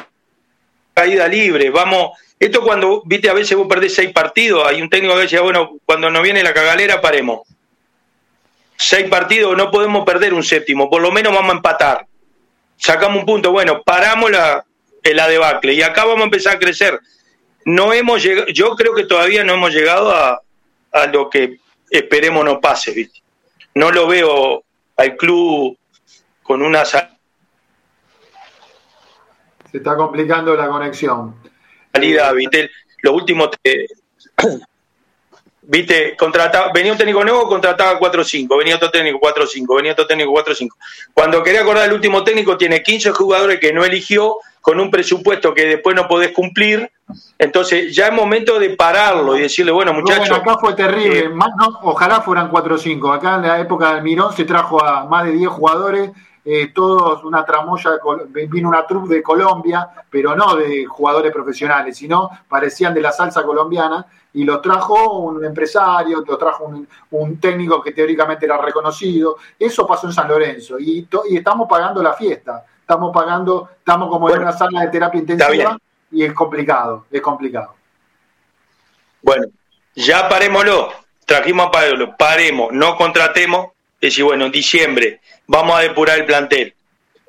caída 0.94 1.28
libre, 1.28 1.70
vamos, 1.70 2.18
esto 2.38 2.62
cuando, 2.62 3.02
viste, 3.04 3.30
a 3.30 3.34
veces 3.34 3.56
vos 3.56 3.66
perdés 3.68 3.94
seis 3.94 4.12
partidos, 4.12 4.66
hay 4.66 4.82
un 4.82 4.90
técnico 4.90 5.14
que 5.14 5.22
decía, 5.22 5.40
bueno, 5.40 5.76
cuando 5.84 6.10
nos 6.10 6.22
viene 6.22 6.42
la 6.42 6.52
cagalera, 6.52 7.00
paremos. 7.00 7.40
Seis 8.76 9.08
partidos, 9.08 9.56
no 9.56 9.70
podemos 9.70 10.04
perder 10.04 10.34
un 10.34 10.42
séptimo, 10.42 10.90
por 10.90 11.00
lo 11.00 11.12
menos 11.12 11.32
vamos 11.32 11.52
a 11.52 11.56
empatar. 11.56 12.06
Sacamos 12.76 13.20
un 13.20 13.26
punto, 13.26 13.52
bueno, 13.52 13.82
paramos 13.82 14.30
la, 14.30 14.64
la 15.04 15.28
debacle 15.28 15.74
y 15.74 15.82
acá 15.82 16.04
vamos 16.04 16.22
a 16.22 16.24
empezar 16.24 16.56
a 16.56 16.58
crecer. 16.58 16.98
No 17.64 17.92
hemos 17.92 18.22
llegado, 18.22 18.48
yo 18.48 18.74
creo 18.74 18.92
que 18.92 19.04
todavía 19.04 19.44
no 19.44 19.54
hemos 19.54 19.72
llegado 19.72 20.10
a, 20.10 20.42
a 20.90 21.06
lo 21.06 21.30
que 21.30 21.58
esperemos 21.90 22.44
no 22.44 22.60
pase, 22.60 22.90
¿viste? 22.90 23.20
No 23.74 23.92
lo 23.92 24.08
veo 24.08 24.64
al 24.96 25.16
club 25.16 25.78
con 26.42 26.60
una 26.60 26.84
se 29.72 29.78
está 29.78 29.96
complicando 29.96 30.54
la 30.54 30.68
conexión. 30.68 31.34
Salida, 31.92 32.30
viste, 32.32 32.70
lo 33.02 33.14
último 33.14 33.50
te, 33.50 33.86
viste, 35.62 36.16
contrataba, 36.16 36.70
venía 36.72 36.92
un 36.92 36.98
técnico 36.98 37.24
nuevo, 37.24 37.48
contrataba 37.48 37.98
4-5, 37.98 38.56
venía 38.58 38.76
otro 38.76 38.90
técnico 38.90 39.18
4-5, 39.18 39.76
venía 39.76 39.92
otro 39.92 40.06
técnico 40.06 40.32
4-5. 40.32 40.68
Cuando 41.14 41.42
quería 41.42 41.62
acordar 41.62 41.88
el 41.88 41.94
último 41.94 42.22
técnico, 42.22 42.56
tiene 42.56 42.82
15 42.82 43.10
jugadores 43.12 43.58
que 43.58 43.72
no 43.72 43.84
eligió, 43.84 44.36
con 44.62 44.78
un 44.78 44.90
presupuesto 44.90 45.52
que 45.52 45.66
después 45.66 45.94
no 45.94 46.06
podés 46.06 46.30
cumplir. 46.30 46.90
Entonces, 47.36 47.94
ya 47.94 48.06
es 48.06 48.12
momento 48.12 48.60
de 48.60 48.70
pararlo 48.70 49.36
y 49.36 49.40
decirle, 49.40 49.72
bueno, 49.72 49.92
muchachos. 49.92 50.28
Bueno, 50.28 50.52
acá 50.52 50.60
fue 50.60 50.74
terrible. 50.74 51.18
Eh, 51.18 51.30
ojalá 51.82 52.20
fueran 52.22 52.48
4-5. 52.48 53.12
Acá 53.12 53.34
en 53.34 53.42
la 53.42 53.58
época 53.58 53.94
del 53.94 54.04
Mirón 54.04 54.32
se 54.34 54.44
trajo 54.44 54.82
a 54.82 55.04
más 55.04 55.26
de 55.26 55.32
10 55.32 55.50
jugadores 55.50 56.10
eh, 56.44 56.72
todos 56.74 57.22
una 57.22 57.44
tramoya, 57.44 57.92
vino 58.30 58.68
una 58.68 58.84
troupe 58.84 59.14
de 59.14 59.22
Colombia, 59.22 59.88
pero 60.10 60.34
no 60.34 60.56
de 60.56 60.84
jugadores 60.86 61.32
profesionales, 61.32 61.96
sino 61.96 62.30
parecían 62.48 62.92
de 62.92 63.00
la 63.00 63.12
salsa 63.12 63.44
colombiana, 63.44 64.04
y 64.34 64.44
lo 64.44 64.60
trajo 64.60 65.20
un 65.20 65.44
empresario, 65.44 66.24
lo 66.26 66.36
trajo 66.36 66.72
un, 67.10 67.40
técnico 67.40 67.82
que 67.82 67.92
teóricamente 67.92 68.46
era 68.46 68.56
reconocido. 68.56 69.36
Eso 69.58 69.86
pasó 69.86 70.08
en 70.08 70.12
San 70.14 70.26
Lorenzo, 70.26 70.78
y, 70.80 71.06
y 71.30 71.36
estamos 71.36 71.68
pagando 71.68 72.02
la 72.02 72.14
fiesta, 72.14 72.64
estamos 72.80 73.14
pagando, 73.14 73.68
estamos 73.78 74.08
como 74.08 74.28
en 74.28 74.40
una 74.40 74.52
sala 74.52 74.80
de 74.80 74.88
terapia 74.88 75.20
intensiva, 75.20 75.78
y 76.10 76.24
es 76.24 76.32
complicado, 76.32 77.06
es 77.10 77.20
complicado. 77.20 77.74
Bueno, 79.22 79.46
ya 79.94 80.28
parémoslo, 80.28 80.88
trajimos 81.24 81.68
a 81.68 81.70
Pablo, 81.70 82.16
paremos, 82.16 82.72
no 82.72 82.96
contratemos, 82.96 83.68
es 84.00 84.10
decir, 84.10 84.24
bueno, 84.24 84.46
en 84.46 84.52
diciembre 84.52 85.20
vamos 85.52 85.78
a 85.78 85.82
depurar 85.82 86.18
el 86.18 86.24
plantel. 86.24 86.74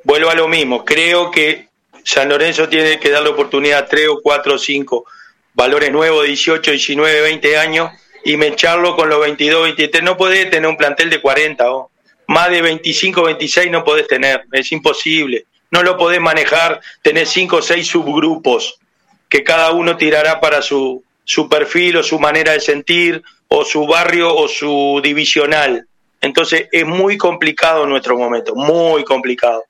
Vuelvo 0.06 0.30
a 0.30 0.36
lo 0.36 0.48
mismo, 0.48 0.86
creo 0.86 1.30
que 1.30 1.68
San 2.06 2.30
Lorenzo 2.30 2.70
tiene 2.70 2.98
que 2.98 3.10
darle 3.10 3.30
oportunidad 3.30 3.80
a 3.80 3.86
3 3.86 4.08
o 4.08 4.22
4 4.22 4.54
o 4.54 4.58
5 4.58 5.06
valores 5.54 5.92
nuevos, 5.92 6.26
18, 6.26 6.72
19, 6.72 7.22
20 7.22 7.58
años, 7.58 7.92
y 8.24 8.38
mecharlo 8.38 8.96
con 8.96 9.10
los 9.10 9.20
22, 9.20 9.64
23. 9.64 10.04
No 10.04 10.16
podés 10.16 10.50
tener 10.50 10.70
un 10.70 10.78
plantel 10.78 11.10
de 11.10 11.20
40, 11.20 11.70
o 11.70 11.92
más 12.28 12.50
de 12.50 12.62
25, 12.62 13.24
26 13.24 13.70
no 13.70 13.84
podés 13.84 14.08
tener, 14.08 14.46
es 14.54 14.72
imposible. 14.72 15.46
No 15.70 15.84
lo 15.84 15.98
podés 15.98 16.22
manejar, 16.22 16.80
tener 17.02 17.28
5 17.28 17.58
o 17.58 17.62
6 17.62 17.86
subgrupos 17.86 18.80
que 19.28 19.44
cada 19.44 19.72
uno 19.72 19.98
tirará 19.98 20.40
para 20.40 20.62
su, 20.62 21.04
su 21.26 21.50
perfil 21.50 21.98
o 21.98 22.04
su 22.04 22.20
manera 22.20 22.54
de 22.54 22.62
sentir 22.62 23.22
o 23.50 23.66
su 23.66 23.86
barrio 23.86 24.34
o 24.34 24.48
su 24.48 25.02
divisional. 25.04 25.88
Entonces 26.24 26.70
es 26.72 26.86
muy 26.86 27.18
complicado 27.18 27.86
nuestro 27.86 28.18
momento, 28.18 28.56
muy 28.56 29.04
complicado. 29.04 29.66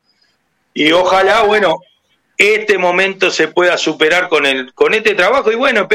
Y 0.72 0.92
ojalá, 0.92 1.42
bueno, 1.42 1.80
este 2.38 2.78
momento 2.78 3.32
se 3.32 3.48
pueda 3.48 3.76
superar 3.76 4.30
con, 4.30 4.46
el, 4.46 4.72
con 4.76 4.94
este 4.94 5.16
trabajo. 5.16 5.52
Y 5.52 5.56
bueno, 5.56 5.88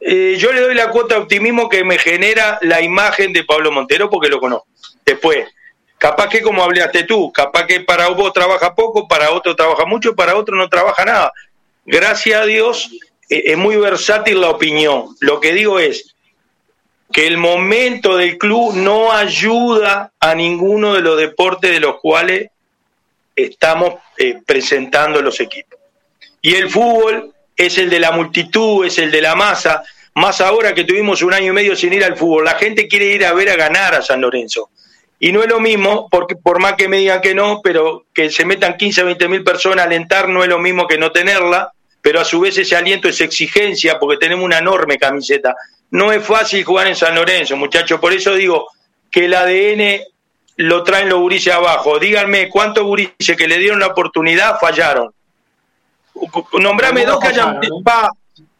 eh, 0.00 0.36
yo 0.38 0.52
le 0.52 0.60
doy 0.60 0.76
la 0.76 0.90
cuota 0.90 1.16
de 1.16 1.22
optimismo 1.22 1.68
que 1.68 1.82
me 1.82 1.98
genera 1.98 2.60
la 2.62 2.80
imagen 2.80 3.32
de 3.32 3.42
Pablo 3.42 3.72
Montero 3.72 4.08
porque 4.08 4.28
lo 4.28 4.38
conozco. 4.38 4.68
Después, 5.04 5.48
capaz 5.98 6.28
que 6.28 6.40
como 6.40 6.62
hablaste 6.62 7.02
tú, 7.02 7.32
capaz 7.32 7.66
que 7.66 7.80
para 7.80 8.06
vos 8.10 8.32
trabaja 8.32 8.76
poco, 8.76 9.08
para 9.08 9.32
otro 9.32 9.56
trabaja 9.56 9.86
mucho, 9.86 10.14
para 10.14 10.36
otro 10.36 10.54
no 10.56 10.68
trabaja 10.68 11.04
nada. 11.04 11.32
Gracias 11.84 12.40
a 12.40 12.44
Dios 12.44 12.92
eh, 13.28 13.42
es 13.46 13.56
muy 13.58 13.74
versátil 13.74 14.40
la 14.40 14.50
opinión. 14.50 15.16
Lo 15.18 15.40
que 15.40 15.52
digo 15.52 15.80
es, 15.80 16.14
que 17.12 17.26
el 17.26 17.38
momento 17.38 18.16
del 18.16 18.38
club 18.38 18.74
no 18.74 19.12
ayuda 19.12 20.12
a 20.20 20.34
ninguno 20.34 20.94
de 20.94 21.00
los 21.00 21.18
deportes 21.18 21.70
de 21.70 21.80
los 21.80 21.98
cuales 22.00 22.50
estamos 23.34 23.94
eh, 24.16 24.40
presentando 24.46 25.20
los 25.20 25.40
equipos. 25.40 25.78
Y 26.42 26.54
el 26.54 26.70
fútbol 26.70 27.32
es 27.56 27.78
el 27.78 27.90
de 27.90 28.00
la 28.00 28.12
multitud, 28.12 28.86
es 28.86 28.98
el 28.98 29.10
de 29.10 29.20
la 29.20 29.34
masa, 29.34 29.82
más 30.14 30.40
ahora 30.40 30.74
que 30.74 30.84
tuvimos 30.84 31.22
un 31.22 31.34
año 31.34 31.48
y 31.48 31.54
medio 31.54 31.76
sin 31.76 31.92
ir 31.92 32.04
al 32.04 32.16
fútbol. 32.16 32.44
La 32.44 32.54
gente 32.54 32.88
quiere 32.88 33.06
ir 33.06 33.24
a 33.24 33.32
ver 33.32 33.50
a 33.50 33.56
ganar 33.56 33.94
a 33.94 34.02
San 34.02 34.20
Lorenzo. 34.20 34.70
Y 35.18 35.32
no 35.32 35.42
es 35.42 35.48
lo 35.48 35.60
mismo, 35.60 36.08
porque 36.10 36.34
por 36.34 36.60
más 36.60 36.74
que 36.74 36.88
me 36.88 36.96
digan 36.96 37.20
que 37.20 37.34
no, 37.34 37.60
pero 37.62 38.06
que 38.14 38.30
se 38.30 38.44
metan 38.46 38.76
15 38.76 39.02
o 39.02 39.06
20 39.06 39.28
mil 39.28 39.44
personas 39.44 39.84
a 39.84 39.86
alentar 39.86 40.28
no 40.28 40.42
es 40.42 40.48
lo 40.48 40.58
mismo 40.58 40.86
que 40.86 40.96
no 40.96 41.12
tenerla, 41.12 41.72
pero 42.00 42.20
a 42.20 42.24
su 42.24 42.40
vez 42.40 42.56
ese 42.56 42.74
aliento 42.74 43.08
es 43.08 43.20
exigencia 43.20 43.98
porque 43.98 44.16
tenemos 44.16 44.44
una 44.44 44.58
enorme 44.58 44.98
camiseta. 44.98 45.54
No 45.90 46.12
es 46.12 46.24
fácil 46.24 46.64
jugar 46.64 46.86
en 46.86 46.96
San 46.96 47.14
Lorenzo, 47.14 47.56
muchachos. 47.56 47.98
Por 48.00 48.12
eso 48.12 48.34
digo 48.34 48.68
que 49.10 49.24
el 49.24 49.34
ADN 49.34 50.02
lo 50.56 50.82
traen 50.84 51.08
los 51.08 51.18
gurises 51.18 51.52
abajo. 51.52 51.98
Díganme 51.98 52.48
cuántos 52.48 52.84
gurises 52.84 53.36
que 53.36 53.48
le 53.48 53.58
dieron 53.58 53.80
la 53.80 53.88
oportunidad 53.88 54.58
fallaron. 54.60 55.12
Nombrame 56.52 57.06
dos 57.06 57.18
que 57.18 57.28
hayan. 57.28 57.60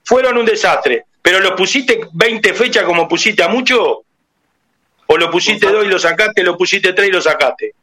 fueron 0.04 0.38
un 0.38 0.44
desastre. 0.44 1.04
Pero 1.22 1.40
lo 1.40 1.54
pusiste 1.54 2.08
20 2.12 2.54
fechas 2.54 2.84
como 2.84 3.06
pusiste 3.06 3.42
a 3.42 3.48
mucho. 3.48 4.02
O 5.06 5.16
lo 5.16 5.30
pusiste 5.30 5.66
dos 5.66 5.84
y 5.84 5.88
lo 5.88 5.98
sacaste, 5.98 6.42
lo 6.42 6.56
pusiste 6.56 6.92
tres 6.92 7.08
y 7.08 7.12
lo 7.12 7.20
sacaste. 7.20 7.74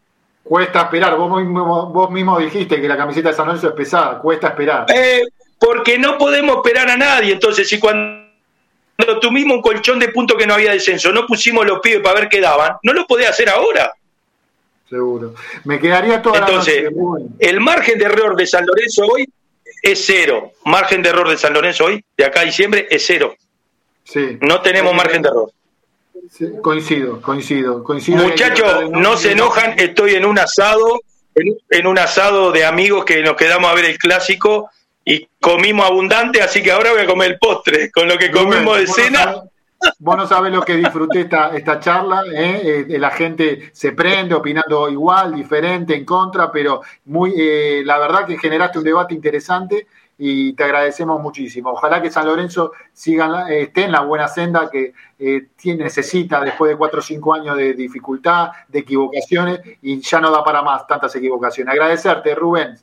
Cuesta 0.44 0.84
esperar. 0.84 1.16
Vos 1.18 1.42
mismo, 1.42 1.88
vos 1.88 2.10
mismo 2.10 2.40
dijiste 2.40 2.82
que 2.82 2.88
la 2.88 2.98
camiseta 2.98 3.30
de 3.30 3.36
San 3.36 3.48
Lorenzo 3.48 3.68
es 3.68 3.74
pesada. 3.74 4.20
Cuesta 4.20 4.48
esperar. 4.48 4.86
Eh, 4.94 5.24
porque 5.60 6.00
no 6.00 6.18
podemos 6.18 6.58
esperar 6.58 6.90
a 6.90 6.98
nadie. 6.98 7.34
Entonces, 7.34 7.68
si 7.68 7.80
cuando 7.80 8.27
cuando 8.98 9.20
tuvimos 9.20 9.58
un 9.58 9.62
colchón 9.62 10.00
de 10.00 10.10
puntos 10.10 10.38
que 10.38 10.48
no 10.48 10.56
había 10.56 10.72
descenso, 10.72 11.12
no 11.12 11.26
pusimos 11.28 11.66
los 11.66 11.80
pibes 11.80 12.02
para 12.02 12.20
ver 12.22 12.30
qué 12.30 12.42
daban, 12.42 12.78
no 12.84 12.94
lo 12.94 13.06
podés 13.06 13.30
hacer 13.30 13.50
ahora. 13.50 13.94
Seguro. 14.90 15.36
Me 15.66 15.80
quedaría 15.80 16.22
toda 16.22 16.40
Entonces, 16.40 16.86
la 16.86 16.92
noche. 16.92 17.26
el 17.40 17.60
margen 17.60 18.00
de 18.00 18.06
error 18.06 18.36
de 18.36 18.48
San 18.48 18.66
Lorenzo 18.66 19.06
hoy 19.06 19.30
es 19.82 20.04
cero. 20.06 20.54
Margen 20.66 21.02
de 21.04 21.10
error 21.10 21.30
de 21.30 21.38
San 21.38 21.54
Lorenzo 21.54 21.86
hoy, 21.86 22.04
de 22.18 22.26
acá 22.26 22.42
a 22.42 22.46
diciembre, 22.46 22.88
es 22.90 23.06
cero. 23.06 23.36
Sí. 24.04 24.38
No 24.42 24.62
tenemos 24.62 24.94
margen 24.96 25.22
de 25.22 25.30
error. 25.30 25.52
Sí, 26.32 26.46
coincido, 26.62 27.22
coincido, 27.22 27.84
coincido. 27.84 28.24
Muchachos, 28.24 28.90
no 28.92 29.16
se 29.18 29.34
enojan, 29.34 29.76
estoy 29.78 30.16
en 30.16 30.26
un 30.26 30.40
asado, 30.40 31.00
en, 31.36 31.58
en 31.70 31.88
un 31.88 32.00
asado 32.00 32.52
de 32.52 32.66
amigos 32.66 33.06
que 33.06 33.22
nos 33.22 33.36
quedamos 33.36 33.70
a 33.70 33.74
ver 33.76 33.86
el 33.86 33.98
clásico 33.98 34.70
y 35.10 35.30
comimos 35.40 35.86
abundante, 35.86 36.42
así 36.42 36.62
que 36.62 36.70
ahora 36.70 36.92
voy 36.92 37.00
a 37.00 37.06
comer 37.06 37.32
el 37.32 37.40
postre, 37.40 37.90
con 37.92 38.10
lo 38.10 38.18
que 38.18 38.30
comimos 38.30 38.78
de 38.78 38.88
cena. 38.88 39.36
Vos 40.00 40.18
no 40.18 40.28
sabés 40.28 40.52
lo 40.52 40.64
que 40.64 40.76
disfruté 40.76 41.22
esta, 41.22 41.56
esta 41.56 41.80
charla, 41.80 42.24
¿eh? 42.30 42.86
Eh, 42.90 43.00
la 43.00 43.12
gente 43.12 43.70
se 43.72 43.94
prende 43.94 44.36
opinando 44.36 44.90
igual, 44.90 45.34
diferente, 45.34 45.96
en 45.96 46.04
contra, 46.04 46.52
pero 46.52 46.82
muy, 47.06 47.34
eh, 47.38 47.84
la 47.86 47.98
verdad 48.00 48.26
que 48.26 48.38
generaste 48.38 48.80
un 48.80 48.84
debate 48.84 49.14
interesante 49.14 49.88
y 50.18 50.52
te 50.54 50.66
agradecemos 50.66 51.22
muchísimo. 51.22 51.72
Ojalá 51.72 52.02
que 52.02 52.12
San 52.12 52.26
Lorenzo 52.26 52.74
siga, 52.92 53.50
eh, 53.50 53.62
esté 53.62 53.86
en 53.86 53.94
la 53.94 54.02
buena 54.02 54.28
senda 54.28 54.70
que 54.70 54.94
eh, 55.20 55.48
tiene, 55.56 55.86
necesita 55.86 56.42
después 56.42 56.72
de 56.72 56.76
cuatro 56.76 57.00
o 57.00 57.04
cinco 57.04 57.34
años 57.34 57.56
de 57.56 57.74
dificultad, 57.76 58.50
de 58.68 58.80
equivocaciones 58.80 59.62
y 59.82 60.02
ya 60.02 60.20
no 60.20 60.32
da 60.32 60.44
para 60.44 60.62
más 60.62 60.86
tantas 60.86 61.16
equivocaciones. 61.16 61.72
Agradecerte, 61.72 62.36
Rubén. 62.36 62.76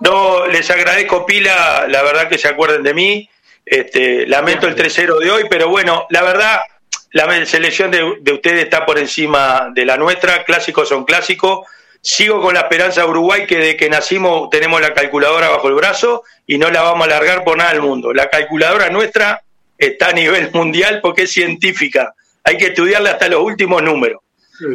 No, 0.00 0.46
les 0.46 0.70
agradezco 0.70 1.26
pila, 1.26 1.86
la 1.88 2.02
verdad 2.02 2.28
que 2.28 2.38
se 2.38 2.48
acuerden 2.48 2.82
de 2.82 2.94
mí. 2.94 3.30
Este, 3.64 4.26
lamento 4.26 4.66
el 4.66 4.74
3-0 4.74 5.18
de 5.18 5.30
hoy, 5.30 5.44
pero 5.48 5.68
bueno, 5.68 6.06
la 6.10 6.22
verdad, 6.22 6.60
la 7.12 7.46
selección 7.46 7.90
de, 7.90 8.16
de 8.20 8.32
ustedes 8.32 8.64
está 8.64 8.84
por 8.86 8.98
encima 8.98 9.70
de 9.74 9.84
la 9.84 9.96
nuestra. 9.96 10.44
Clásicos 10.44 10.88
son 10.88 11.04
clásicos. 11.04 11.66
Sigo 12.02 12.40
con 12.40 12.54
la 12.54 12.60
esperanza 12.60 13.04
Uruguay 13.04 13.46
que 13.46 13.58
de 13.58 13.76
que 13.76 13.90
nacimos 13.90 14.48
tenemos 14.48 14.80
la 14.80 14.94
calculadora 14.94 15.50
bajo 15.50 15.68
el 15.68 15.74
brazo 15.74 16.24
y 16.46 16.56
no 16.56 16.70
la 16.70 16.80
vamos 16.82 17.06
a 17.06 17.10
largar 17.10 17.44
por 17.44 17.58
nada 17.58 17.72
del 17.72 17.82
mundo. 17.82 18.14
La 18.14 18.30
calculadora 18.30 18.88
nuestra 18.88 19.42
está 19.76 20.08
a 20.08 20.12
nivel 20.12 20.50
mundial 20.54 21.00
porque 21.02 21.22
es 21.22 21.32
científica. 21.32 22.14
Hay 22.42 22.56
que 22.56 22.68
estudiarla 22.68 23.10
hasta 23.10 23.28
los 23.28 23.42
últimos 23.42 23.82
números. 23.82 24.22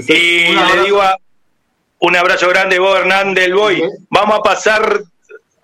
Y 0.08 0.54
le 0.54 0.84
digo 0.84 1.02
a, 1.02 1.18
un 2.06 2.16
abrazo 2.16 2.48
grande, 2.50 2.80
vos 2.80 2.98
Hernán 3.00 3.34
del 3.34 3.54
Boy. 3.56 3.84
Vamos 4.10 4.40
a 4.40 4.42
pasar 4.42 5.02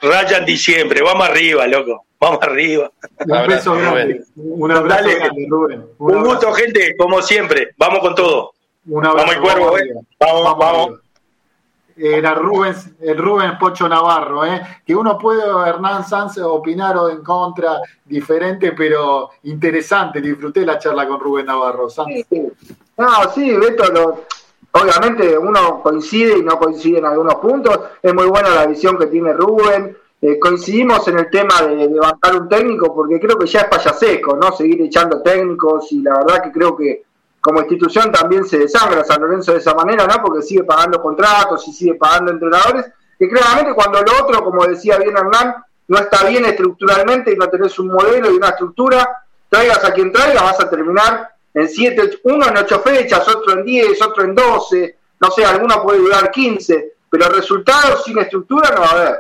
raya 0.02 0.38
en 0.38 0.46
diciembre. 0.46 1.02
Vamos 1.02 1.28
arriba, 1.28 1.68
loco. 1.68 2.06
Vamos 2.20 2.40
arriba. 2.42 2.92
Un 3.20 3.48
beso 3.48 3.74
grande. 3.74 4.24
Un 4.36 4.72
abrazo 4.72 5.04
Dale. 5.04 5.16
grande, 5.16 5.48
Rubén. 5.50 5.86
Un 5.98 6.24
gusto, 6.24 6.52
gente, 6.54 6.96
como 6.98 7.22
siempre. 7.22 7.70
Vamos 7.78 8.00
con 8.00 8.16
todo. 8.16 8.52
Un 8.88 9.06
abrazo. 9.06 9.18
Vamos 9.28 9.36
el 9.36 9.42
cuervo, 9.42 9.66
vamos 9.66 9.82
eh. 9.82 9.94
Vamos, 10.20 10.58
vamos. 10.58 11.00
Era 11.98 12.34
Rubén, 12.34 12.74
el 13.02 13.18
Rubén 13.18 13.60
Pocho 13.60 13.88
Navarro, 13.88 14.46
¿eh? 14.46 14.62
que 14.86 14.96
uno 14.96 15.18
puede, 15.20 15.44
Hernán 15.68 16.08
Sanz, 16.08 16.38
opinar 16.40 16.98
o 16.98 17.10
en 17.10 17.22
contra, 17.22 17.80
diferente, 18.06 18.72
pero 18.72 19.30
interesante. 19.44 20.20
Disfruté 20.22 20.66
la 20.66 20.80
charla 20.80 21.08
con 21.08 21.20
Rubén 21.20 21.46
Navarro. 21.46 21.90
Sanz. 21.90 22.26
No, 22.98 23.32
sí, 23.36 23.54
Beto, 23.56 23.92
lo- 23.92 24.26
obviamente 24.72 25.38
uno 25.38 25.82
coincide 25.82 26.38
y 26.38 26.44
no 26.44 26.58
coincide 26.58 27.00
en 27.00 27.06
algunos 27.06 27.36
puntos. 27.36 27.80
Es 28.02 28.14
muy 28.14 28.28
buena 28.28 28.50
la 28.50 28.66
visión 28.66 28.98
que 28.98 29.08
tiene 29.08 29.34
Rubén. 29.34 29.98
Eh, 30.22 30.38
coincidimos 30.40 31.08
en 31.08 31.20
el 31.20 31.30
tema 31.30 31.62
de, 31.64 31.88
de 31.88 32.00
bancar 32.00 32.36
un 32.36 32.48
técnico 32.48 32.94
porque 32.94 33.20
creo 33.20 33.38
que 33.38 33.48
ya 33.48 33.62
es 33.62 33.68
payasesco, 33.68 34.36
¿no? 34.36 34.52
Seguir 34.52 34.82
echando 34.82 35.22
técnicos 35.22 35.92
y 35.92 36.02
la 36.02 36.18
verdad 36.20 36.44
que 36.44 36.52
creo 36.52 36.76
que 36.76 37.04
como 37.42 37.60
institución 37.60 38.12
también 38.12 38.46
se 38.46 38.60
desangra 38.60 39.04
San 39.04 39.20
Lorenzo 39.20 39.54
de 39.54 39.58
esa 39.58 39.74
manera, 39.74 40.06
¿no? 40.06 40.24
Porque 40.24 40.44
sigue 40.44 40.64
pagando 40.64 41.02
contratos 41.02 41.68
y 41.68 41.74
sigue 41.74 41.96
pagando 41.96 42.32
entrenadores. 42.32 42.86
Que 43.18 43.28
claramente 43.28 43.74
cuando 43.74 44.02
lo 44.02 44.24
otro, 44.24 44.44
como 44.44 44.66
decía 44.66 44.98
bien 44.98 45.18
Hernán, 45.18 45.56
no 45.88 45.98
está 45.98 46.24
bien 46.26 46.46
estructuralmente 46.46 47.34
y 47.34 47.36
no 47.36 47.50
tenés 47.50 47.78
un 47.80 47.88
modelo 47.88 48.32
y 48.32 48.36
una 48.36 48.50
estructura, 48.50 49.26
traigas 49.50 49.84
a 49.84 49.92
quien 49.92 50.12
traigas, 50.12 50.44
vas 50.44 50.60
a 50.60 50.70
terminar 50.70 51.32
en 51.54 51.70
siete, 51.70 52.20
uno 52.24 52.48
en 52.48 52.58
ocho 52.58 52.80
fechas, 52.80 53.28
otro 53.28 53.60
en 53.60 53.66
10, 53.66 54.02
otro 54.02 54.24
en 54.24 54.36
12, 54.36 54.98
no 55.20 55.32
sé, 55.32 55.46
alguno 55.46 55.84
puede 55.84 56.00
durar 56.00 56.32
15, 56.32 56.94
pero 57.10 57.30
resultados 57.30 58.04
sin 58.04 58.18
estructura 58.20 58.70
no 58.74 58.82
va 58.82 58.88
a 58.88 58.92
haber. 58.92 59.16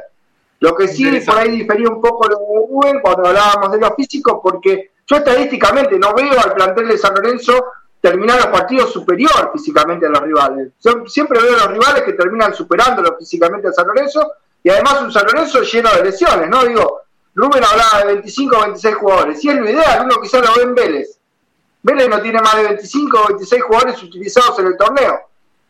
Lo 0.59 0.75
que 0.75 0.87
sí 0.87 1.19
por 1.25 1.37
ahí 1.37 1.51
difería 1.51 1.89
un 1.89 1.99
poco 1.99 2.27
lo 2.27 2.37
de 2.37 2.45
Rubén 2.45 3.01
cuando 3.01 3.27
hablábamos 3.27 3.71
de 3.71 3.79
los 3.79 3.95
físicos, 3.95 4.39
porque 4.41 4.91
yo 5.07 5.17
estadísticamente 5.17 5.97
no 5.97 6.13
veo 6.13 6.39
al 6.39 6.53
plantel 6.53 6.87
de 6.87 6.97
San 6.97 7.15
Lorenzo 7.15 7.65
terminar 7.99 8.37
los 8.37 8.47
partidos 8.47 8.91
superior 8.91 9.51
físicamente 9.53 10.05
a 10.05 10.09
los 10.09 10.21
rivales. 10.21 10.69
Yo 10.79 11.03
siempre 11.07 11.41
veo 11.41 11.55
a 11.55 11.65
los 11.65 11.71
rivales 11.71 12.03
que 12.03 12.13
terminan 12.13 12.53
superándolo 12.53 13.17
físicamente 13.17 13.67
a 13.67 13.73
San 13.73 13.87
Lorenzo 13.87 14.33
y 14.63 14.69
además 14.69 15.01
un 15.01 15.11
San 15.11 15.25
Lorenzo 15.25 15.61
lleno 15.61 15.89
de 15.95 16.03
lesiones, 16.03 16.47
¿no? 16.47 16.63
Digo, 16.63 17.01
Rubén 17.33 17.63
hablaba 17.63 17.99
de 17.99 18.13
25 18.13 18.55
o 18.55 18.61
26 18.61 18.95
jugadores, 18.95 19.43
y 19.43 19.49
es 19.49 19.55
lo 19.55 19.69
ideal, 19.69 20.05
uno 20.05 20.21
quizás 20.21 20.45
lo 20.45 20.55
ve 20.55 20.63
en 20.63 20.75
Vélez. 20.75 21.20
Vélez 21.83 22.07
no 22.09 22.21
tiene 22.21 22.39
más 22.41 22.55
de 22.57 22.63
25 22.63 23.19
o 23.21 23.27
26 23.29 23.63
jugadores 23.63 24.03
utilizados 24.03 24.57
en 24.59 24.67
el 24.67 24.77
torneo. 24.77 25.19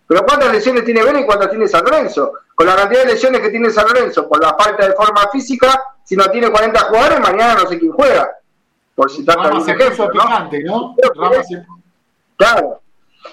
Pero 0.07 0.25
¿cuántas 0.25 0.51
lesiones 0.51 0.83
tiene 0.83 1.03
Vélez 1.03 1.21
y 1.23 1.25
cuántas 1.25 1.49
tiene 1.49 1.67
San 1.67 1.83
Lorenzo? 1.85 2.33
Con 2.53 2.67
la 2.67 2.75
cantidad 2.75 3.01
de 3.05 3.13
lesiones 3.13 3.39
que 3.41 3.49
tiene 3.49 3.69
San 3.69 3.87
Lorenzo, 3.87 4.27
por 4.27 4.41
la 4.41 4.53
falta 4.55 4.87
de 4.87 4.93
forma 4.93 5.27
física, 5.31 5.81
si 6.03 6.15
no 6.17 6.29
tiene 6.29 6.49
40 6.51 6.79
jugadores, 6.81 7.19
mañana 7.21 7.55
no 7.55 7.67
sé 7.69 7.79
quién 7.79 7.91
juega. 7.93 8.29
Por 8.93 9.09
citar 9.09 9.37
Rama 9.37 9.49
también 9.49 9.65
se 9.65 9.71
un 9.85 9.91
ejemplo, 9.93 10.05
¿no? 10.13 10.21
picante, 10.29 10.63
¿no? 10.63 10.95
Rama 11.15 11.43
se- 11.43 11.65
Claro. 12.35 12.81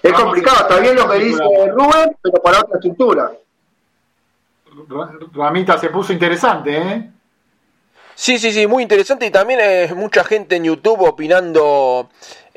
Es 0.02 0.12
Rama 0.12 0.24
complicado, 0.24 0.56
está 0.60 0.78
bien 0.80 0.94
lo 0.96 1.09
que 1.10 1.18
dice 1.18 1.42
Rubén, 1.72 2.16
pero 2.22 2.42
para 2.42 2.60
otra 2.60 2.76
estructura. 2.76 3.32
Ra- 4.88 5.10
Ramita 5.34 5.78
se 5.78 5.88
puso 5.90 6.12
interesante, 6.12 6.76
¿eh? 6.76 7.10
Sí, 8.14 8.38
sí, 8.38 8.52
sí, 8.52 8.66
muy 8.66 8.82
interesante 8.82 9.26
y 9.26 9.30
también 9.30 9.60
eh, 9.62 9.92
mucha 9.94 10.24
gente 10.24 10.56
en 10.56 10.64
YouTube 10.64 11.02
opinando 11.02 12.09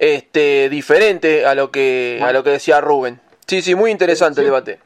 este 0.02 0.68
diferente 0.70 1.46
a 1.46 1.54
lo 1.54 1.70
que 1.70 2.20
a 2.24 2.34
lo 2.34 2.44
que 2.44 2.50
decía 2.50 2.82
Rubén. 2.82 3.22
Sí, 3.46 3.62
sí, 3.62 3.76
muy 3.76 3.92
interesante 3.92 4.42
el 4.42 4.48
debate. 4.48 4.80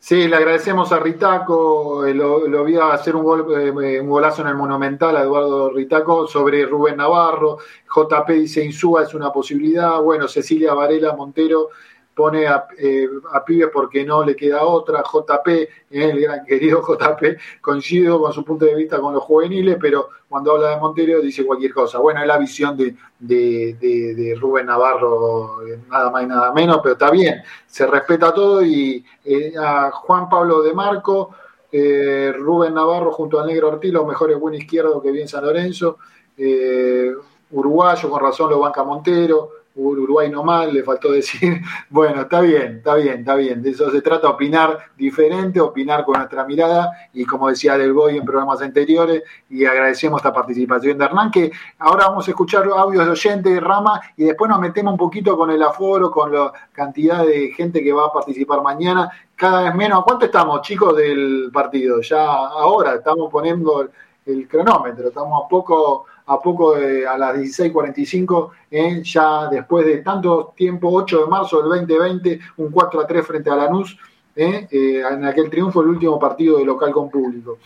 Sí, 0.00 0.26
le 0.26 0.36
agradecemos 0.36 0.90
a 0.92 0.98
Ritaco, 0.98 2.04
eh, 2.06 2.14
lo, 2.14 2.46
lo 2.46 2.64
vi 2.64 2.76
hacer 2.76 3.14
un, 3.14 3.22
gol, 3.24 3.46
eh, 3.60 4.00
un 4.00 4.08
golazo 4.08 4.42
en 4.42 4.48
el 4.48 4.54
Monumental 4.54 5.16
a 5.16 5.22
Eduardo 5.22 5.70
Ritaco 5.70 6.26
sobre 6.26 6.64
Rubén 6.66 6.96
Navarro, 6.96 7.58
JP 7.94 8.28
dice 8.30 8.64
Insúa 8.64 9.02
es 9.02 9.14
una 9.14 9.32
posibilidad, 9.32 10.00
bueno, 10.00 10.28
Cecilia 10.28 10.72
Varela 10.72 11.14
Montero 11.14 11.70
pone 12.18 12.48
a, 12.48 12.66
eh, 12.76 13.08
a 13.32 13.44
pibes 13.44 13.70
porque 13.72 14.04
no 14.04 14.24
le 14.24 14.34
queda 14.34 14.64
otra, 14.64 15.04
JP, 15.04 15.46
eh, 15.48 15.68
el 15.90 16.20
gran 16.20 16.44
querido 16.44 16.82
JP, 16.82 17.38
coincido 17.60 18.20
con 18.20 18.32
su 18.32 18.44
punto 18.44 18.64
de 18.64 18.74
vista 18.74 18.98
con 19.00 19.14
los 19.14 19.22
juveniles, 19.22 19.76
pero 19.80 20.08
cuando 20.28 20.52
habla 20.52 20.70
de 20.70 20.80
Montero 20.80 21.20
dice 21.20 21.46
cualquier 21.46 21.72
cosa. 21.72 21.98
Bueno, 21.98 22.20
es 22.20 22.26
la 22.26 22.36
visión 22.38 22.76
de, 22.76 22.96
de, 23.20 23.76
de- 23.80 24.34
Rubén 24.34 24.66
Navarro, 24.66 25.64
eh, 25.64 25.78
nada 25.88 26.10
más 26.10 26.24
y 26.24 26.26
nada 26.26 26.52
menos, 26.52 26.80
pero 26.82 26.94
está 26.94 27.10
bien, 27.10 27.40
se 27.66 27.86
respeta 27.86 28.34
todo 28.34 28.62
y 28.64 29.04
eh, 29.24 29.52
a 29.56 29.90
Juan 29.92 30.28
Pablo 30.28 30.60
de 30.62 30.74
Marco, 30.74 31.30
eh, 31.70 32.32
Rubén 32.36 32.74
Navarro 32.74 33.12
junto 33.12 33.38
al 33.38 33.46
Negro 33.46 33.68
Ortiz, 33.68 33.92
los 33.92 34.04
mejores 34.06 34.38
buen 34.40 34.54
izquierdo 34.54 35.00
que 35.00 35.12
vi 35.12 35.20
en 35.22 35.28
San 35.28 35.44
Lorenzo, 35.44 35.98
eh, 36.36 37.12
uruguayo, 37.50 38.10
con 38.10 38.20
razón 38.20 38.50
lo 38.50 38.58
banca 38.60 38.82
Montero, 38.84 39.50
Uruguay 39.78 40.30
no 40.30 40.42
mal, 40.42 40.72
le 40.72 40.82
faltó 40.82 41.12
decir, 41.12 41.60
bueno, 41.90 42.22
está 42.22 42.40
bien, 42.40 42.78
está 42.78 42.94
bien, 42.96 43.20
está 43.20 43.34
bien, 43.36 43.62
de 43.62 43.70
eso 43.70 43.90
se 43.90 44.02
trata, 44.02 44.28
opinar 44.28 44.78
diferente, 44.96 45.60
opinar 45.60 46.04
con 46.04 46.16
nuestra 46.18 46.44
mirada 46.44 46.90
y 47.12 47.24
como 47.24 47.48
decía 47.48 47.78
Del 47.78 47.92
Boy 47.92 48.16
en 48.16 48.24
programas 48.24 48.60
anteriores 48.60 49.22
y 49.48 49.64
agradecemos 49.64 50.18
esta 50.18 50.32
participación 50.32 50.98
de 50.98 51.04
Hernán, 51.04 51.30
que 51.30 51.52
ahora 51.78 52.08
vamos 52.08 52.26
a 52.26 52.30
escuchar 52.30 52.64
audios 52.66 53.04
de 53.04 53.10
oyentes, 53.10 53.62
Rama, 53.62 54.00
y 54.16 54.24
después 54.24 54.48
nos 54.50 54.60
metemos 54.60 54.92
un 54.92 54.98
poquito 54.98 55.36
con 55.36 55.50
el 55.50 55.62
aforo, 55.62 56.10
con 56.10 56.32
la 56.32 56.52
cantidad 56.72 57.24
de 57.24 57.52
gente 57.56 57.82
que 57.82 57.92
va 57.92 58.06
a 58.06 58.12
participar 58.12 58.62
mañana, 58.62 59.10
cada 59.36 59.62
vez 59.62 59.74
menos, 59.74 60.02
¿cuánto 60.04 60.24
estamos 60.24 60.62
chicos 60.62 60.96
del 60.96 61.50
partido? 61.52 62.00
Ya 62.00 62.24
ahora 62.24 62.96
estamos 62.96 63.30
poniendo 63.30 63.88
el 64.26 64.48
cronómetro, 64.48 65.08
estamos 65.08 65.44
a 65.44 65.48
poco 65.48 66.06
a 66.28 66.40
poco 66.40 66.74
de, 66.76 67.06
a 67.06 67.16
las 67.16 67.36
16.45, 67.36 68.50
eh, 68.70 69.02
ya 69.02 69.48
después 69.48 69.86
de 69.86 69.98
tanto 69.98 70.52
tiempo, 70.56 70.90
8 70.92 71.24
de 71.24 71.26
marzo 71.26 71.60
del 71.60 71.70
2020, 71.70 72.40
un 72.58 72.70
4 72.70 73.00
a 73.00 73.06
3 73.06 73.26
frente 73.26 73.50
a 73.50 73.56
Lanús, 73.56 73.98
eh, 74.40 74.68
eh, 74.70 75.02
en 75.10 75.24
aquel 75.24 75.50
triunfo, 75.50 75.80
el 75.80 75.88
último 75.88 76.16
partido 76.16 76.58
de 76.58 76.64
local 76.64 76.92
con 76.92 77.10
público. 77.10 77.58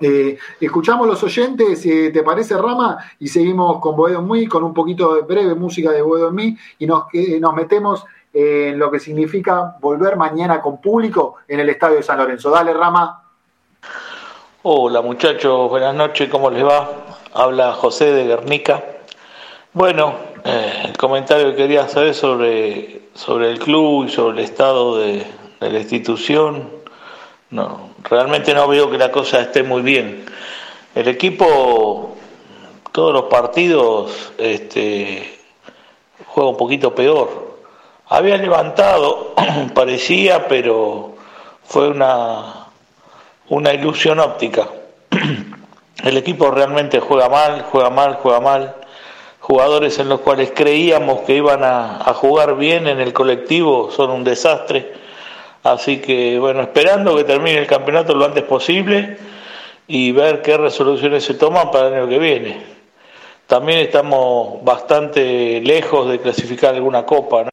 Eh, 0.00 0.36
escuchamos 0.60 1.06
los 1.06 1.22
oyentes, 1.22 1.82
¿te 1.82 2.22
parece 2.24 2.56
Rama? 2.56 2.98
Y 3.20 3.28
seguimos 3.28 3.78
con 3.78 3.94
Boedo 3.94 4.18
en 4.18 4.28
Mí, 4.28 4.46
con 4.46 4.64
un 4.64 4.74
poquito 4.74 5.14
de 5.14 5.20
breve 5.20 5.54
música 5.54 5.92
de 5.92 6.02
Boedo 6.02 6.30
en 6.30 6.34
Mí, 6.34 6.56
y 6.80 6.86
nos, 6.86 7.04
nos 7.38 7.54
metemos 7.54 8.04
en 8.32 8.76
lo 8.76 8.90
que 8.90 8.98
significa 8.98 9.76
volver 9.80 10.16
mañana 10.16 10.60
con 10.60 10.80
público 10.80 11.36
en 11.46 11.60
el 11.60 11.68
Estadio 11.68 11.98
de 11.98 12.02
San 12.02 12.18
Lorenzo. 12.18 12.50
Dale, 12.50 12.72
Rama. 12.72 13.22
Hola 14.62 15.00
muchachos, 15.02 15.70
buenas 15.70 15.94
noches, 15.94 16.28
¿cómo 16.28 16.50
les 16.50 16.64
va? 16.64 17.19
Habla 17.32 17.74
José 17.74 18.12
de 18.12 18.24
Guernica. 18.24 18.82
Bueno, 19.72 20.16
eh, 20.44 20.82
el 20.86 20.96
comentario 20.96 21.50
que 21.50 21.56
quería 21.56 21.82
hacer 21.82 22.12
sobre, 22.12 23.02
sobre 23.14 23.52
el 23.52 23.60
club 23.60 24.06
y 24.06 24.08
sobre 24.10 24.38
el 24.38 24.44
estado 24.44 24.98
de, 24.98 25.24
de 25.60 25.70
la 25.70 25.78
institución, 25.78 26.68
no, 27.50 27.90
realmente 28.02 28.52
no 28.52 28.66
veo 28.66 28.90
que 28.90 28.98
la 28.98 29.12
cosa 29.12 29.40
esté 29.40 29.62
muy 29.62 29.82
bien. 29.82 30.26
El 30.96 31.06
equipo, 31.06 32.16
todos 32.90 33.12
los 33.12 33.24
partidos, 33.26 34.32
este, 34.36 35.38
juega 36.26 36.50
un 36.50 36.56
poquito 36.56 36.92
peor. 36.96 37.58
Había 38.08 38.38
levantado, 38.38 39.34
parecía, 39.74 40.48
pero 40.48 41.14
fue 41.62 41.90
una, 41.90 42.66
una 43.50 43.72
ilusión 43.72 44.18
óptica. 44.18 44.68
El 46.04 46.16
equipo 46.16 46.50
realmente 46.50 46.98
juega 46.98 47.28
mal, 47.28 47.62
juega 47.62 47.90
mal, 47.90 48.14
juega 48.14 48.40
mal. 48.40 48.74
Jugadores 49.40 49.98
en 49.98 50.08
los 50.08 50.20
cuales 50.20 50.52
creíamos 50.54 51.20
que 51.22 51.34
iban 51.34 51.62
a, 51.62 52.12
jugar 52.14 52.56
bien 52.56 52.86
en 52.86 53.00
el 53.00 53.12
colectivo 53.12 53.90
son 53.90 54.10
un 54.10 54.24
desastre. 54.24 54.92
Así 55.62 55.98
que, 55.98 56.38
bueno, 56.38 56.62
esperando 56.62 57.16
que 57.16 57.24
termine 57.24 57.58
el 57.58 57.66
campeonato 57.66 58.14
lo 58.14 58.24
antes 58.24 58.44
posible 58.44 59.18
y 59.86 60.12
ver 60.12 60.40
qué 60.40 60.56
resoluciones 60.56 61.24
se 61.24 61.34
toman 61.34 61.70
para 61.70 61.88
el 61.88 61.94
año 61.94 62.08
que 62.08 62.18
viene. 62.18 62.62
También 63.46 63.80
estamos 63.80 64.62
bastante 64.64 65.60
lejos 65.60 66.08
de 66.08 66.20
clasificar 66.20 66.74
alguna 66.74 67.04
copa. 67.04 67.44
¿no? 67.44 67.50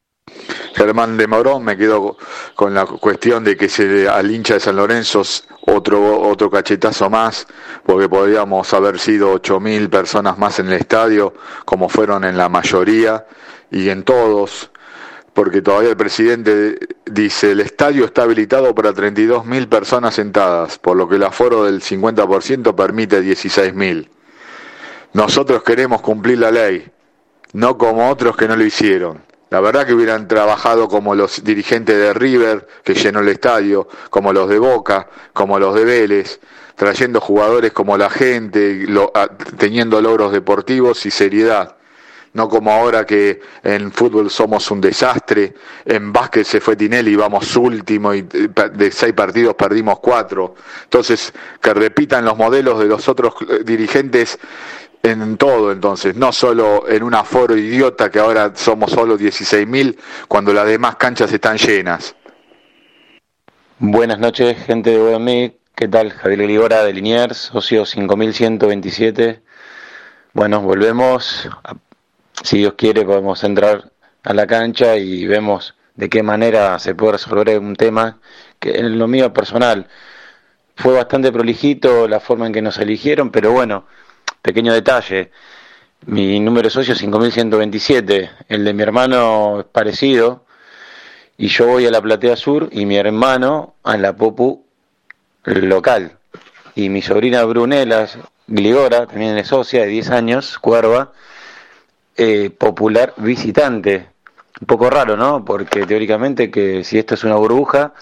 Germán 0.77 1.17
de 1.17 1.25
Morón, 1.25 1.63
me 1.63 1.75
quedo 1.75 2.17
con 2.53 2.75
la 2.75 2.85
cuestión 2.85 3.43
de 3.43 3.57
que 3.57 3.67
se 3.67 4.07
al 4.07 4.29
hincha 4.29 4.53
de 4.53 4.59
San 4.59 4.75
Lorenzo 4.75 5.23
otro 5.61 6.21
otro 6.21 6.51
cachetazo 6.51 7.09
más, 7.09 7.47
porque 7.83 8.07
podríamos 8.07 8.71
haber 8.75 8.99
sido 8.99 9.33
8.000 9.41 9.89
personas 9.89 10.37
más 10.37 10.59
en 10.59 10.67
el 10.67 10.73
estadio, 10.73 11.33
como 11.65 11.89
fueron 11.89 12.23
en 12.25 12.37
la 12.37 12.47
mayoría 12.47 13.25
y 13.71 13.89
en 13.89 14.03
todos, 14.03 14.69
porque 15.33 15.63
todavía 15.63 15.89
el 15.89 15.97
presidente 15.97 16.77
dice 17.05 17.53
el 17.53 17.61
estadio 17.61 18.05
está 18.05 18.21
habilitado 18.21 18.75
para 18.75 18.91
32.000 18.91 19.67
personas 19.67 20.13
sentadas, 20.13 20.77
por 20.77 20.95
lo 20.95 21.09
que 21.09 21.15
el 21.15 21.23
aforo 21.23 21.63
del 21.63 21.81
50% 21.81 22.75
permite 22.75 23.23
16.000. 23.23 24.09
Nosotros 25.13 25.63
queremos 25.63 26.01
cumplir 26.01 26.37
la 26.37 26.51
ley, 26.51 26.87
no 27.53 27.79
como 27.79 28.11
otros 28.11 28.37
que 28.37 28.47
no 28.47 28.55
lo 28.55 28.63
hicieron. 28.63 29.25
La 29.49 29.61
verdad 29.61 29.85
que 29.85 29.93
hubieran 29.93 30.27
trabajado 30.27 30.89
como 30.89 31.15
los 31.15 31.43
dirigentes 31.43 31.97
de 31.97 32.13
River, 32.13 32.67
que 32.83 32.93
llenó 32.95 33.21
el 33.21 33.29
estadio, 33.29 33.87
como 34.09 34.33
los 34.33 34.49
de 34.49 34.59
Boca, 34.59 35.07
como 35.31 35.57
los 35.57 35.73
de 35.73 35.85
Vélez, 35.85 36.39
trayendo 36.75 37.21
jugadores 37.21 37.71
como 37.71 37.97
la 37.97 38.09
gente, 38.09 38.85
lo, 38.87 39.11
teniendo 39.57 40.01
logros 40.01 40.33
deportivos 40.33 41.05
y 41.05 41.11
seriedad. 41.11 41.75
No 42.33 42.49
como 42.49 42.71
ahora 42.71 43.05
que 43.05 43.41
en 43.63 43.91
fútbol 43.91 44.29
somos 44.29 44.69
un 44.69 44.79
desastre, 44.79 45.55
en 45.85 46.13
básquet 46.13 46.45
se 46.45 46.61
fue 46.61 46.75
Tinelli 46.75 47.13
y 47.13 47.15
vamos 47.15 47.55
último 47.55 48.13
y 48.13 48.21
de 48.21 48.91
seis 48.91 49.13
partidos 49.13 49.55
perdimos 49.55 49.99
cuatro. 49.99 50.53
Entonces, 50.83 51.33
que 51.59 51.73
repitan 51.73 52.25
los 52.25 52.37
modelos 52.37 52.79
de 52.79 52.85
los 52.85 53.07
otros 53.07 53.33
dirigentes 53.63 54.37
en 55.03 55.37
todo 55.37 55.71
entonces, 55.71 56.15
no 56.15 56.31
solo 56.31 56.87
en 56.87 57.03
un 57.03 57.13
aforo 57.13 57.55
idiota 57.55 58.09
que 58.09 58.19
ahora 58.19 58.51
somos 58.55 58.91
solo 58.91 59.17
16.000 59.17 59.97
cuando 60.27 60.53
las 60.53 60.67
demás 60.67 60.95
canchas 60.95 61.31
están 61.31 61.57
llenas. 61.57 62.15
Buenas 63.79 64.19
noches, 64.19 64.57
gente 64.65 64.91
de 64.91 64.97
Guadalmí. 64.97 65.57
¿Qué 65.75 65.87
tal? 65.87 66.11
Javier 66.11 66.39
Ligora 66.39 66.83
de 66.83 66.93
Liniers, 66.93 67.37
socio 67.37 67.85
5127. 67.85 69.41
Bueno, 70.33 70.61
volvemos. 70.61 71.47
Si 72.43 72.57
Dios 72.57 72.73
quiere, 72.75 73.05
podemos 73.05 73.43
entrar 73.43 73.91
a 74.23 74.33
la 74.33 74.47
cancha 74.47 74.97
y 74.97 75.27
vemos 75.27 75.75
de 75.95 76.09
qué 76.09 76.23
manera 76.23 76.79
se 76.79 76.95
puede 76.95 77.13
resolver 77.13 77.59
un 77.59 77.75
tema 77.75 78.19
que 78.59 78.77
en 78.79 78.97
lo 78.97 79.07
mío 79.07 79.33
personal 79.33 79.87
fue 80.75 80.93
bastante 80.93 81.31
prolijito 81.31 82.07
la 82.07 82.19
forma 82.19 82.47
en 82.47 82.53
que 82.53 82.61
nos 82.61 82.77
eligieron, 82.77 83.31
pero 83.31 83.51
bueno, 83.51 83.85
pequeño 84.47 84.73
detalle, 84.73 85.29
mi 86.05 86.39
número 86.39 86.67
de 86.67 86.69
socio 86.69 86.93
es 86.93 86.99
5127, 86.99 88.31
el 88.47 88.63
de 88.63 88.73
mi 88.73 88.81
hermano 88.81 89.59
es 89.59 89.65
parecido, 89.65 90.45
y 91.37 91.49
yo 91.49 91.67
voy 91.67 91.85
a 91.85 91.91
la 91.91 92.01
Platea 92.01 92.37
Sur 92.37 92.69
y 92.71 92.85
mi 92.85 92.95
hermano 92.95 93.75
a 93.83 93.97
la 93.97 94.15
Popu 94.15 94.63
local. 95.43 96.13
Y 96.75 96.87
mi 96.87 97.01
sobrina 97.01 97.43
Brunella 97.43 98.07
Gligora, 98.47 99.05
también 99.05 99.37
es 99.37 99.49
socia 99.49 99.81
de 99.81 99.87
10 99.87 100.11
años, 100.11 100.57
cuerva, 100.59 101.11
eh, 102.15 102.49
popular 102.49 103.13
visitante. 103.17 104.07
Un 104.61 104.67
poco 104.67 104.89
raro, 104.89 105.17
¿no? 105.17 105.43
Porque 105.43 105.85
teóricamente 105.85 106.49
que 106.49 106.85
si 106.85 106.97
esto 106.97 107.15
es 107.15 107.25
una 107.25 107.35
burbuja, 107.35 107.93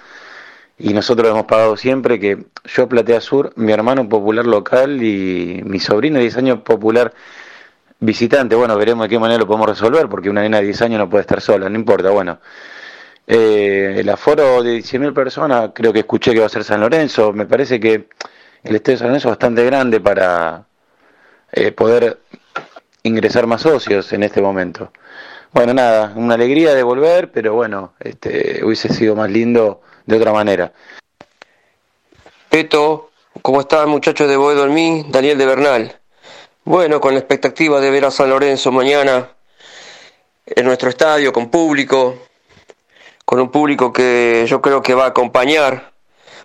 y 0.77 0.93
nosotros 0.93 1.29
hemos 1.29 1.45
pagado 1.45 1.77
siempre 1.77 2.19
que 2.19 2.45
yo 2.65 2.89
Platea 2.89 3.21
Sur, 3.21 3.53
mi 3.55 3.71
hermano 3.71 4.07
popular 4.09 4.45
local 4.45 5.01
y 5.01 5.61
mi 5.63 5.79
sobrino 5.79 6.17
de 6.17 6.23
10 6.23 6.37
años 6.37 6.59
popular 6.61 7.13
visitante. 7.99 8.55
Bueno, 8.55 8.77
veremos 8.77 9.05
de 9.05 9.09
qué 9.09 9.19
manera 9.19 9.39
lo 9.39 9.47
podemos 9.47 9.69
resolver, 9.69 10.09
porque 10.09 10.29
una 10.29 10.41
nena 10.41 10.57
de 10.57 10.65
10 10.65 10.81
años 10.83 10.99
no 10.99 11.09
puede 11.09 11.21
estar 11.21 11.41
sola, 11.41 11.69
no 11.69 11.75
importa, 11.75 12.09
bueno. 12.11 12.39
Eh, 13.27 13.95
el 13.97 14.09
aforo 14.09 14.61
de 14.61 14.79
100.000 14.79 15.13
personas, 15.13 15.71
creo 15.73 15.91
que 15.93 15.99
escuché 15.99 16.33
que 16.33 16.41
va 16.41 16.45
a 16.47 16.49
ser 16.49 16.63
San 16.63 16.81
Lorenzo. 16.81 17.31
Me 17.33 17.45
parece 17.45 17.79
que 17.79 18.07
el 18.63 18.75
estadio 18.75 18.97
San 18.99 19.07
Lorenzo 19.07 19.29
es 19.29 19.31
bastante 19.31 19.65
grande 19.65 19.99
para 20.01 20.65
eh, 21.51 21.71
poder 21.71 22.19
ingresar 23.03 23.47
más 23.47 23.61
socios 23.61 24.11
en 24.13 24.23
este 24.23 24.41
momento. 24.41 24.91
Bueno, 25.53 25.73
nada, 25.73 26.13
una 26.15 26.33
alegría 26.35 26.73
de 26.73 26.83
volver, 26.83 27.31
pero 27.31 27.53
bueno, 27.53 27.93
este, 27.99 28.63
hubiese 28.63 28.89
sido 28.89 29.15
más 29.15 29.31
lindo 29.31 29.81
de 30.05 30.17
otra 30.17 30.31
manera. 30.31 30.71
Peto, 32.49 33.11
¿cómo 33.41 33.61
están 33.61 33.89
muchachos 33.89 34.29
de 34.29 34.37
Boedo 34.37 34.65
en 34.65 34.73
mí? 34.73 35.05
Daniel 35.09 35.37
de 35.37 35.45
Bernal. 35.45 35.99
Bueno, 36.63 36.99
con 36.99 37.13
la 37.13 37.19
expectativa 37.19 37.79
de 37.79 37.91
ver 37.91 38.05
a 38.05 38.11
San 38.11 38.29
Lorenzo 38.29 38.71
mañana 38.71 39.29
en 40.45 40.65
nuestro 40.65 40.89
estadio 40.89 41.33
con 41.33 41.49
público, 41.49 42.17
con 43.23 43.39
un 43.39 43.49
público 43.49 43.91
que 43.91 44.45
yo 44.47 44.61
creo 44.61 44.81
que 44.81 44.93
va 44.93 45.05
a 45.05 45.09
acompañar, 45.09 45.93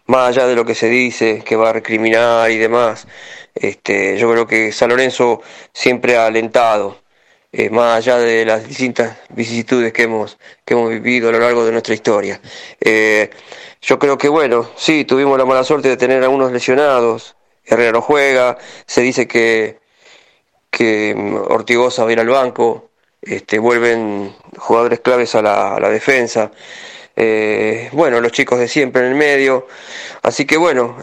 más 0.06 0.28
allá 0.28 0.46
de 0.46 0.56
lo 0.56 0.64
que 0.64 0.74
se 0.74 0.88
dice, 0.88 1.42
que 1.44 1.56
va 1.56 1.70
a 1.70 1.72
recriminar 1.72 2.50
y 2.50 2.58
demás. 2.58 3.06
Este, 3.54 4.18
yo 4.18 4.30
creo 4.30 4.46
que 4.46 4.72
San 4.72 4.90
Lorenzo 4.90 5.42
siempre 5.72 6.16
ha 6.16 6.26
alentado, 6.26 6.99
eh, 7.52 7.68
más 7.68 7.96
allá 7.96 8.18
de 8.18 8.44
las 8.44 8.66
distintas 8.66 9.16
vicisitudes 9.30 9.92
que 9.92 10.04
hemos, 10.04 10.38
que 10.64 10.74
hemos 10.74 10.90
vivido 10.90 11.30
a 11.30 11.32
lo 11.32 11.40
largo 11.40 11.64
de 11.64 11.72
nuestra 11.72 11.94
historia. 11.94 12.40
Eh, 12.80 13.28
yo 13.82 13.98
creo 13.98 14.16
que, 14.16 14.28
bueno, 14.28 14.70
sí, 14.76 15.04
tuvimos 15.04 15.36
la 15.36 15.44
mala 15.44 15.64
suerte 15.64 15.88
de 15.88 15.96
tener 15.96 16.22
a 16.22 16.28
unos 16.28 16.52
lesionados. 16.52 17.36
Herrera 17.64 17.92
no 17.92 18.02
juega, 18.02 18.56
se 18.86 19.00
dice 19.00 19.26
que, 19.26 19.80
que 20.70 21.14
Ortigosa 21.48 22.04
va 22.04 22.10
a 22.10 22.12
ir 22.12 22.20
al 22.20 22.28
banco, 22.28 22.90
este, 23.20 23.58
vuelven 23.58 24.34
jugadores 24.56 25.00
claves 25.00 25.34
a 25.34 25.42
la, 25.42 25.78
la 25.80 25.90
defensa. 25.90 26.52
Eh, 27.16 27.90
bueno, 27.92 28.20
los 28.20 28.32
chicos 28.32 28.60
de 28.60 28.68
siempre 28.68 29.02
en 29.02 29.08
el 29.08 29.14
medio. 29.16 29.66
Así 30.22 30.44
que 30.44 30.56
bueno, 30.56 30.98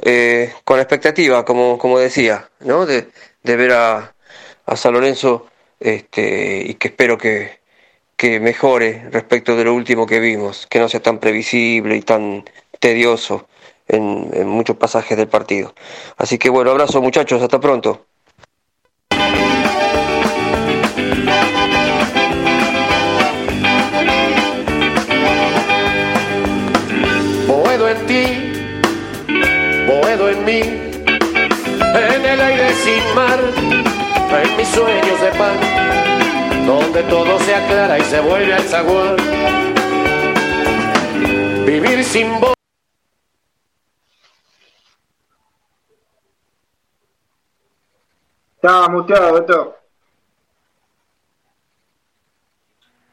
con 0.63 0.77
la 0.77 0.83
expectativa, 0.83 1.43
como, 1.43 1.77
como 1.77 1.99
decía, 1.99 2.49
¿no? 2.61 2.85
de, 2.85 3.09
de 3.43 3.55
ver 3.57 3.73
a, 3.73 4.15
a 4.65 4.75
San 4.77 4.93
Lorenzo 4.93 5.47
este, 5.79 6.63
y 6.67 6.73
que 6.75 6.89
espero 6.89 7.17
que, 7.17 7.59
que 8.15 8.39
mejore 8.39 9.09
respecto 9.11 9.55
de 9.55 9.63
lo 9.65 9.73
último 9.73 10.05
que 10.07 10.19
vimos, 10.19 10.67
que 10.67 10.79
no 10.79 10.89
sea 10.89 11.01
tan 11.01 11.19
previsible 11.19 11.95
y 11.95 12.01
tan 12.01 12.45
tedioso 12.79 13.47
en, 13.87 14.47
muchos 14.47 14.77
pasajes 14.77 15.17
del 15.17 15.27
partido. 15.27 15.73
Así 16.17 16.37
que 16.37 16.49
bueno, 16.49 16.71
abrazo 16.71 17.01
muchachos, 17.01 17.41
hasta 17.41 17.59
pronto. 17.59 18.05
En 27.87 28.05
ti, 28.05 28.25
Boedo 29.87 30.29
en 30.29 30.43
mí, 30.43 30.59
en 30.59 32.25
el 32.25 32.41
aire 32.41 32.73
sin 32.73 33.15
mar, 33.15 33.86
en 34.35 34.57
mis 34.57 34.67
sueños 34.67 35.21
de 35.21 35.31
pan, 35.31 35.57
donde 36.65 37.03
todo 37.03 37.39
se 37.39 37.55
aclara 37.55 37.97
y 37.97 38.01
se 38.03 38.19
vuelve 38.19 38.53
al 38.53 38.63
zaguán. 38.63 39.15
Vivir 41.65 42.03
sin 42.03 42.39
voz. 42.39 42.53
Estaba 48.55 48.89
muteado, 48.89 49.33
Beto. 49.33 49.75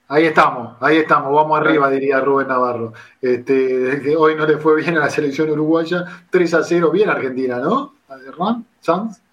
Ahí 0.09 0.27
estamos, 0.27 0.77
ahí 0.81 0.99
estamos, 0.99 1.33
vamos 1.33 1.59
arriba, 1.59 1.89
diría 1.91 2.21
Rubén 2.21 2.49
Navarro. 2.49 2.93
Este, 3.23 4.15
hoy 4.17 4.35
no 4.35 4.47
le 4.47 4.59
fue 4.59 4.77
bien 4.77 4.97
a 4.97 5.01
la 5.01 5.11
selección 5.11 5.51
uruguaya, 5.51 6.05
3 6.31 6.55
a 6.55 6.63
0, 6.63 6.91
bien 6.91 7.09
Argentina, 7.09 7.59
¿no? 7.59 7.95
Sanz. 8.81 9.24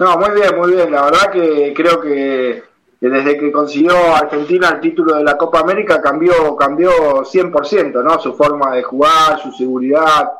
No, 0.00 0.16
muy 0.16 0.30
bien, 0.30 0.56
muy 0.56 0.72
bien. 0.72 0.90
La 0.90 1.02
verdad 1.02 1.30
que 1.30 1.74
creo 1.76 2.00
que 2.00 2.62
desde 2.98 3.38
que 3.38 3.52
consiguió 3.52 3.92
Argentina 4.16 4.70
el 4.70 4.80
título 4.80 5.16
de 5.16 5.22
la 5.22 5.36
Copa 5.36 5.60
América 5.60 6.00
cambió, 6.00 6.56
cambió 6.56 6.90
100%, 7.22 8.02
¿no? 8.02 8.18
Su 8.18 8.34
forma 8.34 8.74
de 8.74 8.82
jugar, 8.82 9.38
su 9.42 9.52
seguridad, 9.52 10.30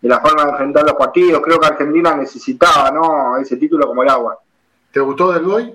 de 0.00 0.08
la 0.08 0.20
forma 0.20 0.44
de 0.44 0.50
enfrentar 0.50 0.84
los 0.84 0.94
partidos. 0.94 1.42
Creo 1.42 1.58
que 1.58 1.66
Argentina 1.66 2.14
necesitaba, 2.14 2.92
¿no? 2.92 3.36
Ese 3.36 3.56
título 3.56 3.88
como 3.88 4.04
el 4.04 4.08
agua. 4.08 4.38
¿Te 4.92 5.00
gustó 5.00 5.32
del 5.32 5.42
Boy? 5.42 5.74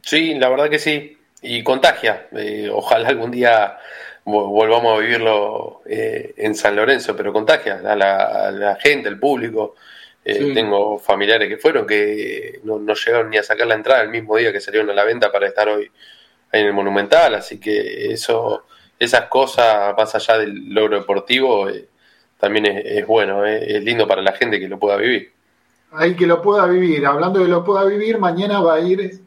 Sí, 0.00 0.34
la 0.34 0.48
verdad 0.48 0.70
que 0.70 0.78
sí. 0.78 1.18
y 1.42 1.64
contagia. 1.64 2.28
Eh, 2.30 2.70
ojalá 2.72 3.08
algún 3.08 3.32
día 3.32 3.76
volvamos 4.24 4.96
a 4.96 5.00
vivirlo 5.00 5.82
eh, 5.84 6.32
en 6.36 6.54
San 6.54 6.76
Lorenzo, 6.76 7.16
pero 7.16 7.32
contagia 7.32 7.80
a 7.84 7.96
la, 7.96 8.78
gente, 8.80 9.08
al 9.08 9.18
público. 9.18 9.74
Eh, 10.24 10.52
tengo 10.54 10.98
familiares 10.98 11.48
que 11.48 11.56
fueron 11.56 11.84
que 11.84 12.60
no, 12.62 12.78
llegaron 12.94 13.30
ni 13.30 13.38
a 13.38 13.42
sacar 13.42 13.66
la 13.66 13.74
entrada 13.74 14.02
el 14.02 14.10
mismo 14.10 14.36
día 14.36 14.52
que 14.52 14.60
salieron 14.60 14.88
a 14.90 14.94
la 14.94 15.04
venta 15.04 15.32
para 15.32 15.48
estar 15.48 15.68
hoy 15.68 15.90
en 16.52 16.66
el 16.66 16.72
Monumental, 16.72 17.34
así 17.34 17.58
que 17.58 18.12
eso, 18.12 18.64
esas 18.98 19.26
cosas, 19.26 19.94
más 19.96 20.14
allá 20.14 20.38
del 20.38 20.72
logro 20.72 21.00
deportivo, 21.00 21.66
también 22.38 22.66
es, 22.66 23.06
bueno, 23.06 23.44
es 23.44 23.82
lindo 23.82 24.06
para 24.06 24.22
la 24.22 24.32
gente 24.32 24.60
que 24.60 24.68
lo 24.68 24.78
pueda 24.78 24.96
vivir. 24.96 25.32
Hay 25.92 26.14
que 26.14 26.26
lo 26.26 26.40
pueda 26.40 26.66
vivir. 26.66 27.04
Hablando 27.06 27.40
de 27.40 27.48
lo 27.48 27.64
pueda 27.64 27.84
vivir, 27.84 28.18
mañana 28.18 28.60
va 28.60 28.74
a 28.74 28.80
ir, 28.80 29.20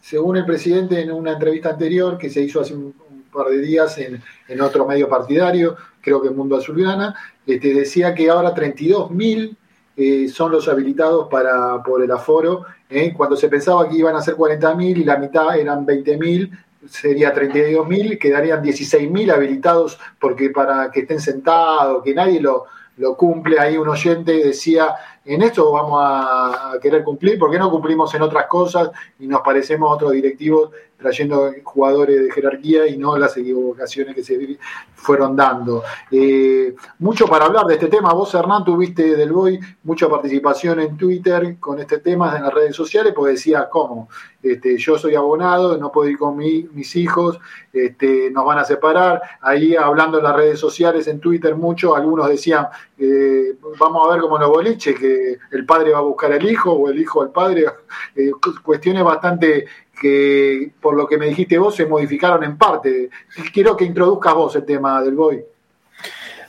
según 0.00 0.36
el 0.36 0.44
presidente 0.44 1.00
en 1.00 1.12
una 1.12 1.32
entrevista 1.32 1.70
anterior 1.70 2.18
que 2.18 2.30
se 2.30 2.40
hizo 2.40 2.60
hace 2.60 2.74
un, 2.74 2.94
par 3.32 3.46
de 3.46 3.58
días 3.62 3.96
en, 3.98 4.60
otro 4.60 4.86
medio 4.86 5.08
partidario, 5.08 5.76
creo 6.02 6.20
que 6.20 6.28
Mundo 6.28 6.56
Azulgrana, 6.56 7.14
este, 7.46 7.72
decía 7.72 8.14
que 8.14 8.28
ahora 8.28 8.54
32.000 8.54 9.56
eh, 9.96 10.28
son 10.28 10.52
los 10.52 10.68
habilitados 10.68 11.28
para 11.28 11.82
por 11.82 12.02
el 12.02 12.10
aforo. 12.10 12.64
Eh, 12.88 13.12
cuando 13.14 13.36
se 13.36 13.48
pensaba 13.48 13.88
que 13.88 13.96
iban 13.96 14.16
a 14.16 14.22
ser 14.22 14.36
40.000 14.36 14.98
y 14.98 15.04
la 15.04 15.16
mitad 15.16 15.56
eran 15.58 15.86
20.000, 15.86 16.50
sería 16.88 17.34
32.000, 17.34 18.18
quedarían 18.18 18.62
16.000 18.62 19.32
habilitados 19.32 19.98
porque 20.18 20.50
para 20.50 20.90
que 20.90 21.00
estén 21.00 21.20
sentados, 21.20 22.02
que 22.02 22.14
nadie 22.14 22.40
lo, 22.40 22.64
lo 22.96 23.16
cumple. 23.16 23.58
Ahí 23.58 23.76
un 23.76 23.88
oyente 23.88 24.32
decía, 24.32 24.94
en 25.24 25.42
esto 25.42 25.70
vamos 25.72 26.00
a 26.02 26.72
querer 26.80 27.04
cumplir, 27.04 27.38
¿por 27.38 27.50
qué 27.50 27.58
no 27.58 27.70
cumplimos 27.70 28.14
en 28.14 28.22
otras 28.22 28.46
cosas 28.46 28.90
y 29.18 29.26
nos 29.26 29.42
parecemos 29.42 29.90
a 29.90 29.94
otros 29.94 30.12
directivos 30.12 30.70
trayendo 31.02 31.52
jugadores 31.64 32.22
de 32.22 32.30
jerarquía 32.30 32.86
y 32.86 32.96
no 32.96 33.16
las 33.18 33.36
equivocaciones 33.36 34.14
que 34.14 34.22
se 34.22 34.58
fueron 34.94 35.36
dando. 35.36 35.82
Eh, 36.10 36.74
mucho 37.00 37.26
para 37.26 37.46
hablar 37.46 37.66
de 37.66 37.74
este 37.74 37.88
tema. 37.88 38.12
Vos, 38.12 38.32
Hernán, 38.34 38.64
tuviste 38.64 39.16
del 39.16 39.32
Boy 39.32 39.58
mucha 39.82 40.08
participación 40.08 40.80
en 40.80 40.96
Twitter 40.96 41.56
con 41.58 41.80
este 41.80 41.98
tema 41.98 42.36
en 42.36 42.44
las 42.44 42.54
redes 42.54 42.76
sociales, 42.76 43.12
pues 43.14 43.34
decía, 43.34 43.68
¿cómo? 43.68 44.08
Este, 44.42 44.76
yo 44.76 44.98
soy 44.98 45.14
abonado, 45.14 45.76
no 45.76 45.92
puedo 45.92 46.08
ir 46.08 46.18
con 46.18 46.36
mis 46.36 46.96
hijos, 46.96 47.38
este, 47.72 48.30
nos 48.30 48.44
van 48.44 48.58
a 48.58 48.64
separar. 48.64 49.22
Ahí 49.40 49.76
hablando 49.76 50.18
en 50.18 50.24
las 50.24 50.34
redes 50.34 50.58
sociales, 50.58 51.06
en 51.06 51.20
Twitter 51.20 51.54
mucho, 51.54 51.94
algunos 51.94 52.28
decían, 52.28 52.66
eh, 52.98 53.56
vamos 53.78 54.06
a 54.06 54.12
ver 54.12 54.20
como 54.20 54.38
los 54.38 54.48
boliches, 54.48 54.98
que 54.98 55.38
el 55.50 55.64
padre 55.64 55.92
va 55.92 55.98
a 55.98 56.02
buscar 56.02 56.32
al 56.32 56.48
hijo 56.48 56.72
o 56.72 56.88
el 56.88 56.98
hijo 56.98 57.22
al 57.22 57.30
padre, 57.30 57.66
eh, 58.16 58.30
cuestiones 58.62 59.04
bastante 59.04 59.66
que 60.02 60.70
por 60.80 60.96
lo 60.96 61.06
que 61.06 61.16
me 61.16 61.26
dijiste 61.26 61.56
vos 61.56 61.76
se 61.76 61.86
modificaron 61.86 62.42
en 62.42 62.58
parte. 62.58 63.08
Quiero 63.54 63.76
que 63.76 63.84
introduzcas 63.84 64.34
vos 64.34 64.56
el 64.56 64.64
tema 64.64 65.00
del 65.00 65.14
BOI. 65.14 65.44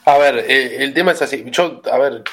A 0.06 0.18
ver, 0.18 0.40
eh, 0.40 0.84
el 0.84 0.94
tema 0.94 1.12
es 1.12 1.22
así. 1.22 1.46
Yo, 1.52 1.82
a 1.90 1.98
ver, 2.00 2.24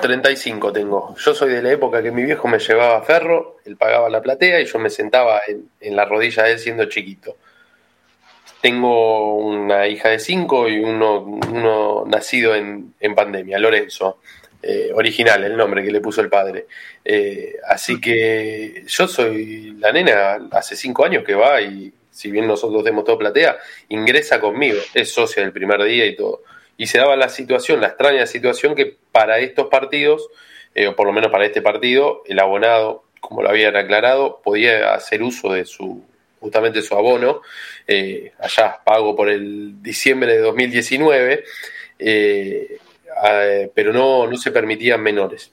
35 0.00 0.72
tengo. 0.72 1.14
Yo 1.18 1.34
soy 1.34 1.52
de 1.52 1.62
la 1.62 1.72
época 1.72 2.02
que 2.02 2.10
mi 2.10 2.24
viejo 2.24 2.48
me 2.48 2.58
llevaba 2.58 2.96
a 2.96 3.02
ferro, 3.02 3.58
él 3.66 3.76
pagaba 3.76 4.08
la 4.08 4.22
platea 4.22 4.60
y 4.60 4.64
yo 4.64 4.78
me 4.78 4.88
sentaba 4.88 5.42
en, 5.46 5.94
la 5.94 6.06
rodilla 6.06 6.44
de 6.44 6.52
él 6.52 6.58
siendo 6.58 6.86
chiquito. 6.86 7.36
Tengo 8.62 9.36
una 9.36 9.86
hija 9.88 10.08
de 10.08 10.18
5 10.18 10.68
y 10.70 10.78
uno, 10.78 11.20
uno 11.20 12.04
nacido 12.06 12.54
en, 12.54 12.94
en 12.98 13.14
pandemia, 13.14 13.58
Lorenzo. 13.58 14.18
Eh, 14.64 14.92
original 14.94 15.42
el 15.42 15.56
nombre 15.56 15.82
que 15.82 15.90
le 15.90 16.00
puso 16.00 16.20
el 16.20 16.28
padre. 16.28 16.66
Eh, 17.04 17.56
así 17.66 18.00
que 18.00 18.84
yo 18.86 19.08
soy 19.08 19.74
la 19.80 19.90
nena 19.90 20.48
hace 20.52 20.76
cinco 20.76 21.04
años 21.04 21.24
que 21.24 21.34
va 21.34 21.60
y 21.60 21.92
si 22.12 22.30
bien 22.30 22.46
nosotros 22.46 22.84
demos 22.84 23.04
todo 23.04 23.18
platea, 23.18 23.58
ingresa 23.88 24.38
conmigo, 24.38 24.78
es 24.94 25.12
socia 25.12 25.42
del 25.42 25.52
primer 25.52 25.82
día 25.82 26.06
y 26.06 26.14
todo. 26.14 26.42
Y 26.76 26.86
se 26.86 26.98
daba 26.98 27.16
la 27.16 27.28
situación, 27.28 27.80
la 27.80 27.88
extraña 27.88 28.24
situación 28.26 28.76
que 28.76 28.96
para 29.10 29.40
estos 29.40 29.66
partidos, 29.66 30.28
eh, 30.76 30.86
o 30.86 30.94
por 30.94 31.06
lo 31.08 31.12
menos 31.12 31.32
para 31.32 31.44
este 31.44 31.60
partido, 31.60 32.22
el 32.26 32.38
abonado, 32.38 33.04
como 33.18 33.42
lo 33.42 33.48
habían 33.48 33.74
aclarado, 33.74 34.40
podía 34.44 34.94
hacer 34.94 35.22
uso 35.24 35.52
de 35.52 35.64
su 35.64 36.04
justamente 36.38 36.82
su 36.82 36.96
abono, 36.96 37.40
allá 38.40 38.80
pago 38.84 39.14
por 39.14 39.28
el 39.28 39.80
diciembre 39.80 40.32
de 40.32 40.40
2019, 40.40 41.44
eh, 42.04 42.78
eh, 43.24 43.70
pero 43.74 43.92
no, 43.92 44.26
no 44.26 44.36
se 44.36 44.50
permitían 44.50 45.02
menores. 45.02 45.52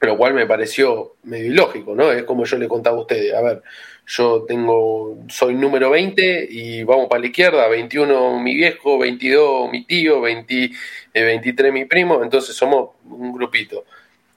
Lo 0.00 0.16
cual 0.16 0.32
me 0.32 0.46
pareció 0.46 1.16
medio 1.24 1.46
ilógico, 1.46 1.94
¿no? 1.94 2.10
Es 2.10 2.22
como 2.22 2.44
yo 2.44 2.56
le 2.56 2.68
contaba 2.68 2.96
a 2.96 3.00
ustedes, 3.00 3.34
a 3.34 3.42
ver, 3.42 3.62
yo 4.06 4.44
tengo, 4.48 5.18
soy 5.28 5.54
número 5.54 5.90
20 5.90 6.48
y 6.50 6.82
vamos 6.84 7.06
para 7.08 7.20
la 7.20 7.26
izquierda, 7.26 7.68
21 7.68 8.40
mi 8.40 8.56
viejo, 8.56 8.98
22 8.98 9.70
mi 9.70 9.84
tío, 9.84 10.20
20, 10.22 10.70
23 11.14 11.68
eh, 11.68 11.72
mi 11.72 11.84
primo, 11.84 12.22
entonces 12.22 12.56
somos 12.56 12.90
un 13.04 13.32
grupito. 13.32 13.84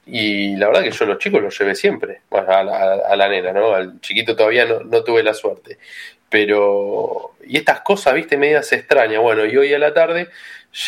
Y 0.06 0.56
la 0.56 0.66
verdad 0.66 0.82
que 0.82 0.90
yo 0.90 1.06
los 1.06 1.18
chicos 1.18 1.42
los 1.42 1.58
llevé 1.58 1.74
siempre, 1.74 2.20
bueno, 2.28 2.52
a 2.52 3.16
la, 3.16 3.28
nena, 3.28 3.52
¿no? 3.52 3.74
Al 3.74 4.00
chiquito 4.00 4.36
todavía 4.36 4.66
no, 4.66 4.80
no, 4.80 5.02
tuve 5.02 5.22
la 5.22 5.32
suerte. 5.32 5.78
Pero, 6.28 7.36
y 7.46 7.56
estas 7.56 7.80
cosas, 7.80 8.14
viste, 8.14 8.36
medias 8.36 8.70
extrañas. 8.72 9.22
Bueno, 9.22 9.46
y 9.46 9.56
hoy 9.56 9.72
a 9.72 9.78
la 9.78 9.94
tarde 9.94 10.28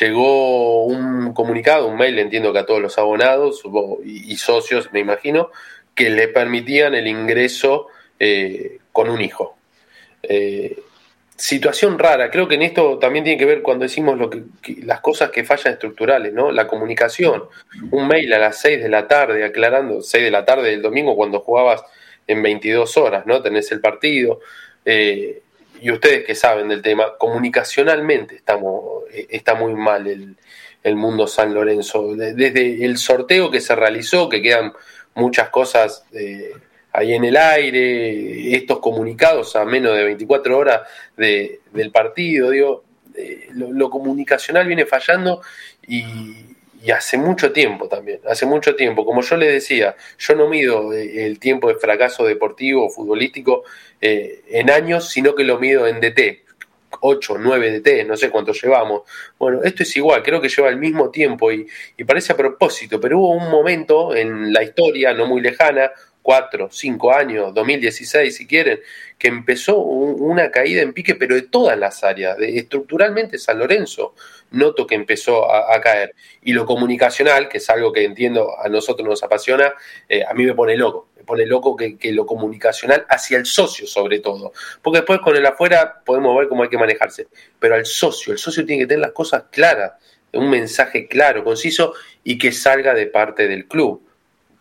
llegó 0.01 0.85
un 0.85 1.33
comunicado, 1.33 1.87
un 1.87 1.97
mail, 1.97 2.19
entiendo 2.19 2.53
que 2.53 2.59
a 2.59 2.67
todos 2.67 2.83
los 2.83 2.99
abonados 2.99 3.63
y, 4.05 4.37
socios, 4.37 4.93
me 4.93 5.01
imagino, 5.01 5.51
que 5.95 6.11
le 6.11 6.29
permitían 6.29 6.95
el 6.95 7.07
ingreso 7.07 7.87
eh, 8.19 8.79
con 8.93 9.09
un 9.09 9.21
hijo. 9.21 9.57
Eh, 10.23 10.77
situación 11.37 11.99
rara, 11.99 12.31
creo 12.31 12.49
que 12.49 12.55
en 12.55 12.63
esto 12.63 12.99
también 12.99 13.25
tiene 13.25 13.39
que 13.39 13.45
ver 13.45 13.63
cuando 13.63 13.83
decimos 13.83 14.19
lo 14.19 14.31
que, 14.31 14.45
las 14.83 15.01
cosas 15.01 15.31
que 15.31 15.45
fallan 15.45 15.75
estructurales, 15.75 16.33
¿no? 16.33 16.51
La 16.51 16.67
comunicación, 16.67 17.45
un 17.91 18.09
mail 18.09 18.33
a 18.33 18.39
las 18.39 18.61
6 18.61 18.83
de 18.83 18.89
la 18.89 19.07
tarde 19.07 19.45
aclarando, 19.45 20.03
6 20.03 20.25
de 20.25 20.31
la 20.31 20.45
tarde 20.45 20.71
del 20.71 20.83
domingo 20.83 21.15
cuando 21.15 21.41
jugabas 21.41 21.85
en 22.27 22.43
22 22.43 22.97
horas, 22.97 23.27
¿no? 23.27 23.43
Tenés 23.43 23.71
el 23.73 23.81
partido. 23.81 24.41
Eh, 24.85 25.43
y 25.81 25.91
ustedes 25.91 26.25
que 26.25 26.35
saben 26.35 26.69
del 26.69 26.81
tema, 26.81 27.17
comunicacionalmente 27.19 28.37
estamos, 28.37 29.05
eh, 29.13 29.27
está 29.31 29.55
muy 29.55 29.75
mal 29.75 30.07
el, 30.07 30.37
mundo 30.97 31.27
San 31.27 31.53
Lorenzo. 31.53 32.15
Desde 32.15 32.85
el 32.85 32.97
sorteo 32.97 33.51
que 33.51 33.61
se 33.61 33.75
realizó, 33.75 34.29
que 34.29 34.41
quedan 34.41 34.73
muchas 35.15 35.49
cosas 35.49 36.05
eh, 36.13 36.53
ahí 36.97 37.13
en 37.13 37.25
el 37.25 37.37
aire, 37.37 38.57
estos 38.57 38.79
comunicados 38.79 39.55
a 39.55 39.67
menos 39.67 39.95
de 39.95 40.05
24 40.05 40.57
horas 40.57 40.81
del 41.15 41.91
partido, 41.93 42.51
digo, 42.51 42.85
eh, 43.15 43.49
lo, 43.53 43.91
comunicacional 43.91 44.67
viene 44.67 44.87
fallando 44.87 45.43
y, 45.87 46.43
hace 46.95 47.19
mucho 47.19 47.53
tiempo 47.53 47.89
también, 47.89 48.21
hace 48.29 48.47
mucho 48.47 48.77
tiempo. 48.77 49.05
Como 49.05 49.21
yo 49.21 49.37
le 49.37 49.51
decía, 49.51 49.97
yo 50.19 50.37
no 50.37 50.49
mido 50.49 50.93
el 50.93 51.41
tiempo 51.41 51.69
de 51.69 51.75
fracaso 51.75 52.25
deportivo 52.25 52.87
o 52.87 52.91
futbolístico 52.91 53.65
eh, 54.01 54.43
en 54.51 54.71
años, 54.71 55.09
sino 55.11 55.35
que 55.35 55.43
lo 55.43 55.59
mido 55.59 55.87
en 55.87 56.01
DT. 56.01 56.47
8, 57.01 57.37
9 57.39 57.81
DT, 57.81 58.07
no 58.07 58.17
sé 58.17 58.31
cuánto 58.31 58.53
llevamos. 58.53 59.03
Bueno, 59.39 59.63
esto 59.65 59.83
es 59.83 59.97
igual, 59.97 60.23
creo 60.23 60.41
que 60.41 60.49
lleva 60.49 60.69
el 60.69 60.79
mismo 60.79 61.11
tiempo 61.11 61.51
y 61.53 61.67
parece 62.07 62.33
a 62.33 62.37
propósito, 62.37 63.01
pero 63.01 63.19
hubo 63.19 63.33
un 63.33 63.51
momento 63.51 64.15
en 64.15 64.53
la 64.53 64.63
historia 64.63 65.13
no 65.13 65.27
muy 65.27 65.43
lejana, 65.43 65.91
4, 66.27 66.71
5 66.73 67.13
años, 67.13 67.55
2016 67.55 68.37
si 68.37 68.49
quieren, 68.49 68.81
que 69.17 69.29
empezó 69.29 69.79
una 69.79 70.51
caída 70.51 70.83
en 70.83 70.93
pique, 70.93 71.15
pero 71.15 71.37
de 71.37 71.43
todas 71.43 71.79
las 71.79 72.03
áreas, 72.03 72.37
de, 72.37 72.59
estructuralmente 72.59 73.39
San 73.39 73.61
Lorenzo 73.61 74.13
noto 74.51 74.89
que 74.89 74.97
empezó 74.97 75.49
a, 75.49 75.81
caer. 75.81 76.17
Y 76.43 76.53
lo 76.53 76.67
comunicacional, 76.67 77.49
que 77.49 77.59
es 77.59 77.71
algo 77.71 77.93
que 77.93 78.03
entiendo 78.03 78.59
a 78.59 78.69
nosotros 78.69 79.07
nos 79.07 79.23
apasiona, 79.23 79.75
eh, 80.09 80.25
a 80.29 80.35
mí 80.35 80.45
me 80.45 80.53
pone 80.53 80.77
loco. 80.77 81.11
Me 81.17 81.23
pone 81.23 81.47
loco 81.47 81.77
que, 81.77 81.97
lo 82.11 82.27
comunicacional 82.27 83.07
hacia 83.09 83.39
el 83.39 83.47
socio 83.47 83.87
sobre 83.87 84.19
todo. 84.19 84.53
Porque 84.83 84.99
después 84.99 85.21
con 85.21 85.37
el 85.37 85.47
afuera 85.47 86.03
podemos 86.05 86.37
ver 86.37 86.49
cómo 86.49 86.65
hay 86.65 86.69
que 86.69 86.79
manejarse. 86.79 87.29
Pero 87.61 87.77
al 87.77 87.87
socio, 87.87 88.33
el 88.33 88.39
socio 88.41 88.67
tiene 88.67 88.83
que 88.83 88.89
tener 88.89 89.03
las 89.03 89.13
cosas 89.13 89.45
claras, 89.53 89.93
un 90.33 90.51
mensaje 90.51 91.07
claro, 91.07 91.45
conciso 91.45 91.95
y 92.25 92.37
que 92.37 92.51
salga 92.51 92.95
de 92.95 93.07
parte 93.07 93.47
del 93.47 93.69
club 93.69 94.06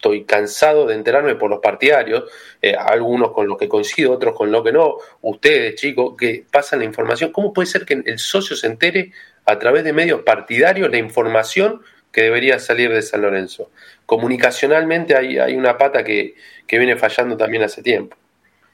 estoy 0.05 0.23
cansado 0.23 0.85
de 0.85 0.93
enterarme 0.93 1.35
por 1.35 1.49
los 1.49 1.59
partidarios, 1.59 2.25
eh, 2.61 2.75
algunos 2.77 3.31
con 3.31 3.47
los 3.47 3.57
que 3.57 3.67
coincido, 3.67 4.11
otros 4.11 4.35
con 4.35 4.51
los 4.51 4.63
que 4.63 4.71
no, 4.71 4.97
ustedes 5.21 5.75
chicos, 5.75 6.15
que 6.15 6.45
pasan 6.51 6.79
la 6.79 6.85
información. 6.85 7.31
¿Cómo 7.31 7.51
puede 7.51 7.65
ser 7.65 7.85
que 7.85 8.03
el 8.05 8.19
socio 8.19 8.55
se 8.55 8.67
entere 8.67 9.11
a 9.45 9.57
través 9.57 9.83
de 9.83 9.93
medios 9.93 10.21
partidarios 10.21 10.91
la 10.91 10.97
información 10.97 11.81
que 12.11 12.21
debería 12.21 12.59
salir 12.59 12.91
de 12.91 13.01
San 13.01 13.23
Lorenzo? 13.23 13.71
Comunicacionalmente 14.05 15.15
hay, 15.15 15.55
una 15.55 15.75
pata 15.75 16.03
que, 16.03 16.35
viene 16.69 16.95
fallando 16.97 17.35
también 17.35 17.63
hace 17.63 17.81
tiempo. 17.81 18.15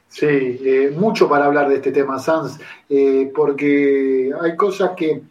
Sí, 0.09 0.27
eh, 0.27 0.91
mucho 0.93 1.29
para 1.29 1.45
hablar 1.45 1.69
de 1.69 1.75
este 1.75 1.93
tema, 1.93 2.19
Sans, 2.19 2.59
eh, 2.89 3.31
porque 3.33 4.31
hay 4.41 4.57
cosas 4.57 4.91
que, 4.97 5.21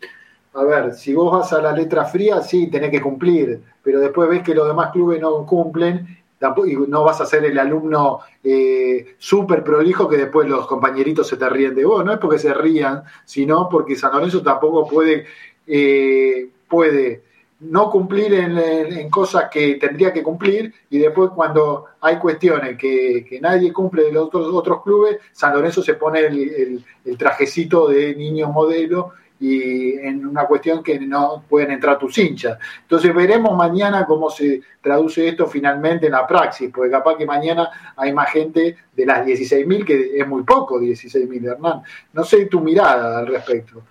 a 0.52 0.64
ver, 0.64 0.94
si 0.94 1.14
vos 1.14 1.32
vas 1.32 1.52
a 1.52 1.62
la 1.62 1.72
letra 1.72 2.04
fría, 2.04 2.40
sí, 2.42 2.68
tenés 2.68 2.90
que 2.90 3.00
cumplir, 3.00 3.62
pero 3.82 4.00
después 4.00 4.28
ves 4.28 4.42
que 4.42 4.54
los 4.54 4.66
demás 4.66 4.90
clubes 4.92 5.20
no 5.20 5.46
cumplen 5.46 6.20
y 6.66 6.76
no 6.88 7.04
vas 7.04 7.20
a 7.20 7.26
ser 7.26 7.44
el 7.44 7.58
alumno 7.58 8.20
eh, 8.42 9.14
súper 9.18 9.62
prolijo 9.62 10.08
que 10.08 10.16
después 10.16 10.48
los 10.48 10.66
compañeritos 10.66 11.28
se 11.28 11.36
te 11.36 11.48
ríen 11.48 11.74
de 11.74 11.84
vos. 11.84 12.04
No 12.04 12.12
es 12.12 12.18
porque 12.18 12.38
se 12.38 12.54
rían, 12.54 13.02
sino 13.24 13.68
porque 13.68 13.94
San 13.94 14.12
Lorenzo 14.12 14.42
tampoco 14.42 14.88
puede, 14.88 15.26
eh, 15.66 16.48
puede 16.66 17.22
no 17.60 17.90
cumplir 17.90 18.32
en, 18.32 19.10
cosas 19.10 19.50
que 19.50 19.74
tendría 19.74 20.14
que 20.14 20.22
cumplir 20.22 20.72
y 20.88 20.98
después 20.98 21.30
cuando 21.34 21.86
hay 22.00 22.18
cuestiones 22.18 22.78
que, 22.78 23.26
que 23.28 23.38
nadie 23.38 23.70
cumple 23.70 24.04
de 24.04 24.12
los 24.12 24.28
otros, 24.28 24.46
otros 24.50 24.82
clubes, 24.82 25.18
San 25.32 25.52
Lorenzo 25.52 25.82
se 25.82 25.92
pone 25.92 26.20
el, 26.20 26.38
el, 26.38 26.84
el 27.04 27.18
trajecito 27.18 27.88
de 27.88 28.14
niño 28.14 28.48
modelo 28.48 29.12
y 29.40 29.98
en 29.98 30.26
una 30.26 30.44
cuestión 30.44 30.82
que 30.82 31.00
no 31.00 31.44
pueden 31.48 31.70
entrar 31.70 31.98
tus 31.98 32.16
hinchas. 32.18 32.58
Entonces 32.82 33.14
veremos 33.14 33.56
mañana 33.56 34.04
cómo 34.04 34.28
se 34.28 34.60
traduce 34.82 35.26
esto 35.26 35.46
finalmente 35.46 36.06
en 36.06 36.12
la 36.12 36.26
praxis, 36.26 36.70
porque 36.72 36.90
capaz 36.90 37.16
que 37.16 37.24
mañana 37.24 37.94
hay 37.96 38.12
más 38.12 38.30
gente 38.30 38.76
de 38.94 39.06
las 39.06 39.26
16.000, 39.26 39.84
que 39.84 40.18
es 40.20 40.28
muy 40.28 40.42
poco 40.42 40.78
16.000, 40.78 41.52
Hernán. 41.52 41.82
No 42.12 42.22
sé 42.22 42.46
tu 42.46 42.60
mirada 42.60 43.18
al 43.18 43.26
respecto. 43.26 43.82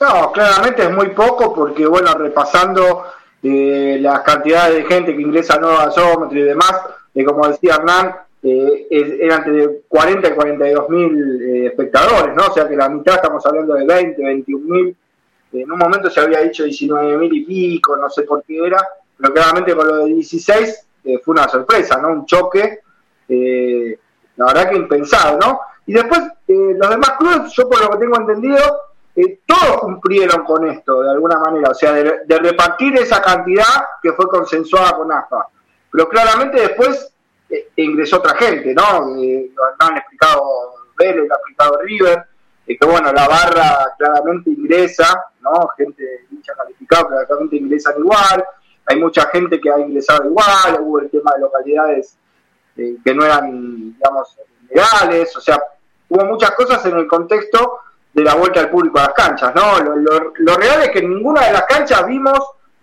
No, 0.00 0.32
claramente 0.32 0.82
es 0.82 0.90
muy 0.90 1.10
poco 1.10 1.54
porque, 1.54 1.86
bueno, 1.86 2.12
repasando 2.14 3.04
eh, 3.42 3.98
las 4.00 4.20
cantidades 4.20 4.76
de 4.76 4.84
gente 4.84 5.14
que 5.14 5.22
ingresa 5.22 5.54
a 5.54 5.58
nuevo 5.58 5.76
gasómetro 5.76 6.38
y 6.38 6.42
demás, 6.42 6.72
eh, 7.14 7.24
como 7.24 7.48
decía 7.48 7.76
Hernán, 7.76 8.14
eh, 8.48 8.86
eran 9.20 9.44
entre 9.48 9.80
40 9.88 10.28
y 10.28 10.32
42 10.34 10.88
mil 10.90 11.42
eh, 11.42 11.66
espectadores, 11.66 12.34
¿no? 12.36 12.46
O 12.46 12.54
sea 12.54 12.68
que 12.68 12.76
la 12.76 12.88
mitad 12.88 13.16
estamos 13.16 13.44
hablando 13.44 13.74
de 13.74 13.84
20, 13.84 14.22
21 14.22 14.64
mil. 14.64 14.96
en 15.52 15.72
un 15.72 15.78
momento 15.78 16.08
se 16.10 16.20
había 16.20 16.40
dicho 16.40 16.62
19 16.62 17.18
mil 17.18 17.32
y 17.32 17.44
pico, 17.44 17.96
no 17.96 18.08
sé 18.08 18.22
por 18.22 18.44
qué 18.44 18.64
era, 18.64 18.86
pero 19.16 19.34
claramente 19.34 19.74
con 19.74 19.88
lo 19.88 20.04
de 20.04 20.14
16 20.14 20.86
eh, 21.04 21.18
fue 21.24 21.32
una 21.32 21.48
sorpresa, 21.48 21.98
¿no? 22.00 22.10
Un 22.10 22.26
choque, 22.26 22.80
eh, 23.28 23.98
la 24.36 24.46
verdad 24.46 24.70
que 24.70 24.76
impensado, 24.76 25.38
¿no? 25.38 25.60
Y 25.86 25.94
después, 25.94 26.20
eh, 26.46 26.76
los 26.76 26.90
demás 26.90 27.12
clubes, 27.18 27.52
yo 27.52 27.68
por 27.68 27.80
lo 27.80 27.90
que 27.90 27.98
tengo 27.98 28.16
entendido, 28.16 28.58
eh, 29.16 29.40
todos 29.44 29.80
cumplieron 29.80 30.44
con 30.44 30.68
esto 30.68 31.02
de 31.02 31.10
alguna 31.10 31.38
manera, 31.38 31.70
o 31.70 31.74
sea, 31.74 31.92
de, 31.92 32.18
de 32.26 32.38
repartir 32.38 32.96
esa 32.96 33.20
cantidad 33.20 33.64
que 34.00 34.12
fue 34.12 34.28
consensuada 34.28 34.96
con 34.96 35.10
AFA. 35.10 35.46
Pero 35.90 36.08
claramente 36.08 36.60
después 36.60 37.12
eh, 37.48 37.68
ingresó 37.76 38.16
otra 38.16 38.36
gente, 38.36 38.74
¿no? 38.74 39.16
Eh, 39.22 39.50
lo 39.54 39.62
han 39.78 39.96
explicado 39.96 40.42
Vélez, 40.98 41.28
lo 41.28 41.34
ha 41.34 41.38
explicado 41.38 41.78
River, 41.82 42.24
eh, 42.66 42.76
que 42.78 42.86
bueno, 42.86 43.12
la 43.12 43.28
barra 43.28 43.94
claramente 43.96 44.50
ingresa, 44.50 45.24
¿no? 45.40 45.68
Gente 45.76 46.02
hincha 46.30 46.54
calificado 46.54 47.08
que 47.08 47.26
claramente 47.26 47.56
ingresan 47.56 47.94
igual, 47.98 48.44
hay 48.86 49.00
mucha 49.00 49.28
gente 49.28 49.60
que 49.60 49.70
ha 49.70 49.78
ingresado 49.78 50.24
igual, 50.26 50.78
hubo 50.80 51.00
el 51.00 51.10
tema 51.10 51.32
de 51.34 51.40
localidades 51.40 52.16
eh, 52.76 52.96
que 53.04 53.14
no 53.14 53.24
eran, 53.24 53.92
digamos, 53.92 54.36
legales, 54.68 55.36
o 55.36 55.40
sea, 55.40 55.60
hubo 56.08 56.24
muchas 56.24 56.52
cosas 56.52 56.84
en 56.86 56.96
el 56.96 57.06
contexto 57.06 57.80
de 58.12 58.22
la 58.22 58.34
vuelta 58.34 58.60
al 58.60 58.70
público 58.70 58.98
a 58.98 59.04
las 59.04 59.14
canchas, 59.14 59.54
¿no? 59.54 59.78
Lo, 59.80 60.32
lo 60.34 60.56
real 60.56 60.82
es 60.82 60.90
que 60.90 61.00
en 61.00 61.10
ninguna 61.10 61.46
de 61.46 61.52
las 61.52 61.64
canchas 61.66 62.06
vimos 62.06 62.38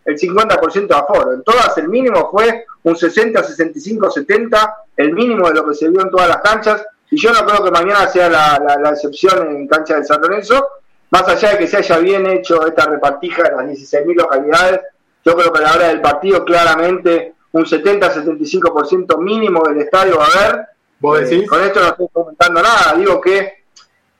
el 0.05 0.17
50% 0.17 0.87
de 0.87 0.95
aforo. 0.95 1.33
En 1.33 1.43
todas 1.43 1.77
el 1.77 1.89
mínimo 1.89 2.29
fue 2.31 2.65
un 2.83 2.95
60, 2.95 3.43
65, 3.43 4.11
70, 4.11 4.75
el 4.97 5.13
mínimo 5.13 5.47
de 5.47 5.55
lo 5.55 5.67
que 5.67 5.75
se 5.75 5.89
vio 5.89 6.01
en 6.01 6.09
todas 6.09 6.27
las 6.27 6.41
canchas. 6.41 6.85
Y 7.09 7.17
yo 7.17 7.31
no 7.31 7.45
creo 7.45 7.63
que 7.63 7.71
mañana 7.71 8.07
sea 8.07 8.29
la, 8.29 8.59
la, 8.65 8.77
la 8.77 8.89
excepción 8.89 9.47
en 9.47 9.67
cancha 9.67 9.97
de 9.97 10.03
San 10.03 10.21
Lorenzo, 10.21 10.67
más 11.11 11.27
allá 11.27 11.51
de 11.51 11.59
que 11.59 11.67
se 11.67 11.77
haya 11.77 11.99
bien 11.99 12.25
hecho 12.25 12.65
esta 12.65 12.85
repartija 12.85 13.43
de 13.43 13.51
las 13.51 13.65
16.000 13.65 14.15
localidades, 14.15 14.81
yo 15.23 15.35
creo 15.35 15.53
que 15.53 15.59
a 15.59 15.61
la 15.61 15.73
hora 15.73 15.87
del 15.87 16.01
partido 16.01 16.43
claramente 16.43 17.35
un 17.53 17.65
70-75% 17.65 19.17
mínimo 19.19 19.63
del 19.67 19.81
estadio 19.81 20.17
va 20.17 20.25
a 20.25 20.47
haber. 20.47 20.65
¿Vos 20.99 21.19
decís? 21.19 21.43
Eh, 21.43 21.47
con 21.47 21.61
esto 21.63 21.79
no 21.81 21.87
estoy 21.87 22.07
comentando 22.11 22.61
nada, 22.61 22.95
digo 22.97 23.21
que 23.21 23.65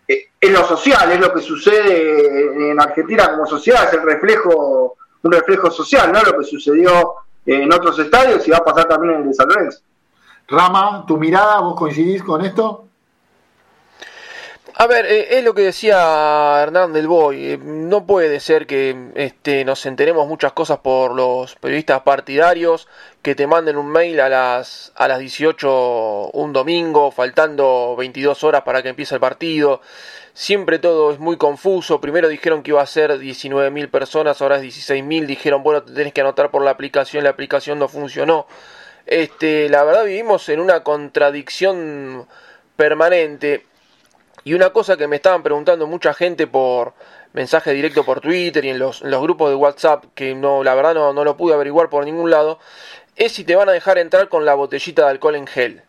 eh, 0.08 0.28
es 0.40 0.52
lo 0.52 0.66
social, 0.66 1.12
es 1.12 1.20
lo 1.20 1.34
que 1.34 1.42
sucede 1.42 2.72
en 2.72 2.80
Argentina 2.80 3.32
como 3.32 3.48
sociedad, 3.48 3.88
es 3.88 3.94
el 3.94 4.04
reflejo 4.04 4.98
un 5.24 5.32
reflejo 5.32 5.72
social, 5.72 6.12
¿no? 6.12 6.22
Lo 6.22 6.38
que 6.38 6.46
sucedió 6.46 7.16
en 7.46 7.72
otros 7.74 7.98
estadios 8.00 8.48
y 8.48 8.52
va 8.52 8.58
a 8.58 8.64
pasar 8.64 8.88
también 8.88 9.16
en 9.16 9.22
el 9.22 9.28
de 9.30 9.34
San 9.34 9.48
Lorenzo. 9.48 9.80
Rama, 10.48 11.06
tu 11.08 11.18
mirada, 11.18 11.60
¿vos 11.62 11.76
coincidís 11.76 12.22
con 12.22 12.44
esto? 12.46 12.88
A 14.76 14.88
ver, 14.88 15.06
eh, 15.06 15.38
es 15.38 15.44
lo 15.44 15.54
que 15.54 15.62
decía 15.62 16.62
Hernán 16.62 16.94
del 16.94 17.08
Boy. 17.08 17.52
Eh, 17.52 17.58
no 17.58 18.06
puede 18.06 18.40
ser 18.40 18.66
que 18.66 19.12
este, 19.16 19.64
nos 19.66 19.86
enteremos 19.86 20.28
muchas 20.28 20.54
cosas 20.54 20.80
por 20.80 21.14
los 21.14 21.56
periodistas 21.56 22.02
partidarios, 22.02 22.88
que 23.22 23.36
te 23.36 23.46
manden 23.46 23.78
un 23.78 23.88
mail 23.92 24.20
a 24.20 24.30
las, 24.30 24.92
a 24.96 25.08
las 25.08 25.20
18 25.20 26.32
un 26.34 26.54
domingo, 26.54 27.12
faltando 27.12 27.96
22 27.98 28.44
horas 28.44 28.64
para 28.64 28.82
que 28.82 28.90
empiece 28.90 29.16
el 29.16 29.22
partido. 29.22 29.82
Siempre 30.34 30.80
todo 30.80 31.12
es 31.12 31.20
muy 31.20 31.38
confuso. 31.38 32.02
Primero 32.02 32.28
dijeron 32.28 32.64
que 32.64 32.72
iba 32.72 32.82
a 32.82 32.88
ser 32.88 33.20
19.000 33.20 33.90
personas, 33.90 34.42
ahora 34.42 34.58
es 34.58 34.64
16.000. 34.64 35.28
Dijeron, 35.28 35.62
bueno, 35.62 35.84
te 35.84 35.94
tenés 35.94 36.12
que 36.12 36.22
anotar 36.22 36.50
por 36.50 36.64
la 36.64 36.72
aplicación, 36.72 37.24
la 37.24 37.30
aplicación 37.30 37.78
no 37.78 37.88
funcionó. 37.88 38.48
Este, 39.06 39.70
la 39.70 39.84
verdad 39.84 40.06
vivimos 40.06 40.50
en 40.50 40.60
una 40.60 40.82
contradicción 40.84 42.28
permanente. 42.76 43.66
Y 44.44 44.56
una 44.56 44.72
cosa 44.72 44.98
que 44.98 45.08
me 45.08 45.18
estaban 45.18 45.44
preguntando 45.44 45.88
mucha 45.88 46.14
gente 46.14 46.48
por 46.48 46.94
mensaje 47.34 47.72
directo 47.74 48.04
por 48.04 48.20
Twitter 48.20 48.66
y 48.66 48.70
en 48.70 48.80
los, 48.80 49.02
en 49.02 49.12
los 49.12 49.22
grupos 49.22 49.50
de 49.50 49.56
WhatsApp, 49.56 50.06
que 50.16 50.36
no, 50.36 50.64
la 50.64 50.76
verdad 50.76 50.96
no, 50.96 51.14
no 51.14 51.24
lo 51.24 51.38
pude 51.38 51.54
averiguar 51.54 51.90
por 51.90 52.06
ningún 52.06 52.30
lado, 52.30 52.60
es 53.16 53.32
si 53.34 53.44
te 53.44 53.56
van 53.56 53.70
a 53.70 53.72
dejar 53.72 53.98
entrar 53.98 54.30
con 54.30 54.46
la 54.46 54.56
botellita 54.56 55.04
de 55.04 55.12
alcohol 55.12 55.36
en 55.36 55.48
gel. 55.48 55.84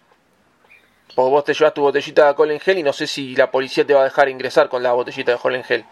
Porque 1.14 1.30
vos 1.30 1.44
te 1.44 1.54
llevas 1.54 1.74
tu 1.74 1.82
botellita 1.82 2.22
de 2.22 2.28
alcohol 2.28 2.50
en 2.50 2.60
gel 2.60 2.78
y 2.78 2.82
no 2.82 2.92
sé 2.92 3.06
si 3.06 3.36
la 3.36 3.50
policía 3.50 3.86
te 3.86 3.94
va 3.94 4.00
a 4.00 4.04
dejar 4.04 4.28
ingresar 4.28 4.68
con 4.68 4.82
la 4.82 4.92
botellita 4.92 5.30
de 5.30 5.36
alcohol 5.36 5.54
en 5.54 5.64
gel. 5.64 5.84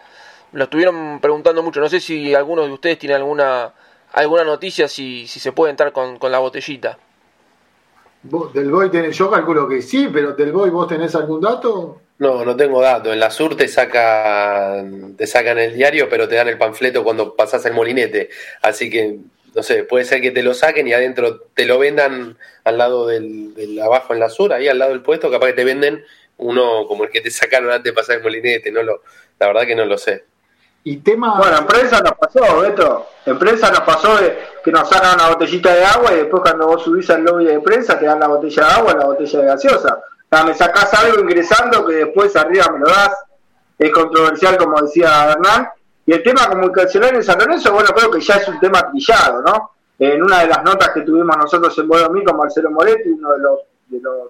Lo 0.51 0.65
estuvieron 0.65 1.19
preguntando 1.21 1.63
mucho. 1.63 1.79
No 1.79 1.89
sé 1.89 1.99
si 1.99 2.35
alguno 2.35 2.63
de 2.63 2.71
ustedes 2.71 2.99
tiene 2.99 3.15
alguna 3.15 3.73
alguna 4.13 4.43
noticia 4.43 4.87
si, 4.87 5.27
si 5.27 5.39
se 5.39 5.51
puede 5.51 5.71
entrar 5.71 5.91
con, 5.91 6.17
con 6.17 6.31
la 6.31 6.39
botellita. 6.39 6.97
¿Vos, 8.23 8.53
¿Del 8.53 8.71
Boy 8.71 8.89
tenés? 8.89 9.17
Yo 9.17 9.29
calculo 9.29 9.67
que 9.67 9.81
sí, 9.81 10.09
pero 10.11 10.33
¿del 10.33 10.53
Boy 10.53 10.69
vos 10.69 10.87
tenés 10.87 11.13
algún 11.15 11.41
dato? 11.41 11.99
No, 12.19 12.45
no 12.45 12.55
tengo 12.55 12.81
datos. 12.81 13.11
En 13.11 13.19
la 13.19 13.29
SUR 13.29 13.55
te 13.55 13.67
sacan, 13.67 15.15
te 15.17 15.27
sacan 15.27 15.57
el 15.57 15.73
diario, 15.73 16.07
pero 16.09 16.27
te 16.27 16.35
dan 16.35 16.47
el 16.47 16.57
panfleto 16.57 17.03
cuando 17.03 17.35
pasás 17.35 17.65
el 17.65 17.73
molinete. 17.73 18.29
Así 18.61 18.89
que, 18.89 19.19
no 19.55 19.63
sé, 19.63 19.83
puede 19.83 20.05
ser 20.05 20.21
que 20.21 20.31
te 20.31 20.43
lo 20.43 20.53
saquen 20.53 20.87
y 20.87 20.93
adentro 20.93 21.41
te 21.53 21.65
lo 21.65 21.79
vendan 21.79 22.37
al 22.63 22.77
lado 22.77 23.07
del, 23.07 23.53
del 23.53 23.79
abajo 23.79 24.13
en 24.13 24.19
la 24.19 24.29
SUR, 24.29 24.53
ahí 24.53 24.67
al 24.67 24.79
lado 24.79 24.91
del 24.91 25.01
puesto, 25.01 25.29
capaz 25.29 25.47
que 25.47 25.53
te 25.53 25.63
venden 25.63 26.03
uno 26.37 26.87
como 26.87 27.03
el 27.03 27.09
que 27.09 27.21
te 27.21 27.31
sacaron 27.31 27.71
antes 27.71 27.83
de 27.83 27.93
pasar 27.93 28.17
el 28.17 28.23
molinete. 28.23 28.71
No 28.71 28.83
lo, 28.83 29.01
la 29.39 29.47
verdad 29.47 29.65
que 29.65 29.75
no 29.75 29.85
lo 29.85 29.97
sé. 29.97 30.25
Y 30.85 30.97
tema... 30.97 31.37
Bueno, 31.37 31.59
en 31.59 31.65
prensa 31.65 32.01
nos 32.01 32.13
pasó, 32.13 32.59
Beto. 32.59 33.07
En 33.25 33.39
prensa 33.39 33.71
nos 33.71 33.81
pasó 33.81 34.17
de 34.17 34.37
que 34.63 34.71
nos 34.71 34.89
sacan 34.89 35.15
una 35.15 35.29
botellita 35.29 35.73
de 35.73 35.85
agua 35.85 36.11
y 36.13 36.17
después 36.17 36.41
cuando 36.41 36.67
vos 36.67 36.83
subís 36.83 37.09
al 37.09 37.23
lobby 37.23 37.45
de 37.45 37.59
prensa 37.61 37.97
te 37.97 38.05
dan 38.05 38.19
la 38.19 38.27
botella 38.27 38.65
de 38.65 38.73
agua 38.73 38.93
y 38.93 38.99
la 38.99 39.05
botella 39.05 39.39
de 39.39 39.45
gaseosa. 39.45 39.95
O 39.95 40.35
sea, 40.35 40.43
me 40.43 40.53
sacás 40.53 40.93
algo 40.95 41.21
ingresando 41.21 41.85
que 41.85 41.95
después 41.95 42.35
arriba 42.35 42.65
me 42.73 42.79
lo 42.79 42.87
das. 42.87 43.15
Es 43.79 43.91
controversial, 43.91 44.57
como 44.57 44.81
decía 44.81 45.31
Hernán. 45.31 45.69
Y 46.05 46.13
el 46.13 46.23
tema 46.23 46.47
comunicacional 46.47 47.15
en 47.15 47.23
San 47.23 47.39
Lorenzo, 47.39 47.73
bueno, 47.73 47.89
creo 47.95 48.11
que 48.11 48.19
ya 48.19 48.35
es 48.35 48.47
un 48.47 48.59
tema 48.59 48.89
trillado, 48.91 49.41
¿no? 49.41 49.71
En 49.99 50.21
una 50.21 50.41
de 50.41 50.47
las 50.47 50.63
notas 50.63 50.89
que 50.89 51.01
tuvimos 51.01 51.37
nosotros 51.37 51.77
en 51.77 51.87
Bodomí 51.87 52.23
con 52.23 52.37
Marcelo 52.37 52.71
Moretti, 52.71 53.09
uno 53.09 53.31
de 53.31 53.39
los, 53.39 53.59
de 53.87 54.01
los 54.01 54.29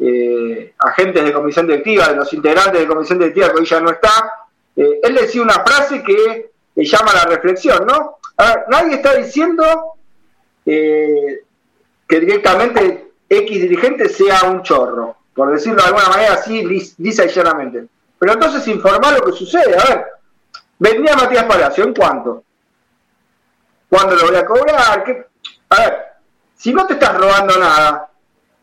eh, 0.00 0.74
agentes 0.78 1.24
de 1.24 1.32
comisión 1.32 1.66
directiva, 1.66 2.08
de 2.08 2.16
los 2.16 2.32
integrantes 2.32 2.80
de 2.80 2.86
comisión 2.86 3.18
directiva 3.18 3.50
que 3.50 3.60
hoy 3.60 3.66
ya 3.66 3.80
no 3.80 3.90
está, 3.90 4.44
eh, 4.76 5.00
él 5.02 5.14
decía 5.14 5.42
una 5.42 5.64
frase 5.64 6.02
que 6.02 6.50
eh, 6.76 6.84
llama 6.84 7.12
a 7.12 7.24
la 7.24 7.24
reflexión, 7.36 7.86
¿no? 7.86 8.18
A 8.36 8.46
ver, 8.46 8.64
nadie 8.68 8.94
está 8.96 9.14
diciendo 9.14 9.94
eh, 10.66 11.42
que 12.08 12.20
directamente 12.20 13.12
X 13.28 13.62
dirigente 13.62 14.08
sea 14.08 14.42
un 14.50 14.62
chorro, 14.62 15.16
por 15.34 15.52
decirlo 15.52 15.82
de 15.82 15.88
alguna 15.88 16.08
manera 16.08 16.34
así, 16.34 16.64
lisa 16.98 17.24
y 17.24 17.28
llanamente. 17.28 17.86
Pero 18.18 18.32
entonces 18.32 18.66
informar 18.68 19.18
lo 19.18 19.24
que 19.24 19.32
sucede. 19.32 19.76
A 19.76 19.84
ver, 19.84 20.06
vendía 20.78 21.16
Matías 21.16 21.44
Palacio, 21.44 21.84
¿en 21.84 21.94
cuánto? 21.94 22.44
¿Cuándo 23.88 24.16
lo 24.16 24.26
voy 24.26 24.36
a 24.36 24.44
cobrar? 24.44 25.04
¿Qué? 25.04 25.26
A 25.70 25.80
ver, 25.80 25.98
si 26.54 26.72
no 26.72 26.86
te 26.86 26.94
estás 26.94 27.16
robando 27.16 27.58
nada, 27.58 28.10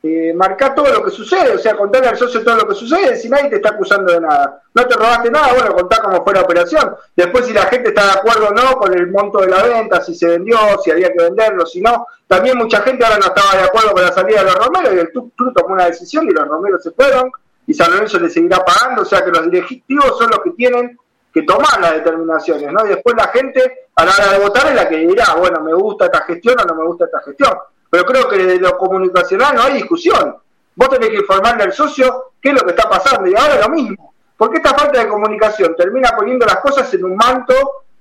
eh, 0.04 0.34
marcar 0.34 0.74
todo 0.74 0.92
lo 0.92 1.04
que 1.04 1.12
sucede, 1.12 1.54
o 1.54 1.60
sea, 1.60 1.78
contarle 1.78 2.08
al 2.08 2.18
socio 2.18 2.44
todo 2.44 2.56
lo 2.56 2.68
que 2.68 2.74
sucede, 2.74 3.16
si 3.16 3.30
nadie 3.30 3.52
te 3.52 3.58
está 3.58 3.70
acusando 3.70 4.12
de 4.12 4.20
nada. 4.20 4.62
No 4.74 4.88
te 4.88 4.96
robaste 4.96 5.30
nada, 5.30 5.54
bueno, 5.54 5.76
contá 5.76 6.02
cómo 6.02 6.24
fue 6.24 6.34
la 6.34 6.42
operación. 6.42 6.96
Después, 7.16 7.46
si 7.46 7.54
la 7.54 7.68
gente 7.68 7.90
está 7.90 8.06
de 8.06 8.12
acuerdo 8.14 8.48
o 8.48 8.52
no 8.52 8.78
con 8.78 8.94
el 8.94 9.12
monto 9.12 9.40
de 9.42 9.48
la 9.48 9.62
venta, 9.62 10.02
si 10.02 10.16
se 10.16 10.28
vendió, 10.28 10.58
si 10.84 10.90
había 10.90 11.14
que 11.14 11.24
venderlo, 11.24 11.66
si 11.68 11.82
no. 11.82 12.08
También 12.26 12.58
mucha 12.58 12.82
gente 12.82 13.06
ahora 13.06 13.20
no 13.20 13.28
estaba 13.28 13.62
de 13.62 13.68
acuerdo 13.68 13.92
con 13.92 14.02
la 14.02 14.12
salida 14.12 14.40
de 14.40 14.46
los 14.46 14.56
Romeros 14.56 14.94
y 14.96 15.00
el 15.00 15.10
club 15.12 15.34
tomó 15.56 15.76
una 15.76 15.86
decisión 15.86 16.26
y 16.28 16.32
los 16.32 16.48
Romeros 16.48 16.82
se 16.82 16.92
fueron 16.92 17.32
y 17.68 17.74
San 17.74 17.92
Lorenzo 17.92 18.20
le 18.20 18.30
seguirá 18.30 18.66
pagando, 18.66 19.04
o 19.04 19.06
sea 19.06 19.24
que 19.24 19.30
los 19.30 19.52
directivos 19.52 20.18
son 20.18 20.32
los 20.32 20.40
que 20.40 20.50
tienen 20.52 20.98
que 21.34 21.44
tomar 21.44 21.80
las 21.80 21.94
determinaciones, 21.94 22.72
¿no? 22.72 22.86
Y 22.86 22.90
después 22.90 23.16
la 23.16 23.28
gente, 23.30 23.88
a 23.96 24.06
la 24.06 24.12
hora 24.12 24.32
de 24.34 24.40
votar, 24.40 24.68
es 24.68 24.76
la 24.76 24.90
que 24.90 24.98
dirá, 24.98 25.36
bueno, 25.38 25.62
me 25.62 25.74
gusta 25.74 26.06
esta 26.06 26.24
gestión 26.24 26.56
o 26.60 26.66
no 26.66 26.76
me 26.76 26.86
gusta 26.86 27.06
esta 27.06 27.22
gestión. 27.22 27.58
pero 27.90 28.06
creo 28.06 28.28
que 28.30 28.38
desde 28.38 28.60
lo 28.60 28.78
comunicacional 28.78 29.56
no 29.56 29.64
hay 29.64 29.74
discusión. 29.74 30.36
Vos 30.76 30.90
tenés 30.90 31.10
que 31.10 31.18
informarle 31.18 31.64
al 31.64 31.74
socio 31.74 32.32
qué 32.42 32.50
es 32.50 32.56
lo 32.56 32.62
que 32.62 32.72
está 32.72 32.90
pasando 32.90 33.30
y 33.30 33.36
ahora 33.36 33.60
lo 33.60 33.70
mismo. 33.70 34.14
Porque 34.38 34.58
esta 34.58 34.74
falta 34.74 35.00
de 35.00 35.08
comunicación 35.08 35.76
termina 35.76 36.10
poniendo 36.18 36.46
las 36.46 36.58
cosas 36.58 36.92
en 36.94 37.04
un 37.06 37.16
manto 37.16 37.54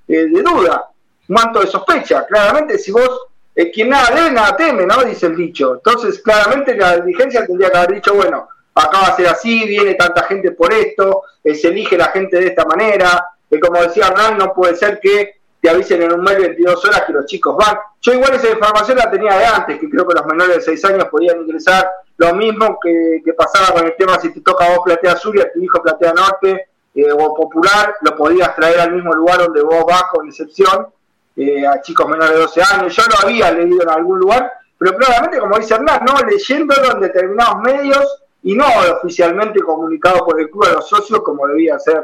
eh, 0.09 0.27
de 0.27 0.43
duda, 0.43 0.89
un 1.29 1.35
manto 1.35 1.61
de 1.61 1.67
sospecha. 1.67 2.25
Claramente, 2.27 2.79
si 2.79 2.93
vos, 2.93 3.27
eh, 3.55 3.71
quien 3.71 3.91
nada 3.91 4.15
debe, 4.15 4.31
nada 4.31 4.57
teme, 4.57 4.87
¿no? 4.87 5.03
Dice 5.05 5.27
el 5.27 5.37
dicho. 5.37 5.75
Entonces, 5.75 6.21
claramente 6.21 6.77
la 6.77 6.97
dirigencia 6.97 7.47
tendría 7.47 7.71
que 7.71 7.77
haber 7.77 7.95
dicho, 7.97 8.15
bueno, 8.15 8.49
acá 8.75 8.99
va 9.01 9.07
a 9.09 9.17
ser 9.17 9.29
así, 9.29 9.67
viene 9.67 9.95
tanta 9.95 10.23
gente 10.25 10.53
por 10.53 10.73
esto, 10.73 11.23
eh, 11.43 11.55
se 11.55 11.69
elige 11.69 11.97
la 11.97 12.07
gente 12.07 12.39
de 12.39 12.49
esta 12.49 12.65
manera. 12.65 13.33
como 13.61 13.83
decía 13.83 14.07
Hernán, 14.07 14.39
no 14.39 14.53
puede 14.53 14.77
ser 14.77 15.01
que 15.01 15.41
te 15.61 15.69
avisen 15.69 16.03
en 16.03 16.13
un 16.13 16.23
mes 16.23 16.39
22 16.39 16.85
horas 16.87 17.03
que 17.07 17.13
los 17.13 17.27
chicos 17.27 17.57
van. 17.57 17.77
Yo 18.01 18.15
igual 18.15 18.35
esa 18.35 18.51
información 18.51 18.97
la 18.97 19.11
tenía 19.11 19.37
de 19.37 19.45
antes, 19.45 19.79
que 19.79 19.91
creo 19.91 20.07
que 20.07 20.15
los 20.15 20.27
menores 20.27 20.57
de 20.57 20.63
6 20.63 20.85
años 20.87 21.05
podían 21.11 21.41
ingresar 21.41 21.91
lo 22.17 22.35
mismo 22.35 22.79
que, 22.83 23.23
pasaba 23.37 23.73
con 23.75 23.87
el 23.87 23.97
tema 23.97 24.19
si 24.19 24.33
te 24.33 24.41
toca 24.41 24.67
a 24.67 24.77
vos 24.77 24.81
Platea 24.85 25.17
Sur 25.17 25.37
y 25.37 25.41
a 25.41 25.51
tu 25.51 25.61
hijo 25.61 25.83
Platea 25.83 26.13
Norte 26.13 26.69
eh, 26.95 27.13
o 27.13 27.35
Popular, 27.35 27.95
lo 28.03 28.17
podías 28.17 28.55
traer 28.57 28.81
al 28.81 28.93
mismo 28.93 29.15
lugar 29.15 29.39
donde 29.39 29.63
vos 29.63 29.85
vas 29.87 30.05
con 30.13 30.27
excepción 30.29 30.89
eh, 31.37 31.67
a 31.67 31.81
chicos 31.81 32.09
menores 32.09 32.35
de 32.35 32.41
12 32.41 32.63
años. 32.63 32.97
Yo 32.97 33.03
lo 33.09 33.27
había 33.27 33.51
leído 33.53 33.83
en 33.83 33.89
algún 33.89 34.19
lugar, 34.19 34.53
pero 34.77 34.97
claramente, 34.97 35.39
como 35.39 35.59
dice 35.59 35.75
Hernán, 35.75 36.05
no 36.05 36.15
leyéndolo 36.29 36.93
en 36.93 37.01
determinados 37.01 37.57
medios 37.63 38.23
y 38.43 38.55
no 38.55 38.65
oficialmente 39.03 39.61
comunicado 39.61 40.25
por 40.25 40.41
el 40.41 40.49
club 40.49 40.65
a 40.65 40.73
los 40.75 40.89
socios 40.89 41.21
como 41.21 41.47
debía 41.47 41.79
ser 41.79 42.03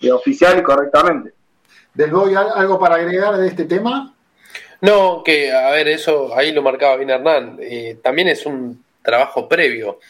eh, 0.00 0.10
oficial 0.10 0.58
y 0.58 0.62
correctamente. 0.62 1.32
Del 1.92 2.10
Boy, 2.10 2.34
¿algo 2.34 2.78
para 2.78 2.96
agregar 2.96 3.36
de 3.36 3.46
este 3.46 3.64
tema? 3.64 4.14
No, 4.80 5.22
que 5.24 5.52
a 5.52 5.70
ver, 5.70 5.88
eso 5.88 6.36
ahí 6.36 6.52
lo 6.52 6.62
marcaba 6.62 6.96
bien 6.96 7.10
Hernán. 7.10 7.58
Eh, 7.60 7.98
también 8.02 8.28
es 8.28 8.44
un 8.44 8.84
trabajo 9.02 9.48
previo. 9.48 10.00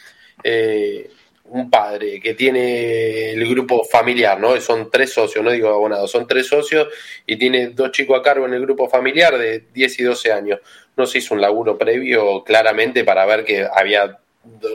Eh, 0.43 1.11
un 1.47 1.69
padre 1.69 2.19
que 2.19 2.33
tiene 2.33 3.31
el 3.31 3.47
grupo 3.47 3.83
familiar, 3.83 4.39
¿no? 4.39 4.59
Son 4.59 4.89
tres 4.89 5.13
socios, 5.13 5.43
no 5.43 5.51
digo 5.51 5.69
abonados, 5.69 6.09
son 6.09 6.27
tres 6.27 6.47
socios 6.47 6.87
y 7.25 7.37
tiene 7.37 7.67
dos 7.67 7.91
chicos 7.91 8.19
a 8.19 8.23
cargo 8.23 8.47
en 8.47 8.53
el 8.55 8.61
grupo 8.61 8.89
familiar 8.89 9.37
de 9.37 9.65
10 9.73 9.99
y 9.99 10.03
12 10.03 10.31
años. 10.31 10.59
No 10.97 11.05
se 11.05 11.19
hizo 11.19 11.35
un 11.35 11.41
laburo 11.41 11.77
previo 11.77 12.43
claramente 12.43 13.03
para 13.03 13.25
ver 13.25 13.45
que 13.45 13.67
había 13.71 14.17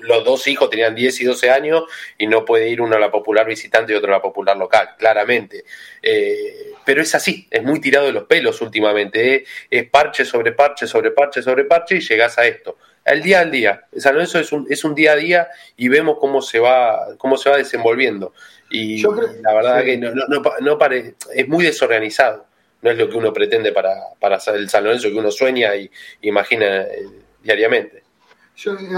los 0.03 0.25
dos 0.25 0.47
hijos 0.47 0.71
tenían 0.71 0.95
10 0.95 1.21
y 1.21 1.25
12 1.25 1.51
años 1.51 1.85
y 2.19 2.27
no 2.27 2.45
puede 2.45 2.69
ir 2.69 2.81
uno 2.81 2.97
a 2.97 2.99
la 2.99 3.11
popular 3.11 3.47
visitante 3.47 3.93
y 3.93 3.97
otro 3.97 4.13
a 4.13 4.17
la 4.17 4.23
popular 4.23 4.57
local, 4.57 4.91
claramente. 4.99 5.65
Eh, 6.03 6.73
pero 6.85 7.03
es 7.03 7.15
así, 7.15 7.47
es 7.51 7.63
muy 7.63 7.81
tirado 7.81 8.07
de 8.07 8.13
los 8.13 8.25
pelos 8.25 8.61
últimamente. 8.61 9.35
¿eh? 9.35 9.45
Es 9.71 9.89
parche 9.89 10.25
sobre 10.25 10.53
parche, 10.53 10.87
sobre 10.87 11.11
parche, 11.11 11.43
sobre 11.43 11.65
parche 11.65 11.97
y 11.97 12.01
llegas 12.01 12.39
a 12.39 12.47
esto. 12.47 12.79
El 13.05 13.23
día 13.23 13.41
al 13.41 13.51
día. 13.51 13.87
San 13.97 14.15
Lorenzo 14.15 14.39
es 14.39 14.53
un, 14.53 14.67
es 14.69 14.85
un 14.85 14.95
día 14.95 15.13
a 15.13 15.17
día 15.17 15.49
y 15.77 15.89
vemos 15.89 16.19
cómo 16.21 16.43
se 16.43 16.59
va, 16.59 17.17
cómo 17.17 17.37
se 17.37 17.51
va 17.51 17.57
desenvolviendo. 17.57 18.35
Y 18.71 19.03
la 19.03 19.55
verdad 19.55 19.85
que 19.85 19.97
no, 19.97 20.13
no, 20.13 20.43
no, 20.61 20.79
pare, 20.79 21.15
es 21.35 21.49
muy 21.49 21.65
desorganizado. 21.65 22.47
No 22.83 22.91
es 22.91 22.97
lo 22.97 23.09
que 23.09 23.17
uno 23.17 23.33
pretende 23.33 23.73
para, 23.73 23.95
para 24.19 24.39
el 24.55 24.69
San 24.71 24.85
Lorenzo 24.85 25.09
que 25.09 25.19
uno 25.19 25.31
sueña 25.31 25.75
y 25.77 25.91
imagina 26.23 26.83
eh, 26.83 27.07
diariamente 27.43 28.05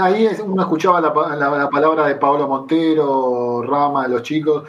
ahí 0.01 0.27
uno 0.43 0.61
escuchaba 0.61 0.99
la, 0.99 1.13
palabra 1.69 2.07
de 2.07 2.15
Pablo 2.15 2.47
Montero, 2.47 3.61
Rama, 3.61 4.07
los 4.07 4.23
chicos, 4.23 4.63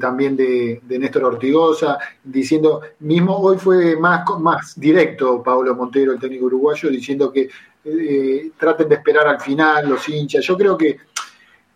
también 0.00 0.36
de, 0.36 0.80
Néstor 0.88 1.24
Ortigosa, 1.24 1.98
diciendo, 2.22 2.80
mismo 3.00 3.36
hoy 3.38 3.58
fue 3.58 3.96
más, 3.96 4.24
más 4.38 4.78
directo 4.78 5.42
Pablo 5.42 5.74
Montero, 5.74 6.12
el 6.12 6.18
técnico 6.18 6.46
uruguayo, 6.46 6.88
diciendo 6.88 7.32
que 7.32 7.48
eh, 7.84 8.50
traten 8.56 8.88
de 8.88 8.94
esperar 8.94 9.26
al 9.28 9.40
final 9.40 9.88
los 9.88 10.08
hinchas. 10.08 10.44
Yo 10.44 10.56
creo 10.56 10.76
que 10.76 10.98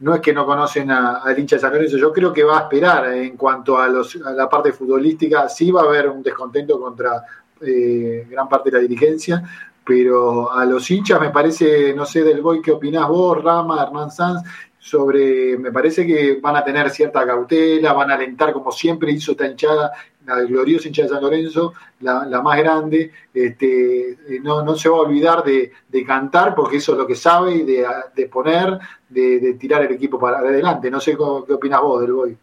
no 0.00 0.14
es 0.14 0.20
que 0.20 0.32
no 0.32 0.46
conocen 0.46 0.90
al 0.90 1.38
hincha 1.38 1.56
de 1.56 1.60
San 1.60 1.86
yo 1.86 2.12
creo 2.12 2.32
que 2.32 2.44
va 2.44 2.58
a 2.58 2.62
esperar 2.62 3.12
en 3.12 3.36
cuanto 3.36 3.78
a, 3.78 3.88
los, 3.88 4.16
a 4.24 4.30
la 4.32 4.48
parte 4.48 4.72
futbolística, 4.72 5.48
sí 5.48 5.70
va 5.70 5.82
a 5.82 5.84
haber 5.84 6.08
un 6.08 6.22
descontento 6.22 6.80
contra 6.80 7.24
eh, 7.60 8.26
gran 8.30 8.48
parte 8.48 8.70
de 8.70 8.76
la 8.76 8.82
dirigencia, 8.82 9.42
pero 9.88 10.52
a 10.52 10.66
los 10.66 10.90
hinchas 10.90 11.18
me 11.18 11.30
parece, 11.30 11.94
no 11.94 12.04
sé 12.04 12.22
del 12.22 12.42
Boy, 12.42 12.60
¿qué 12.60 12.72
opinás 12.72 13.08
vos, 13.08 13.42
Rama, 13.42 13.82
Hernán 13.82 14.10
Sanz? 14.10 14.42
Sobre, 14.78 15.56
me 15.56 15.72
parece 15.72 16.06
que 16.06 16.38
van 16.42 16.56
a 16.56 16.62
tener 16.62 16.90
cierta 16.90 17.26
cautela, 17.26 17.94
van 17.94 18.10
a 18.10 18.14
alentar 18.14 18.52
como 18.52 18.70
siempre 18.70 19.12
hizo 19.12 19.32
esta 19.32 19.46
hinchada, 19.46 19.92
la 20.26 20.40
gloriosa 20.42 20.88
hinchada 20.88 21.08
de 21.08 21.14
San 21.14 21.22
Lorenzo, 21.22 21.72
la, 22.00 22.42
más 22.42 22.58
grande, 22.58 23.10
este, 23.32 24.10
eh, 24.10 24.40
no, 24.42 24.62
no 24.62 24.76
se 24.76 24.90
va 24.90 24.98
a 24.98 25.00
olvidar 25.00 25.42
de, 25.42 25.72
cantar 26.06 26.54
porque 26.54 26.76
eso 26.76 26.92
es 26.92 26.98
lo 26.98 27.06
que 27.06 27.14
sabe 27.14 27.54
y 27.54 27.62
de, 27.62 28.26
poner, 28.26 28.78
de, 29.08 29.54
tirar 29.54 29.86
el 29.86 29.92
equipo 29.92 30.18
para 30.18 30.40
adelante. 30.40 30.90
No 30.90 31.00
sé 31.00 31.16
qué 31.16 31.22
opinas 31.22 31.80
vos 31.80 32.02
del 32.02 32.12
Boy. 32.12 32.36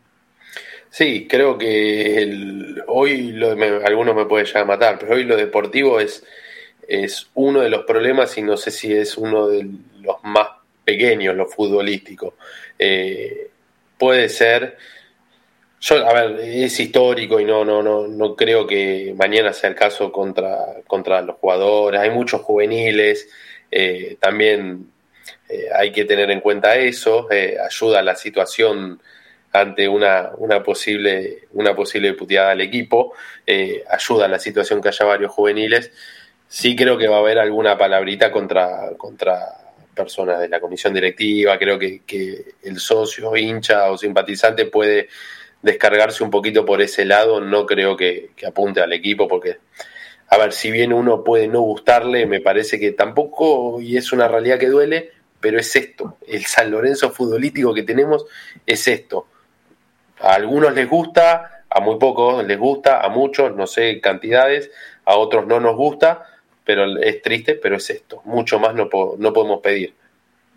Sí, 0.89 1.27
creo 1.29 1.59
que 1.59 2.81
hoy 2.87 3.33
lo, 3.33 3.51
algunos 3.51 4.15
me 4.15 4.25
pueden 4.25 4.47
llegar 4.47 4.63
a 4.63 4.65
matar, 4.65 4.97
pero 4.99 5.13
hoy 5.13 5.25
lo 5.25 5.37
deportivo 5.37 5.99
es 5.99 6.25
es 6.87 7.29
uno 7.33 7.61
de 7.61 7.69
los 7.69 7.85
problemas 7.85 8.37
y 8.37 8.41
no 8.41 8.57
sé 8.57 8.71
si 8.71 8.93
es 8.93 9.17
uno 9.17 9.47
de 9.47 9.67
los 10.01 10.17
más 10.23 10.47
pequeños, 10.83 11.35
lo 11.35 11.47
futbolístico. 11.47 12.35
Eh, 12.77 13.49
puede 13.97 14.29
ser, 14.29 14.77
yo, 15.81 16.07
a 16.07 16.13
ver, 16.13 16.39
es 16.41 16.79
histórico 16.79 17.39
y 17.39 17.45
no, 17.45 17.65
no, 17.65 17.81
no, 17.81 18.07
no 18.07 18.35
creo 18.35 18.67
que 18.67 19.13
mañana 19.17 19.51
sea 19.51 19.69
el 19.69 19.75
caso 19.75 20.11
contra, 20.11 20.57
contra 20.87 21.21
los 21.21 21.37
jugadores. 21.37 21.99
Hay 21.99 22.11
muchos 22.11 22.41
juveniles, 22.41 23.27
eh, 23.71 24.17
también 24.19 24.91
eh, 25.49 25.67
hay 25.73 25.91
que 25.91 26.05
tener 26.05 26.29
en 26.31 26.41
cuenta 26.41 26.75
eso, 26.75 27.27
ayuda 27.29 27.99
a 27.99 28.03
la 28.03 28.15
situación 28.15 29.01
ante 29.51 29.87
una, 29.87 30.31
una 30.37 30.61
posible 30.61 31.47
una 31.53 31.73
posible 31.73 32.13
puteada 32.13 32.51
al 32.51 32.59
equipo, 32.59 33.13
ayuda 33.89 34.25
a 34.25 34.27
la 34.27 34.37
situación 34.37 34.81
que 34.81 34.89
haya 34.89 35.05
varios 35.05 35.31
juveniles 35.31 35.91
sí 36.47 36.75
creo 36.75 36.97
que 36.97 37.07
va 37.07 37.17
a 37.17 37.19
haber 37.19 37.39
alguna 37.39 37.77
palabrita 37.77 38.31
contra, 38.31 38.91
contra 38.97 39.65
personas 39.95 40.39
de 40.39 40.49
la 40.49 40.59
comisión 40.59 40.93
directiva, 40.93 41.57
creo 41.57 41.79
que, 41.79 42.53
el 42.63 42.79
socio, 42.79 43.35
hincha 43.35 43.89
o 43.89 43.97
simpatizante 43.97 44.65
puede 44.65 45.07
descargarse 45.61 46.23
un 46.23 46.29
poquito 46.29 46.65
por 46.65 46.81
ese 46.81 47.05
lado, 47.05 47.41
no 47.41 47.65
creo 47.65 47.97
que, 47.97 48.31
apunte 48.45 48.81
al 48.81 48.93
equipo 48.93 49.27
porque, 49.27 49.57
a 50.27 50.37
ver, 50.37 50.51
si 50.51 50.69
bien 50.69 50.93
uno 50.93 51.23
puede 51.23 51.47
no 51.47 51.61
gustarle, 51.61 52.27
me 52.27 52.41
parece 52.41 52.79
que 52.79 52.91
tampoco, 52.91 53.81
y 53.81 53.97
es 53.97 54.11
una 54.11 54.27
realidad 54.27 54.59
que 54.59 54.67
duele, 54.67 55.11
pero 55.39 55.59
es 55.59 55.75
esto, 55.75 56.17
el 56.27 56.45
San 56.45 56.69
Lorenzo 56.69 57.09
futbolístico 57.09 57.73
que 57.73 57.83
tenemos 57.83 58.25
es 58.65 58.87
esto. 58.87 59.27
A 60.19 60.33
algunos 60.35 60.73
les 60.73 60.89
gusta, 60.89 61.63
a 61.69 61.79
muy 61.81 61.97
pocos 61.97 62.43
les 62.45 62.57
gusta, 62.57 63.01
a 63.01 63.09
muchos, 63.09 63.55
no 63.55 63.67
sé 63.67 63.99
cantidades, 64.01 64.71
a 65.03 65.17
otros 65.17 65.45
no 65.45 65.59
nos 65.59 65.75
gusta, 65.75 66.34
pero 66.65 66.97
es 66.97 67.21
triste, 67.21 67.55
pero 67.55 67.75
es 67.77 67.89
esto. 67.89 68.21
Mucho 68.25 68.59
más 68.59 68.73
no, 68.73 68.89
no 69.17 69.33
podemos 69.33 69.59
pedir. 69.61 69.93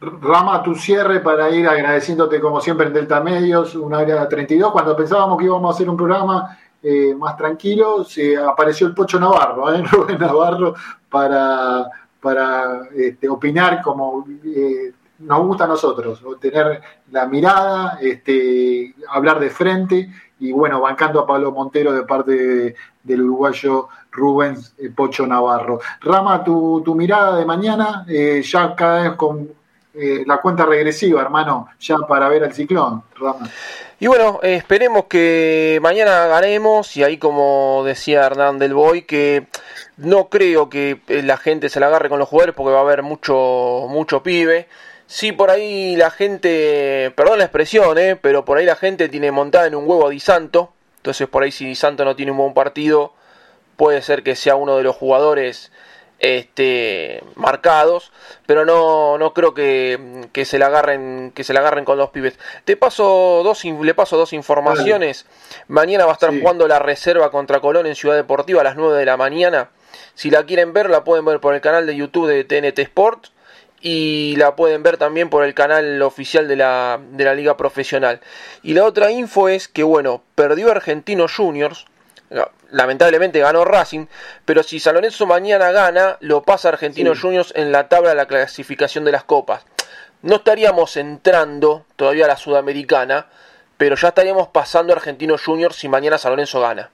Rama, 0.00 0.62
tu 0.62 0.74
cierre 0.74 1.20
para 1.20 1.50
ir 1.50 1.66
agradeciéndote 1.66 2.40
como 2.40 2.60
siempre 2.60 2.86
en 2.86 2.92
Delta 2.92 3.20
Medios, 3.20 3.74
una 3.74 3.98
hora 3.98 4.28
32. 4.28 4.72
Cuando 4.72 4.96
pensábamos 4.96 5.38
que 5.38 5.44
íbamos 5.44 5.72
a 5.72 5.74
hacer 5.74 5.90
un 5.90 5.96
programa 5.96 6.56
eh, 6.82 7.14
más 7.16 7.36
tranquilo, 7.36 8.04
se 8.04 8.36
apareció 8.36 8.86
el 8.86 8.94
Pocho 8.94 9.18
Navarro, 9.18 9.74
¿eh? 9.74 9.82
Navarro, 10.18 10.74
para, 11.10 11.86
para 12.20 12.82
este, 12.94 13.28
opinar 13.28 13.82
como 13.82 14.24
eh, 14.44 14.92
nos 15.18 15.46
gusta 15.46 15.64
a 15.64 15.68
nosotros, 15.68 16.22
tener 16.40 16.80
la 17.10 17.26
mirada, 17.26 17.98
este, 18.00 18.94
hablar 19.08 19.40
de 19.40 19.50
frente 19.50 20.08
y 20.38 20.52
bueno, 20.52 20.80
bancando 20.80 21.18
a 21.18 21.26
Pablo 21.26 21.50
Montero 21.50 21.92
de 21.92 22.04
parte 22.04 22.76
del 23.02 23.22
uruguayo 23.22 23.88
Rubens 24.18 24.74
eh, 24.78 24.90
Pocho 24.94 25.26
Navarro. 25.26 25.80
Rama, 26.00 26.44
tu, 26.44 26.94
mirada 26.94 27.36
de 27.36 27.44
mañana, 27.44 28.04
eh, 28.08 28.42
ya 28.42 28.74
cada 28.74 29.02
vez 29.02 29.12
con 29.12 29.48
eh, 29.94 30.24
la 30.26 30.38
cuenta 30.38 30.66
regresiva, 30.66 31.22
hermano, 31.22 31.68
ya 31.80 31.96
para 31.98 32.28
ver 32.28 32.44
al 32.44 32.52
ciclón, 32.52 33.02
Rama. 33.16 33.48
Y 34.00 34.06
bueno, 34.06 34.38
esperemos 34.42 35.06
que 35.06 35.80
mañana 35.82 36.26
ganemos 36.26 36.96
y 36.96 37.02
ahí 37.02 37.18
como 37.18 37.82
decía 37.84 38.26
Hernán 38.26 38.58
del 38.58 38.74
Boy, 38.74 39.02
que 39.02 39.46
no 39.96 40.28
creo 40.28 40.68
que 40.68 41.00
la 41.08 41.36
gente 41.36 41.68
se 41.68 41.80
la 41.80 41.86
agarre 41.86 42.08
con 42.08 42.20
los 42.20 42.28
jugadores 42.28 42.54
porque 42.54 42.72
va 42.72 42.78
a 42.78 42.82
haber 42.82 43.02
mucho, 43.02 43.86
mucho 43.88 44.22
pibe. 44.22 44.68
Sí, 45.08 45.32
por 45.32 45.50
ahí 45.50 45.96
la 45.96 46.10
gente, 46.10 47.12
perdón 47.16 47.38
la 47.38 47.44
expresión, 47.44 47.96
eh, 47.96 48.14
pero 48.14 48.44
por 48.44 48.58
ahí 48.58 48.66
la 48.66 48.76
gente 48.76 49.08
tiene 49.08 49.32
montada 49.32 49.66
en 49.66 49.74
un 49.74 49.88
huevo 49.88 50.06
a 50.06 50.10
Di 50.10 50.20
Santo. 50.20 50.74
Entonces 50.98 51.26
por 51.26 51.42
ahí 51.42 51.50
si 51.50 51.64
Di 51.64 51.74
Santo 51.74 52.04
no 52.04 52.14
tiene 52.14 52.30
un 52.32 52.36
buen 52.36 52.52
partido, 52.52 53.14
puede 53.78 54.02
ser 54.02 54.24
que 54.24 54.34
sea 54.34 54.56
uno 54.56 54.76
de 54.76 54.82
los 54.82 54.96
jugadores 54.96 55.70
este, 56.18 57.22
marcados, 57.36 58.10
pero 58.44 58.64
no, 58.64 59.18
no 59.18 59.32
creo 59.32 59.54
que, 59.54 60.26
que, 60.32 60.44
se 60.44 60.58
le 60.58 60.64
agarren, 60.64 61.30
que 61.32 61.44
se 61.44 61.52
le 61.52 61.60
agarren 61.60 61.84
con 61.84 61.96
los 61.96 62.10
pibes. 62.10 62.36
Te 62.64 62.76
paso 62.76 63.40
dos, 63.44 63.64
le 63.64 63.94
paso 63.94 64.16
dos 64.16 64.32
informaciones. 64.32 65.26
Mañana 65.68 66.06
va 66.06 66.10
a 66.10 66.14
estar 66.14 66.36
jugando 66.36 66.66
la 66.66 66.80
reserva 66.80 67.30
contra 67.30 67.60
Colón 67.60 67.86
en 67.86 67.94
Ciudad 67.94 68.16
Deportiva 68.16 68.62
a 68.62 68.64
las 68.64 68.74
9 68.74 68.98
de 68.98 69.04
la 69.04 69.16
mañana. 69.16 69.70
Si 70.14 70.28
la 70.28 70.44
quieren 70.44 70.72
ver, 70.72 70.90
la 70.90 71.04
pueden 71.04 71.24
ver 71.24 71.38
por 71.38 71.54
el 71.54 71.60
canal 71.60 71.86
de 71.86 71.94
YouTube 71.94 72.26
de 72.26 72.42
TNT 72.42 72.80
Sport 72.80 73.26
y 73.80 74.34
la 74.38 74.56
pueden 74.56 74.82
ver 74.82 74.96
también 74.96 75.30
por 75.30 75.44
el 75.44 75.54
canal 75.54 76.02
oficial 76.02 76.48
de 76.48 76.56
la, 76.56 76.98
de 77.12 77.24
la 77.24 77.34
liga 77.34 77.56
profesional. 77.56 78.20
Y 78.64 78.74
la 78.74 78.84
otra 78.84 79.12
info 79.12 79.48
es 79.48 79.68
que, 79.68 79.84
bueno, 79.84 80.24
perdió 80.34 80.72
Argentinos 80.72 81.36
Juniors, 81.36 81.86
lamentablemente 82.70 83.38
ganó 83.40 83.64
Racing, 83.64 84.06
pero 84.44 84.62
si 84.62 84.78
San 84.78 84.94
Lorenzo 84.94 85.26
mañana 85.26 85.70
gana, 85.70 86.16
lo 86.20 86.42
pasa 86.42 86.68
Argentinos 86.68 87.20
Juniors 87.20 87.52
en 87.56 87.72
la 87.72 87.88
tabla 87.88 88.10
de 88.10 88.16
la 88.16 88.26
clasificación 88.26 89.04
de 89.04 89.12
las 89.12 89.24
copas. 89.24 89.64
No 90.22 90.36
estaríamos 90.36 90.96
entrando 90.96 91.84
todavía 91.96 92.24
a 92.24 92.28
la 92.28 92.36
Sudamericana, 92.36 93.26
pero 93.76 93.96
ya 93.96 94.08
estaríamos 94.08 94.48
pasando 94.48 94.92
a 94.92 94.96
Argentinos 94.96 95.44
Juniors 95.44 95.76
si 95.76 95.88
mañana 95.88 96.18
San 96.18 96.32
Lorenzo 96.32 96.60
gana. 96.60 96.90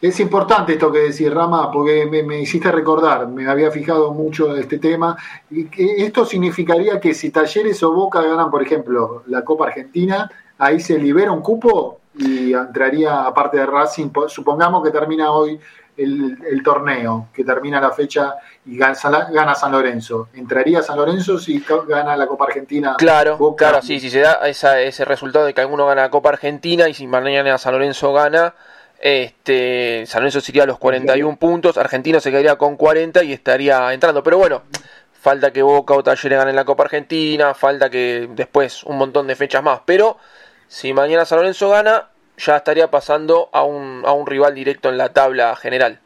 Es 0.00 0.18
importante 0.18 0.72
esto 0.72 0.90
que 0.90 1.00
decís, 1.00 1.30
Rama, 1.30 1.70
porque 1.70 2.06
me, 2.06 2.40
hiciste 2.40 2.72
recordar, 2.72 3.28
me 3.28 3.46
había 3.46 3.70
fijado 3.70 4.12
mucho 4.12 4.54
en 4.54 4.62
este 4.62 4.78
tema. 4.78 5.16
Y 5.50 5.66
que 5.66 5.96
esto 5.98 6.24
significaría 6.24 6.98
que 6.98 7.12
si 7.12 7.30
Talleres 7.30 7.82
o 7.82 7.92
Boca 7.92 8.22
ganan, 8.22 8.50
por 8.50 8.62
ejemplo, 8.62 9.24
la 9.26 9.44
Copa 9.44 9.66
Argentina, 9.66 10.30
ahí 10.56 10.80
se 10.80 10.98
libera 10.98 11.32
un 11.32 11.42
cupo 11.42 12.00
y 12.20 12.52
entraría, 12.52 13.22
aparte 13.22 13.58
de 13.58 13.66
Racing, 13.66 14.10
supongamos 14.28 14.84
que 14.84 14.90
termina 14.90 15.30
hoy 15.32 15.58
el, 15.96 16.62
torneo, 16.62 17.28
que 17.32 17.44
termina 17.44 17.80
la 17.80 17.90
fecha 17.90 18.34
y 18.64 18.76
gana, 18.76 18.96
gana, 19.30 19.54
San 19.54 19.72
Lorenzo. 19.72 20.28
¿Entraría 20.34 20.82
San 20.82 20.96
Lorenzo 20.96 21.38
si 21.38 21.62
gana 21.86 22.16
la 22.16 22.26
Copa 22.26 22.44
Argentina? 22.44 22.94
Claro, 22.96 23.54
claro, 23.56 23.82
sí, 23.82 24.00
si 24.00 24.10
se 24.10 24.20
da 24.20 24.48
ese 24.48 25.04
resultado 25.04 25.46
de 25.46 25.54
que 25.54 25.60
alguno 25.60 25.86
gana 25.86 26.02
la 26.02 26.10
Copa 26.10 26.30
Argentina 26.30 26.88
y 26.88 26.94
si 26.94 27.06
mañana 27.06 27.58
San 27.58 27.72
Lorenzo 27.72 28.12
gana 28.12 28.54
este, 29.00 30.04
San 30.06 30.20
Lorenzo 30.20 30.42
sería 30.42 30.64
a 30.64 30.66
los 30.66 30.78
41 30.78 31.36
puntos, 31.38 31.78
Argentino 31.78 32.20
se 32.20 32.30
quedaría 32.30 32.56
con 32.56 32.76
40 32.76 33.24
y 33.24 33.32
estaría 33.32 33.92
entrando. 33.94 34.22
Pero 34.22 34.36
bueno, 34.36 34.62
falta 35.12 35.50
que 35.52 35.62
Boca 35.62 35.94
o 35.94 36.02
Talleres 36.02 36.38
ganen 36.38 36.54
la 36.54 36.64
Copa 36.64 36.84
Argentina, 36.84 37.54
falta 37.54 37.88
que 37.88 38.28
después 38.32 38.84
un 38.84 38.98
montón 38.98 39.26
de 39.26 39.36
fechas 39.36 39.62
más. 39.62 39.80
Pero 39.86 40.18
si 40.70 40.92
mañana 40.92 41.24
San 41.24 41.38
Lorenzo 41.38 41.68
gana, 41.68 42.10
ya 42.38 42.56
estaría 42.56 42.88
pasando 42.88 43.48
a 43.52 43.64
un, 43.64 44.02
a 44.06 44.12
un 44.12 44.24
rival 44.24 44.54
directo 44.54 44.88
en 44.88 44.98
la 44.98 45.12
tabla 45.12 45.56
general. 45.56 45.98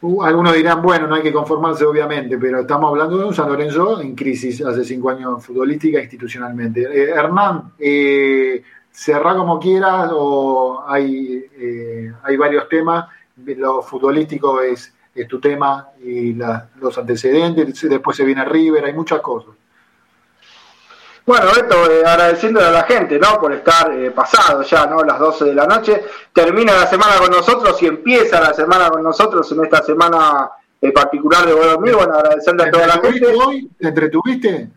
Uh, 0.00 0.22
algunos 0.22 0.54
dirán, 0.54 0.80
bueno, 0.80 1.08
no 1.08 1.16
hay 1.16 1.22
que 1.22 1.32
conformarse 1.32 1.84
obviamente, 1.84 2.38
pero 2.38 2.60
estamos 2.60 2.90
hablando 2.90 3.18
de 3.18 3.24
un 3.24 3.34
San 3.34 3.48
Lorenzo 3.48 4.00
en 4.00 4.14
crisis 4.14 4.64
hace 4.64 4.84
cinco 4.84 5.10
años 5.10 5.44
futbolística 5.44 5.98
e 5.98 6.02
institucionalmente. 6.02 6.82
Eh, 6.82 7.10
Hernán, 7.10 7.72
eh, 7.80 8.62
cerrar 8.92 9.36
como 9.36 9.58
quieras 9.58 10.10
o 10.12 10.84
hay, 10.86 11.44
eh, 11.58 12.12
hay 12.22 12.36
varios 12.36 12.68
temas. 12.68 13.08
Lo 13.44 13.82
futbolístico 13.82 14.60
es, 14.60 14.94
es 15.16 15.26
tu 15.26 15.40
tema 15.40 15.88
y 16.00 16.32
los 16.34 16.96
antecedentes, 16.96 17.88
después 17.88 18.16
se 18.16 18.24
viene 18.24 18.44
River, 18.44 18.84
hay 18.84 18.92
muchas 18.92 19.20
cosas. 19.20 19.54
Bueno, 21.24 21.50
esto 21.50 21.90
eh, 21.90 22.04
agradeciéndole 22.04 22.66
a 22.66 22.70
la 22.70 22.82
gente, 22.82 23.18
¿no? 23.18 23.40
Por 23.40 23.52
estar 23.52 23.92
eh, 23.92 24.10
pasado 24.10 24.62
ya, 24.62 24.86
¿no? 24.86 25.04
Las 25.04 25.18
12 25.18 25.44
de 25.46 25.54
la 25.54 25.66
noche. 25.66 26.04
Termina 26.32 26.74
la 26.74 26.86
semana 26.86 27.16
con 27.18 27.30
nosotros 27.30 27.80
y 27.82 27.86
empieza 27.86 28.40
la 28.40 28.52
semana 28.52 28.90
con 28.90 29.02
nosotros 29.02 29.50
en 29.52 29.64
esta 29.64 29.82
semana 29.82 30.50
particular 30.92 31.46
de 31.46 31.54
Bueno, 31.54 31.78
Bueno, 31.78 32.14
agradecerle 32.14 32.64
a 32.64 32.70
toda 32.70 32.86
la 32.88 32.94
gente. 32.94 33.26
Hoy? 33.26 33.70
¿Te 33.78 33.88
entretuviste? 33.88 34.68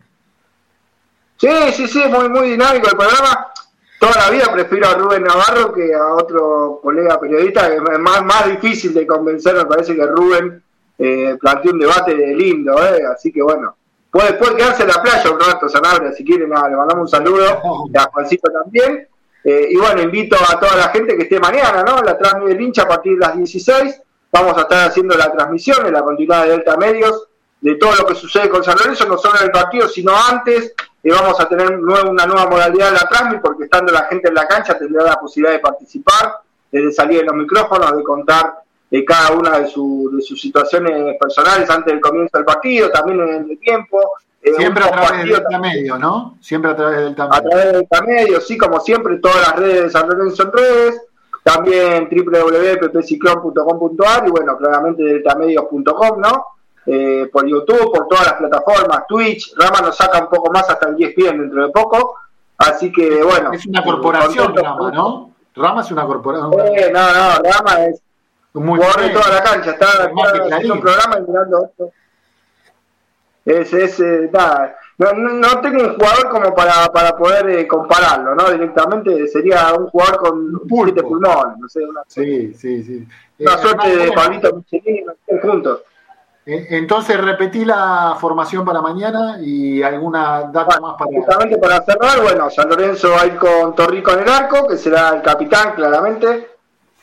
Sí, 1.36 1.48
sí, 1.72 1.88
sí, 1.88 2.04
muy, 2.08 2.28
muy 2.28 2.50
dinámico 2.50 2.88
el 2.88 2.96
programa 2.96 3.52
toda 3.98 4.26
la 4.26 4.30
vida 4.30 4.52
prefiero 4.52 4.88
a 4.88 4.94
Rubén 4.94 5.22
Navarro 5.22 5.72
que 5.72 5.94
a 5.94 6.14
otro 6.14 6.80
colega 6.82 7.18
periodista, 7.18 7.68
que 7.68 7.76
es 7.76 7.98
más, 7.98 8.24
más 8.24 8.46
difícil 8.46 8.92
de 8.94 9.06
convencer, 9.06 9.54
me 9.54 9.66
parece 9.66 9.94
que 9.94 10.06
Rubén 10.06 10.62
eh, 10.98 11.36
planteó 11.40 11.72
un 11.72 11.78
debate 11.78 12.14
lindo, 12.14 12.74
eh, 12.84 13.02
así 13.12 13.32
que 13.32 13.42
bueno, 13.42 13.76
puede, 14.16 14.32
puede 14.34 14.56
quedarse 14.56 14.82
en 14.82 14.88
la 14.88 15.02
playa 15.02 15.30
un 15.30 15.38
rato 15.38 15.68
Sanabria 15.68 16.12
si 16.12 16.24
quieren, 16.24 16.48
nada, 16.48 16.68
le 16.70 16.76
mandamos 16.76 17.02
un 17.02 17.08
saludo, 17.08 17.88
y 17.92 17.96
a 17.98 18.04
Juancito 18.04 18.50
también, 18.50 19.06
eh, 19.44 19.68
y 19.70 19.76
bueno, 19.76 20.00
invito 20.02 20.36
a 20.36 20.58
toda 20.58 20.74
la 20.76 20.88
gente 20.88 21.16
que 21.16 21.24
esté 21.24 21.38
mañana, 21.38 21.82
¿no? 21.82 22.02
La 22.02 22.16
transmisión 22.16 22.56
del 22.56 22.60
hincha 22.60 22.82
a 22.82 22.88
partir 22.88 23.12
de 23.12 23.18
las 23.18 23.36
16, 23.36 24.02
vamos 24.32 24.56
a 24.56 24.62
estar 24.62 24.88
haciendo 24.88 25.16
la 25.16 25.30
transmisión 25.30 25.86
en 25.86 25.92
la 25.92 26.02
continuidad 26.02 26.44
de 26.44 26.50
Delta 26.50 26.76
Medios, 26.76 27.28
de 27.60 27.74
todo 27.76 27.94
lo 27.94 28.06
que 28.06 28.14
sucede 28.14 28.48
con 28.48 28.64
San 28.64 28.76
Lorenzo, 28.78 29.06
no 29.06 29.18
solo 29.18 29.38
en 29.38 29.44
el 29.44 29.50
partido, 29.50 29.86
sino 29.88 30.12
antes, 30.16 30.74
y 31.02 31.10
vamos 31.10 31.38
a 31.38 31.48
tener 31.48 31.78
una 31.78 32.26
nueva 32.26 32.46
modalidad 32.46 32.86
de 32.86 32.92
la 32.92 33.08
transmisión 33.08 33.42
porque 33.42 33.64
estando 33.64 33.92
la 33.92 34.04
gente 34.04 34.28
en 34.28 34.34
la 34.34 34.48
cancha 34.48 34.78
tendrá 34.78 35.04
la 35.04 35.20
posibilidad 35.20 35.52
de 35.52 35.60
participar, 35.60 36.36
de 36.72 36.90
salir 36.90 37.20
en 37.20 37.26
los 37.26 37.36
micrófonos, 37.36 37.96
de 37.96 38.02
contar 38.02 38.54
de 38.96 39.04
cada 39.04 39.32
una 39.32 39.58
de, 39.58 39.64
de 39.64 40.22
sus 40.22 40.40
situaciones 40.40 41.18
personales 41.20 41.68
antes 41.68 41.92
del 41.92 42.00
comienzo 42.00 42.38
del 42.38 42.46
partido, 42.46 42.88
también 42.90 43.20
en 43.20 43.50
el 43.50 43.58
tiempo. 43.58 44.00
Eh, 44.40 44.54
siempre 44.56 44.84
a 44.84 44.90
través 44.90 45.18
del 45.18 45.28
Delta 45.28 45.58
Medio, 45.58 45.98
¿no? 45.98 46.38
Siempre 46.40 46.70
a 46.70 46.76
través 46.76 46.96
del 46.96 47.08
Delta 47.08 47.28
Medio. 47.28 47.36
A 47.36 47.42
través 47.42 47.66
del 47.66 47.74
Delta 47.74 48.00
Medio, 48.02 48.40
sí, 48.40 48.56
como 48.56 48.80
siempre, 48.80 49.18
todas 49.18 49.48
las 49.48 49.56
redes 49.56 49.82
de 49.84 49.90
San 49.90 50.08
Lorenzo 50.08 50.44
en 50.44 50.52
redes, 50.52 51.02
también 51.42 52.08
www.ppciclón.com.ar 52.10 54.26
y 54.26 54.30
bueno, 54.30 54.56
claramente 54.56 55.02
deltamedios.com, 55.02 56.18
¿no? 56.18 56.46
Eh, 56.86 57.28
por 57.30 57.46
YouTube, 57.46 57.92
por 57.92 58.08
todas 58.08 58.28
las 58.28 58.36
plataformas, 58.36 59.06
Twitch, 59.06 59.52
Rama 59.56 59.82
nos 59.82 59.94
saca 59.96 60.20
un 60.20 60.30
poco 60.30 60.50
más 60.52 60.70
hasta 60.70 60.88
el 60.88 60.96
10 60.96 61.14
pies 61.14 61.32
dentro 61.32 61.66
de 61.66 61.72
poco, 61.72 62.14
así 62.56 62.90
que 62.90 63.22
bueno. 63.22 63.52
Es 63.52 63.66
una 63.66 63.84
corporación 63.84 64.56
Rama, 64.56 64.90
¿no? 64.90 65.32
Rama 65.54 65.82
es 65.82 65.90
una 65.90 66.06
corporación. 66.06 66.54
Eh, 66.74 66.90
no, 66.92 67.12
no, 67.12 67.42
Rama 67.42 67.84
es 67.84 68.00
muy 68.60 68.80
toda 68.80 69.28
la 69.30 69.42
cancha, 69.42 69.70
está, 69.70 69.86
haciendo 70.52 70.74
un 70.74 70.80
programa 70.80 71.18
y 71.18 71.22
mirando 71.22 71.64
esto. 71.64 71.90
Es, 73.44 73.72
es 73.72 74.00
eh, 74.00 74.28
nada, 74.32 74.76
no, 74.98 75.12
no, 75.12 75.60
tengo 75.60 75.82
un 75.82 75.94
jugador 75.94 76.30
como 76.30 76.54
para, 76.54 76.86
para 76.86 77.16
poder 77.16 77.50
eh, 77.50 77.68
compararlo, 77.68 78.34
¿no? 78.34 78.50
Directamente 78.50 79.28
sería 79.28 79.74
un 79.74 79.88
jugador 79.88 80.16
con 80.16 80.62
siete 80.68 81.02
pulmones, 81.02 81.58
no 81.58 81.68
sé, 81.68 81.84
una, 81.84 82.00
sí, 82.06 82.54
sí, 82.54 82.82
sí. 82.82 83.06
una 83.40 83.58
suerte 83.58 83.94
de 83.94 84.12
Pablito 84.12 84.54
Michelin, 84.54 85.06
juntos. 85.42 85.82
Eh, 86.46 86.66
entonces 86.70 87.20
repetí 87.20 87.64
la 87.64 88.16
formación 88.18 88.64
para 88.64 88.80
mañana 88.80 89.38
y 89.42 89.82
alguna 89.82 90.44
data 90.50 90.80
más 90.80 90.94
para. 90.98 91.10
Justamente 91.14 91.58
para 91.58 91.82
cerrar, 91.82 92.22
bueno, 92.22 92.48
San 92.48 92.68
Lorenzo 92.68 93.10
va 93.10 93.22
a 93.22 93.26
ir 93.26 93.36
con 93.36 93.74
Torrico 93.74 94.12
en 94.12 94.20
el 94.20 94.28
arco, 94.28 94.66
que 94.66 94.78
será 94.78 95.10
el 95.10 95.22
capitán 95.22 95.74
claramente. 95.74 96.55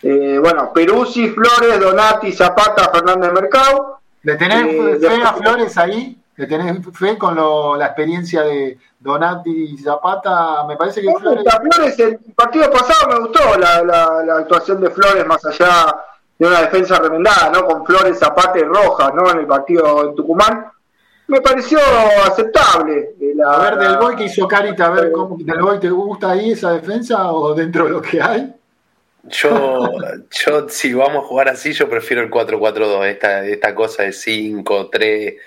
Eh, 0.04 0.38
bueno, 0.40 0.72
Peruzzi, 0.74 1.30
Flores, 1.30 1.80
Donati, 1.80 2.32
Zapata, 2.34 2.90
Fernández 2.90 3.32
Mercado. 3.32 4.00
¿Le 4.24 4.36
tenés 4.36 4.66
eh, 4.68 4.98
fe 5.00 5.24
a 5.24 5.34
Flores 5.34 5.78
ahí? 5.78 6.18
¿Le 6.36 6.48
tenés 6.48 6.78
fe 6.94 7.18
con 7.18 7.36
la 7.80 7.86
experiencia 7.86 8.42
de 8.42 8.78
Donati 9.00 9.74
y 9.74 9.78
Zapata? 9.78 10.66
Me 10.68 10.76
parece 10.76 11.02
que 11.02 11.14
Flores. 11.14 11.44
Flores, 11.72 12.00
el 12.00 12.20
partido 12.36 12.70
pasado 12.70 13.10
me 13.10 13.20
gustó 13.20 13.58
la, 13.58 13.84
la 13.84 14.36
actuación 14.38 14.82
de 14.82 14.90
Flores 14.90 15.26
más 15.26 15.46
allá 15.46 15.96
de 16.38 16.48
una 16.48 16.62
defensa 16.62 17.00
remendada, 17.00 17.52
¿no? 17.52 17.66
Con 17.66 17.86
Flores, 17.86 18.20
Zapata 18.20 18.60
y 18.60 18.64
Rojas, 18.64 19.14
¿no? 19.14 19.30
En 19.32 19.40
el 19.40 19.48
partido 19.48 20.10
en 20.10 20.16
Tucumán. 20.16 20.72
Me 21.28 21.40
pareció 21.40 21.80
aceptable. 22.26 23.16
Eh, 23.22 23.36
a 23.46 23.58
ver, 23.60 23.78
Del 23.78 23.98
Boy 23.98 24.16
que 24.16 24.26
hizo 24.26 24.48
Carita, 24.48 24.88
a 24.88 24.90
ver, 24.90 25.12
¿cómo, 25.12 25.38
¿Del 25.40 25.62
Boy 25.62 25.80
te 25.80 25.90
gusta 25.90 26.32
ahí 26.32 26.52
esa 26.52 26.72
defensa 26.72 27.32
o 27.32 27.54
dentro 27.54 27.86
de 27.86 27.92
lo 27.92 28.02
que 28.02 28.22
hay? 28.22 28.54
Yo, 29.24 29.91
yo 30.32 30.70
si 30.70 30.94
vamos 30.94 31.24
a 31.24 31.28
jugar 31.28 31.50
así, 31.50 31.74
yo 31.74 31.90
prefiero 31.90 32.24
el 32.24 32.30
4-4-2, 32.30 33.06
esta, 33.06 33.45
esta 33.45 33.76
cosa 33.76 34.04
de 34.04 34.10
5-3. 34.10 35.38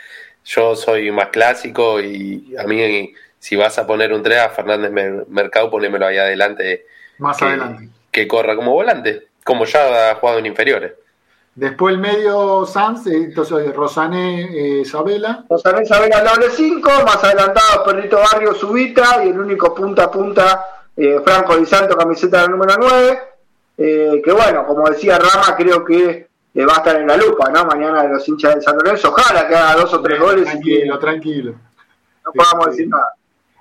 Yo 0.44 0.77
soy 0.77 1.11
más 1.11 1.28
clásico 1.28 2.01
y 2.01 2.55
a 2.57 2.65
mí, 2.65 3.12
si 3.39 3.57
vas 3.57 3.78
a 3.78 3.86
poner 3.86 4.12
un 4.12 4.23
3 4.23 4.39
a 4.39 4.48
Fernández 4.51 5.27
Mercado, 5.28 5.70
ponémelo 5.70 6.07
ahí 6.07 6.19
adelante. 6.19 6.86
Más 7.19 7.40
adelante. 7.43 7.89
Que 8.11 8.28
corra 8.28 8.55
como 8.55 8.73
volante 8.73 9.27
como 9.47 9.65
ya 9.65 10.11
ha 10.11 10.15
jugado 10.16 10.40
en 10.40 10.47
inferiores. 10.47 10.93
Después 11.55 11.94
el 11.94 12.01
medio 12.01 12.66
Sanz, 12.66 13.07
eh, 13.07 13.15
entonces 13.15 13.74
Rosané 13.74 14.43
eh, 14.43 14.81
Isabela. 14.81 15.44
Rosané 15.48 15.85
Isabela 15.85 16.19
al 16.19 16.27
doble 16.27 16.51
5, 16.51 16.90
más 17.07 17.24
adelantado 17.24 17.85
Perrito 17.85 18.19
Barrio 18.19 18.53
Subita 18.55 19.24
y 19.24 19.28
el 19.28 19.39
único 19.39 19.73
punta 19.73 20.05
a 20.05 20.11
punta 20.11 20.66
eh, 20.97 21.20
Franco 21.24 21.57
Di 21.57 21.65
Santo, 21.65 21.97
camiseta 21.97 22.43
del 22.43 22.51
número 22.51 22.74
9. 22.77 23.19
Eh, 23.78 24.23
que 24.24 24.32
bueno, 24.32 24.66
como 24.66 24.89
decía 24.89 25.19
Rama, 25.19 25.55
creo 25.57 25.85
que 25.85 26.28
va 26.65 26.74
a 26.74 26.77
estar 26.77 26.97
en 26.97 27.07
la 27.07 27.16
lupa, 27.16 27.51
¿no? 27.51 27.65
Mañana 27.66 28.05
los 28.05 28.27
hinchas 28.28 28.55
de 28.55 28.62
San 28.62 28.77
Lorenzo. 28.77 29.11
Ojalá 29.11 29.47
que 29.47 29.55
haga 29.55 29.81
dos 29.81 29.93
o 29.93 30.01
tres 30.01 30.19
goles. 30.19 30.44
Tranquilo, 30.44 30.98
tranquilo. 30.98 31.55
No 32.24 32.32
podamos 32.32 32.66
decir 32.66 32.89
nada. 32.89 33.12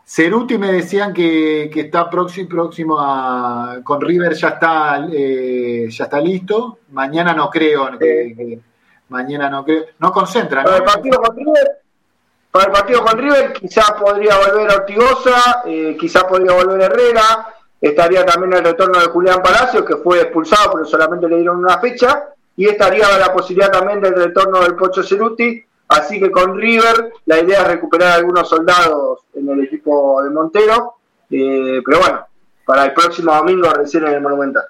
Ceruti 0.08 0.58
me 0.60 0.72
decían 0.72 1.14
que, 1.14 1.70
que 1.74 1.82
está 1.82 2.10
próximo, 2.10 2.48
próximo 2.48 2.98
a. 3.00 3.80
Con 3.84 4.00
River 4.00 4.34
ya 4.36 4.50
está, 4.50 5.08
eh, 5.12 5.88
ya 5.90 6.04
está 6.04 6.20
listo. 6.22 6.80
Mañana 6.92 7.34
no 7.34 7.50
creo. 7.50 7.90
mañana 9.10 9.50
no 9.50 9.66
creo. 9.66 9.86
No 10.00 10.12
concentra. 10.12 10.64
Para, 10.64 10.78
El 10.78 10.84
partido 10.84 11.20
con 11.20 11.36
River, 11.36 11.82
para 12.52 12.66
el 12.66 12.72
partido 12.72 13.04
con 13.04 13.18
River, 13.18 13.54
quizás 13.54 13.92
podría 13.94 14.38
volver 14.38 14.70
Ortigosa, 14.70 15.64
eh, 15.66 15.98
quizás 16.00 16.24
podría 16.26 16.54
volver 16.54 16.82
Herrera. 16.82 17.48
Estaría 17.82 18.26
también 18.26 18.54
el 18.54 18.64
retorno 18.64 19.00
de 19.00 19.08
Julián 19.08 19.42
Palacio, 19.42 19.86
que 19.86 19.98
fue 19.98 20.22
expulsado, 20.22 20.74
pero 20.74 20.86
solamente 20.86 21.28
le 21.28 21.38
dieron 21.38 21.58
una 21.58 21.78
fecha. 21.80 22.30
y 22.58 22.68
estaría 22.68 23.18
la 23.18 23.34
posibilidad 23.34 23.70
también 23.70 24.00
del 24.00 24.16
retorno 24.16 24.62
del 24.62 24.76
Pocho 24.76 25.04
Ceruti, 25.04 25.62
así 25.90 26.22
que 26.22 26.32
con 26.32 26.56
River 26.56 27.12
la 27.26 27.42
idea 27.42 27.64
es 27.64 27.68
recuperar 27.68 28.14
algunos 28.14 28.48
soldados 28.48 29.26
en 29.34 29.50
el 29.50 29.66
equipo 29.66 30.24
de 30.24 30.30
Montero, 30.30 30.94
eh, 31.30 31.82
pero 31.86 32.00
bueno, 32.00 32.26
para 32.66 32.86
el 32.86 32.94
próximo 32.94 33.36
domingo 33.36 33.70
recién 33.72 34.08
en 34.08 34.14
el 34.14 34.22
Monumental. 34.22 34.64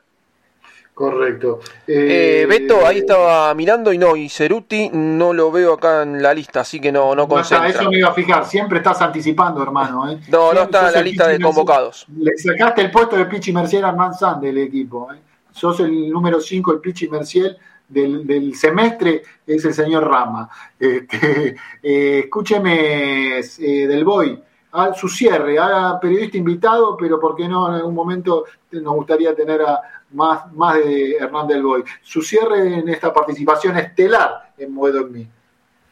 Correcto. 0.95 1.59
Eh, 1.85 2.45
Beto, 2.47 2.87
ahí 2.87 2.99
estaba 2.99 3.53
mirando 3.53 3.91
y 3.91 3.97
no, 3.97 4.15
y 4.15 4.29
Ceruti 4.29 4.89
no 4.93 5.33
lo 5.33 5.51
veo 5.51 5.73
acá 5.73 6.03
en 6.03 6.23
la 6.23 6.33
lista, 6.33 6.61
así 6.61 6.79
que 6.79 6.89
no, 6.89 7.13
no 7.13 7.27
No 7.27 7.39
está, 7.39 7.57
concentra. 7.57 7.67
eso 7.81 7.89
me 7.91 7.97
iba 7.97 8.07
a 8.07 8.13
fijar, 8.13 8.45
siempre 8.45 8.77
estás 8.77 9.01
anticipando, 9.01 9.61
hermano. 9.61 10.09
¿eh? 10.09 10.21
No, 10.29 10.53
no 10.53 10.61
está 10.61 10.87
en 10.87 10.93
la 10.93 11.01
lista 11.01 11.27
de 11.27 11.37
convocados. 11.41 12.05
Le 12.17 12.37
sacaste 12.37 12.81
el 12.81 12.91
puesto 12.91 13.17
de 13.17 13.25
Pichi 13.25 13.51
Mercier 13.51 13.83
a 13.83 13.91
Manzán 13.91 14.39
del 14.39 14.57
equipo. 14.57 15.11
¿eh? 15.13 15.17
Sos 15.51 15.81
el 15.81 16.09
número 16.09 16.39
5, 16.39 16.71
el 16.71 16.79
Pichi 16.79 17.09
Mercier 17.09 17.57
del, 17.89 18.25
del 18.25 18.55
semestre, 18.55 19.21
es 19.45 19.65
el 19.65 19.73
señor 19.73 20.07
Rama. 20.07 20.49
Este, 20.79 21.57
eh, 21.83 22.21
escúcheme, 22.23 23.39
eh, 23.39 23.87
Del 23.87 24.05
Boy, 24.05 24.41
a 24.71 24.93
su 24.93 25.07
cierre, 25.07 25.57
a 25.59 25.97
periodista 26.01 26.37
invitado, 26.37 26.97
pero 26.97 27.19
¿por 27.19 27.35
qué 27.35 27.47
no 27.47 27.67
en 27.69 27.75
algún 27.75 27.95
momento 27.95 28.45
nos 28.71 28.93
gustaría 28.93 29.33
tener 29.33 29.61
a 29.61 29.79
más, 30.15 30.51
más 30.53 30.77
de 30.77 31.17
Hernán 31.17 31.47
Del 31.47 31.61
Boy? 31.61 31.83
Su 32.01 32.21
cierre 32.21 32.79
en 32.79 32.89
esta 32.89 33.13
participación 33.13 33.77
estelar 33.77 34.51
en 34.57 34.73
Moedo 34.73 35.01
en 35.01 35.11
mí. 35.11 35.27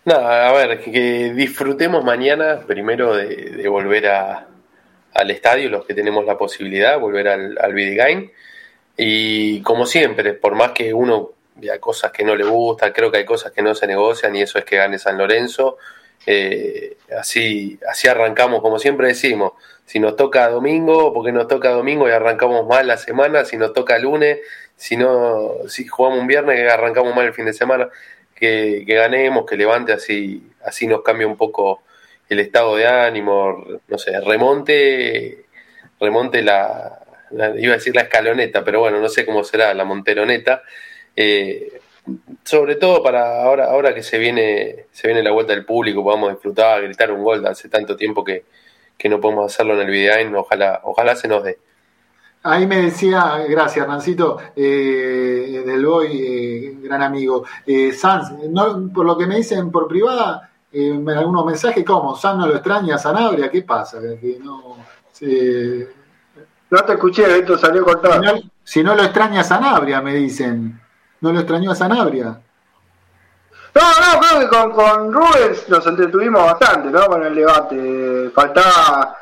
Nada, 0.06 0.50
a 0.50 0.54
ver, 0.54 0.82
que 0.82 1.34
disfrutemos 1.34 2.04
mañana 2.04 2.62
primero 2.68 3.16
de, 3.16 3.68
volver 3.70 4.08
a, 4.08 4.48
al 5.14 5.32
estadio, 5.32 5.70
los 5.70 5.86
que 5.86 5.94
tenemos 5.94 6.26
la 6.26 6.38
posibilidad, 6.38 7.00
volver 7.00 7.30
al, 7.30 7.58
al. 7.58 8.32
Y 8.98 9.62
como 9.62 9.86
siempre, 9.86 10.34
por 10.34 10.56
más 10.56 10.72
que 10.72 10.94
uno 10.94 11.32
vea 11.56 11.80
cosas 11.80 12.12
que 12.12 12.24
no 12.24 12.36
le 12.36 12.44
gustan, 12.44 12.91
creo 12.91 13.12
que 13.12 13.20
hay 13.20 13.26
cosas 13.26 13.52
que 13.52 13.62
no 13.62 13.74
se 13.76 13.88
negocian 13.88 14.36
y 14.36 14.41
eso 14.41 14.60
es 14.60 14.66
que 14.66 14.78
gane 14.78 15.00
San 15.00 15.18
Lorenzo. 15.18 15.78
Eh, 16.26 16.98
así, 17.18 17.80
así 17.90 18.08
arrancamos, 18.08 18.62
como 18.62 18.80
siempre 18.80 19.08
decimos, 19.08 19.54
si 19.86 20.00
nos 20.00 20.16
toca 20.16 20.50
domingo, 20.50 21.14
porque 21.14 21.32
nos 21.32 21.48
toca 21.48 21.70
domingo 21.70 22.08
y 22.08 22.12
arrancamos 22.12 22.66
mal 22.68 22.88
la 22.88 22.98
semana, 22.98 23.45
si 23.45 23.58
nos 23.58 23.74
toca 23.74 24.00
lunes, 24.00 24.40
si 24.76 24.95
no, 24.95 25.56
si 25.68 25.86
jugamos 25.86 26.20
un 26.20 26.28
viernes 26.28 26.56
que 26.58 26.70
arrancamos 26.70 27.16
mal 27.16 27.26
el 27.26 27.34
fin 27.34 27.45
de 27.45 27.54
semana, 27.54 27.90
que, 28.36 28.84
que 28.88 28.95
ganemos, 28.95 29.45
que 29.45 29.58
levante, 29.58 29.94
así, 29.94 30.50
así 30.64 30.88
nos 30.88 31.02
cambia 31.04 31.28
un 31.28 31.38
poco 31.38 31.84
el 32.30 32.40
estado 32.40 32.76
de 32.78 32.88
ánimo, 32.88 33.66
no 33.88 33.98
sé, 33.98 34.20
remonte, 34.22 35.45
remonte 36.00 36.41
la, 36.41 37.00
iba 37.58 37.74
a 37.74 37.78
decir 37.78 37.95
la 37.95 38.04
escaloneta, 38.04 38.64
pero 38.64 38.80
bueno, 38.80 39.00
no 39.00 39.10
sé 39.10 39.26
cómo 39.26 39.44
será, 39.44 39.74
la 39.74 39.86
monteroneta. 39.86 40.64
Eh, 41.16 41.82
sobre 42.44 42.76
todo 42.76 43.02
para 43.02 43.44
ahora, 43.44 43.66
ahora 43.72 43.94
que 43.94 44.04
se 44.04 44.18
viene, 44.18 44.86
se 44.92 45.08
viene 45.08 45.24
la 45.24 45.32
vuelta 45.32 45.54
del 45.54 45.66
público, 45.66 46.04
podamos 46.04 46.32
disfrutar, 46.32 46.82
gritar 46.84 47.12
un 47.12 47.24
gol, 47.24 47.46
hace 47.48 47.70
tanto 47.70 47.96
tiempo 47.96 48.24
que, 48.24 48.46
que 48.98 49.10
no 49.10 49.20
podemos 49.22 49.46
hacerlo 49.52 49.74
en 49.76 49.82
el 49.82 49.88
Videogain, 49.92 50.36
ojalá, 50.36 50.82
ojalá 50.84 51.16
se 51.16 51.28
nos 51.28 51.44
dé. 51.44 51.58
Ahí 52.46 52.68
me 52.68 52.82
decía, 52.82 53.38
gracias 53.48 53.84
Hernancito, 53.84 54.38
eh, 54.56 55.64
del 55.66 55.86
Boy, 55.86 56.10
eh, 56.22 56.78
gran 56.82 57.02
amigo. 57.02 57.46
Eh, 57.66 57.94
Sanz, 57.94 58.32
no, 58.50 58.90
por 58.94 59.06
lo 59.06 59.18
que 59.18 59.26
me 59.26 59.38
dicen 59.38 59.72
por 59.72 59.88
privada, 59.88 60.50
eh, 60.74 60.92
me- 60.94 61.14
algunos 61.14 61.46
mensajes 61.46 61.86
como, 61.86 62.18
Sanz 62.18 62.40
no 62.40 62.48
lo 62.48 62.56
extraña, 62.56 62.98
Sanabria, 62.98 63.50
¿qué 63.50 63.62
pasa? 63.62 64.00
Que 64.20 64.40
no, 64.44 64.76
se- 65.14 65.88
No 66.70 66.80
te 66.84 66.94
escuché, 66.94 67.24
esto 67.40 67.58
salió 67.58 67.86
cortado. 67.86 68.16
Si 68.16 68.26
no, 68.26 68.52
si 68.64 68.84
no 68.84 68.96
lo 68.96 69.04
extraña 69.04 69.42
a 69.42 69.44
Sanabria, 69.46 70.02
me 70.02 70.16
dicen. 70.16 70.82
No 71.24 71.32
lo 71.32 71.40
extrañó 71.40 71.72
a 71.72 71.76
Sanabria. 71.76 72.38
No, 73.76 73.82
no, 73.82 74.20
creo 74.20 74.40
que 74.41 74.48
con, 74.50 74.72
con 74.74 75.14
Rubens 75.14 75.70
nos 75.70 75.88
entretuvimos 75.88 76.44
bastante, 76.44 76.90
¿no? 76.90 77.06
Con 77.08 77.24
el 77.24 77.34
debate. 77.34 78.30
Faltaba, 78.36 79.16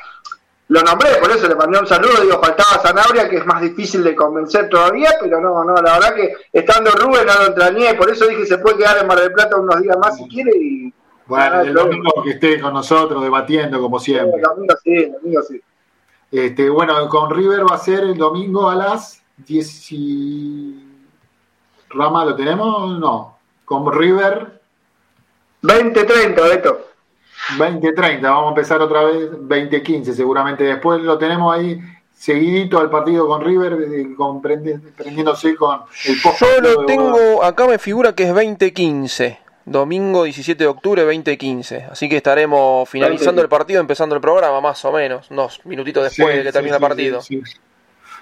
lo 0.69 0.81
nombré, 0.81 1.17
por 1.17 1.29
eso 1.29 1.47
le 1.47 1.53
mandé 1.53 1.77
un 1.77 1.85
saludo, 1.85 2.23
digo, 2.23 2.41
faltaba 2.41 2.81
Sanabria, 2.81 3.29
que 3.29 3.37
es 3.37 3.45
más 3.45 3.61
difícil 3.61 4.03
de 4.03 4.15
convencer 4.15 4.67
todavía, 4.67 5.11
pero 5.21 5.39
no, 5.39 5.63
no, 5.63 5.75
la 5.75 5.99
verdad 5.99 6.15
que 6.15 6.33
estando 6.51 6.89
Rubens 6.89 7.27
no 7.27 7.35
lo 7.35 7.45
extrañé, 7.49 7.93
por 7.93 8.09
eso 8.09 8.25
dije 8.25 8.47
se 8.47 8.57
puede 8.57 8.77
quedar 8.77 8.97
en 8.97 9.05
Mar 9.05 9.19
del 9.19 9.31
Plata 9.31 9.57
unos 9.57 9.79
días 9.79 9.97
más 9.99 10.17
si 10.17 10.27
quiere 10.27 10.51
y... 10.57 10.93
Bueno, 11.27 11.57
Ah, 11.57 11.61
el 11.61 11.73
domingo 11.75 12.11
que 12.23 12.31
esté 12.31 12.59
con 12.59 12.73
nosotros 12.73 13.21
debatiendo, 13.21 13.79
como 13.79 13.99
siempre. 13.99 14.37
El 14.37 14.41
domingo 14.41 14.73
sí, 14.83 14.91
el 14.91 15.11
domingo 15.11 15.41
sí. 15.43 15.61
Este, 16.31 16.67
bueno, 16.67 17.07
con 17.07 17.29
River 17.29 17.63
va 17.63 17.75
a 17.75 17.77
ser 17.77 17.99
el 17.99 18.17
domingo 18.17 18.67
a 18.67 18.75
las 18.75 19.21
10 19.37 19.91
y... 19.91 20.80
Rama, 21.93 22.25
¿lo 22.25 22.35
tenemos? 22.35 22.99
No. 22.99 23.37
Con 23.65 23.91
River 23.91 24.59
20-30, 25.63 26.35
Beto. 26.49 26.87
20-30, 27.57 28.21
vamos 28.21 28.45
a 28.45 28.49
empezar 28.49 28.81
otra 28.81 29.03
vez 29.03 29.31
20-15 29.31 30.13
seguramente. 30.13 30.63
Después 30.63 31.01
lo 31.01 31.17
tenemos 31.17 31.55
ahí 31.55 31.79
seguidito 32.13 32.79
al 32.79 32.89
partido 32.89 33.27
con 33.27 33.41
River, 33.43 33.73
eh, 33.73 34.15
con 34.15 34.41
prendiéndose 34.41 35.55
con 35.55 35.81
el 36.05 36.21
post 36.21 36.39
Yo 36.41 36.61
lo 36.61 36.85
tengo, 36.85 37.43
acá 37.43 37.65
me 37.67 37.79
figura 37.79 38.13
que 38.13 38.23
es 38.23 38.33
2015. 38.33 39.39
Domingo 39.63 40.23
17 40.23 40.63
de 40.63 40.67
octubre 40.67 41.03
2015. 41.03 41.87
Así 41.91 42.09
que 42.09 42.17
estaremos 42.17 42.89
finalizando 42.89 43.41
el 43.41 43.49
partido, 43.49 43.79
empezando 43.79 44.15
el 44.15 44.21
programa, 44.21 44.59
más 44.59 44.83
o 44.85 44.91
menos. 44.91 45.29
Unos 45.29 45.63
minutitos 45.65 46.03
después 46.03 46.31
Sí, 46.31 46.37
de 46.39 46.43
que 46.43 46.51
termine 46.51 46.77
sí, 46.77 46.83
el 46.83 46.89
partido. 46.89 47.21
sí, 47.21 47.41
sí. 47.45 47.57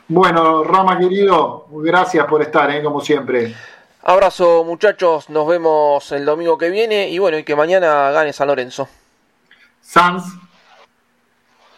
Bueno, 0.09 0.63
Rama 0.63 0.97
querido, 0.97 1.67
gracias 1.69 2.25
por 2.25 2.41
estar, 2.41 2.71
eh, 2.71 2.81
como 2.81 2.99
siempre. 2.99 3.53
Abrazo 4.01 4.63
muchachos, 4.63 5.29
nos 5.29 5.47
vemos 5.47 6.11
el 6.11 6.25
domingo 6.25 6.57
que 6.57 6.71
viene 6.71 7.09
y 7.09 7.19
bueno, 7.19 7.37
y 7.37 7.43
que 7.43 7.55
mañana 7.55 8.09
gane 8.09 8.33
San 8.33 8.47
Lorenzo. 8.47 8.89
Sanz. 9.81 10.23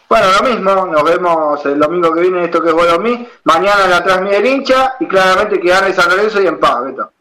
Bueno, 0.08 0.26
lo 0.40 0.48
mismo, 0.48 0.86
nos 0.86 1.04
vemos 1.04 1.66
el 1.66 1.78
domingo 1.78 2.14
que 2.14 2.20
viene, 2.22 2.44
esto 2.44 2.62
que 2.62 2.68
es 2.68 2.74
bueno 2.74 2.94
a 2.94 2.98
mí. 2.98 3.28
Mañana 3.44 3.84
en 3.84 3.90
la 3.90 4.02
transmisión 4.02 4.42
del 4.42 4.52
hincha 4.52 4.94
y 4.98 5.06
claramente 5.06 5.60
que 5.60 5.68
gane 5.68 5.92
San 5.92 6.08
Lorenzo 6.08 6.40
y 6.40 6.46
en 6.46 6.58
paz, 6.58 6.84
Beto. 6.84 7.12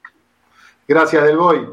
Gracias, 0.87 1.23
Del 1.23 1.37
Boy. 1.37 1.69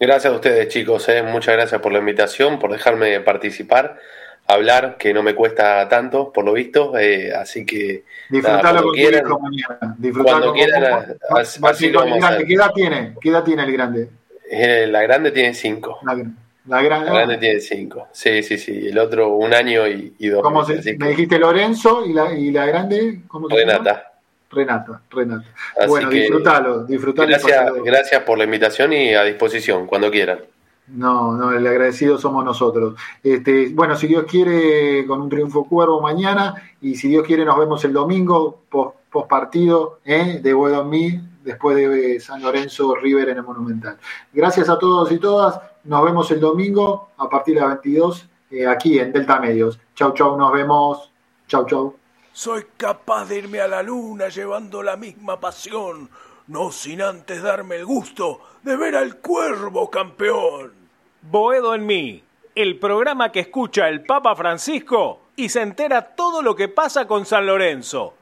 Gracias 0.00 0.32
a 0.32 0.36
ustedes, 0.36 0.68
chicos. 0.68 1.08
eh. 1.08 1.22
Muchas 1.22 1.54
gracias 1.54 1.80
por 1.80 1.92
la 1.92 2.00
invitación, 2.00 2.58
por 2.58 2.72
dejarme 2.72 3.20
participar, 3.20 3.98
hablar, 4.46 4.96
que 4.98 5.12
no 5.14 5.22
me 5.22 5.34
cuesta 5.34 5.88
tanto, 5.88 6.32
por 6.32 6.44
lo 6.44 6.52
visto. 6.52 6.96
eh, 6.98 7.32
así 7.34 7.64
que. 7.66 8.04
nada, 8.30 8.62
Disfrutalo 8.62 8.62
cuando 8.62 8.82
con 8.82 8.90
tu 8.92 8.96
quieran, 8.96 9.26
hijo 9.26 9.40
mañana. 9.40 9.94
Disfrutalo 9.98 10.38
cuando 10.38 10.52
quieran, 10.54 11.04
con- 11.28 11.38
así- 11.38 11.60
así 11.62 11.90
lo 11.90 12.00
vamos 12.00 12.24
a. 12.24 12.38
¿Qué 12.38 12.54
edad 12.54 12.70
tiene? 12.74 13.14
¿Qué 13.20 13.28
edad 13.30 13.44
tiene 13.44 13.62
el 13.64 13.72
grande? 13.72 14.08
Eh, 14.50 14.86
la 14.88 15.02
grande 15.02 15.30
tiene 15.30 15.54
cinco. 15.54 15.98
La, 16.04 16.14
la 16.66 16.82
gran- 16.82 17.04
La 17.06 17.12
grande 17.12 17.38
tiene 17.38 17.60
cinco. 17.60 18.08
Sí, 18.12 18.42
sí, 18.42 18.58
sí. 18.58 18.88
El 18.88 18.98
otro 18.98 19.34
un 19.34 19.52
año 19.54 19.86
y, 19.88 20.14
y 20.18 20.28
dos 20.28 20.42
¿Cómo 20.42 20.60
meses. 20.66 20.84
se, 20.84 20.96
me 20.96 21.08
dijiste 21.08 21.38
Lorenzo 21.38 22.04
y 22.06 22.12
la, 22.12 22.32
y 22.32 22.50
la 22.50 22.66
grande, 22.66 23.20
¿cómo? 23.28 23.48
Renata. 23.48 24.10
Renata, 24.50 25.00
Renata. 25.10 25.48
Así 25.76 25.88
bueno, 25.88 26.08
que- 26.10 26.16
disfrutalo, 26.20 26.86
Gracias, 26.86 27.72
gracias 27.84 28.22
por 28.22 28.38
la 28.38 28.44
invitación 28.44 28.92
y 28.92 29.12
a 29.14 29.24
disposición, 29.24 29.86
cuando 29.86 30.10
quieran. 30.12 30.38
No, 30.86 31.32
no, 31.32 31.52
el 31.52 31.66
agradecido 31.66 32.18
somos 32.18 32.44
nosotros. 32.44 32.94
Este, 33.22 33.70
bueno, 33.70 33.96
si 33.96 34.06
Dios 34.06 34.24
quiere, 34.24 35.06
con 35.06 35.22
un 35.22 35.28
triunfo 35.30 35.64
cuervo 35.64 36.00
mañana, 36.00 36.54
y 36.80 36.94
si 36.96 37.08
Dios 37.08 37.26
quiere, 37.26 37.44
nos 37.44 37.58
vemos 37.58 37.84
el 37.84 37.92
domingo, 37.92 38.60
post, 38.68 38.96
partido, 39.28 40.00
¿eh? 40.04 40.40
de 40.42 40.84
Mí, 40.84 41.20
después 41.42 41.76
de 41.76 42.20
San 42.20 42.42
Lorenzo 42.42 42.94
River 42.96 43.30
en 43.30 43.38
el 43.38 43.44
Monumental. 43.44 43.96
Gracias 44.32 44.68
a 44.68 44.78
todos 44.78 45.10
y 45.12 45.18
todas, 45.18 45.60
nos 45.84 46.04
vemos 46.04 46.30
el 46.30 46.40
domingo 46.40 47.10
a 47.16 47.28
partir 47.28 47.54
de 47.54 47.60
las 47.60 47.70
22, 47.70 48.28
eh, 48.50 48.66
aquí 48.66 48.98
en 48.98 49.12
Delta 49.12 49.40
Medios. 49.40 49.78
Chau, 49.94 50.12
chau, 50.12 50.36
nos 50.36 50.52
vemos. 50.52 51.10
Chau, 51.46 51.66
chau. 51.66 51.96
Soy 52.32 52.66
capaz 52.76 53.26
de 53.26 53.38
irme 53.38 53.60
a 53.60 53.68
la 53.68 53.82
luna 53.82 54.28
llevando 54.28 54.82
la 54.82 54.96
misma 54.96 55.38
pasión, 55.38 56.10
no 56.46 56.70
sin 56.70 57.02
antes 57.02 57.42
darme 57.42 57.76
el 57.76 57.86
gusto 57.86 58.40
de 58.62 58.76
ver 58.76 58.96
al 58.96 59.16
cuervo 59.16 59.90
campeón. 59.90 60.72
Boedo 61.22 61.74
en 61.74 61.86
mí, 61.86 62.22
el 62.54 62.78
programa 62.78 63.32
que 63.32 63.40
escucha 63.40 63.88
el 63.88 64.04
Papa 64.04 64.36
Francisco 64.36 65.20
y 65.36 65.48
se 65.48 65.62
entera 65.62 66.14
todo 66.14 66.42
lo 66.42 66.54
que 66.54 66.68
pasa 66.68 67.06
con 67.06 67.24
San 67.26 67.46
Lorenzo. 67.46 68.14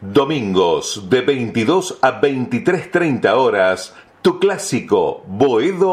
Domingos 0.00 1.10
de 1.10 1.20
22 1.20 1.98
a 2.00 2.22
23.30 2.22 3.30
horas, 3.34 3.94
tu 4.24 4.38
clásico 4.38 5.20
Boedo 5.26 5.92